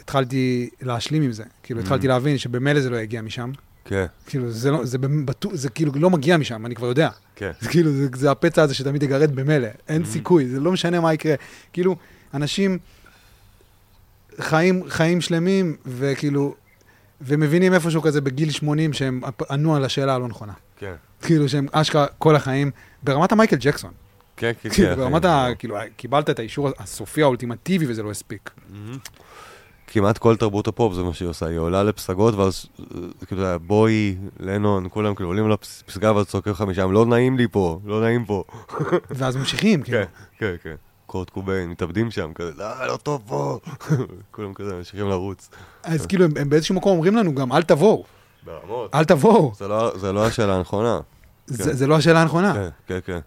התחלתי 0.00 0.70
להשלים 0.80 1.22
עם 1.22 1.32
זה. 1.32 1.44
כאילו, 1.62 1.80
Mm. 1.80 1.82
התחלתי 1.82 2.08
להבין 2.08 2.38
שבמילא 2.38 2.80
זה 2.80 2.90
לא 2.90 2.96
יגיע 2.96 3.22
משם. 3.22 3.50
כן, 3.84 4.06
כאילו, 4.26 4.50
זה, 4.50 4.70
לא, 4.70 4.84
זה, 4.84 4.98
בטוח- 4.98 5.54
זה 5.54 5.68
כאילו 5.70 5.92
לא 5.94 6.10
מגיע 6.10 6.36
משם, 6.36 6.66
אני 6.66 6.74
כבר 6.74 6.86
יודע. 6.86 7.08
כן. 7.36 7.50
זה 7.60 7.68
כאילו, 7.72 7.92
זה, 7.92 8.06
זה 8.14 8.30
הפצע 8.30 8.62
הזה 8.62 8.74
שתמיד 8.74 9.02
יגרד 9.02 9.34
במילא, 9.34 9.68
אין 9.88 10.02
Mhm. 10.02 10.06
סיכוי, 10.06 10.48
זה 10.48 10.60
לא 10.60 10.72
משנה 10.72 11.00
מה 11.00 11.14
יקרה. 11.14 11.34
כאילו, 11.72 11.96
אנשים 12.34 12.78
חיים, 14.40 14.82
חיים 14.88 15.20
שלמים, 15.20 15.76
וכאילו, 15.86 16.54
ומבינים 17.20 17.74
איפשהו 17.74 18.02
כזה 18.02 18.20
בגיל 18.20 18.50
80 18.50 18.92
שהם 18.92 19.20
ענו 19.50 19.76
על 19.76 19.84
השאלה 19.84 20.14
הלא 20.14 20.28
נכונה. 20.28 20.52
כן. 20.76 20.94
כאילו, 21.22 21.48
שהם 21.48 21.66
אשכרה 21.72 22.06
כל 22.18 22.36
החיים, 22.36 22.70
ברמת 23.02 23.32
המייקל 23.32 23.56
ג'קסון. 23.60 23.90
כן, 24.36 24.52
כן, 24.62 24.68
כאילו, 24.68 24.88
כן. 24.88 24.96
ברמת 24.96 25.24
ה... 25.24 25.48
כאילו, 25.58 25.76
קיבלת 25.96 26.30
את 26.30 26.38
האישור 26.38 26.68
הסופי 26.78 27.22
האולטימטיבי 27.22 27.86
וזה 27.88 28.02
לא 28.02 28.10
הספיק. 28.10 28.50
מהמם. 28.70 28.98
כמעט 29.90 30.18
כל 30.18 30.36
תרבות 30.36 30.68
הפופ 30.68 30.94
זה 30.94 31.02
מה 31.02 31.14
שהיא 31.14 31.28
עושה, 31.28 31.46
היא 31.46 31.58
עולה 31.58 31.82
לפסגות 31.82 32.34
ואז 32.34 32.66
כאילו 33.26 33.42
בואי, 33.66 34.16
לנון, 34.40 34.86
כולם 34.90 35.14
כאילו 35.14 35.28
עולים 35.28 35.50
לפסגה 35.50 36.16
ואז 36.16 36.26
צועקים 36.26 36.52
לך 36.52 36.60
משם, 36.60 36.92
לא 36.92 37.06
נעים 37.06 37.36
לי 37.36 37.46
פה, 37.50 37.80
לא 37.84 38.00
נעים 38.00 38.24
פה. 38.24 38.44
ואז 39.10 39.36
ממשיכים, 39.36 39.82
כאילו. 39.84 39.98
כן, 39.98 40.04
כן, 40.38 40.54
כן. 40.62 40.74
קורט 41.08 41.30
קוביין, 41.30 41.70
מתאבדים 41.70 42.10
שם, 42.10 42.32
כזה, 42.34 42.50
לא, 42.56 42.86
לא 42.86 42.96
טוב 42.96 43.22
פה. 43.26 43.58
כולם 44.30 44.54
כזה 44.54 44.74
ממשיכים 44.74 45.08
לרוץ. 45.08 45.48
אז 45.82 46.06
כאילו, 46.06 46.24
הם- 46.24 46.30
הם 46.40 46.48
באיזשהו 46.50 46.74
מקום 46.74 46.92
אומרים 46.92 47.16
לנו 47.16 47.34
גם, 47.34 47.52
אל 47.52 47.62
תבואו, 47.62 48.04
ברמות. 48.44 48.94
אל 48.94 49.04
תבואו. 49.04 49.52
זה 49.58 49.68
לא- 49.68 49.98
זה 49.98 50.12
לא 50.12 50.26
השאלה 50.26 50.56
הנכונה. 50.56 51.00
זה 51.46 51.74
זה 51.74 51.86
לא 51.86 51.96
השאלה 51.96 52.22
הנכונה. 52.22 52.54
כן, 52.54 52.68
כן, 52.86 52.98
כן. 53.04 53.18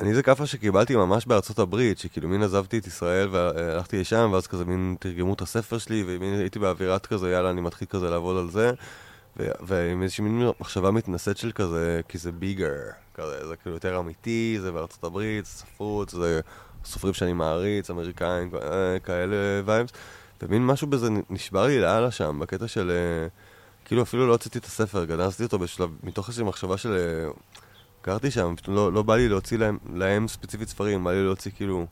אני 0.00 0.14
זה 0.14 0.22
כאפה 0.22 0.46
שקיבלתי 0.46 0.96
ממש 0.96 1.26
בארצות 1.26 1.58
הברית, 1.58 1.98
שכאילו 1.98 2.28
מין 2.28 2.42
עזבתי 2.42 2.78
את 2.78 2.86
ישראל 2.86 3.28
והלכתי 3.32 4.00
לשם, 4.00 4.30
ואז 4.32 4.46
כזה 4.46 4.64
מין 4.64 4.96
תרגמו 5.00 5.34
את 5.34 5.42
הספר 5.42 5.78
שלי, 5.78 6.04
ומין 6.06 6.34
הייתי 6.40 6.58
באווירת 6.58 7.06
כזה, 7.06 7.30
יאללה, 7.30 7.50
אני 7.50 7.60
מתחיל 7.60 7.88
כזה 7.90 8.10
לעבוד 8.10 8.36
על 8.36 8.50
זה, 8.50 8.72
ועם 9.38 10.02
איזושהי 10.02 10.24
מין 10.24 10.48
מחשבה 10.60 10.90
מתנשאת 10.90 11.36
של 11.36 11.52
כזה, 11.52 12.00
כי 12.08 12.18
זה 12.18 12.32
ביגר, 12.32 12.74
כזה, 13.14 13.48
זה 13.48 13.56
כאילו 13.56 13.76
יותר 13.76 13.98
אמיתי, 13.98 14.58
זה 14.60 14.72
בארצות 14.72 15.04
הברית, 15.04 15.44
זה 15.44 15.50
ספרות, 15.50 16.08
זה 16.08 16.40
סופרים 16.84 17.14
שאני 17.14 17.32
מעריץ, 17.32 17.90
אמריקאים, 17.90 18.50
אה, 18.54 18.98
כאלה 18.98 19.36
וייבס, 19.64 19.90
ומין 20.42 20.66
משהו 20.66 20.86
בזה 20.86 21.08
נשבר 21.30 21.66
לי 21.66 21.80
לאללה 21.80 22.10
שם, 22.10 22.38
בקטע 22.40 22.68
של... 22.68 22.90
אה, 22.90 23.28
כאילו 23.84 24.02
אפילו 24.02 24.26
לא 24.26 24.32
הוצאתי 24.32 24.58
את 24.58 24.64
הספר, 24.64 25.04
גנזתי 25.04 25.42
אותו 25.44 25.58
בשלב, 25.58 25.90
מתוך 26.02 26.28
איזושהי 26.28 26.44
מחשבה 26.44 26.76
של... 26.76 26.92
אה, 26.92 27.30
גרתי 28.04 28.30
שם, 28.30 28.54
פתאום 28.56 28.76
לא, 28.76 28.92
לא 28.92 29.02
בא 29.02 29.16
לי 29.16 29.28
להוציא 29.28 29.58
להם, 29.58 29.78
להם 29.94 30.28
ספציפית 30.28 30.68
ספרים, 30.68 31.04
בא 31.04 31.12
לי 31.12 31.24
להוציא 31.24 31.50
כאילו... 31.56 31.86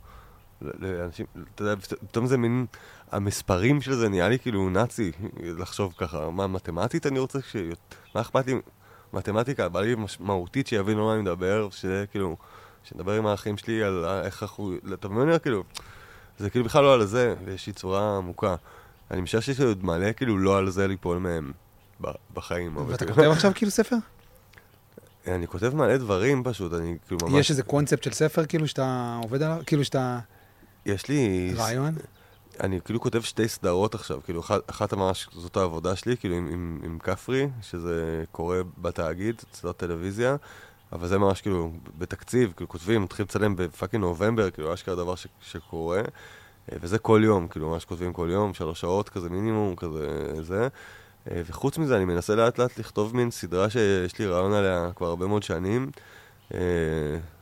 לאנשים, 0.63 1.27
אתה 1.55 1.63
יודע, 1.63 1.77
פת- 1.77 2.05
פתאום 2.11 2.27
זה 2.27 2.37
מין... 2.37 2.67
המספרים 3.13 3.81
של 3.81 3.95
זה 3.95 4.09
נהיה 4.09 4.29
לי 4.29 4.39
כאילו 4.39 4.71
נאצי, 4.71 5.13
לחשוב 5.43 5.95
ככה, 5.99 6.31
מה, 6.31 6.47
מתמטית 6.47 7.07
אני 7.07 7.19
רוצה 7.19 7.39
ש... 7.51 7.57
מה 8.15 8.21
אכפת 8.21 8.47
לי? 8.47 8.55
מתמטיקה, 9.13 9.69
בא 9.69 9.81
לי 9.81 9.95
משמעותית 9.95 10.67
שיבינו 10.67 11.07
מה 11.07 11.15
אני 11.15 11.23
מדבר, 11.23 11.69
שזה 11.71 12.05
כאילו... 12.11 12.37
שנדבר 12.85 13.13
עם 13.13 13.27
האחים 13.27 13.57
שלי 13.57 13.83
על 13.83 14.05
איך 14.25 14.43
אנחנו... 14.43 14.75
אתה 14.95 15.09
מבין? 15.09 15.39
כאילו... 15.39 15.65
זה 16.39 16.51
כאילו 16.51 16.65
בכלל 16.65 16.83
לא 16.83 16.95
על 16.95 17.07
זה, 17.07 17.35
באיזושהי 17.45 17.73
צורה 17.73 18.17
עמוקה. 18.17 18.57
אני 19.11 19.21
משער 19.21 19.41
שיש 19.41 19.61
לי 19.61 19.67
עוד 19.67 19.85
מלא 19.85 20.13
כאילו 20.13 20.39
לא 20.39 20.59
על 20.59 20.71
זה 20.71 20.87
ליפול 20.87 21.19
מהם 21.19 21.53
בחיים. 22.35 22.77
ואתה 22.77 22.99
כאילו- 23.05 23.15
כותב 23.15 23.29
עכשיו 23.31 23.53
כאילו 23.55 23.71
ספר? 23.71 23.97
אני 25.27 25.47
כותב 25.47 25.75
מלא 25.75 25.97
דברים 25.97 26.45
פשוט, 26.45 26.73
אני 26.73 26.97
כאילו 27.07 27.29
ממש... 27.29 27.41
יש 27.41 27.51
איזה 27.51 27.63
קונספט 27.63 28.03
של 28.03 28.13
ספר 28.13 28.47
כאילו 28.47 28.69
שאתה 28.69 29.19
עובד 29.23 29.43
עליו? 29.43 29.63
כאילו 29.67 29.85
שאתה... 29.85 30.19
יש 30.87 31.09
לי... 31.09 31.53
רעיון? 31.57 31.95
אני 32.61 32.81
כאילו 32.85 33.01
כותב 33.01 33.21
שתי 33.21 33.49
סדרות 33.49 33.95
עכשיו, 33.95 34.21
כאילו 34.25 34.41
אחת, 34.41 34.71
אחת 34.71 34.95
ממש, 34.95 35.29
זאת 35.33 35.57
העבודה 35.57 35.97
שלי, 35.97 36.17
כאילו 36.17 36.35
עם, 36.35 36.49
עם, 36.53 36.81
עם 36.85 36.99
כפרי, 36.99 37.49
שזה 37.63 38.25
קורה 38.33 38.59
בתאגיד, 38.79 39.43
סדרת 39.53 39.77
טלוויזיה, 39.77 40.37
אבל 40.93 41.09
זה 41.09 41.19
ממש 41.19 41.41
כאילו 41.41 41.73
בתקציב, 41.99 42.53
כאילו 42.57 42.69
כותבים, 42.69 43.03
מתחיל 43.03 43.25
לצלם 43.25 43.57
בפאקינג 43.57 44.05
נובמבר, 44.05 44.51
כאילו 44.51 44.75
אשכרה 44.75 44.95
דבר 44.95 45.15
ש, 45.15 45.27
שקורה, 45.41 45.99
אה, 46.73 46.77
וזה 46.81 46.99
כל 46.99 47.21
יום, 47.25 47.49
כאילו 47.49 47.71
ממש 47.71 47.85
כותבים 47.85 48.13
כל 48.13 48.29
יום, 48.33 48.55
שלוש 48.55 48.81
שעות 48.81 49.09
כזה 49.09 49.29
מינימום, 49.29 49.77
כזה 49.77 50.33
זה. 50.43 50.69
אה, 51.31 51.43
וחוץ 51.47 51.79
מזה 51.79 51.97
אני 51.97 52.05
מנסה 52.05 52.35
לאט 52.35 52.59
לאט 52.59 52.79
לכתוב 52.79 53.17
מין 53.17 53.31
סדרה 53.31 53.71
שיש 53.71 54.19
לי 54.19 54.27
רעיון 54.27 54.53
עליה 54.53 54.91
כבר 54.97 55.07
הרבה 55.07 55.27
מאוד 55.27 55.43
שנים, 55.43 55.91
אה, 56.55 56.59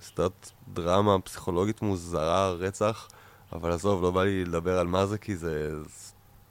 סדרת 0.03 0.51
דרמה 0.69 1.19
פסיכולוגית 1.19 1.83
מוזרה, 1.83 2.51
רצח. 2.51 3.09
אבל 3.55 3.73
עזוב, 3.73 4.03
לא 4.03 4.11
בא 4.11 4.25
לי 4.25 4.45
לדבר 4.45 4.79
על 4.79 4.87
מה 4.87 5.07
זה, 5.07 5.19
כי 5.19 5.37
זה 5.37 5.71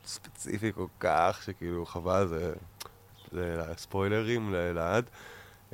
ספציפי 0.06 0.72
כל 0.76 0.86
כך, 1.00 1.42
שכאילו 1.46 1.86
חבל, 1.86 2.28
זה, 2.28 2.54
זה 3.32 3.64
ספוילרים 3.78 4.54
לעד. 4.54 5.06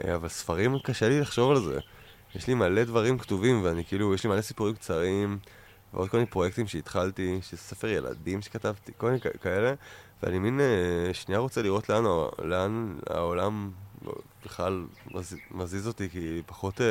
אה, 0.05 0.15
אבל 0.15 0.27
ספרים, 0.27 0.79
קשה 0.79 1.09
לי 1.09 1.19
לחשוב 1.21 1.51
על 1.51 1.61
זה. 1.61 1.79
יש 2.35 2.47
לי 2.47 2.53
מלא 2.53 2.83
דברים 2.83 3.17
כתובים, 3.17 3.63
ואני 3.63 3.85
כאילו, 3.85 4.13
יש 4.13 4.23
לי 4.23 4.29
מלא 4.29 4.41
סיפורים 4.41 4.75
קצרים, 4.75 5.39
ועוד 5.93 6.09
כל 6.09 6.17
מיני 6.17 6.29
פרויקטים 6.29 6.67
שהתחלתי, 6.67 7.39
שזה 7.41 7.57
ספר 7.57 7.87
ילדים 7.87 8.41
שכתבתי, 8.41 8.91
כל 8.97 9.05
מיני 9.05 9.19
כאלה, 9.41 9.73
ואני 10.23 10.39
מין 10.39 10.59
אה, 10.59 11.13
שנייה 11.13 11.39
רוצה 11.39 11.61
לראות 11.61 11.89
לאן, 11.89 12.03
לאן 12.43 12.97
העולם 13.09 13.71
בכלל 14.45 14.85
מז, 15.11 15.35
מזיז 15.51 15.87
אותי, 15.87 16.09
כי 16.09 16.41
פחות... 16.45 16.81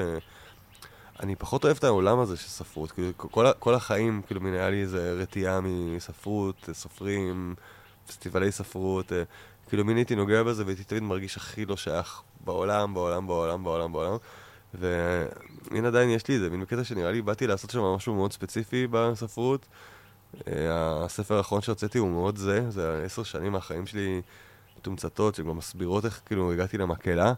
אני 1.20 1.36
פחות 1.36 1.64
אוהב 1.64 1.76
את 1.76 1.84
העולם 1.84 2.18
הזה 2.18 2.36
של 2.36 2.48
ספרות, 2.48 2.90
כאילו 2.90 3.12
כל, 3.16 3.46
כל 3.58 3.74
החיים, 3.74 4.22
כאילו 4.26 4.40
היה 4.46 4.70
לי 4.70 4.82
איזה 4.82 5.12
רתיעה 5.12 5.60
מספרות, 5.62 6.68
סופרים, 6.72 7.54
פסטיבלי 8.06 8.52
ספרות, 8.52 9.12
אה, 9.12 9.22
כאילו 9.68 9.84
מין 9.84 9.96
הייתי 9.96 10.14
נוגע 10.14 10.42
בזה 10.42 10.64
והייתי 10.64 10.84
תמיד 10.84 11.02
מרגיש 11.02 11.36
הכי 11.36 11.66
לא 11.66 11.76
שייך 11.76 12.22
בעולם, 12.44 12.94
בעולם, 12.94 13.26
בעולם, 13.26 13.64
בעולם, 13.64 13.92
בעולם. 13.92 14.16
ומין 14.74 15.84
עדיין 15.84 16.10
יש 16.10 16.28
לי 16.28 16.34
איזה 16.34 16.50
מין 16.50 16.64
קטע 16.64 16.84
שנראה 16.84 17.12
לי 17.12 17.22
באתי 17.22 17.46
לעשות 17.46 17.70
שם 17.70 17.80
משהו 17.80 18.14
מאוד 18.14 18.32
ספציפי 18.32 18.86
בספרות. 18.90 19.66
אה, 20.48 21.04
הספר 21.04 21.36
האחרון 21.36 21.62
שהוצאתי 21.62 21.98
הוא 21.98 22.10
מאוד 22.10 22.36
זה, 22.36 22.70
זה 22.70 23.02
עשר 23.04 23.22
שנים 23.22 23.52
מהחיים 23.52 23.86
שלי 23.86 24.22
מתומצתות, 24.78 25.34
שגם 25.34 25.56
מסבירות 25.56 26.04
איך 26.04 26.20
כאילו 26.26 26.52
הגעתי 26.52 26.78
למקהלה, 26.78 27.32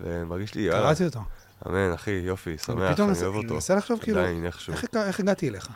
ומרגיש 0.00 0.54
לי, 0.54 0.68
קראתי 0.70 1.04
אותו. 1.04 1.20
אמן, 1.66 1.92
אחי, 1.94 2.10
יופי, 2.10 2.58
שמח, 2.58 3.00
אני 3.00 3.22
אוהב 3.22 3.34
אותו. 3.34 3.54
מנסה 3.54 3.74
לחשוב 3.74 4.00
כאילו. 4.00 4.20
איך 4.24 4.68
הגע- 4.92 5.06
איך 5.06 5.20
הגעתי 5.20 5.48
אליך? 5.48 5.68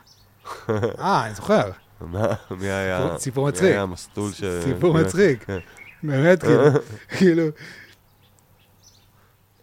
אה, 0.99 1.27
אני 1.27 1.35
זוכר. 1.35 1.71
מה, 2.01 2.27
מי 2.51 2.67
היה, 2.71 3.01
סיפור- 3.03 3.19
סיפור 3.19 3.45
מי 3.45 3.51
מצחיק. 3.53 3.69
היה 3.71 3.83
המסלול 3.83 4.33
ש... 4.33 4.43
סיפור 4.65 4.99
כן, 4.99 5.05
מצחיק. 5.05 5.45
כן. 5.45 5.59
באמת, 6.03 6.41
כאילו, 6.43 6.65
כאילו, 7.19 7.45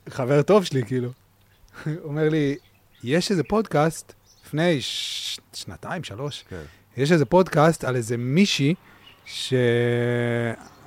חבר 0.10 0.42
טוב 0.42 0.64
שלי, 0.64 0.84
כאילו, 0.86 1.10
אומר 2.04 2.30
לי, 2.30 2.56
יש 3.04 3.32
איזה 3.32 3.44
פודקאסט, 3.44 4.14
לפני 4.46 4.82
ש- 4.82 5.40
שנתיים, 5.54 6.04
שלוש, 6.04 6.44
כן. 6.50 6.62
יש 6.98 7.12
איזה 7.12 7.26
פודקאסט 7.26 7.84
על 7.84 7.96
איזה 7.96 8.18
מישהי 8.18 8.76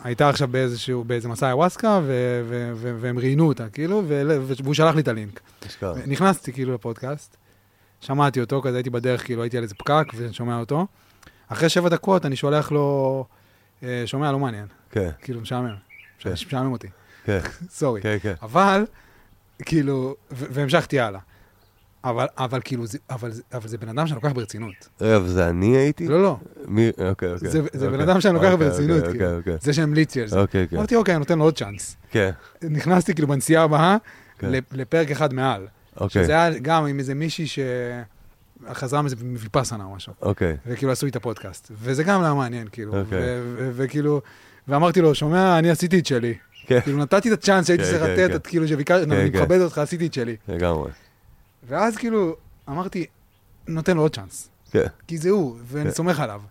שהייתה 0.03 0.29
עכשיו 0.29 0.49
באיזשהו, 0.49 1.05
באיזה 1.05 1.29
מסע 1.29 1.49
איוואסקה, 1.49 2.01
ו- 2.03 2.43
ו- 2.49 2.73
ו- 2.75 2.97
והם 3.01 3.19
ראיינו 3.19 3.49
אותה, 3.49 3.69
כאילו, 3.69 4.03
והוא 4.07 4.75
שלח 4.75 4.95
לי 4.95 5.01
את 5.01 5.09
הלינק. 5.09 5.41
נכנסתי 6.07 6.53
כאילו 6.53 6.75
לפודקאסט, 6.75 7.37
שמעתי 8.01 8.41
אותו, 8.41 8.63
כזה 8.63 8.77
הייתי 8.77 8.91
בדרך, 8.91 9.25
כאילו 9.25 9.43
הייתי 9.43 9.57
על 9.57 9.63
איזה 9.63 9.75
פקק 9.75 10.07
ושומע 10.17 10.59
אותו. 10.59 10.87
אחרי 11.49 11.69
שבע 11.69 11.89
דקות 11.89 12.27
אני 12.27 12.37
שולח 12.37 12.71
לו, 12.73 13.25
אה, 13.83 14.03
שומע, 14.07 14.33
לא 14.33 14.39
מעניין, 14.39 14.67
כן, 14.91 15.11
כאילו 15.23 15.41
משעמם, 15.41 15.75
כן. 16.19 16.33
משעמם 16.33 16.73
אותי, 16.73 16.89
כן, 17.25 17.39
סורי. 17.71 18.01
כן, 18.03 18.17
כן. 18.23 18.35
אבל, 18.43 18.85
כאילו, 19.65 20.15
והמשכתי 20.31 21.01
הלאה. 21.01 21.21
אבל, 22.05 22.27
אבל 22.39 22.61
כאילו, 22.65 22.87
זה, 22.87 22.99
אבל, 23.11 23.31
זה- 23.31 23.43
אבל 23.55 23.69
זה 23.69 23.79
בן 23.79 23.89
אדם 23.89 24.07
שאני 24.07 24.15
לוקח 24.23 24.33
ברצינות. 24.33 24.89
רגע, 25.01 25.19
וזה 25.25 25.49
אני 25.49 25.77
הייתי? 25.77 26.09
לא, 26.09 26.23
לא, 26.23 26.37
מי, 26.67 26.89
אוקיי, 26.89 27.09
אוקיי. 27.33 27.49
זה- 27.51 27.63
זה 27.73 27.87
אוקיי. 27.87 27.89
בן 27.99 28.09
אדם 28.09 28.21
שאני 28.21 28.35
לוקח 28.35 28.53
אוקיי, 28.53 28.69
ברצינות, 28.69 28.99
אוקיי, 28.99 29.13
כאילו. 29.13 29.37
אוקיי, 29.37 29.57
זה 29.61 29.73
שהמליץ 29.73 30.15
לי 30.17 30.23
על 30.23 30.29
זה. 30.29 30.41
אוקיי, 30.41 30.69
כן. 30.69 30.77
אמרתי, 30.77 30.97
אוקיי, 30.97 31.15
אני 31.15 31.19
נותן 31.19 31.39
לו 31.39 31.45
עוד 31.45 31.57
צ'אנס. 31.59 31.97
כן, 32.11 32.31
נכנסתי 32.63 33.15
כאילו 33.15 33.29
בנסיעה 33.29 33.63
הבאה 33.65 33.97
כן. 34.39 34.51
לפ- 34.51 34.73
לפרק 34.73 35.11
אחד 35.11 35.35
מעל. 35.35 35.67
אוקיי, 36.01 36.25
שזה 36.25 36.33
היה 36.33 36.59
גם 36.59 36.87
עם 36.87 36.99
איזה 36.99 37.15
מישהי 37.15 37.47
שחזרה 38.67 39.03
מזה 39.03 39.17
מוויפאסנה 39.25 39.85
או 39.85 39.95
משהו. 39.95 40.13
אוקיי. 40.23 40.57
וכאילו 40.67 40.93
עשו 40.93 41.07
לי 41.07 41.11
את 41.11 41.17
הפודקאסט. 41.17 41.71
וזה 41.83 42.03
גם 42.05 42.23
היה 42.23 42.35
מעניין, 42.35 42.69
כאילו. 42.73 43.01
אוקיי. 43.01 43.19
וכאילו, 43.75 44.21
ואמרתי 44.69 45.01
לו, 45.01 45.15
שומע, 45.15 45.59
אני 45.59 45.71
עשיתי 45.71 45.99
את 45.99 46.07
שלי. 46.07 46.35
כן, 46.67 46.81
כאילו, 46.81 46.99
נתתי 46.99 47.29
את 47.33 47.39
הצ'אנס 47.39 47.67
שהייתי 47.67 47.85
כן, 47.85 47.91
צריך 47.91 48.03
לתת, 48.03 48.47
כאילו, 48.47 48.69
שביקשתי, 48.69 49.03
אני 49.05 49.33
כן. 49.33 49.39
מכבד 49.43 49.61
אותך, 49.61 49.79
עשיתי 49.79 50.07
את 50.07 50.15
שלי. 50.15 50.37
לגמרי. 50.49 50.91
ואז 51.69 51.97
כאילו, 51.97 52.37
אמרתי, 52.69 53.07
נותן 53.69 53.97
לו 53.97 54.03
עוד 54.03 54.15
צ'אנס. 54.15 54.49
כן, 54.71 54.87
כי 55.07 55.19
זה 55.19 55.31
הוא, 55.31 55.57
ואני 55.65 55.85
כן. 55.85 55.91
סומך 55.91 56.21
עליו. 56.21 56.43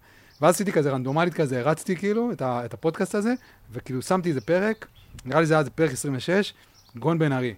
ואז 0.42 0.56
עשיתי 0.56 0.72
כזה 0.72 0.92
רנדומלית 0.92 1.34
כזה, 1.34 1.60
הרצתי 1.60 1.96
כאילו 1.96 2.32
את, 2.32 2.42
ה, 2.42 2.66
את 2.66 2.74
הפודקאסט 2.74 3.16
הזה, 3.16 3.34
וכאילו 3.72 4.02
שמתי 4.02 4.30
איזה 4.30 4.42
פרק, 4.42 4.88
נראה 5.26 5.40
לי 5.40 5.46
זה 5.46 5.54
היה 5.54 5.60
איזה 5.60 5.70
פרק 5.72 5.92
26, 5.92 6.54
גון 6.96 7.20
בן 7.20 7.32
ארי. 7.32 7.56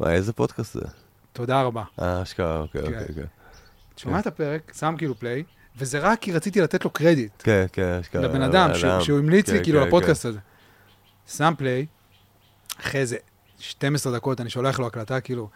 וואי, 0.00 0.14
איזה 0.14 0.32
פודקאסט 0.32 0.74
זה? 0.74 0.80
תודה 1.32 1.62
רבה. 1.62 1.82
אה, 2.02 2.22
אשכרה, 2.22 2.58
אוקיי, 2.60 2.82
כן. 2.82 2.86
אוקיי, 3.00 3.14
כן. 3.14 3.24
שומע 3.96 4.18
את 4.20 4.26
הפרק, 4.26 4.72
שם 4.78 4.94
כאילו 4.98 5.18
פליי, 5.18 5.42
וזה 5.76 5.98
רק 5.98 6.18
כי 6.20 6.32
רציתי 6.32 6.60
לתת 6.60 6.84
לו 6.84 6.90
קרדיט. 6.90 7.32
כן, 7.38 7.66
כן, 7.72 7.98
אשכרה. 8.00 8.22
לבן 8.22 8.42
אדם, 8.42 8.70
שהוא- 9.00 9.18
המליץ 9.18 9.48
לי 9.48 9.58
כן, 9.58 9.64
כאילו 9.64 9.80
כן, 9.80 9.86
לפודקאסט 9.86 10.24
הזה. 10.24 10.38
שם 11.26 11.54
פליי, 11.58 11.86
אחרי 12.80 13.00
איזה 13.00 13.16
12 13.58 14.16
דקות 14.16 14.40
אני 14.40 14.50
שולח 14.50 14.78
לו 14.80 14.86
הקלטה, 14.86 15.20
כאילו, 15.20 15.48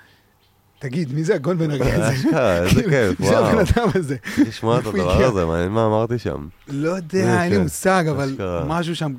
תגיד, 0.79 1.15
מי 1.15 1.25
זה 1.25 1.35
הגון 1.35 1.59
בן 1.59 1.79
כן. 1.79 2.01
הזה? 2.03 2.09
אשכרה, 2.15 2.57
איזה 2.57 2.75
כאילו, 2.75 2.91
כיף, 2.91 3.21
מי 3.21 3.27
זה 3.27 3.39
הבן 3.39 3.47
וואו. 3.55 3.61
אדם 3.77 3.89
הזה? 3.95 4.17
צריך 4.37 4.49
לשמוע 4.49 4.79
את 4.79 4.87
הדבר? 4.87 5.25
הזה, 5.25 5.47
מעניין 5.47 5.69
מה 5.73 5.87
אמרתי 5.87 6.19
שם. 6.19 6.47
לא 6.69 6.91
יודע, 6.91 7.43
אין 7.43 7.53
לי. 7.53 7.59
מושג, 7.59 8.05
אבל. 8.11 8.37
משהו 8.67 8.97
שם 8.97 9.15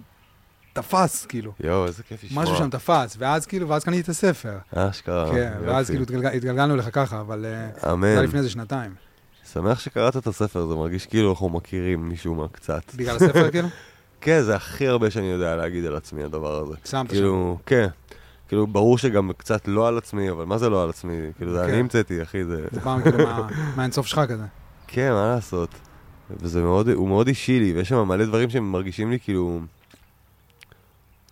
תפס, 0.73 1.25
כאילו. 1.25 1.51
יואו, 1.63 1.85
איזה 1.85 2.03
כיף 2.03 2.23
לשמוע. 2.23 2.43
משהו 2.43 2.55
שם 2.55 2.69
תפס, 2.69 3.15
ואז 3.19 3.45
כאילו, 3.45 3.69
ואז 3.69 3.83
קניתי 3.83 4.01
את 4.01 4.09
הספר. 4.09 4.57
אשכרה, 4.75 5.31
כן, 5.31 5.53
ואז. 5.65 5.89
כאילו 5.89 6.03
התגלג- 6.05 6.35
התגלגלנו 6.35 6.75
לך 6.75 6.89
ככה, 6.91 7.19
אבל 7.21 7.45
אה, 7.45 7.67
זה 7.83 7.91
אמן. 7.93 8.23
לפני 8.23 8.39
איזה 8.39 8.49
שנתיים. 8.49 8.91
שמח 9.53 9.79
שקראת 9.79 10.17
את 10.17 10.27
הספר, 10.27 10.67
זה 10.67 10.75
מרגיש 10.75 11.05
כאילו 11.05 11.29
אנחנו 11.31 11.49
מכירים 11.49 12.09
משום 12.09 12.37
מה 12.37 12.47
קצת. 12.51 12.81
בגלל 12.95 13.15
הספר, 13.15 13.51
כאילו? 13.51 13.67
כן, 14.21 14.41
זה 14.41 14.55
הכי 14.55 14.87
הרבה 14.87 15.09
שאני 15.11 15.25
יודע 15.25 15.55
להגיד 15.55 15.85
על 15.85 15.95
עצמי, 15.95 16.23
הדבר 16.23 16.61
הזה. 16.61 16.73
שמת 16.75 16.89
שם. 16.89 17.05
כאילו, 17.09 17.57
כן. 17.65 17.87
כאילו, 18.49 18.67
ברור 18.67 18.97
שגם 18.97 19.31
קצת 19.37 19.67
לא 19.67 19.87
על 19.87 19.97
עצמי, 19.97 20.31
אבל 20.31 20.45
מה 20.45 20.57
זה 20.57 20.69
לא 20.69 20.83
על 20.83 20.89
עצמי? 20.89 21.17
כאילו, 21.37 21.53
זה 21.53 21.59
כן. 21.59 21.69
אני 21.69 21.79
המצאתי, 21.79 22.23
אחי, 22.23 22.45
זה... 22.45 22.67
זה 22.71 22.81
פעם 22.81 23.01
כאילו 23.01 23.17
מה- 23.17 23.47
מהאינסוף 23.75 24.05
שלך 24.07 24.21
כזה. 24.29 24.43
כן, 24.87 25.11
מה 25.11 25.35
לעשות? 25.35 25.69
וזה 26.29 26.61
מאוד, 26.61 26.89
הוא 26.89 27.07
מאוד 27.07 27.27
אישי 27.27 27.59
לי, 27.59 27.73
ויש 27.73 27.89
שם 27.89 28.07
מלא 28.07 28.25
דברים 28.25 28.49
שהם 28.49 28.71
מרגישים 28.71 29.11
לי 29.11 29.19
כאילו... 29.19 29.59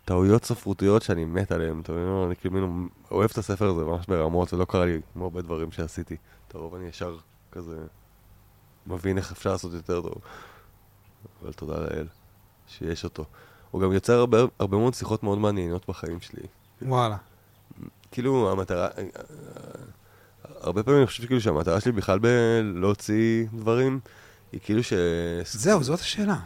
טעויות 0.05 0.45
ספרותיות 0.45 1.01
שאני 1.01 1.26
מת 1.26 1.51
עליהן, 1.51 1.80
אתה 1.80 1.91
מבין? 1.91 2.07
אני 2.28 2.36
כאילו 2.36 2.68
אוהב 3.11 3.30
את 3.32 3.38
הספר 3.38 3.70
הזה 3.70 3.84
ממש 3.84 4.05
ברמות, 4.07 4.49
זה 4.49 4.57
לא 4.57 4.65
קרה 4.65 4.86
לי 4.86 5.01
כמו 5.13 5.24
הרבה 5.24 5.41
דברים 5.41 5.72
שעשיתי. 5.72 6.15
הרוב 6.53 6.76
אני 6.76 6.86
ישר 6.88 7.18
כזה 7.51 7.78
מבין 8.88 9.18
איך 9.18 9.32
אפשר 9.32 9.51
לעשות 9.51 9.74
יותר 9.74 10.01
טוב. 10.01 10.15
אבל 11.43 11.53
תודה 11.53 11.80
לאל 11.80 12.07
שיש 12.68 13.03
אותו. 13.03 13.26
הוא 13.72 13.82
גם 13.82 13.91
יוצר 13.91 14.13
הרבה, 14.20 14.38
הרבה 14.59 14.78
מאוד 14.78 14.93
שיחות 14.93 15.24
מאוד 15.24 15.38
מעניינות 15.38 15.89
בחיים 15.89 16.20
שלי. 16.20 16.43
וואלה. 16.82 17.15
כאילו, 18.11 18.51
המטרה... 18.51 18.88
הרבה 20.61 20.84
פעמים 20.84 20.99
אני 20.99 21.07
חושב 21.07 21.25
כאילו 21.25 21.41
שהמטרה 21.41 21.80
שלי 21.80 21.91
בכלל 21.91 22.19
בלהוציא 22.19 23.45
דברים, 23.53 23.99
היא 24.51 24.59
כאילו 24.63 24.84
ש... 24.84 24.93
זהו, 25.43 25.84
זאת 25.84 25.99
השאלה. 25.99 26.38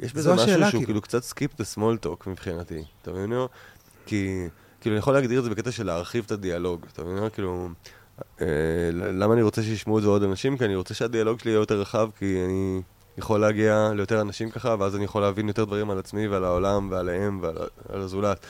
יש 0.00 0.12
בזה 0.12 0.32
משהו 0.32 0.44
השאלה, 0.44 0.70
שהוא 0.70 0.70
כאילו. 0.70 0.86
כאילו 0.86 1.02
קצת 1.02 1.22
skip 1.22 1.58
the 1.58 1.64
small 1.64 1.96
talk 1.96 2.26
מבחינתי, 2.26 2.84
אתה 3.02 3.12
מבין? 3.12 3.32
כי, 4.06 4.48
כאילו, 4.80 4.94
אני 4.94 4.98
יכול 4.98 5.14
להגדיר 5.14 5.38
את 5.38 5.44
זה 5.44 5.50
בקטע 5.50 5.70
של 5.70 5.86
להרחיב 5.86 6.24
את 6.26 6.32
הדיאלוג, 6.32 6.86
אתה 6.92 7.04
מבין? 7.04 7.30
כאילו, 7.30 7.68
אה, 8.40 8.46
למה 8.92 9.34
אני 9.34 9.42
רוצה 9.42 9.62
שישמעו 9.62 9.98
את 9.98 10.02
זה 10.02 10.08
עוד 10.08 10.22
אנשים? 10.22 10.58
כי 10.58 10.64
אני 10.64 10.76
רוצה 10.76 10.94
שהדיאלוג 10.94 11.40
שלי 11.40 11.50
יהיה 11.50 11.58
יותר 11.58 11.80
רחב, 11.80 12.08
כי 12.18 12.44
אני 12.44 12.82
יכול 13.18 13.40
להגיע 13.40 13.92
ליותר 13.94 14.20
אנשים 14.20 14.50
ככה, 14.50 14.76
ואז 14.78 14.96
אני 14.96 15.04
יכול 15.04 15.22
להבין 15.22 15.48
יותר 15.48 15.64
דברים 15.64 15.90
על 15.90 15.98
עצמי 15.98 16.28
ועל 16.28 16.44
העולם 16.44 16.88
ועליהם 16.90 17.38
ועל 17.42 17.56
על 17.88 18.00
הזולת. 18.00 18.46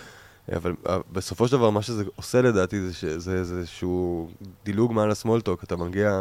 אבל 0.57 0.75
אה, 0.89 0.99
בסופו 1.13 1.47
של 1.49 1.53
דבר, 1.57 1.71
מה 1.71 1.83
שזה 1.83 2.05
עושה 2.17 2.43
לדעתי 2.43 2.81
זה 2.81 2.95
שזה 2.95 3.33
איזשהו 3.33 4.29
דילוג 4.65 4.93
מעל 4.93 5.11
הסמולטוק, 5.11 5.65
אתה 5.65 5.77
מגיע 5.77 6.21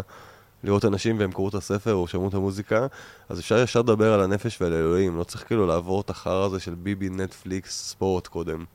לראות 0.64 0.86
אנשים 0.86 1.20
והם 1.20 1.32
קראו 1.32 1.50
את 1.50 1.54
הספר 1.54 1.94
או 1.94 2.08
שמעו 2.08 2.28
את 2.28 2.34
המוזיקה, 2.34 2.88
אז 3.30 3.40
אפשר 3.40 3.58
ישר 3.64 3.80
לדבר 3.80 4.14
על 4.14 4.22
הנפש 4.22 4.62
ועל 4.62 4.74
אלוהים, 4.74 5.18
לא 5.18 5.24
צריך 5.24 5.48
כאילו 5.48 5.68
לעבור 5.68 6.02
את 6.02 6.10
החרא 6.10 6.46
הזה 6.46 6.60
של 6.60 6.74
ביבי, 6.76 7.10
נטפליקס, 7.10 7.88
ספורט 7.90 8.28
קודם. 8.28 8.66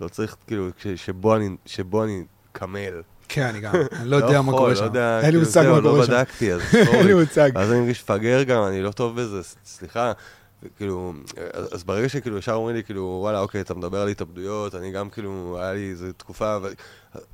לא 0.00 0.08
צריך, 0.08 0.36
כאילו, 0.46 0.68
ש- 0.78 0.86
שבו 0.88 1.36
אני, 1.36 1.56
שבו 1.66 2.04
אני 2.04 2.24
קמל. 2.52 3.02
כן, 3.28 3.42
אני 3.42 3.60
גם. 3.60 3.72
אני 3.92 4.08
לא 4.10 4.16
יודע 4.16 4.40
מה 4.42 4.48
יכול, 4.48 4.58
קורה 4.58 4.68
לא 4.70 4.76
שם. 4.76 4.84
יודע, 4.84 5.16
אין 5.16 5.24
לי 5.24 5.30
כאילו, 5.30 5.40
מושג 5.40 5.60
מה 5.68 5.80
קורה 5.80 5.98
לא 5.98 6.06
שם. 6.06 6.12
בדקתי, 6.12 6.52
אז 6.52 6.60
אין 6.74 7.06
לי 7.06 7.12
סורי. 7.12 7.14
מושג. 7.24 7.50
ואז 7.54 7.72
אני 7.72 7.80
מרגיש 7.80 8.02
מפגר 8.02 8.42
גם, 8.42 8.62
אני 8.64 8.82
לא 8.82 8.90
טוב 8.90 9.20
בזה, 9.20 9.40
סליחה. 9.64 10.12
כאילו, 10.76 11.12
אז 11.72 11.84
ברגע 11.84 12.08
שכאילו 12.08 12.38
ישר 12.38 12.52
אומרים 12.52 12.76
לי, 12.76 12.84
כאילו, 12.84 13.18
וואלה, 13.22 13.40
אוקיי, 13.40 13.60
אתה 13.60 13.74
מדבר 13.74 14.00
על 14.00 14.08
התאבדויות, 14.08 14.74
אני 14.74 14.90
גם, 14.90 15.10
כאילו, 15.10 15.58
היה 15.60 15.72
לי 15.72 15.90
איזו 15.90 16.06
תקופה, 16.16 16.58
ו... 16.62 16.68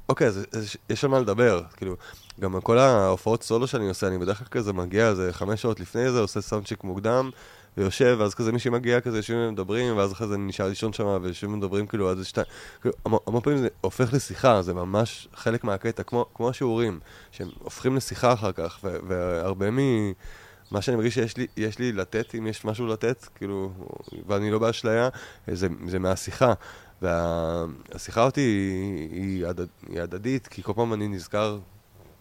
אוקיי, 0.09 0.27
אז, 0.27 0.47
אז 0.53 0.77
יש 0.91 1.05
על 1.05 1.11
מה 1.11 1.21
לדבר, 1.21 1.63
כאילו, 1.77 1.97
גם 2.41 2.61
כל 2.61 2.79
ההופעות 2.79 3.43
סולו 3.43 3.67
שאני 3.67 3.89
עושה, 3.89 4.07
אני 4.07 4.19
בדרך 4.19 4.39
כלל 4.39 4.47
כזה 4.51 4.73
מגיע 4.73 5.09
איזה 5.09 5.33
חמש 5.33 5.63
שעות 5.63 5.81
לפני 5.81 6.11
זה, 6.11 6.21
עושה 6.21 6.41
סאונדצ'יק 6.41 6.85
מוקדם, 6.85 7.31
ויושב, 7.77 8.17
ואז 8.21 8.35
כזה 8.35 8.53
מישהי 8.53 8.71
מגיע, 8.71 9.01
כזה 9.01 9.17
יושבים 9.17 9.39
ומדברים, 9.49 9.97
ואז 9.97 10.13
אחרי 10.13 10.27
זה 10.27 10.37
נשאר 10.37 10.69
לישון 10.69 10.93
שם, 10.93 11.19
ויושבים 11.23 11.55
ומדברים, 11.55 11.87
כאילו, 11.87 12.11
עד 12.11 12.17
איזה 12.17 12.29
שתיים, 12.29 12.47
כאילו, 12.81 12.95
המון 13.27 13.41
פעמים 13.41 13.59
זה 13.59 13.69
הופך 13.81 14.13
לשיחה, 14.13 14.63
זה 14.63 14.75
ממש 14.75 15.29
חלק 15.35 15.65
מהקטע, 15.65 16.03
כמו, 16.03 16.27
כמו 16.35 16.49
השיעורים, 16.49 17.01
שהם 17.31 17.49
הופכים 17.59 17.97
לשיחה 17.97 18.33
אחר 18.33 18.53
כך, 18.53 18.79
ו- 18.85 18.97
והרבה 19.09 19.71
מ... 19.71 19.79
מה 20.71 20.83
שאני 20.83 20.97
מרגיש 20.97 21.15
שיש 21.15 21.37
לי, 21.37 21.47
יש 21.57 21.79
לי 21.79 21.93
לתת, 21.93 22.35
אם 22.39 22.47
יש 22.47 22.65
משהו 22.65 22.87
לתת, 22.87 23.27
כאילו, 23.35 23.73
ואני 24.27 24.51
לא 24.51 24.59
באשליה, 24.59 25.09
זה, 25.53 25.69
זה 25.87 25.99
מהשיחה. 25.99 26.53
והשיחה 27.03 28.23
אותי 28.23 28.41
היא, 28.41 29.09
היא, 29.13 29.47
הדד, 29.47 29.67
היא 29.89 30.01
הדדית, 30.01 30.47
כי 30.47 30.63
כל 30.63 30.73
פעם 30.77 30.93
אני 30.93 31.09
נזכר 31.09 31.59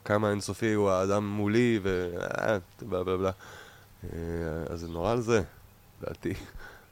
כמה 0.06 0.30
אינסופי 0.32 0.74
הוא 0.74 0.90
האדם 0.90 1.28
מולי, 1.30 1.80
ו... 1.84 2.16
אה, 2.22 2.58
בלה 2.82 3.04
בלה 3.04 3.18
בלה. 3.18 3.32
אה, 4.04 4.10
אז 4.70 4.80
זה 4.80 4.88
נורא 4.88 5.12
על 5.12 5.22
זה, 5.22 5.42
לדעתי. 6.02 6.34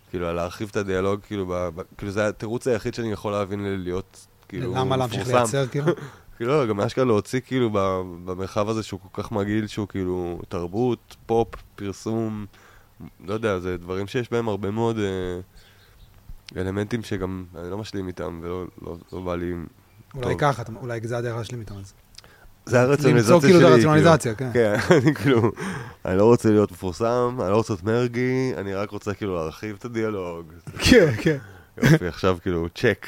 כאילו, 0.09 0.27
על 0.27 0.35
להרחיב 0.35 0.69
את 0.71 0.75
הדיאלוג, 0.75 1.19
כאילו, 1.21 1.45
ב, 1.45 1.53
ב, 1.53 1.81
כאילו, 1.97 2.11
זה 2.11 2.27
התירוץ 2.27 2.67
היחיד 2.67 2.93
שאני 2.93 3.11
יכול 3.11 3.31
להבין 3.31 3.83
להיות, 3.83 4.27
כאילו, 4.47 4.73
למה 4.75 4.97
להמשיך 4.97 5.21
מפורסם. 5.21 5.57
לייצר, 5.57 5.67
כאילו? 5.67 5.87
כאילו, 6.37 6.67
גם 6.67 6.81
אשכרה 6.81 7.05
להוציא, 7.05 7.39
כאילו, 7.39 7.69
במרחב 8.25 8.69
הזה 8.69 8.83
שהוא 8.83 8.99
כל 8.99 9.23
כך 9.23 9.31
מגעיל, 9.31 9.67
שהוא 9.67 9.87
כאילו 9.87 10.39
תרבות, 10.49 11.15
פופ, 11.25 11.47
פרסום, 11.75 12.45
לא 13.25 13.33
יודע, 13.33 13.59
זה 13.59 13.77
דברים 13.77 14.07
שיש 14.07 14.31
בהם 14.31 14.47
הרבה 14.47 14.71
מאוד 14.71 14.97
אה, 14.99 15.39
אלמנטים 16.61 17.03
שגם 17.03 17.45
אני 17.55 17.71
לא 17.71 17.77
משלים 17.77 18.07
איתם, 18.07 18.39
ולא 18.43 18.65
לא, 18.81 18.97
לא 19.13 19.19
בא 19.19 19.35
לי... 19.35 19.53
אולי 20.15 20.29
טוב. 20.29 20.39
ככה, 20.39 20.63
אולי 20.81 20.99
זה 21.03 21.17
הדרך 21.17 21.37
להשלים 21.37 21.59
איתם. 21.59 21.75
אז. 21.75 21.93
זה 22.65 22.81
הרציונליזציה 22.81 23.35
למצוא 23.35 23.49
שלי. 23.49 23.59
כאילו 23.59 23.67
את 23.67 23.73
הרציונליזציה, 23.73 24.35
כן. 24.35 24.49
כן, 24.53 24.75
אני 24.97 25.15
כאילו, 25.15 25.51
אני 26.05 26.17
לא 26.17 26.25
רוצה 26.25 26.49
להיות 26.49 26.71
מפורסם, 26.71 27.37
אני 27.41 27.51
לא 27.51 27.55
רוצה 27.55 27.73
להיות 27.73 27.83
מרגי, 27.83 28.53
אני 28.57 28.73
רק 28.73 28.91
רוצה 28.91 29.13
כאילו 29.13 29.35
להרחיב 29.35 29.75
את 29.79 29.85
הדיאלוג. 29.85 30.53
כן, 30.79 31.11
כן. 31.21 31.37
יופי, 31.83 32.07
עכשיו 32.07 32.37
כאילו, 32.41 32.67
צ'ק, 32.75 33.07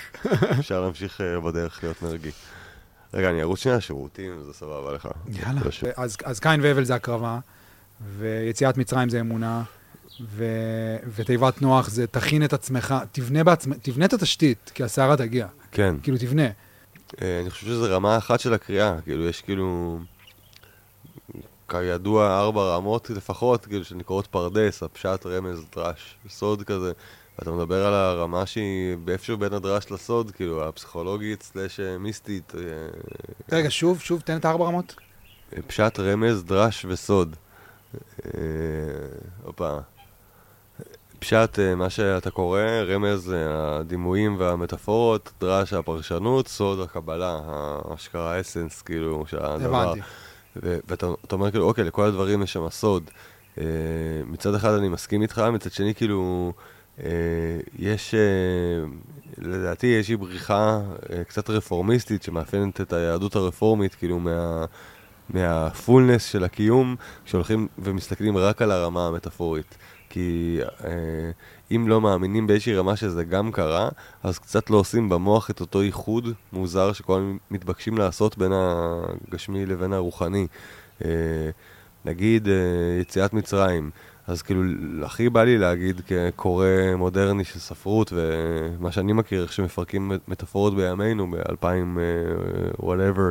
אפשר 0.59 0.81
להמשיך 0.81 1.21
אה, 1.21 1.39
בדרך 1.39 1.79
להיות 1.83 2.01
מרגי. 2.01 2.31
רגע, 3.13 3.29
אני 3.29 3.41
ארוץ 3.41 3.59
שנייה 3.59 3.77
לשירותים, 3.77 4.43
זה 4.43 4.53
סבבה 4.53 4.93
לך. 4.93 5.07
יאללה. 5.27 5.61
אז, 5.95 6.17
אז 6.23 6.39
קין 6.39 6.61
והבל 6.61 6.83
זה 6.83 6.95
הקרבה, 6.95 7.39
ויציאת 8.17 8.77
מצרים 8.77 9.09
זה 9.09 9.19
אמונה, 9.19 9.63
ו, 10.21 10.45
ותיבת 11.15 11.61
נוח 11.61 11.89
זה 11.89 12.07
תכין 12.07 12.43
את 12.43 12.53
עצמך, 12.53 12.95
תבנה, 13.11 13.43
בעצמך, 13.43 13.77
תבנה 13.81 14.05
את 14.05 14.13
התשתית, 14.13 14.71
כי 14.75 14.83
הסערה 14.83 15.17
תגיע. 15.17 15.47
כן. 15.71 15.95
כאילו, 16.03 16.17
תבנה. 16.17 16.47
אה, 17.21 17.39
אני 17.41 17.49
חושב 17.49 17.65
שזה 17.65 17.95
רמה 17.95 18.17
אחת 18.17 18.39
של 18.39 18.53
הקריאה, 18.53 18.95
כאילו 19.01 19.25
יש 19.25 19.41
כאילו, 19.41 19.99
כידוע 21.69 22.39
ארבע 22.39 22.75
רמות 22.75 23.09
לפחות, 23.09 23.65
כאילו 23.65 23.85
שנקראות 23.85 24.27
פרדס, 24.27 24.83
הפשט, 24.83 25.25
רמז, 25.25 25.65
דרש, 25.75 26.15
סוד 26.29 26.63
כזה. 26.63 26.91
ואתה 27.39 27.51
מדבר 27.51 27.85
על 27.85 27.93
הרמה 27.93 28.45
שהיא 28.45 28.97
באיפשהו 29.03 29.37
בין 29.37 29.53
הדרש 29.53 29.91
לסוד, 29.91 30.31
כאילו 30.31 30.67
הפסיכולוגית 30.67 31.43
סלאש 31.43 31.79
אה, 31.79 31.97
מיסטית, 31.97 32.53
אה, 32.55 32.61
רגע, 33.51 33.69
שוב, 33.69 33.99
שוב, 33.99 34.21
תן 34.21 34.37
את 34.37 34.45
הארבע 34.45 34.65
רמות. 34.65 34.95
אה, 35.55 35.61
פשט, 35.67 35.99
רמז, 35.99 36.43
דרש 36.43 36.85
וסוד. 36.89 37.35
הופה. 39.43 39.77
פשט, 41.19 41.59
מה 41.77 41.89
שאתה 41.89 42.31
קורא, 42.31 42.61
רמז, 42.61 43.33
הדימויים 43.49 44.35
והמטאפורות, 44.39 45.31
דרש, 45.41 45.73
הפרשנות, 45.73 46.47
סוד, 46.47 46.79
הקבלה, 46.79 47.39
האשכרה 47.45 48.35
האסנס, 48.35 48.81
כאילו, 48.81 49.25
של 49.27 49.45
הדבר. 49.45 49.91
הבנתי. 49.91 49.99
ואתה 50.55 51.07
אתה 51.25 51.35
אומר 51.35 51.51
כאילו, 51.51 51.65
אוקיי, 51.65 51.83
לכל 51.83 52.05
הדברים 52.05 52.43
יש 52.43 52.53
שם 52.53 52.69
סוד. 52.69 53.03
מצד 54.25 54.55
אחד 54.55 54.73
אני 54.73 54.89
מסכים 54.89 55.21
איתך, 55.21 55.39
מצד 55.39 55.71
שני 55.71 55.95
כאילו, 55.95 56.53
יש, 57.79 58.15
אה, 58.15 58.19
לדעתי 59.37 59.97
איזושהי 59.97 60.17
בריחה 60.17 60.81
אה, 61.13 61.23
קצת 61.23 61.49
רפורמיסטית 61.49 62.23
שמאפיינת 62.23 62.81
את 62.81 62.93
היהדות 62.93 63.35
הרפורמית, 63.35 63.95
כאילו 63.95 64.19
מה... 64.19 64.65
מהפולנס 65.29 66.25
של 66.25 66.43
הקיום, 66.43 66.95
כשהולכים 67.25 67.67
ומסתכלים 67.79 68.37
רק 68.37 68.61
על 68.61 68.71
הרמה 68.71 69.07
המטאפורית. 69.07 69.77
כי 70.09 70.59
אה, 70.83 71.31
אם 71.71 71.85
לא 71.87 72.01
מאמינים 72.01 72.47
באיזושהי 72.47 72.75
רמה 72.75 72.95
שזה 72.95 73.23
גם 73.23 73.51
קרה, 73.51 73.89
אז 74.23 74.39
קצת 74.39 74.69
לא 74.69 74.77
עושים 74.77 75.09
במוח 75.09 75.49
את 75.49 75.61
אותו 75.61 75.81
איחוד 75.81 76.27
מוזר 76.53 76.93
שכל 76.93 77.13
הזמן 77.17 77.37
מתבקשים 77.51 77.97
לעשות 77.97 78.37
בין 78.37 78.51
הגשמי 78.53 79.65
לבין 79.65 79.93
הרוחני. 79.93 80.47
אה, 81.05 81.09
נגיד 82.05 82.47
אה, 82.47 82.53
יציאת 83.01 83.33
מצרים, 83.33 83.91
אז 84.29 84.41
כאילו 84.41 84.61
הכי 85.05 85.29
בא 85.29 85.43
לי 85.43 85.57
להגיד 85.57 86.01
כקורא 86.07 86.65
מודרני 86.95 87.43
של 87.43 87.59
ספרות 87.59 88.13
ומה 88.15 88.91
שאני 88.91 89.13
מכיר, 89.13 89.43
איך 89.43 89.53
שמפרקים 89.53 90.11
מטאפורות 90.27 90.75
בימינו 90.75 91.31
ב-2000 91.31 91.65
וואטאבר, 92.79 93.29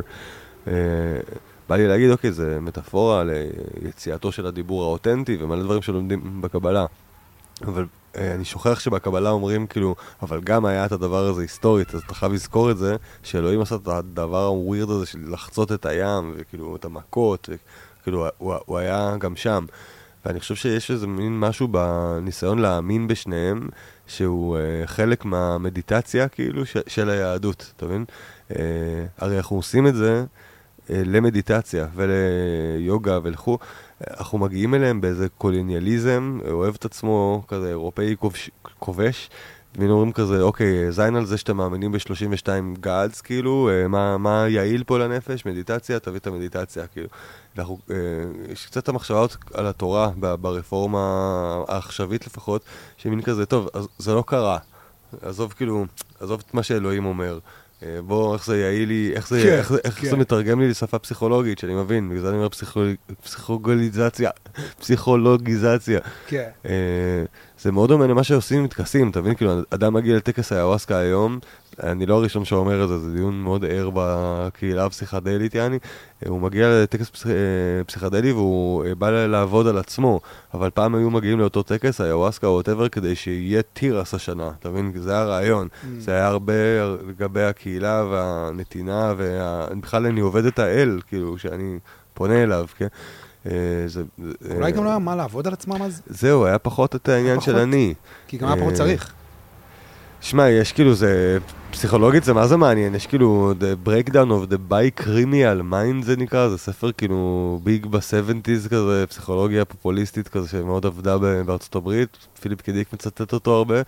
בא 1.69 1.75
לי 1.75 1.87
להגיד, 1.87 2.11
אוקיי, 2.11 2.31
זה 2.31 2.59
מטאפורה 2.61 3.23
ליציאתו 3.81 4.31
של 4.31 4.45
הדיבור 4.45 4.83
האותנטי 4.83 5.37
ומלא 5.41 5.63
דברים 5.63 5.81
שלומדים 5.81 6.41
בקבלה. 6.41 6.85
אבל 7.61 7.85
אה, 8.17 8.35
אני 8.35 8.45
שוכח 8.45 8.79
שבקבלה 8.79 9.29
אומרים 9.29 9.67
כאילו, 9.67 9.95
אבל 10.21 10.41
גם 10.41 10.65
היה 10.65 10.85
את 10.85 10.91
הדבר 10.91 11.25
הזה 11.25 11.41
היסטורית, 11.41 11.95
אז 11.95 12.01
אתה 12.05 12.13
חייב 12.13 12.33
לזכור 12.33 12.71
את 12.71 12.77
זה, 12.77 12.95
שאלוהים 13.23 13.61
עשה 13.61 13.75
את 13.75 13.87
הדבר 13.87 14.45
הווירד 14.45 14.89
הזה 14.89 15.05
של 15.05 15.19
לחצות 15.27 15.71
את 15.71 15.85
הים, 15.85 16.33
וכאילו 16.37 16.75
את 16.75 16.85
המכות, 16.85 17.49
כאילו 18.03 18.27
הוא, 18.37 18.53
הוא 18.65 18.77
היה 18.77 19.15
גם 19.19 19.35
שם. 19.35 19.65
ואני 20.25 20.39
חושב 20.39 20.55
שיש 20.55 20.91
איזה 20.91 21.07
מין 21.07 21.39
משהו 21.39 21.67
בניסיון 21.67 22.59
להאמין 22.59 23.07
בשניהם, 23.07 23.69
שהוא 24.07 24.57
אה, 24.57 24.61
חלק 24.85 25.25
מהמדיטציה 25.25 26.27
כאילו 26.27 26.65
ש, 26.65 26.77
של 26.87 27.09
היהדות, 27.09 27.73
אתה 27.77 27.85
מבין? 27.85 28.05
אה, 28.55 29.05
הרי 29.17 29.37
אנחנו 29.37 29.55
עושים 29.55 29.87
את 29.87 29.95
זה 29.95 30.25
אה, 30.89 31.01
למדיטציה 31.05 31.87
וליוגה 31.95 33.19
ולכו. 33.23 33.57
אנחנו 34.09 34.37
מגיעים 34.37 34.75
אליהם 34.75 35.01
באיזה 35.01 35.27
קולוניאליזם, 35.37 36.39
אוהב 36.49 36.75
את 36.75 36.85
עצמו 36.85 37.43
כזה 37.47 37.69
אירופאי 37.69 38.15
כובש, 38.19 38.51
כובש, 38.79 39.29
והנה 39.75 39.91
אומרים 39.91 40.11
כזה, 40.11 40.41
אוקיי, 40.41 40.91
זין 40.91 41.15
על 41.15 41.25
זה 41.25 41.37
שאתם 41.37 41.57
מאמינים 41.57 41.91
ב-32 41.91 42.47
גאדס, 42.79 43.21
כאילו, 43.21 43.69
אה, 43.71 43.87
מה, 43.87 44.17
מה 44.17 44.45
יעיל 44.49 44.83
פה 44.83 44.99
לנפש? 44.99 45.45
מדיטציה, 45.45 45.99
תביא 45.99 46.19
את 46.19 46.27
המדיטציה, 46.27 46.87
כאילו. 46.87 47.07
אנחנו, 47.57 47.77
אה, 47.91 47.95
יש 48.51 48.65
קצת 48.65 48.89
המחשבות 48.89 49.37
על 49.53 49.67
התורה 49.67 50.09
ברפורמה 50.17 50.99
העכשווית 51.67 52.27
לפחות, 52.27 52.61
שמין 52.97 53.21
כזה, 53.21 53.45
טוב, 53.45 53.67
אז 53.73 53.87
זה 53.97 54.13
לא 54.13 54.23
קרה. 54.27 54.57
עזוב 55.21 55.53
כאילו, 55.57 55.85
עזוב 56.19 56.43
את 56.47 56.53
מה 56.53 56.63
שאלוהים 56.63 57.05
אומר. 57.05 57.39
אה, 57.83 58.01
בוא, 58.01 58.33
איך 58.33 58.45
זה 58.45 58.57
יעיל 58.61 58.87
לי, 58.89 59.11
איך 59.15 59.27
זה, 59.27 59.41
כן, 59.43 59.49
איך, 59.57 59.71
איך 59.83 60.01
כן. 60.01 60.09
זה 60.09 60.15
מתרגם 60.17 60.59
לי 60.59 60.69
לשפה 60.69 60.99
פסיכולוגית, 60.99 61.59
שאני 61.59 61.73
מבין, 61.75 62.09
בגלל 62.09 62.21
זה 62.21 62.29
אני 62.29 62.37
אומר 62.37 62.49
פסיכול- 62.49 62.95
פסיכוגליזציה, 63.23 64.29
פסיכולוגיזציה. 64.79 65.99
כן. 66.27 66.49
אה, 66.65 66.71
זה 67.61 67.71
מאוד 67.71 67.89
דומה 67.89 68.07
למה 68.07 68.23
שעושים 68.23 68.59
עם 68.59 68.67
טקסים, 68.67 69.09
אתה 69.09 69.21
מבין? 69.21 69.35
כאילו, 69.35 69.51
אדם 69.69 69.93
מגיע 69.93 70.15
לטקס 70.17 70.51
איוואסקה 70.51 70.97
היום, 70.97 71.39
אני 71.83 72.05
לא 72.05 72.15
הראשון 72.15 72.45
שאומר 72.45 72.83
את 72.83 72.89
זה, 72.89 72.99
זה 72.99 73.13
דיון 73.13 73.41
מאוד 73.41 73.65
ער 73.65 73.89
בקהילה 73.93 74.85
הפסיכדלית, 74.85 75.55
יעני. 75.55 75.79
הוא 76.27 76.41
מגיע 76.41 76.67
לטקס 76.69 77.09
פסיכ... 77.09 77.27
אה, 77.27 77.83
פסיכדלי 77.87 78.31
והוא 78.31 78.85
אה, 78.85 78.95
בא 78.95 79.09
לעבוד 79.09 79.67
על 79.67 79.77
עצמו, 79.77 80.19
אבל 80.53 80.69
פעם 80.69 80.95
היו 80.95 81.09
מגיעים 81.09 81.39
לאותו 81.39 81.63
טקס, 81.63 82.01
איוואסקה 82.01 82.47
או 82.47 82.53
whatever, 82.53 82.89
כדי 82.89 83.15
שיהיה 83.15 83.61
תירס 83.61 84.13
השנה, 84.13 84.51
אתה 84.59 84.69
מבין? 84.69 84.91
זה 84.95 85.11
היה 85.11 85.21
הרעיון. 85.21 85.67
זה 85.99 86.11
היה 86.11 86.27
הרבה 86.27 86.53
לגבי 87.07 87.43
הקהילה 87.43 88.05
והנתינה, 88.11 89.13
ובכלל 89.17 90.05
אני 90.05 90.19
עובד 90.19 90.45
את 90.45 90.59
האל, 90.59 90.99
כאילו, 91.07 91.37
שאני 91.37 91.79
פונה 92.13 92.43
אליו, 92.43 92.65
כן? 92.77 92.87
אה, 93.45 93.51
זה, 93.87 94.03
אולי 94.55 94.71
גם 94.71 94.83
לא 94.83 94.89
היה 94.89 94.99
מה 94.99 95.15
לעבוד 95.15 95.47
על 95.47 95.53
עצמם 95.53 95.81
אז? 95.81 96.01
זהו, 96.07 96.45
היה 96.45 96.59
פחות 96.59 96.95
את 96.95 97.09
העניין 97.09 97.41
של. 97.41 97.55
אני. 97.55 97.93
כי 98.27 98.37
גם 98.37 98.47
היה 98.47 98.61
פחות 98.61 98.73
צריך. 98.73 99.13
שמע, 100.21 100.49
יש 100.49 100.71
כאילו, 100.71 100.93
זה... 100.93 101.37
פסיכולוגית 101.71 102.23
זה 102.23 102.33
מה 102.33 102.47
זה 102.47 102.57
מעניין, 102.57 102.95
יש 102.95 103.07
כאילו 103.07 103.53
The 103.59 103.87
Breakdown 103.87 104.29
of 104.29 104.51
the 104.51 104.71
Bi-Criminal 104.71 105.71
Mind 105.71 106.05
זה 106.05 106.17
נקרא, 106.17 106.49
זה 106.49 106.57
ספר 106.57 106.91
כאילו 106.91 107.59
ביג 107.63 107.85
ב-70's 107.85 108.69
כזה, 108.69 109.05
פסיכולוגיה 109.09 109.65
פופוליסטית 109.65 110.27
כזה 110.27 110.47
שמאוד 110.47 110.85
עבדה 110.85 111.17
בארצות 111.17 111.75
הברית, 111.75 112.17
פיליפ 112.41 112.61
קדיק 112.61 112.93
מצטט 112.93 113.33
אותו 113.33 113.51
הרבה, 113.51 113.81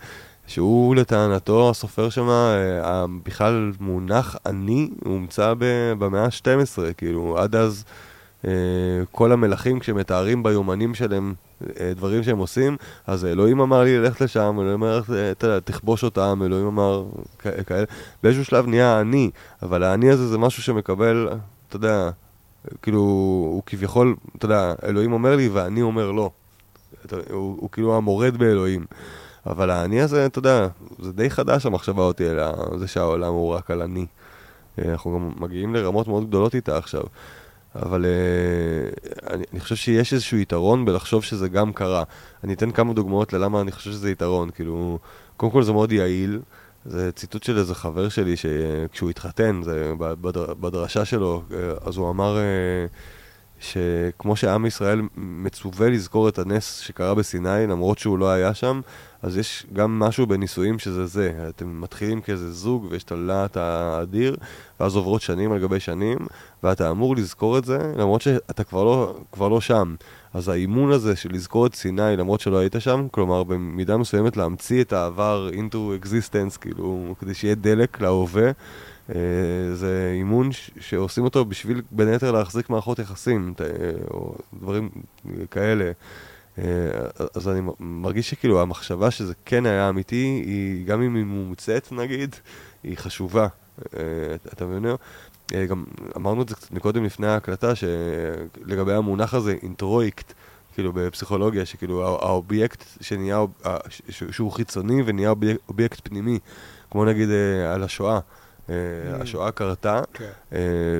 שהוא 0.46 0.96
לטענתו, 0.96 1.70
הסופר 1.70 2.10
שם, 2.10 2.28
אה, 2.28 3.04
בכלל 3.22 3.72
מונח 3.80 4.36
אני, 4.46 4.90
הוא 5.04 5.12
הומצא 5.12 5.54
במאה 5.98 6.24
ה-12, 6.24 6.94
כאילו 6.96 7.38
עד 7.38 7.56
אז 7.56 7.84
כל 9.10 9.32
המלכים 9.32 9.78
כשמתארים 9.78 10.42
ביומנים 10.42 10.94
שלהם 10.94 11.34
אה, 11.80 11.92
דברים 11.96 12.22
שהם 12.22 12.38
עושים, 12.38 12.76
אז 13.06 13.24
אלוהים 13.24 13.60
אמר 13.60 13.82
לי 13.82 13.98
ללכת 13.98 14.20
לשם, 14.20 14.56
אלוהים 14.60 14.82
אמר, 14.82 15.00
אה, 15.14 15.60
תכבוש 15.60 16.04
אותם, 16.04 16.42
אלוהים 16.44 16.66
אמר 16.66 17.04
כאלה. 17.38 17.84
באיזשהו 18.22 18.44
שלב 18.44 18.66
נהיה 18.66 19.00
אני, 19.00 19.30
אבל 19.62 19.82
האני 19.82 20.10
הזה 20.10 20.28
זה 20.28 20.38
משהו 20.38 20.62
שמקבל, 20.62 21.28
אתה 21.68 21.76
יודע, 21.76 22.10
כאילו, 22.82 22.98
הוא 22.98 23.62
כביכול, 23.66 24.16
אתה 24.36 24.44
יודע, 24.44 24.74
אלוהים 24.84 25.12
אומר 25.12 25.36
לי 25.36 25.48
ואני 25.48 25.82
אומר 25.82 26.10
לא. 26.10 26.30
הוא, 27.10 27.56
הוא 27.60 27.70
כאילו 27.70 27.96
המורד 27.96 28.36
באלוהים. 28.36 28.84
אבל 29.46 29.70
האני 29.70 30.00
הזה, 30.00 30.26
אתה 30.26 30.38
יודע, 30.38 30.66
זה 30.98 31.12
די 31.12 31.30
חדש 31.30 31.66
המחשבה 31.66 32.02
אותי 32.02 32.30
אלא 32.30 32.52
זה 32.78 32.88
שהעולם 32.88 33.32
הוא 33.32 33.54
רק 33.54 33.70
על 33.70 33.82
אני. 33.82 34.06
אה, 34.78 34.92
אנחנו 34.92 35.14
גם 35.14 35.32
מגיעים 35.38 35.74
לרמות 35.74 36.08
מאוד 36.08 36.28
גדולות 36.28 36.54
איתה 36.54 36.78
עכשיו. 36.78 37.02
אבל 37.76 38.04
uh, 38.04 39.30
אני, 39.30 39.44
אני 39.52 39.60
חושב 39.60 39.76
שיש 39.76 40.12
איזשהו 40.12 40.38
יתרון 40.38 40.84
בלחשוב 40.84 41.24
שזה 41.24 41.48
גם 41.48 41.72
קרה. 41.72 42.02
אני 42.44 42.52
אתן 42.54 42.70
כמה 42.70 42.92
דוגמאות 42.92 43.32
ללמה 43.32 43.60
אני 43.60 43.72
חושב 43.72 43.90
שזה 43.90 44.10
יתרון. 44.10 44.50
כאילו, 44.50 44.98
קודם 45.36 45.52
כל 45.52 45.62
זה 45.62 45.72
מאוד 45.72 45.92
יעיל. 45.92 46.40
זה 46.84 47.12
ציטוט 47.12 47.42
של 47.42 47.58
איזה 47.58 47.74
חבר 47.74 48.08
שלי 48.08 48.34
שכשהוא 48.36 49.10
התחתן, 49.10 49.60
זה 49.64 49.92
בדר, 49.98 50.54
בדרשה 50.54 51.04
שלו, 51.04 51.42
אה, 51.52 51.58
אז 51.84 51.96
הוא 51.96 52.10
אמר 52.10 52.36
uh, 52.36 53.21
שכמו 53.62 54.36
שעם 54.36 54.66
ישראל 54.66 55.00
מצווה 55.16 55.90
לזכור 55.90 56.28
את 56.28 56.38
הנס 56.38 56.78
שקרה 56.78 57.14
בסיני, 57.14 57.66
למרות 57.68 57.98
שהוא 57.98 58.18
לא 58.18 58.30
היה 58.30 58.54
שם, 58.54 58.80
אז 59.22 59.36
יש 59.36 59.66
גם 59.72 59.98
משהו 59.98 60.26
בנישואים 60.26 60.78
שזה 60.78 61.06
זה. 61.06 61.32
אתם 61.48 61.80
מתחילים 61.80 62.20
כאיזה 62.20 62.52
זוג 62.52 62.86
ויש 62.90 63.04
את 63.04 63.12
הלהט 63.12 63.56
האדיר, 63.56 64.36
ואז 64.80 64.96
עוברות 64.96 65.22
שנים 65.22 65.52
על 65.52 65.58
גבי 65.58 65.80
שנים, 65.80 66.18
ואתה 66.62 66.90
אמור 66.90 67.16
לזכור 67.16 67.58
את 67.58 67.64
זה, 67.64 67.92
למרות 67.96 68.22
שאתה 68.22 68.64
כבר 68.64 68.84
לא, 68.84 69.16
כבר 69.32 69.48
לא 69.48 69.60
שם. 69.60 69.94
אז 70.34 70.48
האימון 70.48 70.92
הזה 70.92 71.16
של 71.16 71.32
לזכור 71.32 71.66
את 71.66 71.74
סיני 71.74 72.16
למרות 72.16 72.40
שלא 72.40 72.58
היית 72.58 72.74
שם, 72.78 73.06
כלומר 73.10 73.42
במידה 73.44 73.96
מסוימת 73.96 74.36
להמציא 74.36 74.82
את 74.82 74.92
העבר 74.92 75.50
into 75.52 76.04
existence, 76.04 76.58
כאילו, 76.60 77.14
כדי 77.18 77.34
שיהיה 77.34 77.54
דלק 77.54 78.00
להווה, 78.00 78.50
זה 79.74 80.12
אימון 80.14 80.50
שעושים 80.80 81.24
אותו 81.24 81.44
בשביל 81.44 81.82
בין 81.90 82.08
היתר 82.08 82.32
להחזיק 82.32 82.70
מערכות 82.70 82.98
יחסים, 82.98 83.54
אה, 83.60 83.66
או 84.10 84.34
דברים 84.54 84.88
כאלה. 85.50 85.92
אה, 86.58 86.64
אז 87.34 87.48
אני 87.48 87.60
מרגיש 87.80 88.30
שכאילו 88.30 88.62
המחשבה 88.62 89.10
שזה 89.10 89.34
כן 89.44 89.66
היה 89.66 89.88
אמיתי, 89.88 90.42
היא 90.46 90.86
גם 90.86 91.02
אם 91.02 91.14
היא 91.14 91.24
מומצאת 91.24 91.92
נגיד, 91.92 92.36
היא 92.82 92.96
חשובה. 92.98 93.46
אה, 93.96 94.02
אתה 94.52 94.66
מבין? 94.66 94.86
אה, 95.54 95.66
גם 95.66 95.84
אמרנו 96.16 96.42
את 96.42 96.48
זה 96.48 96.54
קצת 96.54 96.70
מקודם 96.70 97.04
לפני 97.04 97.26
ההקלטה, 97.26 97.72
שלגבי 97.74 98.92
המונח 98.92 99.34
הזה, 99.34 99.56
introject, 99.62 100.32
כאילו 100.74 100.92
בפסיכולוגיה, 100.92 101.66
שכאילו 101.66 102.04
האובייקט 102.04 102.84
שנהיה, 103.00 103.44
שהוא 104.08 104.52
חיצוני 104.52 105.02
ונהיה 105.06 105.32
אובייקט 105.68 106.08
פנימי, 106.08 106.38
כמו 106.90 107.04
נגיד 107.04 107.28
על 107.74 107.82
השואה. 107.82 108.20
Mm. 108.72 109.22
השואה 109.22 109.50
קרתה, 109.50 110.00
כן. 110.12 110.30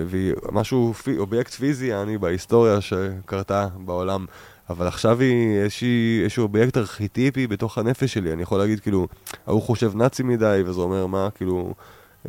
והיא 0.06 0.34
משהו, 0.52 0.94
אובייקט 1.18 1.52
פיזי, 1.52 1.94
אני, 1.94 2.18
בהיסטוריה 2.18 2.80
שקרתה 2.80 3.66
בעולם. 3.84 4.26
אבל 4.70 4.86
עכשיו 4.86 5.20
היא 5.20 5.58
איזושהי, 5.58 6.20
איזשהו 6.22 6.42
אובייקט 6.42 6.76
ארכיטיפי 6.76 7.46
בתוך 7.46 7.78
הנפש 7.78 8.12
שלי. 8.14 8.32
אני 8.32 8.42
יכול 8.42 8.58
להגיד, 8.58 8.80
כאילו, 8.80 9.08
ההוא 9.46 9.62
חושב 9.62 9.96
נאצי 9.96 10.22
מדי, 10.22 10.62
וזה 10.66 10.80
אומר 10.80 11.06
מה, 11.06 11.28
כאילו, 11.34 11.74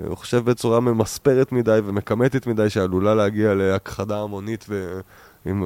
הוא 0.08 0.18
חושב 0.18 0.46
בצורה 0.46 0.80
ממספרת 0.80 1.52
מדי 1.52 1.80
ומכמתת 1.86 2.48
מדי, 2.48 2.70
שעלולה 2.70 3.16
להגיע 3.16 3.54
להכחדה 3.54 4.20
המונית 4.22 4.66
ו... 4.70 5.00
אם, 5.46 5.64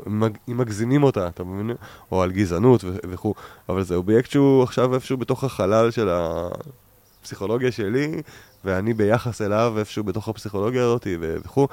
אם 0.49 0.58
מגזימים 0.58 1.04
אותה, 1.04 1.28
אתה 1.28 1.44
מבין? 1.44 1.76
או 2.12 2.22
על 2.22 2.32
גזענות 2.32 2.84
וכו', 2.86 3.34
אבל 3.70 3.84
זה 3.84 3.95
אובייקט 3.95 4.32
שהוא 4.32 4.64
עכשיו 4.64 4.94
איפשהו 4.94 5.18
בתוך 5.18 5.44
החלל 5.44 5.91
של 5.91 6.10
הפסיכולוגיה 7.22 7.72
שלי, 7.72 8.22
ואני 8.65 8.93
ביחס 8.93 9.41
אליו 9.41 9.75
איפשהו 9.77 10.03
בתוך 10.03 10.27
הפסיכולוגיה 10.27 10.84
הזאת 10.84 11.07
וכו', 11.43 11.67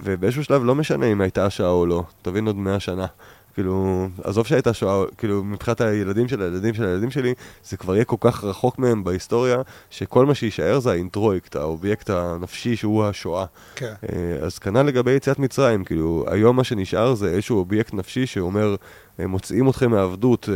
ובאיזשהו 0.00 0.44
שלב 0.44 0.64
לא 0.64 0.74
משנה 0.74 1.06
אם 1.06 1.20
הייתה 1.20 1.50
שואה 1.50 1.70
או 1.70 1.86
לא, 1.86 2.02
תבין 2.22 2.46
עוד 2.46 2.56
מאה 2.56 2.80
שנה. 2.80 3.06
כאילו, 3.54 4.08
עזוב 4.24 4.46
שהייתה 4.46 4.74
שואה, 4.74 5.04
כאילו, 5.18 5.44
מבחינת 5.44 5.80
הילדים 5.80 6.28
של 6.28 6.42
הילדים 6.42 6.74
של 6.74 6.84
הילדים 6.84 7.10
שלי, 7.10 7.34
זה 7.64 7.76
כבר 7.76 7.94
יהיה 7.94 8.04
כל 8.04 8.16
כך 8.20 8.44
רחוק 8.44 8.78
מהם 8.78 9.04
בהיסטוריה, 9.04 9.62
שכל 9.90 10.26
מה 10.26 10.34
שיישאר 10.34 10.78
זה 10.80 10.90
ה 10.90 10.96
introject, 10.96 11.56
האובייקט 11.56 12.10
הנפשי 12.10 12.76
שהוא 12.76 13.04
השואה. 13.04 13.44
כן. 13.74 13.92
אה, 14.12 14.46
אז 14.46 14.58
כנ"ל 14.58 14.82
לגבי 14.82 15.10
יציאת 15.10 15.38
מצרים, 15.38 15.84
כאילו, 15.84 16.24
היום 16.28 16.56
מה 16.56 16.64
שנשאר 16.64 17.14
זה 17.14 17.28
איזשהו 17.28 17.58
אובייקט 17.58 17.94
נפשי 17.94 18.26
שאומר, 18.26 18.76
אה, 19.20 19.26
מוציאים 19.26 19.68
אתכם 19.68 19.90
מעבדות, 19.90 20.48
אה, 20.48 20.54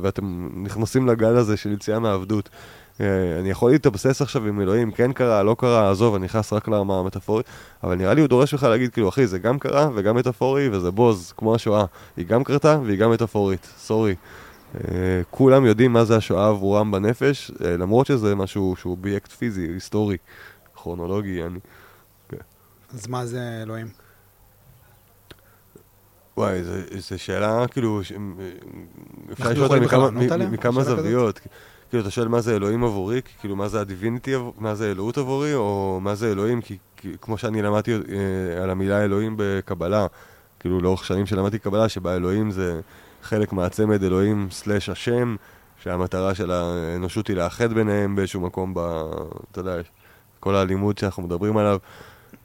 ואתם 0.00 0.48
נכנסים 0.62 1.06
לגל 1.06 1.36
הזה 1.36 1.56
של 1.56 1.72
יציאה 1.72 1.98
מעבדות. 1.98 2.48
אה, 3.00 3.38
אני 3.40 3.50
יכול 3.50 3.70
להתאבסס 3.70 4.22
עכשיו 4.22 4.46
עם 4.46 4.60
אלוהים, 4.60 4.90
כן 4.90 5.12
קרה, 5.12 5.42
לא 5.42 5.56
קרה, 5.58 5.90
עזוב, 5.90 6.14
אני 6.14 6.24
נכנס 6.24 6.52
רק 6.52 6.68
לרמה 6.68 6.98
המטאפורית, 6.98 7.46
אבל 7.84 7.94
נראה 7.94 8.14
לי 8.14 8.20
הוא 8.20 8.28
דורש 8.28 8.54
ממך 8.54 8.62
להגיד, 8.62 8.92
כאילו, 8.92 9.08
אחי, 9.08 9.26
זה 9.26 9.38
גם 9.38 9.58
קרה 9.58 9.88
וגם 9.94 10.16
מטאפורי, 10.16 10.68
וזה 10.68 10.90
בוז, 10.90 11.32
כמו 11.36 11.54
השואה. 11.54 11.84
היא 12.16 12.26
גם 12.26 12.44
קרתה 12.44 12.78
והיא 12.84 12.98
גם 12.98 13.10
מטאפורית, 13.10 13.68
סורי. 13.78 14.14
Uh, 14.74 14.78
כולם 15.30 15.66
יודעים 15.66 15.92
מה 15.92 16.04
זה 16.04 16.16
השואה 16.16 16.48
עבורם 16.48 16.90
בנפש, 16.90 17.50
uh, 17.50 17.64
למרות 17.64 18.06
שזה 18.06 18.34
משהו 18.34 18.74
שהוא 18.78 18.90
אובייקט 18.90 19.32
פיזי, 19.32 19.68
היסטורי, 19.68 20.16
כרונולוגי, 20.74 21.42
אני... 21.42 21.58
Okay. 21.58 22.28
כן. 22.28 22.36
אז 22.94 23.06
מה 23.06 23.26
זה 23.26 23.60
אלוהים? 23.62 23.88
וואי, 26.36 26.62
זו 26.98 27.18
שאלה, 27.18 27.68
כאילו, 27.68 28.00
אפשר 29.32 29.50
לשאול 29.50 29.64
אותה 29.64 30.36
מכמה 30.36 30.84
זוויות. 30.84 31.40
כאילו, 31.90 32.02
אתה 32.02 32.10
שואל 32.10 32.28
מה 32.28 32.40
זה 32.40 32.56
אלוהים 32.56 32.84
עבורי, 32.84 33.20
כאילו, 33.40 33.56
מה 33.56 33.68
זה 33.68 33.80
הדיביניטי, 33.80 34.34
מה 34.58 34.74
זה 34.74 34.90
אלוהות 34.90 35.18
עבורי, 35.18 35.54
או 35.54 35.98
מה 36.02 36.14
זה 36.14 36.32
אלוהים, 36.32 36.60
כי, 36.60 36.78
כי 36.96 37.12
כמו 37.20 37.38
שאני 37.38 37.62
למדתי 37.62 37.94
אה, 37.94 38.62
על 38.62 38.70
המילה 38.70 39.04
אלוהים 39.04 39.34
בקבלה, 39.38 40.06
כאילו, 40.60 40.80
לאורך 40.80 41.04
שנים 41.04 41.26
שלמדתי 41.26 41.58
קבלה, 41.58 41.88
שבה 41.88 42.16
אלוהים 42.16 42.50
זה 42.50 42.80
חלק 43.22 43.52
מהצמד 43.52 44.02
אלוהים 44.02 44.48
סלאש 44.50 44.88
השם, 44.88 45.36
שהמטרה 45.82 46.34
של 46.34 46.50
האנושות 46.50 47.28
היא 47.28 47.36
לאחד 47.36 47.72
ביניהם 47.72 48.16
באיזשהו 48.16 48.40
מקום, 48.40 48.74
ב... 48.74 48.78
אתה 49.50 49.60
יודע, 49.60 49.76
כל 50.40 50.54
הלימוד 50.54 50.98
שאנחנו 50.98 51.22
מדברים 51.22 51.56
עליו. 51.56 51.78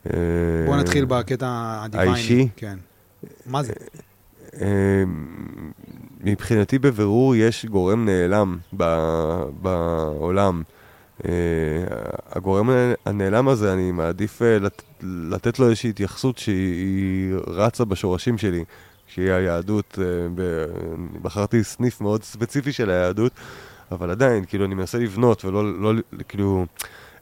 בוא 0.03 0.13
אה, 0.13 0.79
נתחיל 0.79 1.05
בקטע 1.05 1.47
הדיווייני. 1.83 2.13
האישי? 2.13 2.47
כן. 2.55 2.77
מה 3.45 3.63
זה? 3.63 3.73
מבחינתי 6.19 6.79
בבירור 6.79 7.35
יש 7.35 7.65
גורם 7.65 8.05
נעלם 8.05 8.57
בעולם. 9.61 10.61
Uh, 11.19 11.25
הגורם 12.31 12.69
הנעלם 13.05 13.47
הזה, 13.47 13.73
אני 13.73 13.91
מעדיף 13.91 14.41
uh, 14.41 14.63
לת, 14.63 14.83
לתת 15.01 15.59
לו 15.59 15.65
איזושהי 15.65 15.89
התייחסות 15.89 16.37
שהיא 16.37 17.33
רצה 17.47 17.85
בשורשים 17.85 18.37
שלי, 18.37 18.63
שהיא 19.07 19.31
היהדות. 19.31 19.97
Uh, 19.97 20.01
ב, 20.35 20.65
בחרתי 21.21 21.63
סניף 21.63 22.01
מאוד 22.01 22.23
ספציפי 22.23 22.71
של 22.71 22.89
היהדות, 22.89 23.31
אבל 23.91 24.09
עדיין, 24.09 24.45
כאילו, 24.45 24.65
אני 24.65 24.75
מנסה 24.75 24.97
לבנות 24.97 25.45
ולא, 25.45 25.81
לא, 25.81 26.01
כאילו... 26.27 26.65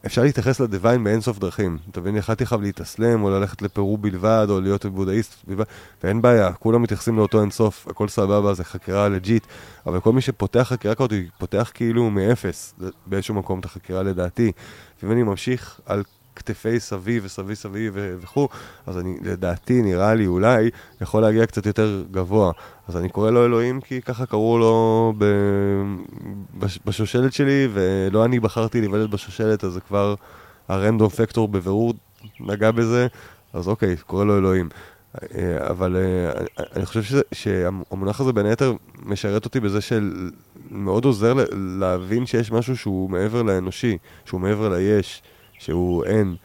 אפשר 0.08 0.22
להתייחס 0.24 0.60
ל 0.60 0.66
divine 0.66 1.04
באינסוף 1.04 1.40
דרכים. 1.40 1.78
אתה 1.92 2.02
מבין, 2.02 2.16
יכול 2.16 2.44
ללכת 2.44 2.56
להתאסלם, 2.62 3.24
או 3.24 3.30
ללכת 3.30 3.62
לפרו 3.62 3.98
בלבד, 3.98 4.48
או 4.50 4.62
להיות 4.62 4.86
בודהיסט 4.86 5.36
בלבד, 5.48 5.66
ואין 6.04 6.22
בעיה, 6.22 6.54
כולם 6.54 6.82
מתייחסים 6.82 7.18
לאותו 7.18 7.42
אינסוף, 7.42 7.88
הכל 7.88 8.08
סבבה, 8.08 8.54
זה 8.54 8.64
חקירה 8.64 9.10
legit, 9.10 9.48
אבל 9.86 10.00
כל 10.00 10.14
מי 10.14 10.22
שפותח 10.22 10.68
חקירה 10.70 10.96
כזאת, 10.96 11.14
פותח 11.38 11.72
כאילו 11.74 12.10
מאפס 12.10 12.76
באיזשהו 13.06 13.36
מקום 13.36 13.60
את 13.60 13.66
החקירה 13.66 14.04
לדעתי. 14.04 14.52
ואם 15.04 15.12
אני 15.12 15.24
ממשיך 15.24 15.80
על 15.86 16.04
כתפי 16.38 16.80
סבי 16.80 17.26
וסבי 17.26 17.54
סבי 17.54 17.94
וכו', 17.98 18.50
אז 18.86 18.98
אני, 18.98 19.18
לדעתי, 19.22 19.82
נראה 19.82 20.14
לי, 20.14 20.28
אולי, 20.28 20.70
יכול 21.02 21.22
להגיע 21.22 21.46
קצת 21.46 21.66
יותר 21.66 22.04
גבוה. 22.12 22.52
אז 22.88 22.98
אני 22.98 23.10
קורא 23.10 23.32
לו 23.32 23.46
אלוהים 23.46 23.82
כי 23.82 24.02
ככה 24.02 24.26
קראו 24.26 24.58
לו 24.58 25.14
ב... 25.18 25.26
בש... 26.60 26.80
בשושלת 26.86 27.34
שלי, 27.34 27.68
ולא 27.74 28.26
אני 28.26 28.40
בחרתי 28.40 28.80
להיוולד 28.80 29.12
בשושלת, 29.12 29.64
אז 29.64 29.74
זה 29.74 29.82
כבר 29.82 30.16
הרנדום 30.68 31.10
פקטור 31.10 31.48
בבירור 31.48 31.94
נגע 32.40 32.72
בזה, 32.72 33.08
אז 33.54 33.68
אוקיי, 33.68 33.96
קורא 33.98 34.26
לו 34.26 34.38
אלוהים. 34.38 34.70
אבל 35.70 35.96
אה, 35.96 36.64
אני 36.76 36.86
חושב 36.86 37.04
שזה, 37.04 37.22
שהמונח 37.32 38.22
הזה 38.22 38.34
בין 38.34 38.46
היתר 38.46 38.74
משרת 39.04 39.46
אותי 39.46 39.60
בזה 39.60 39.82
של 39.82 40.30
מאוד 40.72 41.06
עוזר 41.06 41.34
להבין 41.80 42.26
שיש 42.26 42.52
משהו 42.52 42.78
שהוא 42.78 43.10
מעבר 43.10 43.42
לאנושי, 43.42 43.98
שהוא 44.26 44.42
מעבר 44.42 44.70
ליש. 44.70 45.22
שהוא 45.58 46.06
אין, 46.06 46.36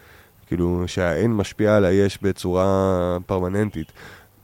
כאילו 0.46 0.84
שהאין 0.86 1.32
משפיע 1.34 1.76
על 1.76 1.84
היש 1.84 2.18
בצורה 2.22 3.18
פרמננטית. 3.26 3.92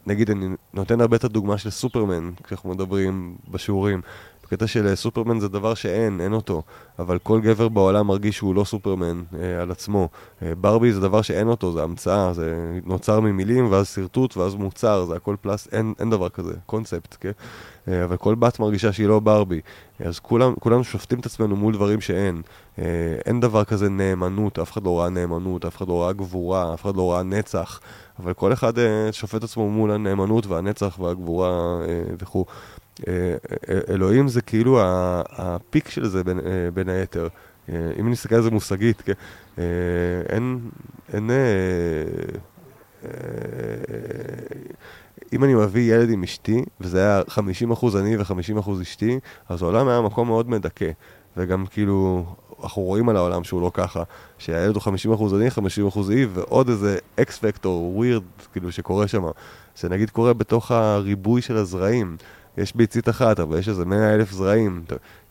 נגיד, 0.07 0.31
אני 0.31 0.47
נותן 0.75 1.01
הרבה 1.01 1.17
את 1.17 1.25
הדוגמה 1.25 1.59
של 1.59 1.71
סופרמן, 1.71 2.31
כשאנחנו 2.45 2.71
מדברים 2.71 3.37
בשיעורים. 3.51 4.01
בקטע 4.49 4.67
של 4.67 4.95
סופרמן 4.95 5.41
זה 5.41 5.49
דבר 5.49 5.75
שאין, 5.75 6.21
אין 6.21 6.33
אותו, 6.33 6.63
אבל 6.99 7.19
כל 7.19 7.41
גבר 7.41 7.69
בעולם 7.69 8.07
מרגיש 8.07 8.37
שהוא 8.37 8.55
לא 8.55 8.65
סופרמן 8.65 9.23
אה, 9.41 9.63
על 9.63 9.71
עצמו. 9.71 10.09
אה, 10.43 10.55
ברבי 10.55 10.93
זה 10.93 11.01
דבר 11.01 11.23
שאין 11.23 11.49
אותו, 11.49 11.73
זה 11.73 11.83
המצאה, 11.83 12.33
זה 12.33 12.79
נוצר 12.85 13.21
ממילים, 13.21 13.73
ואז 13.73 13.89
שרטוט, 13.95 14.37
ואז 14.37 14.55
מוצר, 14.55 15.05
זה 15.05 15.17
הכל 15.17 15.37
פלס, 15.41 15.69
אין, 15.73 15.95
אין 16.01 16.11
דבר 16.11 16.29
כזה, 16.29 16.53
קונספט, 16.67 17.17
כן? 17.21 17.31
אה, 17.89 18.05
אבל 18.05 18.17
כל 18.17 18.35
בת 18.35 18.61
מרגישה 18.61 18.93
שהיא 18.93 19.09
לא 19.09 19.21
ברבי. 19.21 19.61
אז 20.01 20.19
כולם, 20.19 20.55
כולנו 20.61 20.85
שופטים 20.85 21.21
את 21.21 21.27
עצמנו 21.27 21.57
מול 21.57 21.75
דברים 21.75 22.01
שאין. 22.01 22.43
אה, 22.79 22.85
אין 23.27 23.41
דבר 23.41 23.65
כזה 23.65 23.89
נאמנות, 23.89 24.59
אף 24.59 24.73
אחד 24.73 24.85
לא 24.85 25.01
ראה 25.01 25.09
נאמנות, 25.09 25.65
אף 25.65 25.77
אחד 25.77 25.89
לא 25.89 26.03
ראה 26.03 26.13
גבורה, 26.13 26.75
אף 26.75 26.83
אחד 26.83 26.97
לא 26.97 27.13
ראה 27.13 27.23
נצח, 27.23 27.81
אבל 28.19 28.33
כל 28.33 28.53
אחד 28.53 28.79
אה, 28.79 29.09
שופט 29.13 29.45
עצמו 29.45 29.71
מול 29.71 29.91
הנאמנות 29.91 30.47
והנצח 30.47 30.99
והגבורה 31.01 31.79
וכו'. 32.19 32.45
אלוהים 33.91 34.29
זה 34.29 34.43
כאילו 34.43 34.81
הפיק 35.31 35.89
של 35.89 36.09
זה 36.09 36.25
בין, 36.25 36.41
בין 36.75 36.89
היתר. 36.89 37.29
אם 38.01 38.11
נסתכל 38.11 38.35
על 38.35 38.43
זה 38.43 38.51
מושגית, 38.51 39.03
כן? 39.03 39.13
אין, 40.29 40.59
אין, 41.13 41.31
אם 45.33 45.45
אני 45.45 45.55
מביא 45.55 45.95
ילד 45.95 46.11
עם 46.11 46.23
אשתי, 46.23 46.65
וזה 46.81 46.99
היה 46.99 47.23
50% 47.29 47.99
אני 47.99 48.17
ו-50% 48.17 48.71
אשתי, 48.83 49.19
אז 49.49 49.63
העולם 49.63 49.89
היה 49.89 50.01
מקום 50.01 50.29
מאוד 50.29 50.51
מדכא. 50.51 50.91
וגם 51.37 51.67
כאילו, 51.67 52.25
אנחנו 52.63 52.83
רואים 52.83 53.09
על 53.09 53.17
העולם 53.17 53.45
שהוא 53.45 53.63
לא 53.63 53.71
ככה, 53.75 54.03
שהילד 54.39 54.75
הוא 54.75 54.83
50% 54.83 55.35
אני, 55.35 55.49
50% 55.49 55.99
היא, 56.11 56.27
ועוד 56.33 56.69
איזה 56.69 56.99
אקס 57.21 57.41
וקטור 57.43 57.97
ווירד, 57.97 58.23
כאילו, 58.53 58.73
שקורה 58.73 59.09
שם. 59.09 59.25
זה 59.77 59.89
נגיד 59.89 60.11
קורה 60.11 60.33
בתוך 60.33 60.71
הריבוי 60.71 61.43
של 61.43 61.57
הזרעים. 61.57 62.17
יש 62.59 62.77
ביצית 62.77 63.09
אחת, 63.09 63.41
אבל 63.41 63.59
יש 63.59 63.69
איזה 63.69 63.85
מאה 63.85 64.15
אלף 64.15 64.33
זרעים. 64.33 64.85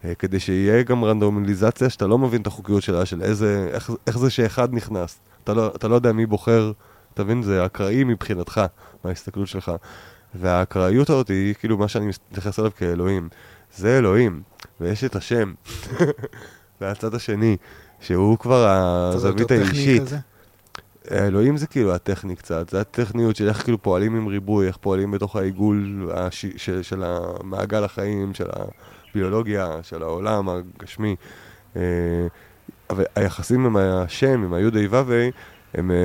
אה, 0.06 0.16
כדי 0.16 0.40
שיהיה 0.40 0.84
גם 0.84 1.04
רנדומליזציה 1.04 1.90
שאתה 1.90 2.08
לא 2.08 2.18
מבין 2.18 2.42
את 2.42 2.48
החוקיות 2.48 2.84
שלה, 2.84 3.06
של 3.06 3.22
איזה, 3.22 3.70
איך, 3.74 3.92
איך 4.08 4.18
זה 4.18 4.30
שאחד 4.30 4.74
נכנס. 4.74 5.20
אתה 5.44 5.54
לא, 5.54 5.68
אתה 5.68 5.88
לא 5.88 5.96
יודע 5.96 6.12
מי 6.12 6.26
בוחר, 6.26 6.72
אתה 7.14 7.24
מבין? 7.24 7.44
זה 7.44 7.66
אקראי 7.66 8.04
מבחינתך, 8.04 8.62
מההסתכלות 9.04 9.48
שלך. 9.48 9.72
והאקראיות 10.36 11.10
הזאת 11.10 11.28
היא 11.28 11.54
כאילו 11.54 11.78
מה 11.78 11.88
שאני 11.88 12.08
מתייחס 12.32 12.60
אליו 12.60 12.72
כאלוהים. 12.78 13.30
זה 13.76 13.98
אלוהים, 13.98 14.42
ויש 14.82 15.04
את 15.04 15.16
השם. 15.16 15.54
והצד 16.82 17.16
השני, 17.16 17.58
שהוא 18.00 18.38
כבר 18.38 18.68
הזווית 18.68 19.52
האישית. 19.52 20.04
אלוהים 21.12 21.58
זה 21.58 21.68
כאילו 21.68 21.96
הטכני 21.96 22.36
קצת, 22.36 22.70
זה 22.70 22.82
הטכניות 22.82 23.36
של 23.36 23.48
איך 23.48 23.64
כאילו 23.64 23.82
פועלים 23.82 24.16
עם 24.16 24.28
ריבוי, 24.28 24.68
איך 24.68 24.78
פועלים 24.78 25.12
בתוך 25.12 25.36
העיגול 25.36 26.10
הש... 26.14 26.46
של, 26.58 26.82
של 26.82 27.04
המעגל 27.04 27.84
החיים, 27.84 28.34
של 28.34 28.48
הביולוגיה, 29.10 29.80
של 29.84 30.04
העולם 30.04 30.50
הגשמי. 30.50 31.16
אה, 31.76 31.82
אבל 32.90 33.04
היחסים 33.16 33.66
עם 33.66 33.78
השם, 33.78 34.44
עם 34.44 34.54
היוד 34.54 34.78
ה' 34.78 35.04
ו' 35.06 35.30
הם, 35.74 35.92
אה, 35.92 35.98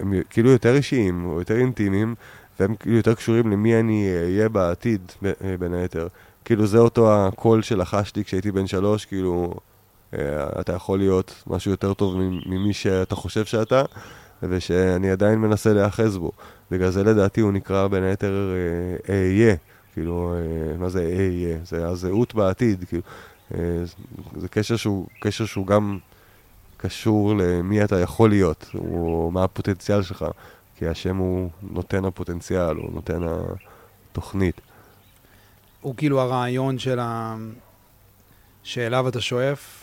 הם 0.00 0.14
כאילו 0.30 0.50
יותר 0.50 0.74
אישיים, 0.74 1.24
או 1.26 1.38
יותר 1.38 1.56
אינטימיים, 1.56 2.14
והם 2.60 2.74
כאילו 2.74 2.96
יותר 2.96 3.14
קשורים 3.14 3.50
למי 3.50 3.80
אני 3.80 4.14
אהיה 4.22 4.48
בעתיד, 4.48 5.12
אה, 5.24 5.56
בין 5.58 5.74
היתר. 5.74 6.08
כאילו 6.44 6.66
זה 6.66 6.78
אותו 6.78 7.14
הקול 7.14 7.62
שלחשתי 7.62 8.24
כשהייתי 8.24 8.52
בן 8.52 8.66
שלוש, 8.66 9.04
כאילו, 9.04 9.54
אתה 10.60 10.72
יכול 10.72 10.98
להיות 10.98 11.42
משהו 11.46 11.70
יותר 11.70 11.94
טוב 11.94 12.16
ממי 12.46 12.72
שאתה 12.72 13.14
חושב 13.14 13.44
שאתה, 13.44 13.82
ושאני 14.42 15.10
עדיין 15.10 15.38
מנסה 15.38 15.72
להיאחז 15.72 16.16
בו. 16.16 16.32
בגלל 16.70 16.90
זה 16.90 17.04
לדעתי 17.04 17.40
הוא 17.40 17.52
נקרא 17.52 17.88
בין 17.88 18.02
היתר 18.02 18.52
אהיה. 19.08 19.54
כאילו, 19.92 20.34
מה 20.78 20.88
זה 20.88 21.02
אהיה? 21.02 21.58
זה 21.64 21.88
הזהות 21.88 22.34
בעתיד, 22.34 22.84
כאילו. 22.88 23.02
זה 24.36 24.48
קשר 24.50 24.76
שהוא, 24.76 25.06
קשר 25.20 25.46
שהוא 25.46 25.66
גם 25.66 25.98
קשור 26.76 27.34
למי 27.36 27.84
אתה 27.84 28.00
יכול 28.00 28.30
להיות, 28.30 28.70
או 28.74 29.30
מה 29.32 29.44
הפוטנציאל 29.44 30.02
שלך, 30.02 30.24
כי 30.76 30.86
השם 30.86 31.16
הוא 31.16 31.50
נותן 31.62 32.04
הפוטנציאל, 32.04 32.76
הוא 32.76 32.92
נותן 32.92 33.20
התוכנית. 34.12 34.60
הוא 35.80 35.94
כאילו 35.96 36.20
הרעיון 36.20 36.78
של 36.78 36.98
ה... 36.98 37.36
שאליו 38.62 39.08
אתה 39.08 39.20
שואף, 39.20 39.79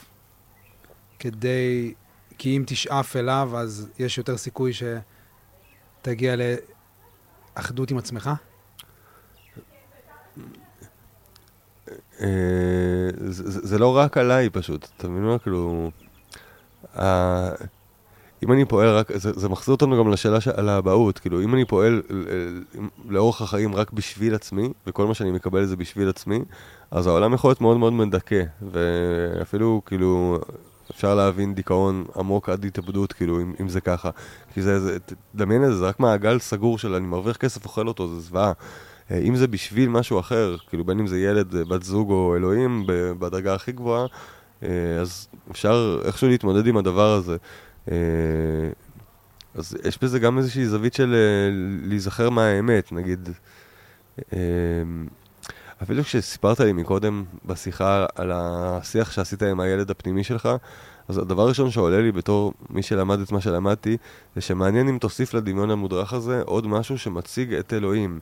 כדי... 1.19 1.93
כי 2.37 2.57
אם 2.57 2.63
תשאף 2.67 3.15
אליו, 3.15 3.51
אז 3.55 3.89
יש 3.99 4.17
יותר 4.17 4.37
סיכוי 4.37 4.71
שתגיע 6.01 6.35
לאחדות 7.55 7.91
עם 7.91 7.97
עצמך? 7.97 8.29
אה, 12.21 13.09
זה 13.39 13.79
לא 13.79 13.97
רק 13.97 14.17
עליי 14.17 14.49
פשוט, 14.49 14.87
אתה 14.97 15.07
מבין 15.07 15.23
מה? 15.23 15.39
כאילו... 15.39 15.91
אם 18.43 18.51
אני 18.51 18.65
פועל 18.65 18.97
רק, 18.97 19.17
זה, 19.17 19.31
זה 19.35 19.49
מחזיר 19.49 19.71
אותנו 19.71 19.97
גם 19.97 20.11
לשאלה 20.11 20.37
על 20.55 20.69
האבהות, 20.69 21.19
כאילו 21.19 21.41
אם 21.41 21.53
אני 21.53 21.65
פועל 21.65 22.01
לאורך 23.09 23.41
החיים 23.41 23.75
רק 23.75 23.91
בשביל 23.91 24.35
עצמי, 24.35 24.69
וכל 24.87 25.07
מה 25.07 25.13
שאני 25.13 25.31
מקבל 25.31 25.65
זה 25.65 25.75
בשביל 25.75 26.09
עצמי, 26.09 26.39
אז 26.91 27.07
העולם 27.07 27.33
יכול 27.33 27.49
להיות 27.49 27.61
מאוד 27.61 27.77
מאוד 27.77 27.93
מדכא, 27.93 28.43
ואפילו 28.71 29.81
כאילו 29.85 30.39
אפשר 30.91 31.15
להבין 31.15 31.55
דיכאון 31.55 32.05
עמוק 32.15 32.49
עד 32.49 32.65
התאבדות, 32.65 33.13
כאילו, 33.13 33.41
אם, 33.41 33.53
אם 33.61 33.69
זה 33.69 33.81
ככה. 33.81 34.09
כי 34.53 34.61
זה, 34.61 34.79
זה, 34.79 34.97
תדמיין 35.35 35.63
את 35.63 35.69
זה, 35.69 35.75
זה 35.75 35.85
רק 35.85 35.99
מעגל 35.99 36.39
סגור 36.39 36.77
של 36.77 36.93
אני 36.93 37.07
מרוויח 37.07 37.37
כסף, 37.37 37.65
אוכל 37.65 37.87
אותו, 37.87 38.07
זה 38.07 38.19
זוועה. 38.19 38.51
אה, 39.11 39.17
אם 39.17 39.35
זה 39.35 39.47
בשביל 39.47 39.89
משהו 39.89 40.19
אחר, 40.19 40.55
כאילו 40.69 40.85
בין 40.85 40.99
אם 40.99 41.07
זה 41.07 41.19
ילד, 41.19 41.55
בת 41.55 41.83
זוג 41.83 42.11
או 42.11 42.35
אלוהים, 42.35 42.83
בדרגה 43.19 43.55
הכי 43.55 43.71
גבוהה, 43.71 44.05
אה, 44.63 44.69
אז 45.01 45.27
אפשר 45.51 46.01
איכשהו 46.05 46.27
להתמודד 46.27 46.67
עם 46.67 46.77
הדבר 46.77 47.13
הזה. 47.13 47.37
אה, 47.91 47.97
אז 49.55 49.77
יש 49.85 49.97
בזה 50.01 50.19
גם 50.19 50.37
איזושהי 50.37 50.65
זווית 50.65 50.93
של 50.93 51.13
אה, 51.13 51.49
להיזכר 51.89 52.29
מה 52.29 52.45
האמת, 52.45 52.91
נגיד. 52.91 53.29
אפילו 55.83 56.03
כשסיפרת 56.03 56.59
לי 56.59 56.73
מקודם 56.73 57.23
בשיחה 57.45 58.05
על 58.15 58.31
השיח 58.33 59.11
שעשית 59.11 59.43
עם 59.43 59.59
הילד 59.59 59.91
הפנימי 59.91 60.23
שלך, 60.23 60.49
אז 61.07 61.17
הדבר 61.17 61.41
הראשון 61.41 61.71
שעולה 61.71 62.01
לי 62.01 62.11
בתור 62.11 62.53
מי 62.69 62.83
שלמד 62.83 63.19
את 63.19 63.31
מה 63.31 63.41
שלמדתי, 63.41 63.97
זה 64.35 64.41
שמעניין 64.41 64.87
אם 64.87 64.97
תוסיף 64.97 65.33
לדמיון 65.33 65.71
המודרך 65.71 66.13
הזה 66.13 66.41
עוד 66.45 66.67
משהו 66.67 66.97
שמציג 66.97 67.53
את 67.53 67.73
אלוהים. 67.73 68.19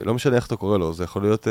לא 0.00 0.14
משנה 0.14 0.36
איך 0.36 0.46
אתה 0.46 0.56
קורא 0.56 0.78
לו, 0.78 0.92
זה 0.92 1.04
יכול 1.04 1.22
להיות... 1.22 1.46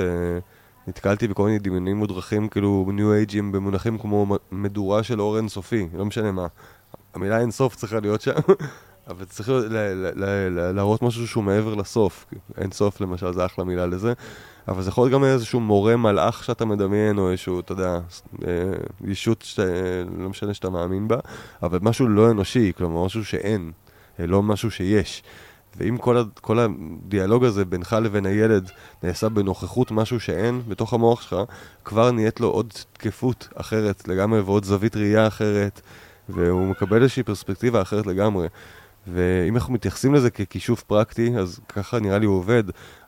נתקלתי 0.87 1.27
בכל 1.27 1.45
מיני 1.45 1.59
דמיונים 1.59 1.97
מודרכים, 1.97 2.47
כאילו 2.47 2.89
ניו 2.93 3.13
אייג'ים 3.13 3.51
במונחים 3.51 3.97
כמו 3.97 4.37
מדורה 4.51 5.03
של 5.03 5.21
אור 5.21 5.37
אינסופי, 5.37 5.87
לא 5.93 6.05
משנה 6.05 6.31
מה. 6.31 6.47
המילה 7.13 7.39
אינסוף 7.39 7.75
צריכה 7.75 7.99
להיות 7.99 8.21
שם, 8.21 8.31
אבל 9.07 9.25
צריך 9.25 9.49
להראות 10.73 11.01
משהו 11.01 11.27
שהוא 11.27 11.43
מעבר 11.43 11.75
לסוף. 11.75 12.25
אינסוף 12.57 13.01
למשל, 13.01 13.33
זה 13.33 13.45
אחלה 13.45 13.65
מילה 13.65 13.85
לזה. 13.85 14.13
אבל 14.67 14.81
זה 14.81 14.89
יכול 14.89 15.03
להיות 15.03 15.13
גם 15.13 15.23
איזשהו 15.23 15.59
מורה 15.59 15.95
מלאך 15.95 16.43
שאתה 16.43 16.65
מדמיין, 16.65 17.17
או 17.17 17.31
איזשהו, 17.31 17.59
אתה 17.59 17.71
יודע, 17.71 17.99
אה, 18.47 18.73
ישות 19.05 19.41
שאתה, 19.41 19.63
לא 20.17 20.29
משנה 20.29 20.53
שאתה 20.53 20.69
מאמין 20.69 21.07
בה, 21.07 21.17
אבל 21.63 21.79
משהו 21.81 22.07
לא 22.07 22.31
אנושי, 22.31 22.71
כלומר 22.77 23.05
משהו 23.05 23.25
שאין, 23.25 23.71
אה, 24.19 24.27
לא 24.27 24.43
משהו 24.43 24.71
שיש. 24.71 25.23
ואם 25.77 25.97
כל, 25.97 26.23
כל 26.41 26.59
הדיאלוג 26.59 27.45
הזה 27.45 27.65
בינך 27.65 27.95
לבין 28.03 28.25
הילד 28.25 28.71
נעשה 29.03 29.29
בנוכחות 29.29 29.91
משהו 29.91 30.19
שאין 30.19 30.61
בתוך 30.67 30.93
המוח 30.93 31.21
שלך, 31.21 31.35
כבר 31.85 32.11
נהיית 32.11 32.39
לו 32.39 32.47
עוד 32.47 32.73
תקפות 32.93 33.47
אחרת 33.55 34.07
לגמרי 34.07 34.41
ועוד 34.41 34.65
זווית 34.65 34.95
ראייה 34.95 35.27
אחרת, 35.27 35.81
והוא 36.29 36.67
מקבל 36.67 37.01
איזושהי 37.01 37.23
פרספקטיבה 37.23 37.81
אחרת 37.81 38.07
לגמרי. 38.07 38.47
ואם 39.07 39.55
אנחנו 39.55 39.73
מתייחסים 39.73 40.13
לזה 40.13 40.29
ככישוף 40.29 40.83
פרקטי, 40.83 41.33
אז 41.37 41.59
ככה 41.69 41.99
נראה 41.99 42.17
לי 42.17 42.25
הוא 42.25 42.37
עובד, 42.37 42.63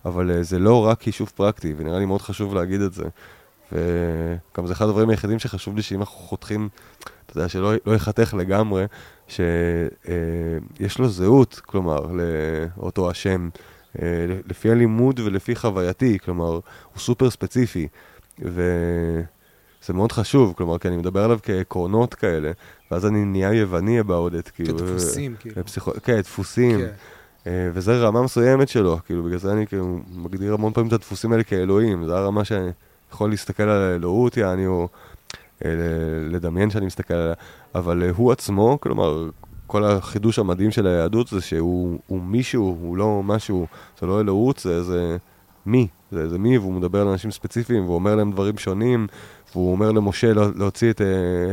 אבל 0.06 0.40
uh, 0.40 0.44
זה 0.44 0.60
לא 0.60 0.86
רק 0.86 1.00
כישוף 1.00 1.32
פרקטי, 1.32 1.74
ונראה 1.78 2.00
לי 2.00 2.06
מאוד 2.06 2.22
חשוב 2.22 2.56
להגיד 2.56 2.82
את 2.82 2.94
זה. 2.94 3.04
וגם 3.72 4.68
זה 4.68 4.74
אחד 4.74 4.86
הדברים 4.86 5.10
היחידים 5.10 5.40
שחשוב 5.40 5.76
לי 5.76 5.82
שאם 5.82 6.00
אנחנו 6.00 6.16
חותכים, 6.16 6.70
אתה 7.26 7.38
יודע, 7.38 7.50
שלא 7.50 7.74
לא 7.86 7.92
ייחתך 7.92 8.34
לגמרי, 8.34 8.86
שיש 9.28 11.00
לו 11.00 11.10
זהות, 11.10 11.62
כלומר, 11.66 12.00
לאותו 12.78 13.10
השם, 13.10 13.50
אה, 14.02 14.26
לפי 14.50 14.72
הלימוד 14.72 15.20
ולפי 15.20 15.56
חווייתי, 15.56 16.20
כלומר, 16.20 16.50
הוא 16.50 16.62
סופר 16.98 17.30
ספציפי, 17.30 17.88
וזה 18.40 19.94
מאוד 19.94 20.12
חשוב, 20.12 20.54
כלומר, 20.58 20.78
כי 20.78 20.88
אני 20.88 20.98
מדבר 20.98 21.24
עליו 21.24 21.40
כעקרונות 21.44 22.14
כאלה, 22.14 22.52
ואז 22.92 23.06
אני 23.06 23.26
נהיה 23.26 23.54
יווני 23.54 24.00
about 24.00 24.52
כאילו. 24.54 24.78
כדפוסים, 24.78 25.36
כאילו. 25.40 25.66
פסיכו... 25.66 25.92
כן, 26.04 26.22
דפוסים. 26.22 26.80
כן. 26.80 26.92
אה, 27.48 27.70
וזה 27.74 27.98
רמה 27.98 28.22
מסוימת 28.22 28.70
שלו, 28.70 28.98
כאילו, 29.06 29.24
בגלל 29.24 29.38
זה 29.38 29.52
אני 29.52 29.68
כאילו 29.68 30.00
מגדיר 30.16 30.54
המון 30.54 30.74
פעמים 30.74 30.88
את 30.88 30.94
הדפוסים 30.94 31.32
האלה 31.32 31.44
כאלוהים, 31.44 32.06
זה 32.06 32.18
הרמה 32.18 32.46
שאני 32.46 32.70
יכול 33.12 33.30
להסתכל 33.30 33.64
על 33.64 33.82
האלוהות, 33.82 34.38
יעני, 34.38 34.68
או 34.68 34.88
אה, 35.66 35.72
לדמיין 36.30 36.70
שאני 36.70 36.86
מסתכל 36.86 37.14
עליה, 37.14 37.34
אבל 37.76 38.04
אה, 38.04 38.10
הוא 38.16 38.32
עצמו, 38.32 38.78
כלומר, 38.82 39.30
כל 39.68 39.84
החידוש 39.84 40.40
המדהים 40.40 40.72
של 40.72 40.88
היהדות 40.88 41.28
זה 41.28 41.42
שהוא 41.42 42.00
מישהו, 42.10 42.78
הוא 42.82 42.98
לא 42.98 43.22
משהו, 43.24 43.68
זה 44.00 44.06
לא 44.06 44.22
אלוהות, 44.22 44.60
זה 44.60 44.76
איזה 44.76 45.18
מי, 45.66 45.88
זה 46.12 46.22
איזה 46.22 46.38
מי, 46.38 46.58
והוא 46.58 46.74
מדבר 46.74 47.02
על 47.02 47.08
אנשים 47.08 47.32
ספציפיים, 47.32 47.84
והוא 47.84 47.96
אומר 47.96 48.16
להם 48.16 48.32
דברים 48.32 48.58
שונים, 48.58 49.08
והוא 49.52 49.72
אומר 49.72 49.92
למשה 49.92 50.34
להוציא 50.34 50.90
את, 50.90 51.02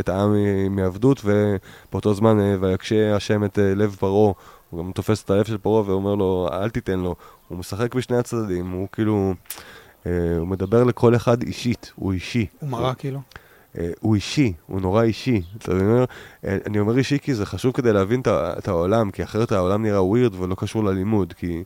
את 0.01 0.09
העם 0.09 0.35
מעבדות, 0.71 1.23
ובאותו 1.25 2.15
זמן 2.15 2.37
ויקשה 2.61 3.17
השם 3.17 3.45
את 3.45 3.59
לב 3.59 3.97
פרעה, 3.99 4.33
הוא 4.73 4.85
גם 4.85 4.93
תופס 4.93 5.25
את 5.25 5.31
הלב 5.31 5.45
של 5.45 5.59
פרעה 5.59 5.83
ואומר 5.87 6.15
לו, 6.15 6.49
אל 6.53 6.71
תיתן 6.71 6.99
לו, 7.01 7.15
הוא 7.49 7.59
משחק 7.59 7.95
בשני 7.95 8.17
הצדדים, 8.17 8.71
הוא 8.71 8.89
כאילו, 8.93 9.35
הוא 10.05 10.47
מדבר 10.47 10.85
לכל 10.85 11.17
אחד 11.17 11.43
אישית, 11.43 11.93
הוא 11.97 12.13
אישי. 12.13 12.47
הוא 12.61 12.69
מראה 12.69 12.95
כאילו? 12.95 13.21
אה, 13.79 13.91
הוא 14.01 14.15
אישי, 14.15 14.53
הוא 14.67 14.81
נורא 14.81 15.03
אישי. 15.03 15.43
אומר, 15.69 16.05
אה, 16.45 16.59
אני 16.67 16.79
אומר 16.79 16.99
אישי 16.99 17.19
כי 17.19 17.35
זה 17.35 17.47
חשוב 17.47 17.73
כדי 17.73 17.93
להבין 17.93 18.23
את 18.29 18.69
העולם, 18.69 19.11
כי 19.11 19.23
אחרת 19.23 19.53
העולם 19.53 19.83
נראה 19.83 20.03
ווירד 20.03 20.35
ולא 20.35 20.55
קשור 20.55 20.85
ללימוד, 20.85 21.33
כי 21.33 21.65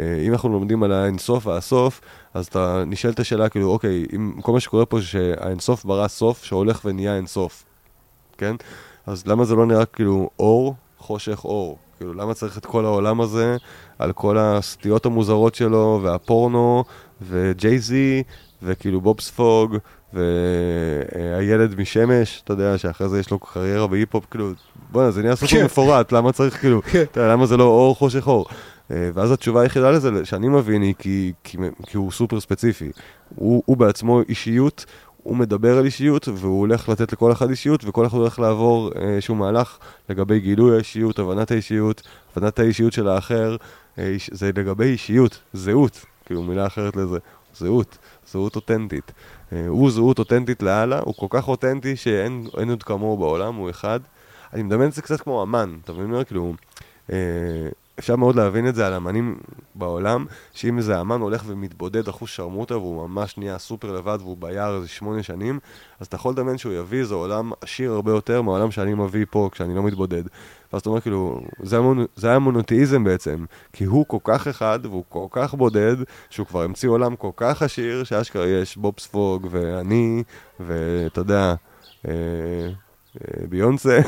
אה, 0.00 0.22
אם 0.26 0.32
אנחנו 0.32 0.48
לומדים 0.48 0.82
על 0.82 0.92
האינסוף 0.92 1.46
והסוף, 1.46 2.00
אז 2.34 2.46
אתה 2.46 2.82
נשאל 2.86 3.10
את 3.10 3.20
השאלה, 3.20 3.48
כאילו, 3.48 3.70
אוקיי, 3.70 4.06
אם 4.14 4.40
כל 4.42 4.52
מה 4.52 4.60
שקורה 4.60 4.86
פה 4.86 5.00
זה 5.00 5.06
שהאינסוף 5.06 5.84
ברא 5.84 6.08
סוף 6.08 6.44
שהולך 6.44 6.80
ונהיה 6.84 7.16
אינסוף, 7.16 7.64
כן? 8.38 8.56
אז 9.06 9.26
למה 9.26 9.44
זה 9.44 9.54
לא 9.54 9.66
נראה 9.66 9.84
כאילו 9.84 10.30
אור, 10.38 10.74
חושך, 10.98 11.44
אור? 11.44 11.78
כאילו, 11.98 12.14
למה 12.14 12.34
צריך 12.34 12.58
את 12.58 12.66
כל 12.66 12.84
העולם 12.84 13.20
הזה 13.20 13.56
על 13.98 14.12
כל 14.12 14.38
הסטיות 14.38 15.06
המוזרות 15.06 15.54
שלו, 15.54 16.00
והפורנו, 16.02 16.84
וג'ייזי, 17.22 18.22
וכאילו 18.62 19.00
בובספוג, 19.00 19.76
והילד 20.12 21.80
משמש, 21.80 22.40
אתה 22.44 22.52
יודע, 22.52 22.78
שאחרי 22.78 23.08
זה 23.08 23.20
יש 23.20 23.30
לו 23.30 23.38
קריירה 23.38 23.86
בהיפ-הופ, 23.86 24.24
כאילו, 24.30 24.52
בוא'נה, 24.90 25.10
זה 25.10 25.22
נהיה 25.22 25.36
סופר 25.36 25.56
כן. 25.56 25.64
מפורט, 25.64 26.12
למה 26.12 26.32
צריך, 26.32 26.60
כאילו, 26.60 26.82
כן. 26.82 27.02
אתה 27.02 27.20
יודע, 27.20 27.32
למה 27.32 27.46
זה 27.46 27.56
לא 27.56 27.64
אור 27.64 27.94
חושך 27.94 28.26
אור? 28.26 28.46
אה, 28.90 29.10
ואז 29.14 29.32
התשובה 29.32 29.62
היחידה 29.62 29.90
לזה, 29.90 30.24
שאני 30.24 30.48
מבין, 30.48 30.82
היא 30.82 30.94
כי, 30.98 31.32
כי, 31.44 31.58
כי 31.86 31.96
הוא 31.96 32.12
סופר 32.12 32.40
ספציפי. 32.40 32.90
הוא, 33.34 33.62
הוא 33.66 33.76
בעצמו 33.76 34.20
אישיות, 34.28 34.84
הוא 35.24 35.36
מדבר 35.36 35.78
על 35.78 35.84
אישיות, 35.84 36.28
והוא 36.28 36.60
הולך 36.60 36.88
לתת 36.88 37.12
לכל 37.12 37.32
אחד 37.32 37.50
אישיות, 37.50 37.84
וכל 37.84 38.06
אחד 38.06 38.18
הולך 38.18 38.38
לעבור 38.38 38.90
אה, 38.96 39.02
איזשהו 39.02 39.34
מהלך 39.34 39.78
לגבי 40.08 40.40
גילוי 40.40 40.74
האישיות, 40.74 41.18
הבנת 41.18 41.50
האישיות, 41.50 42.02
הבנת 42.32 42.58
האישיות 42.58 42.92
של 42.92 43.08
האחר, 43.08 43.56
אה, 43.98 44.16
זה 44.30 44.50
לגבי 44.56 44.84
אישיות, 44.84 45.40
זהות, 45.52 46.04
כאילו 46.26 46.42
מילה 46.42 46.66
אחרת 46.66 46.96
לזה, 46.96 47.18
זהות, 47.54 47.98
זהות 48.26 48.56
אותנטית. 48.56 49.12
הוא 49.68 49.90
זהות 49.90 50.18
אותנטית 50.18 50.62
לאללה, 50.62 51.00
הוא 51.04 51.14
כל 51.14 51.26
כך 51.30 51.48
אותנטי 51.48 51.96
שאין 51.96 52.46
עוד 52.68 52.82
כמוהו 52.82 53.16
בעולם, 53.16 53.54
הוא 53.54 53.70
אחד. 53.70 54.00
אני 54.52 54.62
מדמיין 54.62 54.88
את 54.88 54.94
זה 54.94 55.02
קצת 55.02 55.20
כמו 55.20 55.42
אמן, 55.42 55.76
אתה 55.84 55.92
מבין? 55.92 56.24
כאילו, 56.24 56.54
אפשר 57.98 58.16
מאוד 58.16 58.36
להבין 58.36 58.68
את 58.68 58.74
זה 58.74 58.86
על 58.86 58.94
אמנים 58.94 59.38
בעולם, 59.74 60.26
שאם 60.52 60.78
איזה 60.78 61.00
אמן 61.00 61.20
הולך 61.20 61.42
ומתבודד 61.46 62.08
אחוז 62.08 62.28
שרמוטה 62.28 62.78
והוא 62.78 63.08
ממש 63.08 63.38
נהיה 63.38 63.58
סופר 63.58 63.92
לבד 63.92 64.18
והוא 64.20 64.36
ביער 64.36 64.76
איזה 64.76 64.88
שמונה 64.88 65.22
שנים, 65.22 65.58
אז 66.00 66.06
אתה 66.06 66.16
יכול 66.16 66.32
לדמיין 66.32 66.58
שהוא 66.58 66.72
יביא 66.72 67.00
איזה 67.00 67.14
עולם 67.14 67.52
עשיר 67.60 67.92
הרבה 67.92 68.12
יותר 68.12 68.42
מהעולם 68.42 68.70
שאני 68.70 68.94
מביא 68.94 69.26
פה 69.30 69.48
כשאני 69.52 69.74
לא 69.74 69.82
מתבודד. 69.82 70.22
ואז 70.72 70.80
אתה 70.80 70.88
אומר 70.88 71.00
כאילו, 71.00 71.40
זה, 71.62 71.78
המונ... 71.78 72.04
זה 72.16 72.28
היה 72.28 72.38
מונותאיזם 72.38 73.04
בעצם, 73.04 73.44
כי 73.72 73.84
הוא 73.84 74.06
כל 74.08 74.18
כך 74.24 74.46
אחד 74.46 74.78
והוא 74.82 75.04
כל 75.08 75.26
כך 75.30 75.54
בודד, 75.54 75.96
שהוא 76.30 76.46
כבר 76.46 76.62
המציא 76.62 76.88
עולם 76.88 77.16
כל 77.16 77.30
כך 77.36 77.62
עשיר, 77.62 78.04
שאשכרה 78.04 78.46
יש 78.46 78.76
בוב 78.76 78.94
ספוג 78.98 79.46
ואני, 79.50 80.22
ואתה 80.60 81.20
יודע... 81.20 81.54
אה... 82.08 82.83
ביונסה, 83.48 84.00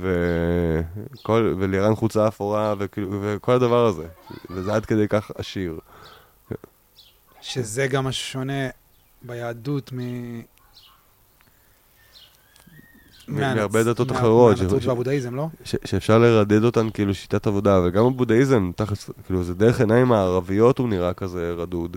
וכל, 0.00 1.54
ולירן 1.58 1.94
חוצה 1.94 2.28
אפורה, 2.28 2.74
וכל 3.22 3.52
הדבר 3.52 3.86
הזה. 3.86 4.06
וזה 4.50 4.74
עד 4.74 4.86
כדי 4.86 5.08
כך 5.08 5.30
עשיר. 5.34 5.78
שזה 7.40 7.86
גם 7.86 8.06
השונה 8.06 8.68
ביהדות 9.22 9.92
מ... 9.92 9.98
מהרבה 13.28 13.84
דתות 13.84 14.12
אחרות. 14.12 14.58
מהנצרות 14.58 14.84
והבודהיזם, 14.84 15.34
לא? 15.34 15.48
שאפשר 15.64 16.18
לרדד 16.18 16.64
אותן 16.64 16.90
כאילו 16.90 17.14
שיטת 17.14 17.46
עבודה, 17.46 17.80
וגם 17.84 18.06
הבודהיזם, 18.06 18.70
כאילו 19.26 19.44
זה 19.44 19.54
דרך 19.54 19.80
עיניים 19.80 20.12
הערביות 20.12 20.78
הוא 20.78 20.88
נראה 20.88 21.14
כזה 21.14 21.52
רדוד. 21.52 21.96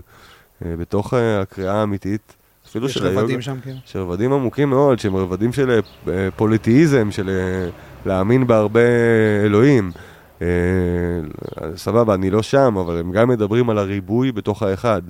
אה, 0.64 0.76
בתוך 0.76 1.14
אה, 1.14 1.40
הקריאה 1.40 1.80
האמיתית, 1.80 2.36
אפילו 2.68 2.88
של 2.88 3.06
היוגה. 3.06 3.18
יש 3.20 3.24
רבדים 3.24 3.40
שם, 3.42 3.60
כן. 3.60 3.76
של 3.84 3.98
רבדים 3.98 4.32
עמוקים 4.32 4.70
מאוד, 4.70 4.98
שהם 4.98 5.16
רבדים 5.16 5.52
של 5.52 5.80
אה, 6.08 6.28
פוליטיזם, 6.36 7.10
של 7.10 7.28
אה, 7.28 7.70
להאמין 8.06 8.46
בהרבה 8.46 8.80
אלוהים. 9.44 9.92
אה, 10.42 10.46
סבבה, 11.76 12.14
אני 12.14 12.30
לא 12.30 12.42
שם, 12.42 12.76
אבל 12.76 12.98
הם 12.98 13.12
גם 13.12 13.28
מדברים 13.28 13.70
על 13.70 13.78
הריבוי 13.78 14.32
בתוך 14.32 14.62
האחד. 14.62 15.02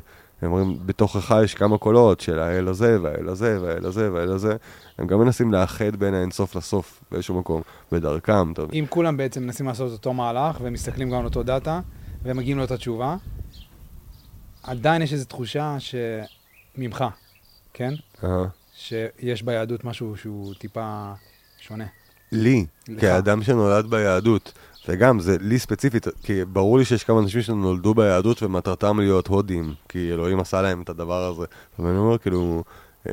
הם 0.43 0.53
אומרים, 0.53 0.79
בתוכך 0.87 1.37
יש 1.45 1.55
כמה 1.55 1.79
קולות 1.79 2.21
של 2.21 2.39
האל 2.39 2.69
הזה, 2.69 2.99
והאל 3.03 3.29
הזה, 3.29 3.59
והאל 3.63 3.87
הזה, 3.87 4.13
והאל 4.13 4.31
הזה. 4.31 4.57
הם 4.99 5.07
גם 5.07 5.19
מנסים 5.19 5.53
לאחד 5.53 5.97
בין 5.97 6.15
האינסוף 6.15 6.57
לסוף 6.57 7.01
באיזשהו 7.11 7.39
מקום, 7.39 7.63
בדרכם. 7.93 8.55
טוב. 8.55 8.71
אם 8.73 8.85
כולם 8.89 9.17
בעצם 9.17 9.43
מנסים 9.43 9.67
לעשות 9.67 9.93
אותו 9.93 10.13
מהלך, 10.13 10.59
ומסתכלים 10.61 11.11
גם 11.11 11.19
על 11.19 11.25
אותו 11.25 11.43
דאטה, 11.43 11.81
ומגיעים 12.23 12.59
לאותה 12.59 12.77
תשובה, 12.77 13.17
עדיין 14.63 15.03
יש 15.03 15.13
איזו 15.13 15.25
תחושה 15.25 15.77
שממך, 15.79 17.05
כן? 17.79 17.95
Uh-huh. 18.23 18.27
שיש 18.75 19.43
ביהדות 19.43 19.85
משהו 19.85 20.17
שהוא 20.17 20.55
טיפה 20.55 21.13
שונה. 21.59 21.85
לי, 22.33 22.67
לך. 22.89 23.01
כאדם 23.01 23.43
שנולד 23.43 23.87
ביהדות, 23.87 24.53
וגם, 24.89 25.21
זה 25.21 25.37
לי 25.41 25.59
ספציפית, 25.59 26.07
כי 26.23 26.45
ברור 26.45 26.79
לי 26.79 26.85
שיש 26.85 27.05
כמה 27.05 27.21
אנשים 27.21 27.43
שנולדו 27.43 27.95
ביהדות 27.95 28.43
ומטרתם 28.43 29.01
להיות 29.01 29.27
הודים, 29.27 29.75
כי 29.89 30.11
אלוהים 30.13 30.41
עשה 30.41 30.63
להם 30.63 30.83
את 30.83 30.89
הדבר 30.89 31.25
הזה. 31.25 31.47
ואני 31.79 31.99
אומר, 31.99 32.19
כאילו, 32.19 32.65
אה, 33.09 33.13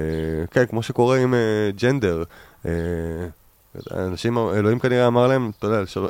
כן, 0.52 0.66
כמו 0.66 0.84
שקורה 0.84 1.18
עם 1.18 1.34
אה, 1.34 1.70
ג'נדר. 1.82 2.24
אה, 2.66 2.72
אנשים, 3.92 4.38
אלוהים 4.38 4.80
כנראה 4.80 5.08
אמר 5.08 5.28
להם, 5.28 5.52
אתה 5.60 5.68
יודע, 5.68 5.86
של, 5.86 6.02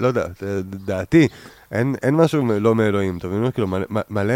לא 0.00 0.06
יודע, 0.06 0.26
דעתי, 0.64 1.28
אין, 1.72 1.94
אין 2.02 2.14
משהו 2.14 2.46
לא 2.60 2.74
מאלוהים, 2.74 3.18
אתה 3.18 3.28
מבין? 3.28 3.50
כאילו, 3.50 3.66
מלא, 3.66 3.86
מלא 4.10 4.34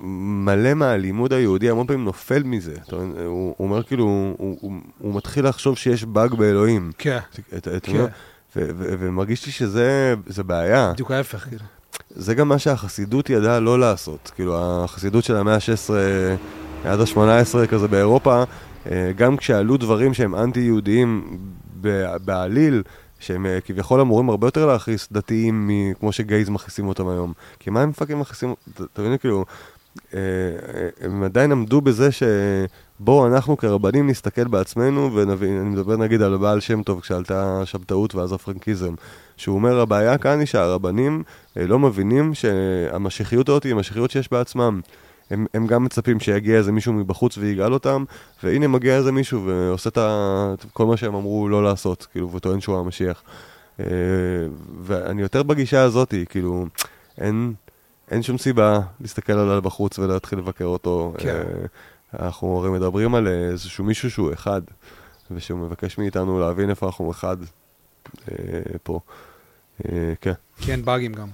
מלא 0.00 0.74
מהלימוד 0.74 1.32
היהודי 1.32 1.70
המון 1.70 1.86
פעמים 1.86 2.04
נופל 2.04 2.42
מזה. 2.42 2.74
הוא, 2.90 3.00
הוא 3.26 3.54
אומר 3.58 3.82
כאילו, 3.82 4.04
הוא, 4.04 4.56
הוא, 4.60 4.72
הוא 4.98 5.14
מתחיל 5.14 5.48
לחשוב 5.48 5.78
שיש 5.78 6.04
באג 6.04 6.34
באלוהים. 6.34 6.92
כן. 6.98 7.18
את, 7.56 7.68
את, 7.68 7.86
כן. 7.86 8.04
ומרגיש 8.56 9.46
לי 9.46 9.52
שזה 9.52 10.14
בעיה. 10.46 10.92
בדיוק 10.92 11.10
ההפך, 11.10 11.38
כאילו. 11.48 11.64
זה 12.10 12.34
גם 12.34 12.48
מה 12.48 12.58
שהחסידות 12.58 13.30
ידעה 13.30 13.60
לא 13.60 13.80
לעשות. 13.80 14.32
כאילו, 14.34 14.84
החסידות 14.84 15.24
של 15.24 15.36
המאה 15.36 15.54
ה-16 15.54 15.90
עד 16.84 17.00
ה-18 17.00 17.66
כזה 17.66 17.88
באירופה, 17.88 18.44
אה, 18.90 19.12
גם 19.16 19.36
כשעלו 19.36 19.76
דברים 19.76 20.14
שהם 20.14 20.34
אנטי-יהודיים 20.34 21.38
בעליל, 22.24 22.82
שהם 23.24 23.46
אה, 23.46 23.58
כביכול 23.60 24.00
אמורים 24.00 24.30
הרבה 24.30 24.46
יותר 24.46 24.66
להכעיס 24.66 25.08
דתיים 25.12 25.70
כמו 26.00 26.12
שגייז 26.12 26.48
מכעיסים 26.48 26.88
אותם 26.88 27.08
היום. 27.08 27.32
כי 27.58 27.70
מה 27.70 27.82
הם 27.82 27.92
fucking 27.92 28.20
מכעיסים? 28.20 28.54
אתה 28.92 29.02
מבין, 29.02 29.18
כאילו, 29.18 29.44
אה, 30.14 30.18
אה, 30.74 30.88
הם 31.00 31.22
עדיין 31.22 31.52
עמדו 31.52 31.80
בזה 31.80 32.08
שבואו 32.12 33.26
אנחנו 33.26 33.56
כרבנים 33.56 34.10
נסתכל 34.10 34.44
בעצמנו 34.44 35.14
ונבין, 35.14 35.60
אני 35.60 35.68
מדבר 35.68 35.96
נגיד 35.96 36.22
על 36.22 36.36
בעל 36.36 36.60
שם 36.60 36.82
טוב 36.82 37.00
כשעלתה 37.00 37.62
שבתאות 37.64 38.14
ואז 38.14 38.32
הפרנקיזם, 38.32 38.94
שהוא 39.36 39.54
אומר 39.54 39.80
הבעיה 39.80 40.18
כאן 40.18 40.38
היא 40.38 40.46
שהרבנים 40.46 41.22
לא 41.56 41.78
מבינים 41.78 42.34
שהמשיחיות 42.34 43.48
הזאת 43.48 43.64
היא 43.64 43.72
המשיחיות 43.72 44.10
שיש 44.10 44.32
בעצמם. 44.32 44.80
הם, 45.30 45.46
הם 45.54 45.66
גם 45.66 45.84
מצפים 45.84 46.20
שיגיע 46.20 46.58
איזה 46.58 46.72
מישהו 46.72 46.92
מבחוץ 46.92 47.38
ויגאל 47.38 47.72
אותם, 47.72 48.04
והנה 48.42 48.68
מגיע 48.68 48.96
איזה 48.96 49.12
מישהו 49.12 49.44
ועושה 49.44 49.90
את 49.90 50.64
כל 50.72 50.86
מה 50.86 50.96
שהם 50.96 51.14
אמרו 51.14 51.48
לא 51.48 51.64
לעשות, 51.64 52.06
כאילו, 52.12 52.32
וטוען 52.32 52.60
שהוא 52.60 52.78
המשיח. 52.78 53.22
אה, 53.80 53.86
ואני 54.82 55.22
יותר 55.22 55.42
בגישה 55.42 55.82
הזאת, 55.82 56.14
כאילו, 56.28 56.66
אין, 57.18 57.54
אין 58.10 58.22
שום 58.22 58.38
סיבה 58.38 58.80
להסתכל 59.00 59.32
עליו 59.32 59.62
בחוץ 59.62 59.98
ולהתחיל 59.98 60.38
לבקר 60.38 60.64
אותו. 60.64 61.14
כן. 61.18 61.28
אה, 61.28 62.26
אנחנו 62.26 62.58
הרי 62.58 62.70
מדברים 62.70 63.14
על 63.14 63.28
איזשהו 63.28 63.84
מישהו 63.84 64.10
שהוא 64.10 64.32
אחד, 64.32 64.62
ושהוא 65.30 65.58
מבקש 65.58 65.98
מאיתנו 65.98 66.40
להבין 66.40 66.70
איפה 66.70 66.86
אנחנו 66.86 67.10
אחד 67.10 67.36
אה, 68.28 68.34
פה. 68.82 69.00
כן. 70.20 70.32
כי 70.60 70.72
אין 70.72 70.84
באגים 70.84 71.12
גם. 71.12 71.28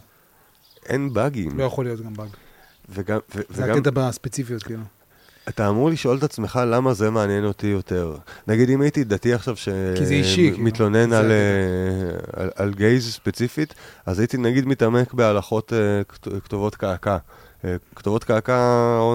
אין 0.86 1.12
באגים. 1.12 1.58
לא 1.58 1.64
יכול 1.64 1.84
להיות 1.84 2.00
גם 2.00 2.14
באג. 2.14 2.28
וגם... 2.90 3.18
ו- 3.34 3.40
זה 3.48 3.64
וגם... 3.64 3.76
הקטע 3.76 3.90
בספציפיות, 3.90 4.62
כאילו. 4.62 4.82
אתה 5.48 5.68
אמור 5.68 5.90
לשאול 5.90 6.18
את 6.18 6.22
עצמך 6.22 6.60
למה 6.66 6.94
זה 6.94 7.10
מעניין 7.10 7.44
אותי 7.44 7.66
יותר. 7.66 8.16
נגיד 8.46 8.70
אם 8.70 8.80
הייתי 8.80 9.04
דתי 9.04 9.34
עכשיו 9.34 9.56
שמתלונן 9.56 11.04
כאילו. 11.04 11.16
על, 11.16 11.30
אה, 11.30 12.42
על, 12.42 12.50
על 12.54 12.74
גייז 12.74 13.14
ספציפית, 13.14 13.74
אז 14.06 14.18
הייתי 14.18 14.36
נגיד 14.36 14.66
מתעמק 14.66 15.14
בהלכות 15.14 15.72
uh, 15.72 16.28
כתובות 16.44 16.74
קעקע. 16.74 17.16
Uh, 17.62 17.64
כתובות 17.96 18.24
קעקע, 18.24 18.56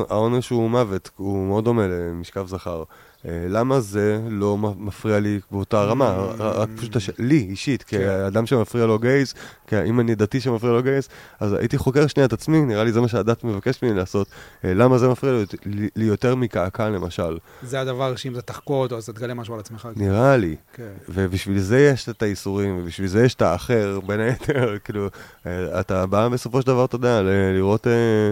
העונש 0.09 0.49
הוא 0.49 0.69
מוות, 0.69 1.09
הוא 1.15 1.47
מאוד 1.47 1.65
דומה 1.65 1.87
למשכב 1.87 2.47
זכר. 2.47 2.83
אה, 3.27 3.45
למה 3.49 3.79
זה 3.79 4.19
לא 4.29 4.57
מפריע 4.57 5.19
לי 5.19 5.39
באותה 5.51 5.83
רמה? 5.83 6.27
Mm. 6.37 6.41
רק 6.41 6.69
פשוט, 6.75 7.19
לי 7.19 7.37
אישית, 7.49 7.83
כן. 7.83 7.97
כאדם 7.97 8.45
שמפריע 8.45 8.85
לו 8.85 8.99
גייז, 8.99 9.33
אם 9.85 9.99
אני 9.99 10.15
דתי 10.15 10.41
שמפריע 10.41 10.73
לו 10.73 10.83
גייז, 10.83 11.07
אז 11.39 11.53
הייתי 11.53 11.77
חוקר 11.77 12.07
שנייה 12.07 12.25
את 12.25 12.33
עצמי, 12.33 12.61
נראה 12.61 12.83
לי 12.83 12.91
זה 12.91 13.01
מה 13.01 13.07
שהדת 13.07 13.43
מבקשת 13.43 13.83
ממני 13.83 13.97
לעשות. 13.97 14.27
אה, 14.65 14.73
למה 14.73 14.97
זה 14.97 15.07
מפריע 15.07 15.43
לי 15.95 16.05
יותר 16.05 16.35
מקעקע 16.35 16.89
למשל? 16.89 17.37
זה 17.63 17.81
הדבר 17.81 18.15
שאם 18.15 18.33
אתה 18.33 18.41
תחקור 18.41 18.83
אותו, 18.83 18.97
אז 18.97 19.03
אתה 19.03 19.13
תגלה 19.13 19.33
משהו 19.33 19.53
על 19.53 19.59
עצמך. 19.59 19.87
נראה 19.95 20.37
לי. 20.37 20.55
כן. 20.73 20.91
ובשביל 21.09 21.59
זה 21.59 21.79
יש 21.79 22.09
את 22.09 22.23
האיסורים, 22.23 22.79
ובשביל 22.79 23.07
זה 23.07 23.25
יש 23.25 23.35
את 23.35 23.41
האחר, 23.41 23.99
בין 24.05 24.19
היתר, 24.19 24.75
כאילו, 24.83 25.07
אה, 25.45 25.79
אתה 25.79 26.05
בא 26.05 26.27
בסופו 26.27 26.61
של 26.61 26.67
דבר, 26.67 26.85
אתה 26.85 26.95
יודע, 26.95 27.21
לראות... 27.55 27.87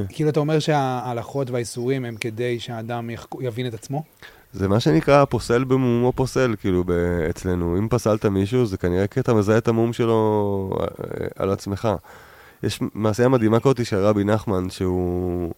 כאילו, 0.10 0.30
אתה 0.30 0.40
אומר 0.40 0.60
שההלכות 0.60 1.49
והאיסורים 1.49 2.06
הם 2.06 2.15
כדי 2.15 2.60
שהאדם 2.60 3.10
יבין 3.41 3.68
את 3.68 3.74
עצמו? 3.74 4.03
זה 4.54 4.68
מה 4.68 4.80
שנקרא 4.80 5.26
פוסל 5.26 5.64
במומו 5.64 6.12
פוסל, 6.12 6.56
כאילו, 6.60 6.84
אצלנו. 7.30 7.78
אם 7.78 7.88
פסלת 7.90 8.26
מישהו, 8.26 8.66
זה 8.66 8.78
כנראה 8.78 9.08
כי 9.08 9.20
אתה 9.20 9.34
מזהה 9.34 9.58
את 9.58 9.68
המום 9.68 9.94
שלו 9.94 10.70
אה, 10.80 11.28
על 11.36 11.52
עצמך. 11.52 11.90
יש 12.64 12.80
מעשייה 12.94 13.30
מדהימה 13.30 13.60
כזאת 13.60 13.86
של 13.86 13.98
רבי 13.98 14.24
נחמן, 14.24 14.70
שהוא 14.70 15.54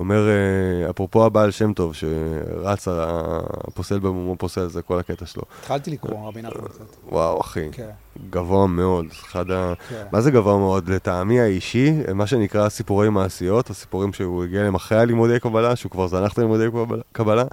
אומר, 0.00 0.28
אה, 0.28 0.90
אפרופו 0.90 1.24
הבעל 1.24 1.50
שם 1.50 1.72
טוב, 1.72 1.94
שרץ 1.94 2.88
הפוסל 2.88 3.98
במומו 3.98 4.36
פוסל, 4.36 4.68
זה 4.68 4.82
כל 4.82 4.98
הקטע 4.98 5.26
שלו. 5.26 5.42
התחלתי 5.60 5.90
לקרוא 5.90 6.28
רבי 6.28 6.42
נחמן 6.42 6.68
קצת. 6.68 6.96
וואו, 7.08 7.40
אחי. 7.40 7.68
כן. 7.72 7.90
גבוה 8.30 8.66
מאוד. 8.66 9.06
אחד 9.10 9.50
ה... 9.50 9.72
כן. 9.88 10.04
מה 10.12 10.20
זה 10.20 10.30
גבוה 10.30 10.58
מאוד? 10.58 10.88
לטעמי 10.90 11.40
האישי, 11.40 11.92
מה 12.14 12.26
שנקרא 12.26 12.68
סיפורי 12.68 13.10
מעשיות, 13.10 13.70
הסיפורים 13.70 14.12
שהוא 14.12 14.44
הגיע 14.44 14.60
אליהם 14.60 14.74
אחרי 14.74 14.98
הלימודי 14.98 15.40
קבלה, 15.40 15.76
שהוא 15.76 15.90
כבר 15.92 16.06
זנח 16.06 16.32
את 16.32 16.38
הלימודי 16.38 16.64
קבלה- 17.12 17.44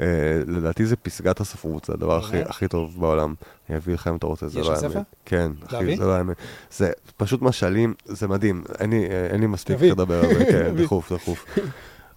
אה, 0.00 0.06
לדעתי 0.46 0.86
זה 0.86 0.96
פסגת 0.96 1.40
הספרות, 1.40 1.84
זה 1.84 1.92
הדבר 1.92 2.20
הכי, 2.48 2.68
טוב 2.68 2.94
בעולם. 3.00 3.34
אני 3.68 3.76
אביא 3.76 3.94
לך 3.94 4.06
אם 4.08 4.16
אתה 4.16 4.26
רוצה, 4.26 4.48
זה 4.48 4.60
יש 4.60 4.66
לא 4.66 4.72
לך 4.72 4.78
האמת. 4.82 4.92
ספר? 4.92 5.00
כן, 5.24 5.50
אחי? 5.66 5.96
זה 5.96 6.04
לא 6.04 6.12
האמת. 6.12 6.36
זה 6.70 6.90
פשוט 7.16 7.42
משלים, 7.42 7.94
זה 8.04 8.28
מדהים. 8.28 8.64
אין 8.80 8.90
לי, 8.90 9.06
אה, 9.10 9.26
אין 9.30 9.40
לי 9.40 9.46
מספיק. 9.46 9.76
לדבר 9.82 10.20
על 10.24 10.34
זה, 10.34 10.44
כן. 10.52 10.74
דחוף, 10.82 11.12
דחוף. 11.12 11.44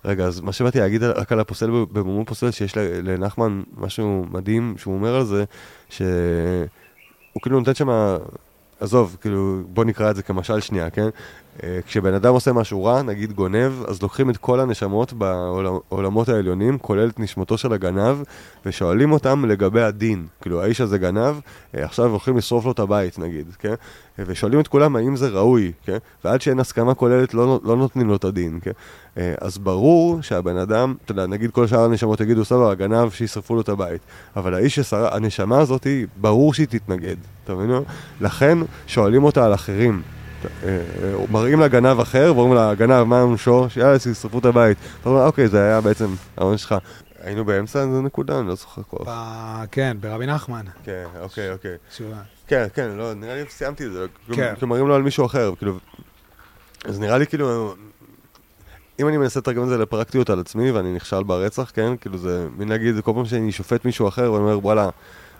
רגע, 0.05 0.25
אז 0.25 0.39
מה 0.41 0.51
שבאתי 0.51 0.79
להגיד 0.79 1.03
רק 1.03 1.31
על 1.31 1.39
הפוסל 1.39 1.69
במומו 1.91 2.25
פוסל, 2.25 2.51
שיש 2.51 2.77
לנחמן 2.77 3.61
משהו 3.77 4.25
מדהים 4.31 4.73
שהוא 4.77 4.93
אומר 4.93 5.15
על 5.15 5.25
זה, 5.25 5.43
שהוא 7.38 7.41
כאילו 7.41 7.59
נותן 7.59 7.73
שם, 7.73 7.89
עזוב, 8.80 9.18
כאילו, 9.22 9.61
בוא 9.73 9.85
נקרא 9.85 10.11
את 10.11 10.15
זה 10.15 10.23
כמשל 10.23 10.59
שנייה, 10.59 10.89
כן? 10.89 11.09
אה, 11.63 11.79
כשבן 11.88 12.13
אדם 12.13 12.34
עושה 12.34 12.53
משהו 12.53 12.84
רע, 12.84 13.01
נגיד 13.01 13.31
גונב, 13.34 13.71
אז 13.88 14.01
לוקחים 14.01 14.29
את 14.29 14.38
כל 14.38 14.59
הנשמות 14.59 15.13
בעולמות 15.13 16.29
העליונים, 16.29 16.77
כולל 16.77 17.09
את 17.09 17.19
נשמתו 17.19 17.57
של 17.57 17.73
הגנב, 17.73 18.17
ושואלים 18.65 19.11
אותם 19.11 19.45
לגבי 19.45 19.81
הדין. 19.81 20.27
כאילו, 20.41 20.61
האיש 20.61 20.81
הזה 20.81 20.97
גנב, 20.97 21.35
אה, 21.75 21.85
עכשיו 21.85 22.09
הולכים 22.09 22.38
לשרוף 22.38 22.65
לו 22.65 22.71
את 22.71 22.79
הבית, 22.79 23.19
נגיד, 23.19 23.47
כן? 23.59 23.73
ושואלים 24.19 24.59
את 24.59 24.67
כולם 24.67 24.95
האם 24.95 25.15
זה 25.15 25.27
ראוי, 25.29 25.71
כן? 25.85 25.97
ועד 26.23 26.41
שאין 26.41 26.59
הסכמה 26.59 26.93
כוללת 26.93 27.34
לא, 27.34 27.59
לא 27.63 27.75
נותנים 27.75 28.07
לו 28.07 28.15
את 28.15 28.23
הדין, 28.23 28.59
כן? 28.61 28.71
אה, 29.17 29.34
אז 29.41 29.57
ברור 29.57 30.21
שהבן 30.21 30.57
אדם, 30.57 30.95
אתה 31.05 31.11
יודע, 31.11 31.27
נגיד 31.27 31.51
כל 31.51 31.67
שאר 31.67 31.84
הנשמות 31.84 32.21
יגידו, 32.21 32.45
סבבה, 32.45 32.71
הגנב, 32.71 33.09
שישרפו 33.09 33.55
לו 33.55 33.61
את 33.61 33.69
הבית. 33.69 34.01
אבל 34.35 34.53
האיש 34.53 34.75
ששר... 34.75 35.15
הנשמה 35.15 35.59
הזאת, 35.59 35.88
ברור 36.21 36.53
שהיא 36.53 36.67
תתנגד, 36.67 37.15
אתה 37.43 37.55
מבין? 37.55 37.71
לכן 38.21 38.57
שואלים 38.88 39.23
אותה 39.23 39.45
על 39.45 39.53
אחרים. 39.53 40.01
מראים 41.31 41.59
לה 41.59 41.68
גנב 41.68 41.99
אחר, 41.99 42.34
ואומרים 42.35 42.53
לה, 42.55 42.76
גנב, 42.76 43.03
מה 43.03 43.22
עונשו? 43.22 43.65
שיאללה, 43.69 43.99
שישרפו 43.99 44.39
את 44.39 44.45
הבית. 44.45 44.77
אתה 45.01 45.09
אומר, 45.09 45.26
אוקיי, 45.26 45.47
זה 45.47 45.64
היה 45.64 45.81
בעצם 45.81 46.07
העונש 46.38 46.61
שלך. 46.61 46.76
היינו 47.23 47.45
באמצע 47.45 47.80
איזה 47.81 48.01
נקודה, 48.01 48.39
אני 48.39 48.47
לא 48.47 48.55
זוכר 48.55 48.81
כבר. 48.89 48.99
ב- 49.07 49.64
כן, 49.72 49.97
ברבי 49.99 50.26
נחמן. 50.26 50.65
כן, 50.84 51.03
אוקיי, 51.22 51.51
אוקיי. 51.51 51.76
שהוא- 51.91 52.14
כן, 52.47 52.68
כן, 52.73 52.89
לא, 52.97 53.14
נראה 53.14 53.35
לי 53.35 53.49
סיימתי 53.49 53.85
את 53.85 53.91
זה, 53.93 54.05
כן. 54.27 54.35
כן. 54.35 54.53
כאילו 54.55 54.68
מראים 54.68 54.88
לו 54.88 54.95
על 54.95 55.01
מישהו 55.01 55.26
אחר, 55.26 55.51
כאילו, 55.57 55.77
אז 56.85 56.99
נראה 56.99 57.18
לי 57.18 57.27
כאילו, 57.27 57.76
אם 58.99 59.07
אני 59.07 59.18
מנסה 59.18 59.39
לתרגם 59.39 59.64
את 59.64 59.68
זה 59.69 59.77
לפרקטיות 59.77 60.30
על 60.30 60.39
עצמי 60.39 60.72
ואני 60.72 60.93
נכשל 60.95 61.23
ברצח, 61.23 61.72
כן, 61.73 61.97
כאילו 62.01 62.18
זה, 62.18 62.47
מין 62.57 62.69
להגיד, 62.69 62.99
כל 62.99 63.11
פעם 63.15 63.26
שאני 63.26 63.51
שופט 63.51 63.85
מישהו 63.85 64.07
אחר 64.07 64.31
ואני 64.34 64.43
אומר, 64.43 64.59
וואלה, 64.59 64.89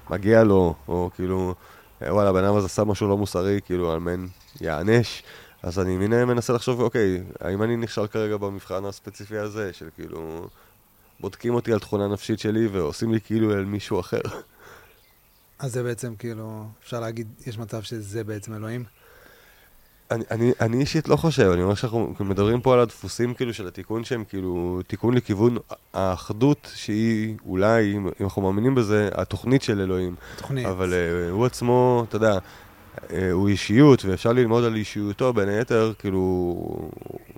מגיע 0.10 0.44
לו, 0.44 0.76
או 0.88 1.10
כאילו, 1.16 1.56
וואלה, 2.02 2.30
הבן 2.30 2.44
אדם 2.44 2.56
הזה 2.56 2.66
עשה 2.66 2.84
משהו 2.84 3.08
לא 3.08 3.18
מוסרי, 3.18 3.60
כאילו, 3.66 3.92
על 3.92 4.00
מן 4.00 4.28
יענש, 4.62 5.24
אז 5.64 5.80
אני 5.80 5.98
מין 5.98 6.24
מנסה 6.24 6.54
לחשוב, 6.54 6.82
אוקיי, 6.82 7.24
האם 7.40 7.64
אני 7.64 7.78
נכשל 7.78 8.08
כרגע 8.08 8.38
במבחן 8.38 8.86
הספציפי 8.86 9.38
הזה, 9.38 9.74
של 9.74 9.90
כאילו, 9.96 10.48
בודקים 11.20 11.54
אותי 11.54 11.74
על 11.74 11.80
תכונה 11.80 12.08
נפשית 12.08 12.40
שלי 12.40 12.68
ועושים 12.68 13.14
לי 13.14 13.22
כאילו 13.22 13.54
אל 13.54 13.66
מישהו 13.66 14.00
אחר. 14.00 14.22
אז 15.60 15.74
זה 15.74 15.84
בעצם 15.84 16.16
כאילו, 16.16 16.66
אפשר 16.84 17.00
להגיד, 17.00 17.28
יש 17.48 17.58
מצב 17.58 17.82
שזה 17.82 18.24
בעצם 18.24 18.54
אלוהים? 18.54 18.84
אני, 20.12 20.24
אני, 20.32 20.52
אני 20.62 20.80
אישית 20.80 21.08
לא 21.08 21.16
חושב, 21.16 21.50
אני 21.54 21.64
אומר 21.64 21.76
שאנחנו 21.76 22.16
מדברים 22.20 22.62
פה 22.62 22.74
על 22.74 22.80
הדפוסים 22.80 23.34
כאילו 23.34 23.54
של 23.54 23.68
התיקון 23.68 24.04
שהם 24.04 24.24
כאילו 24.24 24.82
תיקון 24.88 25.14
לכיוון 25.14 25.58
האחדות 25.94 26.72
שהיא 26.76 27.36
אולי, 27.46 27.94
אם 27.94 28.10
אנחנו 28.22 28.42
מאמינים 28.42 28.76
בזה, 28.76 29.10
התוכנית 29.14 29.62
של 29.62 29.82
אלוהים. 29.82 30.16
תוכנית. 30.38 30.66
אבל 30.66 30.94
uh, 30.94 31.32
הוא 31.32 31.46
עצמו, 31.46 32.06
אתה 32.10 32.16
יודע, 32.16 32.38
uh, 32.96 33.12
הוא 33.32 33.48
אישיות 33.48 34.06
ואפשר 34.06 34.34
ללמוד 34.34 34.64
על 34.64 34.76
אישיותו 34.76 35.34
בין 35.34 35.50
היתר, 35.50 35.94
כאילו, 36.00 36.56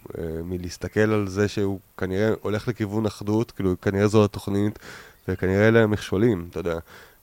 uh, 0.07 0.17
מלהסתכל 0.43 0.99
על 0.99 1.27
זה 1.27 1.47
שהוא 1.47 1.79
כנראה 1.97 2.29
הולך 2.41 2.67
לכיוון 2.67 3.05
אחדות, 3.05 3.51
כאילו 3.51 3.81
כנראה 3.81 4.07
זו 4.07 4.23
התוכנית 4.23 4.79
וכנראה 5.27 5.67
אלה 5.67 5.83
המכשולים, 5.83 6.47
אתה 6.51 6.59
יודע. 6.59 6.79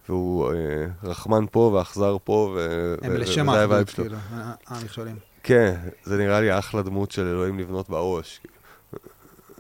והוא 0.08 0.52
רחמן 1.04 1.44
פה 1.50 1.60
ואכזר 1.74 2.16
פה, 2.24 2.54
ו- 2.56 2.94
הם 3.02 3.12
ו- 3.12 3.18
לשם 3.18 3.48
האחדות. 3.48 3.90
כאילו, 3.90 4.16
המכשולים. 4.66 5.16
כן, 5.46 5.74
זה 6.04 6.16
נראה 6.16 6.40
לי 6.40 6.58
אחלה 6.58 6.82
דמות 6.82 7.10
של 7.10 7.26
אלוהים 7.26 7.58
לבנות 7.58 7.88
בראש. 7.88 8.40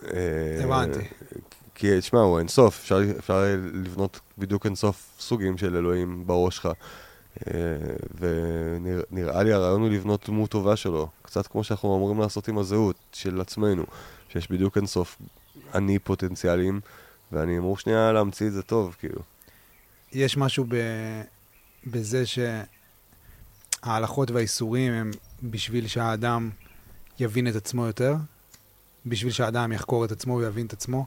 אה, 0.04 0.64
הבנתי. 0.64 0.98
כי, 1.74 2.00
תשמע, 2.00 2.20
הוא 2.20 2.38
אינסוף, 2.38 2.78
אפשר, 2.80 3.00
אפשר 3.18 3.44
לבנות 3.72 4.20
בדיוק 4.38 4.66
אינסוף 4.66 5.16
סוגים 5.18 5.58
של 5.58 5.76
אלוהים 5.76 6.26
בראש 6.26 6.56
שלך. 6.56 6.68
אה, 7.46 7.52
ונראה 8.18 9.42
לי 9.42 9.52
הרעיון 9.52 9.80
הוא 9.80 9.90
לבנות 9.90 10.26
דמות 10.26 10.50
טובה 10.50 10.76
שלו, 10.76 11.08
קצת 11.22 11.46
כמו 11.46 11.64
שאנחנו 11.64 11.96
אמורים 11.96 12.20
לעשות 12.20 12.48
עם 12.48 12.58
הזהות 12.58 12.96
של 13.12 13.40
עצמנו, 13.40 13.84
שיש 14.28 14.50
בדיוק 14.50 14.76
אינסוף 14.76 15.18
אני 15.74 15.98
פוטנציאלים, 15.98 16.80
ואני 17.32 17.58
אמור 17.58 17.78
שנייה 17.78 18.12
להמציא 18.12 18.46
את 18.46 18.52
זה 18.52 18.62
טוב, 18.62 18.96
כאילו. 18.98 19.20
יש 20.12 20.36
משהו 20.36 20.64
ב... 20.68 20.76
בזה 21.86 22.24
שההלכות 23.82 24.30
והאיסורים 24.30 24.92
הם 24.92 25.10
בשביל 25.42 25.86
שהאדם 25.86 26.50
יבין 27.20 27.48
את 27.48 27.56
עצמו 27.56 27.86
יותר? 27.86 28.14
בשביל 29.06 29.32
שהאדם 29.32 29.72
יחקור 29.72 30.04
את 30.04 30.12
עצמו 30.12 30.36
ויבין 30.36 30.66
את 30.66 30.72
עצמו? 30.72 31.06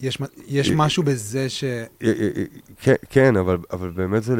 יש, 0.00 0.18
יש 0.46 0.70
אה, 0.70 0.76
משהו 0.76 1.02
בזה 1.02 1.48
ש... 1.48 1.64
כן, 2.80 2.94
כן, 3.10 3.36
אבל, 3.36 3.58
אבל 3.72 3.90
באמת 3.90 4.22
זה 4.22 4.34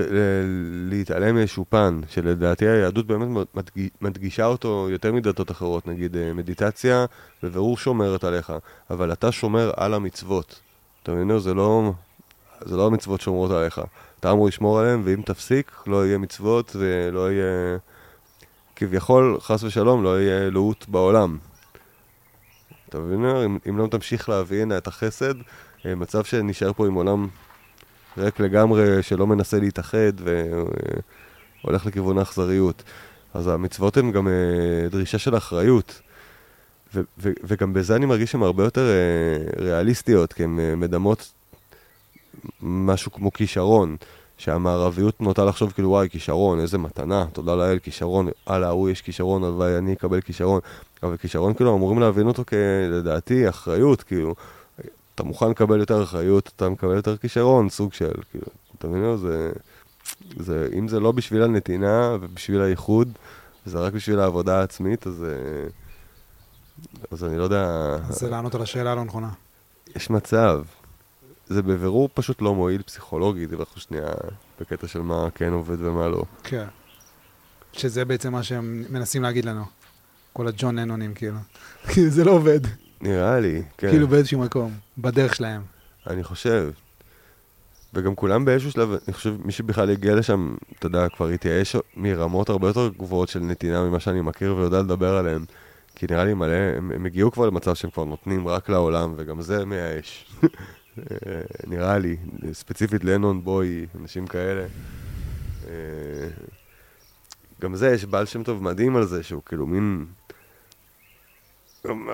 להתעלם 0.88 1.34
מאיזשהו 1.34 1.64
פן, 1.68 2.00
שלדעתי 2.08 2.68
היהדות 2.68 3.06
באמת 3.06 3.46
מדג- 3.54 3.88
מדגישה 4.00 4.44
אותו 4.44 4.88
יותר 4.90 5.12
מדתות 5.12 5.50
אחרות, 5.50 5.86
נגיד 5.86 6.16
אה, 6.16 6.32
מדיטציה 6.32 7.04
בבירור 7.42 7.76
שומרת 7.76 8.24
עליך, 8.24 8.52
אבל 8.90 9.12
אתה 9.12 9.32
שומר 9.32 9.70
על 9.76 9.94
המצוות. 9.94 10.60
אתה 11.02 11.12
מבין? 11.12 11.38
זה 11.38 11.54
לא, 11.54 11.92
זה 12.60 12.76
לא 12.76 12.86
המצוות 12.86 13.20
שומרות 13.20 13.50
עליך. 13.50 13.80
אתה 14.20 14.32
אמור 14.32 14.48
לשמור 14.48 14.80
עליהן, 14.80 15.00
ואם 15.04 15.22
תפסיק, 15.22 15.72
לא 15.86 16.06
יהיה 16.06 16.18
מצוות 16.18 16.76
ולא 16.78 17.32
יהיה... 17.32 17.78
כביכול, 18.80 19.38
חס 19.40 19.62
ושלום, 19.62 20.04
לא 20.04 20.20
יהיה 20.20 20.46
אלוהות 20.46 20.88
בעולם. 20.88 21.38
אתה 22.88 22.98
מבין? 22.98 23.24
אם, 23.24 23.58
אם 23.68 23.78
לא 23.78 23.86
תמשיך 23.86 24.28
להבין 24.28 24.76
את 24.76 24.86
החסד, 24.86 25.34
אה, 25.86 25.94
מצב 25.94 26.24
שנשאר 26.24 26.72
פה 26.72 26.86
עם 26.86 26.94
עולם 26.94 27.28
ריק 28.18 28.40
לגמרי, 28.40 29.02
שלא 29.02 29.26
מנסה 29.26 29.58
להתאחד 29.58 30.12
והולך 31.64 31.86
לכיוון 31.86 32.18
האכזריות. 32.18 32.82
אז 33.34 33.48
המצוות 33.48 33.96
הן 33.96 34.12
גם 34.12 34.28
אה, 34.28 34.88
דרישה 34.90 35.18
של 35.18 35.36
אחריות. 35.36 36.00
ו- 36.94 37.00
ו- 37.18 37.32
וגם 37.44 37.72
בזה 37.72 37.96
אני 37.96 38.06
מרגיש 38.06 38.32
שהן 38.32 38.42
הרבה 38.42 38.64
יותר 38.64 38.88
אה, 38.90 39.62
ריאליסטיות, 39.64 40.32
כי 40.32 40.44
הן 40.44 40.60
אה, 40.60 40.76
מדמות 40.76 41.32
משהו 42.62 43.12
כמו 43.12 43.32
כישרון. 43.32 43.96
שהמערביות 44.40 45.20
נוטה 45.20 45.44
לחשוב 45.44 45.72
כאילו 45.72 45.88
וואי 45.88 46.08
כישרון, 46.08 46.60
איזה 46.60 46.78
מתנה, 46.78 47.26
תודה 47.32 47.54
לאל, 47.54 47.78
כישרון, 47.78 48.28
הלאה, 48.46 48.68
ההוא 48.68 48.90
יש 48.90 49.02
כישרון, 49.02 49.44
הלוואי 49.44 49.78
אני 49.78 49.92
אקבל 49.92 50.20
כישרון. 50.20 50.60
אבל 51.02 51.16
כישרון 51.16 51.54
כאילו 51.54 51.76
אמורים 51.76 52.00
להבין 52.00 52.26
אותו 52.26 52.42
כלדעתי 52.44 53.48
אחריות, 53.48 54.02
כאילו, 54.02 54.34
אתה 55.14 55.22
מוכן 55.22 55.50
לקבל 55.50 55.80
יותר 55.80 56.02
אחריות, 56.02 56.50
אתה 56.56 56.68
מקבל 56.68 56.94
יותר 56.96 57.16
כישרון, 57.16 57.68
סוג 57.68 57.92
של, 57.92 58.12
כאילו, 58.30 58.46
אתה 58.78 58.88
מבין? 58.88 59.16
זה, 59.16 59.52
זה, 60.36 60.68
אם 60.78 60.88
זה 60.88 61.00
לא 61.00 61.12
בשביל 61.12 61.42
הנתינה 61.42 62.16
ובשביל 62.20 62.60
הייחוד, 62.60 63.08
זה 63.66 63.78
רק 63.78 63.92
בשביל 63.92 64.20
העבודה 64.20 64.60
העצמית, 64.60 65.06
אז, 65.06 65.24
אה, 65.24 65.68
אז 67.10 67.24
אני 67.24 67.38
לא 67.38 67.42
יודע, 67.42 67.96
זה 68.08 68.30
לענות 68.30 68.54
על 68.54 68.62
השאלה 68.62 68.92
הלא 68.92 69.04
נכונה. 69.04 69.28
יש 69.96 70.10
מצב. 70.10 70.62
זה 71.50 71.62
בבירור 71.62 72.08
פשוט 72.14 72.42
לא 72.42 72.54
מועיל 72.54 72.82
פסיכולוגית, 72.82 73.52
אנחנו 73.52 73.80
שנייה 73.80 74.08
בקטע 74.60 74.88
של 74.88 75.02
מה 75.02 75.28
כן 75.34 75.52
עובד 75.52 75.76
ומה 75.80 76.08
לא. 76.08 76.24
כן. 76.42 76.64
שזה 77.72 78.04
בעצם 78.04 78.32
מה 78.32 78.42
שהם 78.42 78.84
מנסים 78.90 79.22
להגיד 79.22 79.44
לנו. 79.44 79.64
כל 80.32 80.48
הג'ון 80.48 80.78
לנונים, 80.78 81.14
כאילו. 81.14 81.36
כאילו, 81.88 82.10
זה 82.10 82.24
לא 82.24 82.30
עובד. 82.30 82.60
נראה 83.00 83.40
לי, 83.40 83.62
כן. 83.78 83.90
כאילו 83.90 84.08
באיזשהו 84.08 84.40
מקום, 84.40 84.72
בדרך 84.98 85.34
שלהם. 85.34 85.62
אני 86.06 86.24
חושב. 86.24 86.70
וגם 87.94 88.14
כולם 88.14 88.44
באיזשהו 88.44 88.70
שלב, 88.70 88.90
אני 88.90 89.12
חושב, 89.12 89.34
מי 89.44 89.52
שבכלל 89.52 89.90
הגיע 89.90 90.14
לשם, 90.14 90.54
אתה 90.78 90.86
יודע, 90.86 91.08
כבר 91.08 91.28
התייאש 91.28 91.76
מרמות 91.96 92.48
הרבה 92.48 92.66
יותר 92.66 92.88
גבוהות 92.88 93.28
של 93.28 93.40
נתינה 93.40 93.84
ממה 93.84 94.00
שאני 94.00 94.20
מכיר 94.20 94.56
ויודע 94.56 94.80
לדבר 94.80 95.16
עליהן. 95.16 95.44
כי 95.94 96.06
נראה 96.10 96.24
לי 96.24 96.34
מלא, 96.34 96.56
הם, 96.76 96.92
הם 96.94 97.06
הגיעו 97.06 97.32
כבר 97.32 97.46
למצב 97.46 97.74
שהם 97.74 97.90
כבר 97.90 98.04
נותנים 98.04 98.48
רק 98.48 98.68
לעולם, 98.68 99.14
וגם 99.16 99.42
זה 99.42 99.64
מייאש. 99.64 100.26
אה, 101.10 101.40
נראה 101.66 101.98
לי, 101.98 102.16
ספציפית 102.52 103.04
לנון, 103.04 103.44
בוי, 103.44 103.86
אנשים 104.00 104.26
כאלה. 104.26 104.66
אה, 105.68 106.28
גם 107.60 107.74
זה, 107.74 107.90
יש 107.90 108.04
בעל 108.04 108.26
שם 108.26 108.42
טוב 108.42 108.62
מדהים 108.62 108.96
על 108.96 109.06
זה, 109.06 109.22
שהוא 109.22 109.42
כאילו 109.46 109.66
מין... 109.66 110.06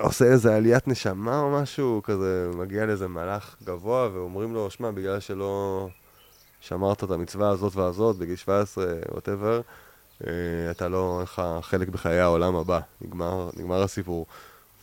עושה 0.01 0.25
איזה 0.25 0.55
עליית 0.55 0.87
נשמה 0.87 1.39
או 1.39 1.51
משהו, 1.51 2.01
כזה 2.03 2.49
מגיע 2.55 2.85
לאיזה 2.85 3.07
מלאך 3.07 3.55
גבוה, 3.63 4.09
ואומרים 4.13 4.53
לו, 4.53 4.69
שמע, 4.71 4.91
בגלל 4.91 5.19
שלא 5.19 5.87
שמרת 6.61 7.03
את 7.03 7.11
המצווה 7.11 7.49
הזאת 7.49 7.75
והזאת 7.75 8.17
בגיל 8.17 8.35
17, 8.35 8.85
whatever, 9.11 9.61
אה, 10.27 10.31
אתה 10.71 10.87
לא, 10.87 11.13
אין 11.15 11.23
לך 11.23 11.41
חלק 11.61 11.89
בחיי 11.89 12.19
העולם 12.19 12.55
הבא, 12.55 12.79
נגמר, 13.01 13.49
נגמר 13.57 13.83
הסיפור. 13.83 14.25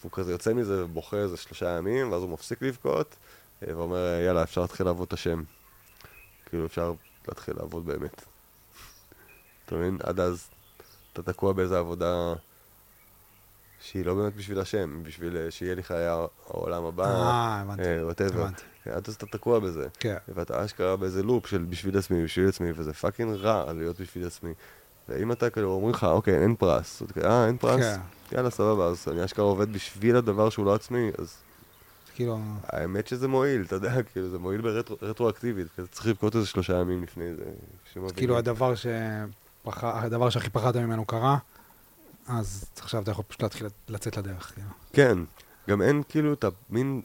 הוא 0.02 0.10
כזה 0.12 0.32
יוצא 0.32 0.52
מזה 0.52 0.84
ובוכה 0.84 1.16
איזה 1.16 1.36
שלושה 1.36 1.68
ימים, 1.68 2.12
ואז 2.12 2.22
הוא 2.22 2.30
מפסיק 2.30 2.62
לבכות, 2.62 3.16
ואומר, 3.68 4.20
יאללה, 4.26 4.42
אפשר 4.42 4.60
להתחיל 4.60 4.86
לעבוד 4.86 5.06
את 5.06 5.12
השם. 5.12 5.42
כאילו, 6.46 6.66
אפשר 6.66 6.92
להתחיל 7.28 7.54
לעבוד 7.56 7.86
באמת. 7.86 8.22
אתה 9.66 9.74
מבין? 9.74 9.98
עד 10.02 10.20
אז 10.20 10.46
אתה 11.12 11.22
תקוע 11.22 11.52
באיזה 11.52 11.78
עבודה 11.78 12.34
שהיא 13.80 14.06
לא 14.06 14.14
באמת 14.14 14.36
בשביל 14.36 14.60
השם, 14.60 15.02
בשביל 15.02 15.36
אה, 15.36 15.50
שיהיה 15.50 15.82
חיי 15.82 16.06
העולם 16.06 16.84
הבא, 16.84 17.04
אה, 17.04 17.60
הבנתי. 17.60 17.82
whatever. 18.02 18.40
הבנתי. 18.40 18.62
עד 18.86 19.08
אז 19.08 19.14
אתה 19.14 19.26
תקוע 19.26 19.58
בזה. 19.58 19.88
כן. 19.98 20.16
ואתה 20.28 20.64
אשכרה 20.64 20.96
באיזה 20.96 21.22
loop 21.22 21.46
של 21.46 21.64
בשביל 21.68 21.98
עצמי, 21.98 22.24
בשביל 22.24 22.48
עצמי, 22.48 22.72
וזה 22.74 22.92
fucking 22.92 23.34
רע 23.34 23.72
להיות 23.72 24.00
בשביל 24.00 24.26
עצמי. 24.26 24.54
ואם 25.08 25.32
אתה 25.32 25.50
כאילו 25.50 25.70
אומרים 25.70 25.94
לך, 25.94 26.04
אוקיי, 26.04 26.42
אין 26.42 26.54
פרס, 26.54 27.02
אה, 27.24 27.46
אין 27.46 27.56
פרס? 27.56 27.80
כן. 27.80 28.00
יאללה, 28.36 28.50
סבבה, 28.50 28.86
אז 28.86 29.08
אני 29.08 29.24
אשכרה 29.24 29.44
עובד 29.44 29.72
בשביל 29.72 30.16
הדבר 30.16 30.50
שהוא 30.50 30.66
לא 30.66 30.74
עצמי, 30.74 31.10
אז 31.18 31.36
כאילו, 32.14 32.38
האמת 32.66 33.06
שזה 33.06 33.28
מועיל, 33.28 33.62
אתה 33.62 33.74
יודע, 33.74 34.02
כאילו, 34.12 34.30
זה 34.30 34.38
מועיל 34.38 34.60
ברטרואקטיבית, 35.00 35.66
כזה 35.76 35.88
צריך 35.88 36.06
לבכות 36.06 36.36
איזה 36.36 36.46
שלושה 36.46 36.80
ימים 36.80 37.02
לפני 37.02 37.34
זה. 37.34 37.44
כאילו 38.16 38.38
הדבר 38.38 38.74
שפח... 38.74 39.84
הדבר 39.84 40.30
שהכי 40.30 40.50
פחדת 40.50 40.76
ממנו 40.76 41.04
קרה, 41.04 41.38
אז 42.28 42.64
עכשיו 42.80 43.02
אתה 43.02 43.10
יכול 43.10 43.24
פשוט 43.28 43.42
להתחיל 43.42 43.66
לצאת 43.88 44.16
לדרך, 44.16 44.52
כאילו. 44.54 44.68
כן, 44.92 45.18
גם 45.68 45.82
אין 45.82 46.02
כאילו 46.08 46.32
את 46.32 46.44
המין 46.70 47.02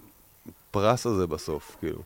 פרס 0.72 1.06
הזה 1.06 1.28
בסוף, 1.28 1.76
כאילו. 1.80 2.02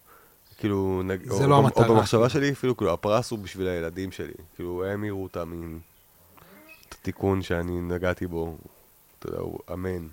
כאילו, 0.57 1.01
נג... 1.05 1.27
זה 1.27 1.43
או, 1.43 1.49
לא 1.49 1.55
או, 1.55 1.59
המטרה, 1.59 1.88
או 1.88 1.95
במחשבה. 1.95 2.30
שלי, 2.30 2.51
אפילו, 2.51 2.77
כאילו, 2.77 2.93
הפרס 2.93 3.31
הוא 3.31 3.39
בשביל 3.39 3.67
הילדים 3.67 4.11
שלי. 4.11 4.34
כאילו, 4.55 4.85
הם 4.85 5.03
יראו 5.03 5.27
את 5.27 5.38
המין... 5.38 5.80
את 6.89 6.95
התיקון 7.01 7.41
שאני 7.41 7.81
נגעתי 7.81 8.27
בו, 8.27 8.57
אתה 9.19 9.27
יודע, 9.27 9.39
הוא 9.39 9.59
אמן. 9.73 10.07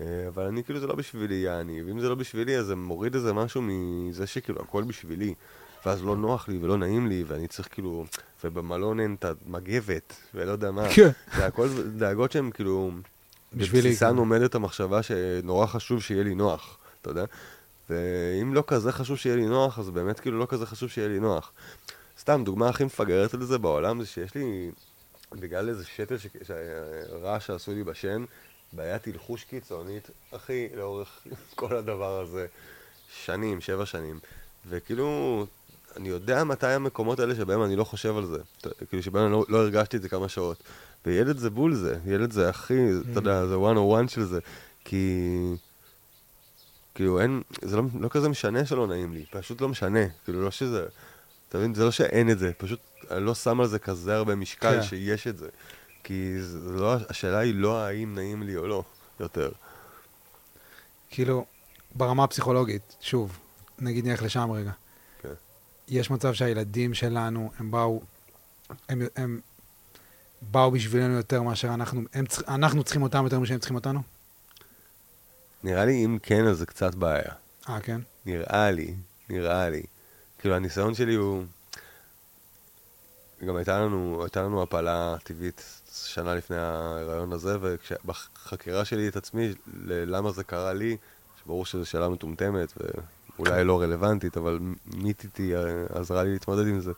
אה, 0.00 0.28
אבל 0.28 0.42
אני, 0.42 0.64
כאילו, 0.64 0.80
זה 0.80 0.86
לא 0.86 0.94
בשבילי, 0.94 1.34
יעני. 1.34 1.82
ואם 1.82 2.00
זה 2.00 2.08
לא 2.08 2.14
בשבילי, 2.14 2.58
אז 2.58 2.66
זה 2.66 2.76
מוריד 2.76 3.14
איזה 3.14 3.32
משהו 3.32 3.62
מזה 3.64 4.26
שכאילו, 4.26 4.60
הכל 4.62 4.82
בשבילי. 4.82 5.34
ואז 5.86 6.04
לא 6.04 6.16
נוח 6.16 6.48
לי 6.48 6.58
ולא 6.58 6.76
נעים 6.76 7.08
לי, 7.08 7.24
ואני 7.26 7.48
צריך 7.48 7.68
כאילו... 7.70 8.04
ובמלון 8.44 9.00
אין 9.00 9.16
את 9.18 9.24
המגבת, 9.24 10.16
ולא 10.34 10.52
יודע 10.52 10.70
מה. 10.70 10.88
כן. 10.94 11.08
זה 11.36 11.46
הכל 11.46 11.68
דאגות 11.96 12.32
שהן 12.32 12.50
כאילו... 12.50 12.90
בשבילי, 13.52 13.88
בבסיסן 13.88 14.10
כן. 14.10 14.16
עומדת 14.16 14.54
המחשבה 14.54 15.02
שנורא 15.02 15.66
חשוב 15.66 16.02
שיהיה 16.02 16.22
לי 16.22 16.34
נוח, 16.34 16.78
אתה 17.00 17.10
יודע? 17.10 17.24
ואם 17.90 18.54
לא 18.54 18.64
כזה 18.66 18.92
חשוב 18.92 19.16
שיהיה 19.16 19.36
לי 19.36 19.46
נוח, 19.46 19.78
אז 19.78 19.90
באמת 19.90 20.20
כאילו 20.20 20.38
לא 20.38 20.46
כזה 20.48 20.66
חשוב 20.66 20.88
שיהיה 20.88 21.08
לי 21.08 21.20
נוח. 21.20 21.52
סתם, 22.18 22.42
דוגמה 22.44 22.68
הכי 22.68 22.84
מפגרת 22.84 23.34
לזה 23.34 23.58
בעולם 23.58 24.00
זה 24.00 24.06
שיש 24.06 24.34
לי, 24.34 24.70
בגלל 25.32 25.68
איזה 25.68 25.84
שתל, 25.84 26.18
ש... 26.18 26.26
ש... 26.42 26.50
רעש 27.12 27.46
שעשו 27.46 27.72
לי 27.72 27.84
בשן, 27.84 28.24
בעיית 28.74 29.06
הלחוש 29.06 29.44
קיצונית, 29.44 30.10
אחי, 30.30 30.68
לאורך 30.74 31.20
כל 31.54 31.76
הדבר 31.76 32.20
הזה, 32.20 32.46
שנים, 33.24 33.60
שבע 33.60 33.86
שנים. 33.86 34.18
וכאילו, 34.68 35.46
אני 35.96 36.08
יודע 36.08 36.44
מתי 36.44 36.66
המקומות 36.66 37.20
האלה 37.20 37.34
שבהם 37.34 37.62
אני 37.64 37.76
לא 37.76 37.84
חושב 37.84 38.16
על 38.16 38.26
זה. 38.26 38.38
כאילו, 38.88 39.02
שבהם 39.02 39.24
אני 39.24 39.32
לא, 39.32 39.44
לא 39.48 39.58
הרגשתי 39.58 39.96
את 39.96 40.02
זה 40.02 40.08
כמה 40.08 40.28
שעות. 40.28 40.62
וילד 41.06 41.38
זה 41.38 41.50
בול 41.50 41.74
זה, 41.74 41.98
ילד 42.06 42.32
זה 42.32 42.48
הכי, 42.48 42.88
אתה 43.10 43.18
יודע, 43.18 43.46
זה 43.46 43.54
one 43.54 43.76
on 43.76 44.04
one 44.04 44.08
של 44.08 44.24
זה. 44.24 44.38
כי... 44.84 45.30
כאילו 46.94 47.20
אין, 47.20 47.42
זה 47.62 47.76
לא, 47.76 47.82
לא 48.00 48.08
כזה 48.08 48.28
משנה 48.28 48.66
שלא 48.66 48.86
נעים 48.86 49.12
לי, 49.12 49.24
פשוט 49.30 49.60
לא 49.60 49.68
משנה. 49.68 50.00
כאילו 50.24 50.44
לא 50.44 50.50
שזה, 50.50 50.86
אתה 51.48 51.58
מבין, 51.58 51.74
זה 51.74 51.84
לא 51.84 51.90
שאין 51.90 52.30
את 52.30 52.38
זה, 52.38 52.52
פשוט 52.58 52.80
אני 53.10 53.24
לא 53.24 53.34
שם 53.34 53.60
על 53.60 53.66
זה 53.66 53.78
כזה 53.78 54.16
הרבה 54.16 54.34
משקל 54.34 54.80
כן. 54.80 54.82
שיש 54.82 55.26
את 55.26 55.38
זה. 55.38 55.48
כי 56.04 56.42
זה 56.42 56.58
לא, 56.58 56.96
השאלה 57.08 57.38
היא 57.38 57.54
לא 57.54 57.84
האם 57.84 58.14
נעים 58.14 58.42
לי 58.42 58.56
או 58.56 58.66
לא, 58.66 58.84
יותר. 59.20 59.50
כאילו, 61.10 61.44
ברמה 61.94 62.24
הפסיכולוגית, 62.24 62.96
שוב, 63.00 63.38
נגיד 63.78 64.06
נלך 64.06 64.22
לשם 64.22 64.50
רגע. 64.50 64.72
כן. 65.22 65.28
יש 65.88 66.10
מצב 66.10 66.32
שהילדים 66.32 66.94
שלנו, 66.94 67.50
הם 67.58 67.70
באו, 67.70 68.02
הם, 68.88 69.02
הם 69.16 69.40
באו 70.42 70.70
בשבילנו 70.70 71.14
יותר 71.14 71.42
מאשר 71.42 71.74
אנחנו, 71.74 72.00
הם, 72.12 72.24
אנחנו 72.48 72.84
צריכים 72.84 73.02
אותם 73.02 73.24
יותר 73.24 73.40
משהם 73.40 73.58
צריכים 73.58 73.74
אותנו? 73.74 74.02
נראה 75.64 75.84
לי 75.84 76.04
אם 76.04 76.18
כן, 76.22 76.46
אז 76.46 76.58
זה 76.58 76.66
קצת 76.66 76.94
בעיה. 76.94 77.32
אה, 77.68 77.80
כן? 77.80 78.00
נראה 78.26 78.70
לי, 78.70 78.94
נראה 79.28 79.70
לי. 79.70 79.82
כאילו, 80.38 80.54
הניסיון 80.54 80.94
שלי 80.94 81.14
הוא... 81.14 81.44
גם 83.46 83.56
הייתה 83.56 83.80
לנו, 83.80 84.22
הייתה 84.22 84.42
לנו 84.42 84.62
הפלה 84.62 85.16
טבעית 85.24 85.80
שנה 85.94 86.34
לפני 86.34 86.56
ההיריון 86.56 87.32
הזה, 87.32 87.56
ובחקירה 87.60 88.84
שלי 88.84 89.08
את 89.08 89.16
עצמי, 89.16 89.52
למה 89.86 90.32
זה 90.32 90.44
קרה 90.44 90.72
לי, 90.72 90.96
שברור 91.42 91.66
שזו 91.66 91.86
שאלה 91.86 92.08
מטומטמת 92.08 92.72
ואולי 93.38 93.64
לא 93.64 93.80
רלוונטית, 93.80 94.36
אבל 94.36 94.58
מיטיתי 94.94 95.52
עזרה 95.88 96.22
לי 96.22 96.32
להתמודד 96.32 96.66
עם 96.66 96.80
זה. 96.80 96.92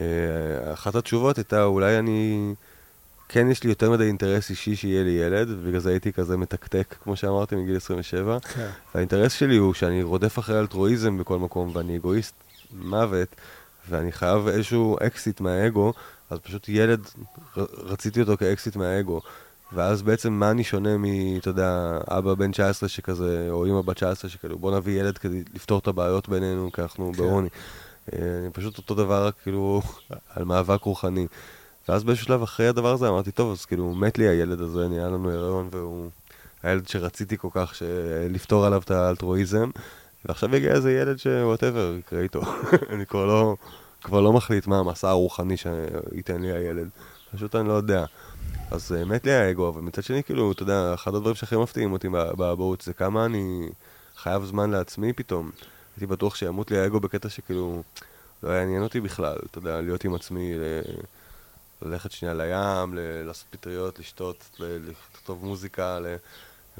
אה, 0.00 0.72
אחת 0.72 0.94
התשובות 0.94 1.36
הייתה, 1.36 1.64
אולי 1.64 1.98
אני... 1.98 2.54
כן 3.28 3.50
יש 3.50 3.62
לי 3.64 3.70
יותר 3.70 3.90
מדי 3.90 4.04
אינטרס 4.04 4.50
אישי 4.50 4.76
שיהיה 4.76 5.04
לי 5.04 5.10
ילד, 5.10 5.50
ובגלל 5.50 5.80
זה 5.80 5.90
הייתי 5.90 6.12
כזה 6.12 6.36
מתקתק, 6.36 6.94
כמו 7.02 7.16
שאמרתי, 7.16 7.56
מגיל 7.56 7.76
27. 7.76 8.38
כן. 8.40 8.70
והאינטרס 8.94 9.32
שלי 9.32 9.56
הוא 9.56 9.74
שאני 9.74 10.02
רודף 10.02 10.38
אחרי 10.38 10.58
אלטרואיזם 10.58 11.18
בכל 11.18 11.38
מקום, 11.38 11.70
ואני 11.74 11.96
אגואיסט 11.96 12.34
מוות, 12.72 13.28
ואני 13.88 14.12
חייב 14.12 14.48
איזשהו 14.48 14.96
אקזיט 15.06 15.40
מהאגו, 15.40 15.92
אז 16.34 16.40
פשוט 16.40 16.68
ילד, 16.68 17.00
רציתי 17.76 18.20
אותו 18.20 18.36
כאקזיט 18.36 18.76
מהאגו. 18.76 19.20
ואז 19.72 20.02
בעצם 20.02 20.32
מה 20.32 20.50
אני 20.50 20.64
שונה 20.64 20.96
מ, 20.98 21.04
אתה 21.38 21.50
יודע, 21.50 21.98
אבא 22.08 22.34
בן 22.34 22.50
19 22.50 22.88
שכזה, 22.88 23.46
או 23.50 23.66
אמא 23.66 23.80
בת 23.80 23.96
19 23.96 24.30
שכאילו, 24.30 24.58
בוא 24.58 24.76
נביא 24.76 25.00
ילד 25.00 25.18
כדי 25.18 25.42
לפתור 25.54 25.78
את 25.78 25.86
הבעיות 25.86 26.28
בינינו, 26.28 26.72
כי 26.72 26.82
אנחנו 26.82 27.12
כן. 27.12 27.22
בעוני. 27.22 27.48
אה, 28.12 28.18
אני 28.42 28.50
פשוט 28.52 28.78
אותו 28.78 28.94
דבר, 28.94 29.26
רק 29.26 29.34
כאילו, 29.42 29.82
על 30.34 30.44
מאבק 30.44 30.82
רוחני. 30.82 31.26
ואז 31.88 32.04
באיזשהו 32.04 32.26
שלב 32.26 32.42
אחרי 32.42 32.68
הדבר 32.68 32.92
הזה 32.92 33.08
אמרתי, 33.08 33.32
טוב, 33.32 33.52
אז 33.52 33.64
כאילו, 33.64 33.94
מת 33.94 34.18
לי 34.18 34.28
הילד 34.28 34.60
הזה, 34.60 34.88
נהיה 34.88 35.06
לנו 35.06 35.30
הריון, 35.30 35.68
והוא 35.72 36.10
הילד 36.62 36.88
שרציתי 36.88 37.38
כל 37.38 37.48
כך, 37.52 37.72
לפתור 38.30 38.66
עליו 38.66 38.82
את 38.84 38.90
האלטרואיזם, 38.90 39.70
ועכשיו 40.24 40.56
יגיע 40.56 40.72
איזה 40.72 40.92
ילד 40.92 41.18
שוואטאבר, 41.18 41.94
יקרה 41.98 42.20
איתו. 42.20 42.40
אני 42.92 43.06
כבר 43.06 43.26
לא, 43.26 43.56
כבר 44.04 44.20
לא 44.20 44.32
מחליט 44.32 44.66
מה 44.66 44.78
המסע 44.78 45.08
הרוחני 45.08 45.56
שייתן 45.56 46.42
לי 46.42 46.52
הילד. 46.52 46.88
פשוט 47.34 47.54
אני 47.54 47.68
לא 47.68 47.72
יודע. 47.72 48.04
אז 48.70 48.92
אה, 48.92 49.04
מת 49.04 49.26
לי 49.26 49.32
האגו, 49.32 49.68
אבל 49.68 49.80
מצד 49.80 50.02
שני, 50.02 50.22
כאילו, 50.22 50.52
אתה 50.52 50.62
יודע, 50.62 50.94
אחד 50.94 51.14
הדברים 51.14 51.34
שהכי 51.34 51.56
מפתיעים 51.56 51.92
אותי 51.92 52.08
באבהות 52.08 52.80
זה 52.80 52.92
כמה 52.92 53.24
אני 53.24 53.68
חייב 54.16 54.44
זמן 54.44 54.70
לעצמי 54.70 55.12
פתאום. 55.12 55.50
הייתי 55.96 56.06
בטוח 56.06 56.34
שימות 56.34 56.70
לי 56.70 56.78
האגו 56.78 57.00
בקטע 57.00 57.28
שכאילו, 57.28 57.82
לא 58.42 58.48
יעניין 58.48 58.82
אותי 58.82 59.00
בכלל, 59.00 59.38
אתה 59.50 59.58
יודע, 59.58 59.80
להיות 59.80 60.04
עם 60.04 60.14
עצמי, 60.14 60.54
ל... 60.54 60.80
ללכת 61.82 62.12
שנייה 62.12 62.34
לים, 62.34 62.94
ל- 62.94 63.22
לעשות 63.26 63.46
פטריות, 63.50 63.98
לשתות, 63.98 64.50
ל- 64.60 64.90
לכתוב 64.90 65.44
מוזיקה, 65.44 65.98
ל... 66.00 66.16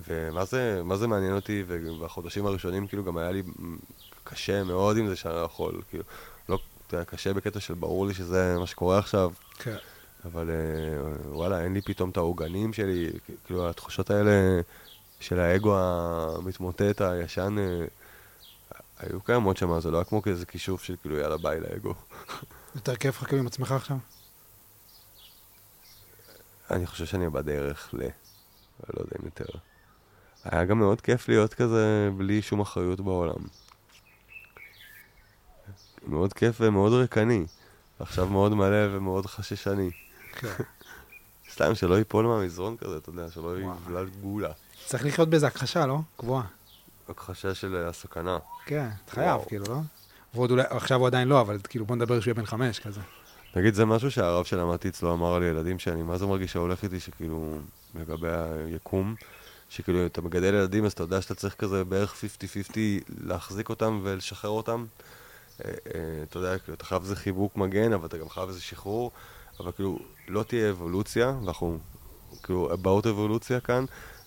ומה 0.09 0.45
זה, 0.45 0.81
מה 0.85 0.97
זה 0.97 1.07
מעניין 1.07 1.35
אותי, 1.35 1.65
ובחודשים 1.67 2.47
הראשונים 2.47 2.87
כאילו 2.87 3.05
גם 3.05 3.17
היה 3.17 3.33
לי 3.33 3.43
קשה 4.25 4.65
מאוד 4.65 4.97
עם 4.97 5.07
זה 5.09 5.17
שאני 5.17 5.35
לא 5.35 5.41
יכול, 5.41 5.83
כאילו, 5.91 6.05
יודע, 6.95 7.05
קשה 7.05 7.33
בקטע 7.33 7.61
של 7.61 7.75
ברור 7.75 8.07
לי 8.07 8.15
שזה 8.15 8.57
מה 8.59 8.67
שקורה 8.67 8.99
עכשיו, 8.99 9.31
כן. 9.59 9.77
אבל 10.25 10.51
אה, 10.51 11.33
וואלה, 11.33 11.65
אין 11.65 11.75
לי 11.75 11.83
פתאום 11.83 12.11
את 12.11 12.17
העוגנים 12.17 12.73
שלי, 12.73 13.11
כאילו 13.45 13.69
התחושות 13.69 14.11
האלה 14.11 14.61
של 15.21 15.41
האגו 15.41 15.77
המתמוטט, 15.79 17.01
הישן, 17.01 17.57
אה, 17.59 17.87
היו 18.99 19.21
קיימות 19.21 19.57
שם, 19.57 19.81
זה 19.81 19.91
לא 19.91 19.97
היה 19.97 20.05
כמו 20.05 20.23
כאיזה 20.23 20.47
כישוף 20.47 20.85
של 20.85 20.97
כאילו 21.03 21.17
יאללה 21.17 21.37
ביי 21.37 21.61
לאגו. 21.61 21.95
יותר 22.77 22.97
כיף 22.97 23.23
לך 23.23 23.29
כאילו 23.29 23.41
עם 23.41 23.47
עצמך 23.47 23.73
עכשיו? 23.73 23.97
אני 26.71 26.87
חושב 26.87 27.07
שאני 27.07 27.31
בדרך 27.31 27.91
ל... 27.93 27.99
לא 28.97 29.01
יודע 29.01 29.17
אם 29.21 29.25
יותר. 29.25 29.59
היה 30.45 30.65
גם 30.65 30.79
מאוד 30.79 31.01
כיף 31.01 31.29
להיות 31.29 31.55
כזה 31.55 32.11
בלי 32.17 32.43
שום 32.43 32.61
אחריות 32.61 33.01
בעולם. 33.01 33.64
מאוד 36.07 36.33
כיף 36.33 36.57
ומאוד 36.61 36.93
ריקני. 36.93 37.45
עכשיו 37.99 38.27
מאוד 38.27 38.55
מלא 38.55 38.97
ומאוד 38.97 39.27
חששני. 39.27 39.91
כן. 40.33 40.49
סתם 41.53 41.75
שלא 41.75 41.95
ייפול 41.99 42.27
מהמזרון 42.27 42.77
כזה, 42.77 42.97
אתה 42.97 43.11
יודע, 43.11 43.31
שלא. 43.31 43.59
יבלע 43.59 44.05
גולה. 44.21 44.53
צריך 44.87 45.05
לחיות 45.05 45.29
באיזה 45.29 45.47
הכחשה, 45.47 45.87
לא? 45.87 45.99
קבועה. 46.17 46.43
הכחשה 47.09 47.55
של 47.55 47.77
הסכנה. 47.77 48.39
כן, 48.67 48.89
חייב. 49.11 49.41
כאילו, 49.49 49.65
לא? 49.69 49.77
ועוד 50.35 50.51
אולי, 50.51 50.63
עכשיו 50.71 50.99
הוא 50.99 51.07
עדיין 51.07 51.29
לא, 51.29 51.41
אבל 51.41 51.59
כאילו 51.69 51.85
בוא 51.85 51.97
נדבר 51.97 52.21
שהוא 52.21 52.31
יהיה 52.31 52.35
בן 52.35 52.47
חמש 52.47 52.79
כזה. 52.79 53.01
נגיד, 53.57 53.75
זה 53.75 53.85
משהו 53.85 54.11
שהרב 54.11 54.45
שלמדתי 54.45 54.89
אצלו 54.89 55.15
אמר 55.15 55.35
על 55.35 55.43
ילדים 55.43 55.79
שאני 55.79 56.03
מה 56.03 56.19
זה 56.19 56.27
מרגיש 56.27 56.53
שהולך 56.53 56.83
איתי, 56.83 57.01
שכאילו, 57.01 57.59
לגבי 57.95 58.29
היקום, 58.31 59.15
שכאילו, 59.69 60.07
אתה 60.07 60.23
מגדל 60.23 60.55
ילדים, 60.55 60.85
אז 60.85 60.93
אתה 60.93 61.03
יודע 61.03 61.21
שאתה 61.21 61.35
צריך 61.35 61.55
כזה 61.55 61.85
בערך 61.85 62.25
50-50 62.71 62.77
להחזיק 63.25 63.69
אותם 63.69 64.01
ולשחרר 64.03 64.51
אותם. 64.51 64.85
אה, 65.65 65.71
אה, 65.95 66.23
אתה 66.23 66.39
יודע, 66.39 66.59
כאילו, 66.59 66.75
אתה 66.75 66.85
חייב 66.85 67.03
איזה 67.03 67.17
חיבוק 67.17 67.57
מגן, 67.57 67.93
אבל 67.93 68.07
אתה 68.07 68.19
גם 68.19 68.29
חייב 68.29 68.49
איזה 68.49 68.61
שחרור. 68.61 69.11
אבל 69.61 69.73
כאילו, 69.73 69.99
לא 70.29 70.43
תהיה 70.43 70.71
אבולוציה, 70.71 71.35
ואנחנו 71.41 71.79
כאילו 72.43 72.71
about 72.73 73.09
אבולוציה 73.09 73.61
כאן, 73.61 73.85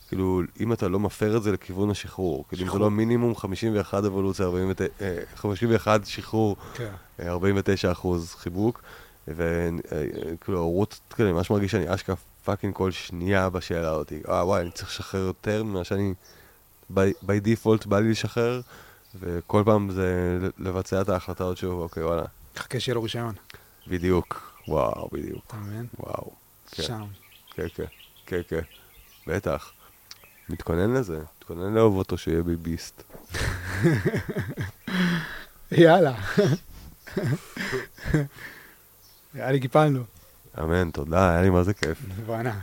כאילו, 0.08 0.42
אם 0.60 0.74
אתה 0.74 0.88
לא 0.88 1.00
מפר 1.00 1.38
את 1.38 1.44
זה 1.44 1.52
לכיוון 1.52 1.90
השחרור, 1.90 2.46
כאילו, 2.50 2.64
אם 2.66 2.72
זה 2.72 2.80
לא 2.80 2.92
מינימום 2.92 3.36
51 3.36 4.04
אבולוציה, 4.06 4.46
49, 4.46 4.94
אה, 5.02 5.20
51 5.36 6.06
שחרור, 6.06 6.56
כן. 6.74 6.92
אה, 7.20 7.30
49 7.30 7.92
אחוז 7.92 8.36
חיבוק, 8.36 8.82
וכאילו, 9.28 10.60
הורות, 10.60 11.00
כאילו, 11.16 11.30
אני 11.30 11.38
ממש 11.38 11.50
מרגיש 11.50 11.72
שאני 11.72 11.94
אשכרה 11.94 12.16
פאקינג 12.46 12.74
כל 12.74 12.92
שנייה 12.92 13.50
בשאלה 13.50 13.92
אותי, 13.92 14.22
אה 14.30 14.46
וואי, 14.46 14.62
אני 14.62 14.72
צריך 14.72 14.90
לשחרר 14.90 15.22
יותר 15.22 15.64
ממה 15.64 15.84
שאני, 15.84 16.14
by 16.96 17.40
default 17.46 17.88
בא 17.88 18.00
לי 18.00 18.12
לשחרר, 18.12 18.62
וכל 19.20 19.64
פעם 19.66 19.90
זה 19.92 20.38
לבצע 20.58 21.02
את 21.02 21.10
ההחלטה 21.10 21.44
עוד 21.44 21.58
שוב, 21.58 21.82
אוקיי, 21.82 22.04
וואלה, 22.04 22.24
חכה 22.56 22.80
שיהיה 22.80 22.96
לו 22.96 23.04
רישיון. 23.04 23.36
בדיוק, 23.88 24.54
וואו, 24.68 25.10
בדיוק, 25.12 25.44
אתה 25.48 25.56
מבין? 25.56 25.86
וואו, 26.00 26.32
כן. 26.72 26.84
שם. 26.84 27.06
כן, 27.56 27.68
כן, 27.76 27.86
כן, 28.26 28.42
כן, 28.48 28.62
בטח. 29.28 29.72
מתכונן 30.50 30.94
לזה, 30.94 31.20
מתכונן 31.38 31.74
לאהוב 31.74 31.98
אותו 31.98 32.18
שיהיה 32.18 32.44
ביביסט. 32.44 33.04
יאללה. 35.72 36.14
נראה 39.34 39.52
לי 39.52 39.60
קיפלנו. 39.60 40.04
אמן, 40.60 40.92
תודה, 40.92 41.30
היה 41.30 41.42
לי 41.42 41.50
מה 41.50 41.64
זה 41.64 41.74
כיף. 41.74 41.98
בואנה. 42.26 42.60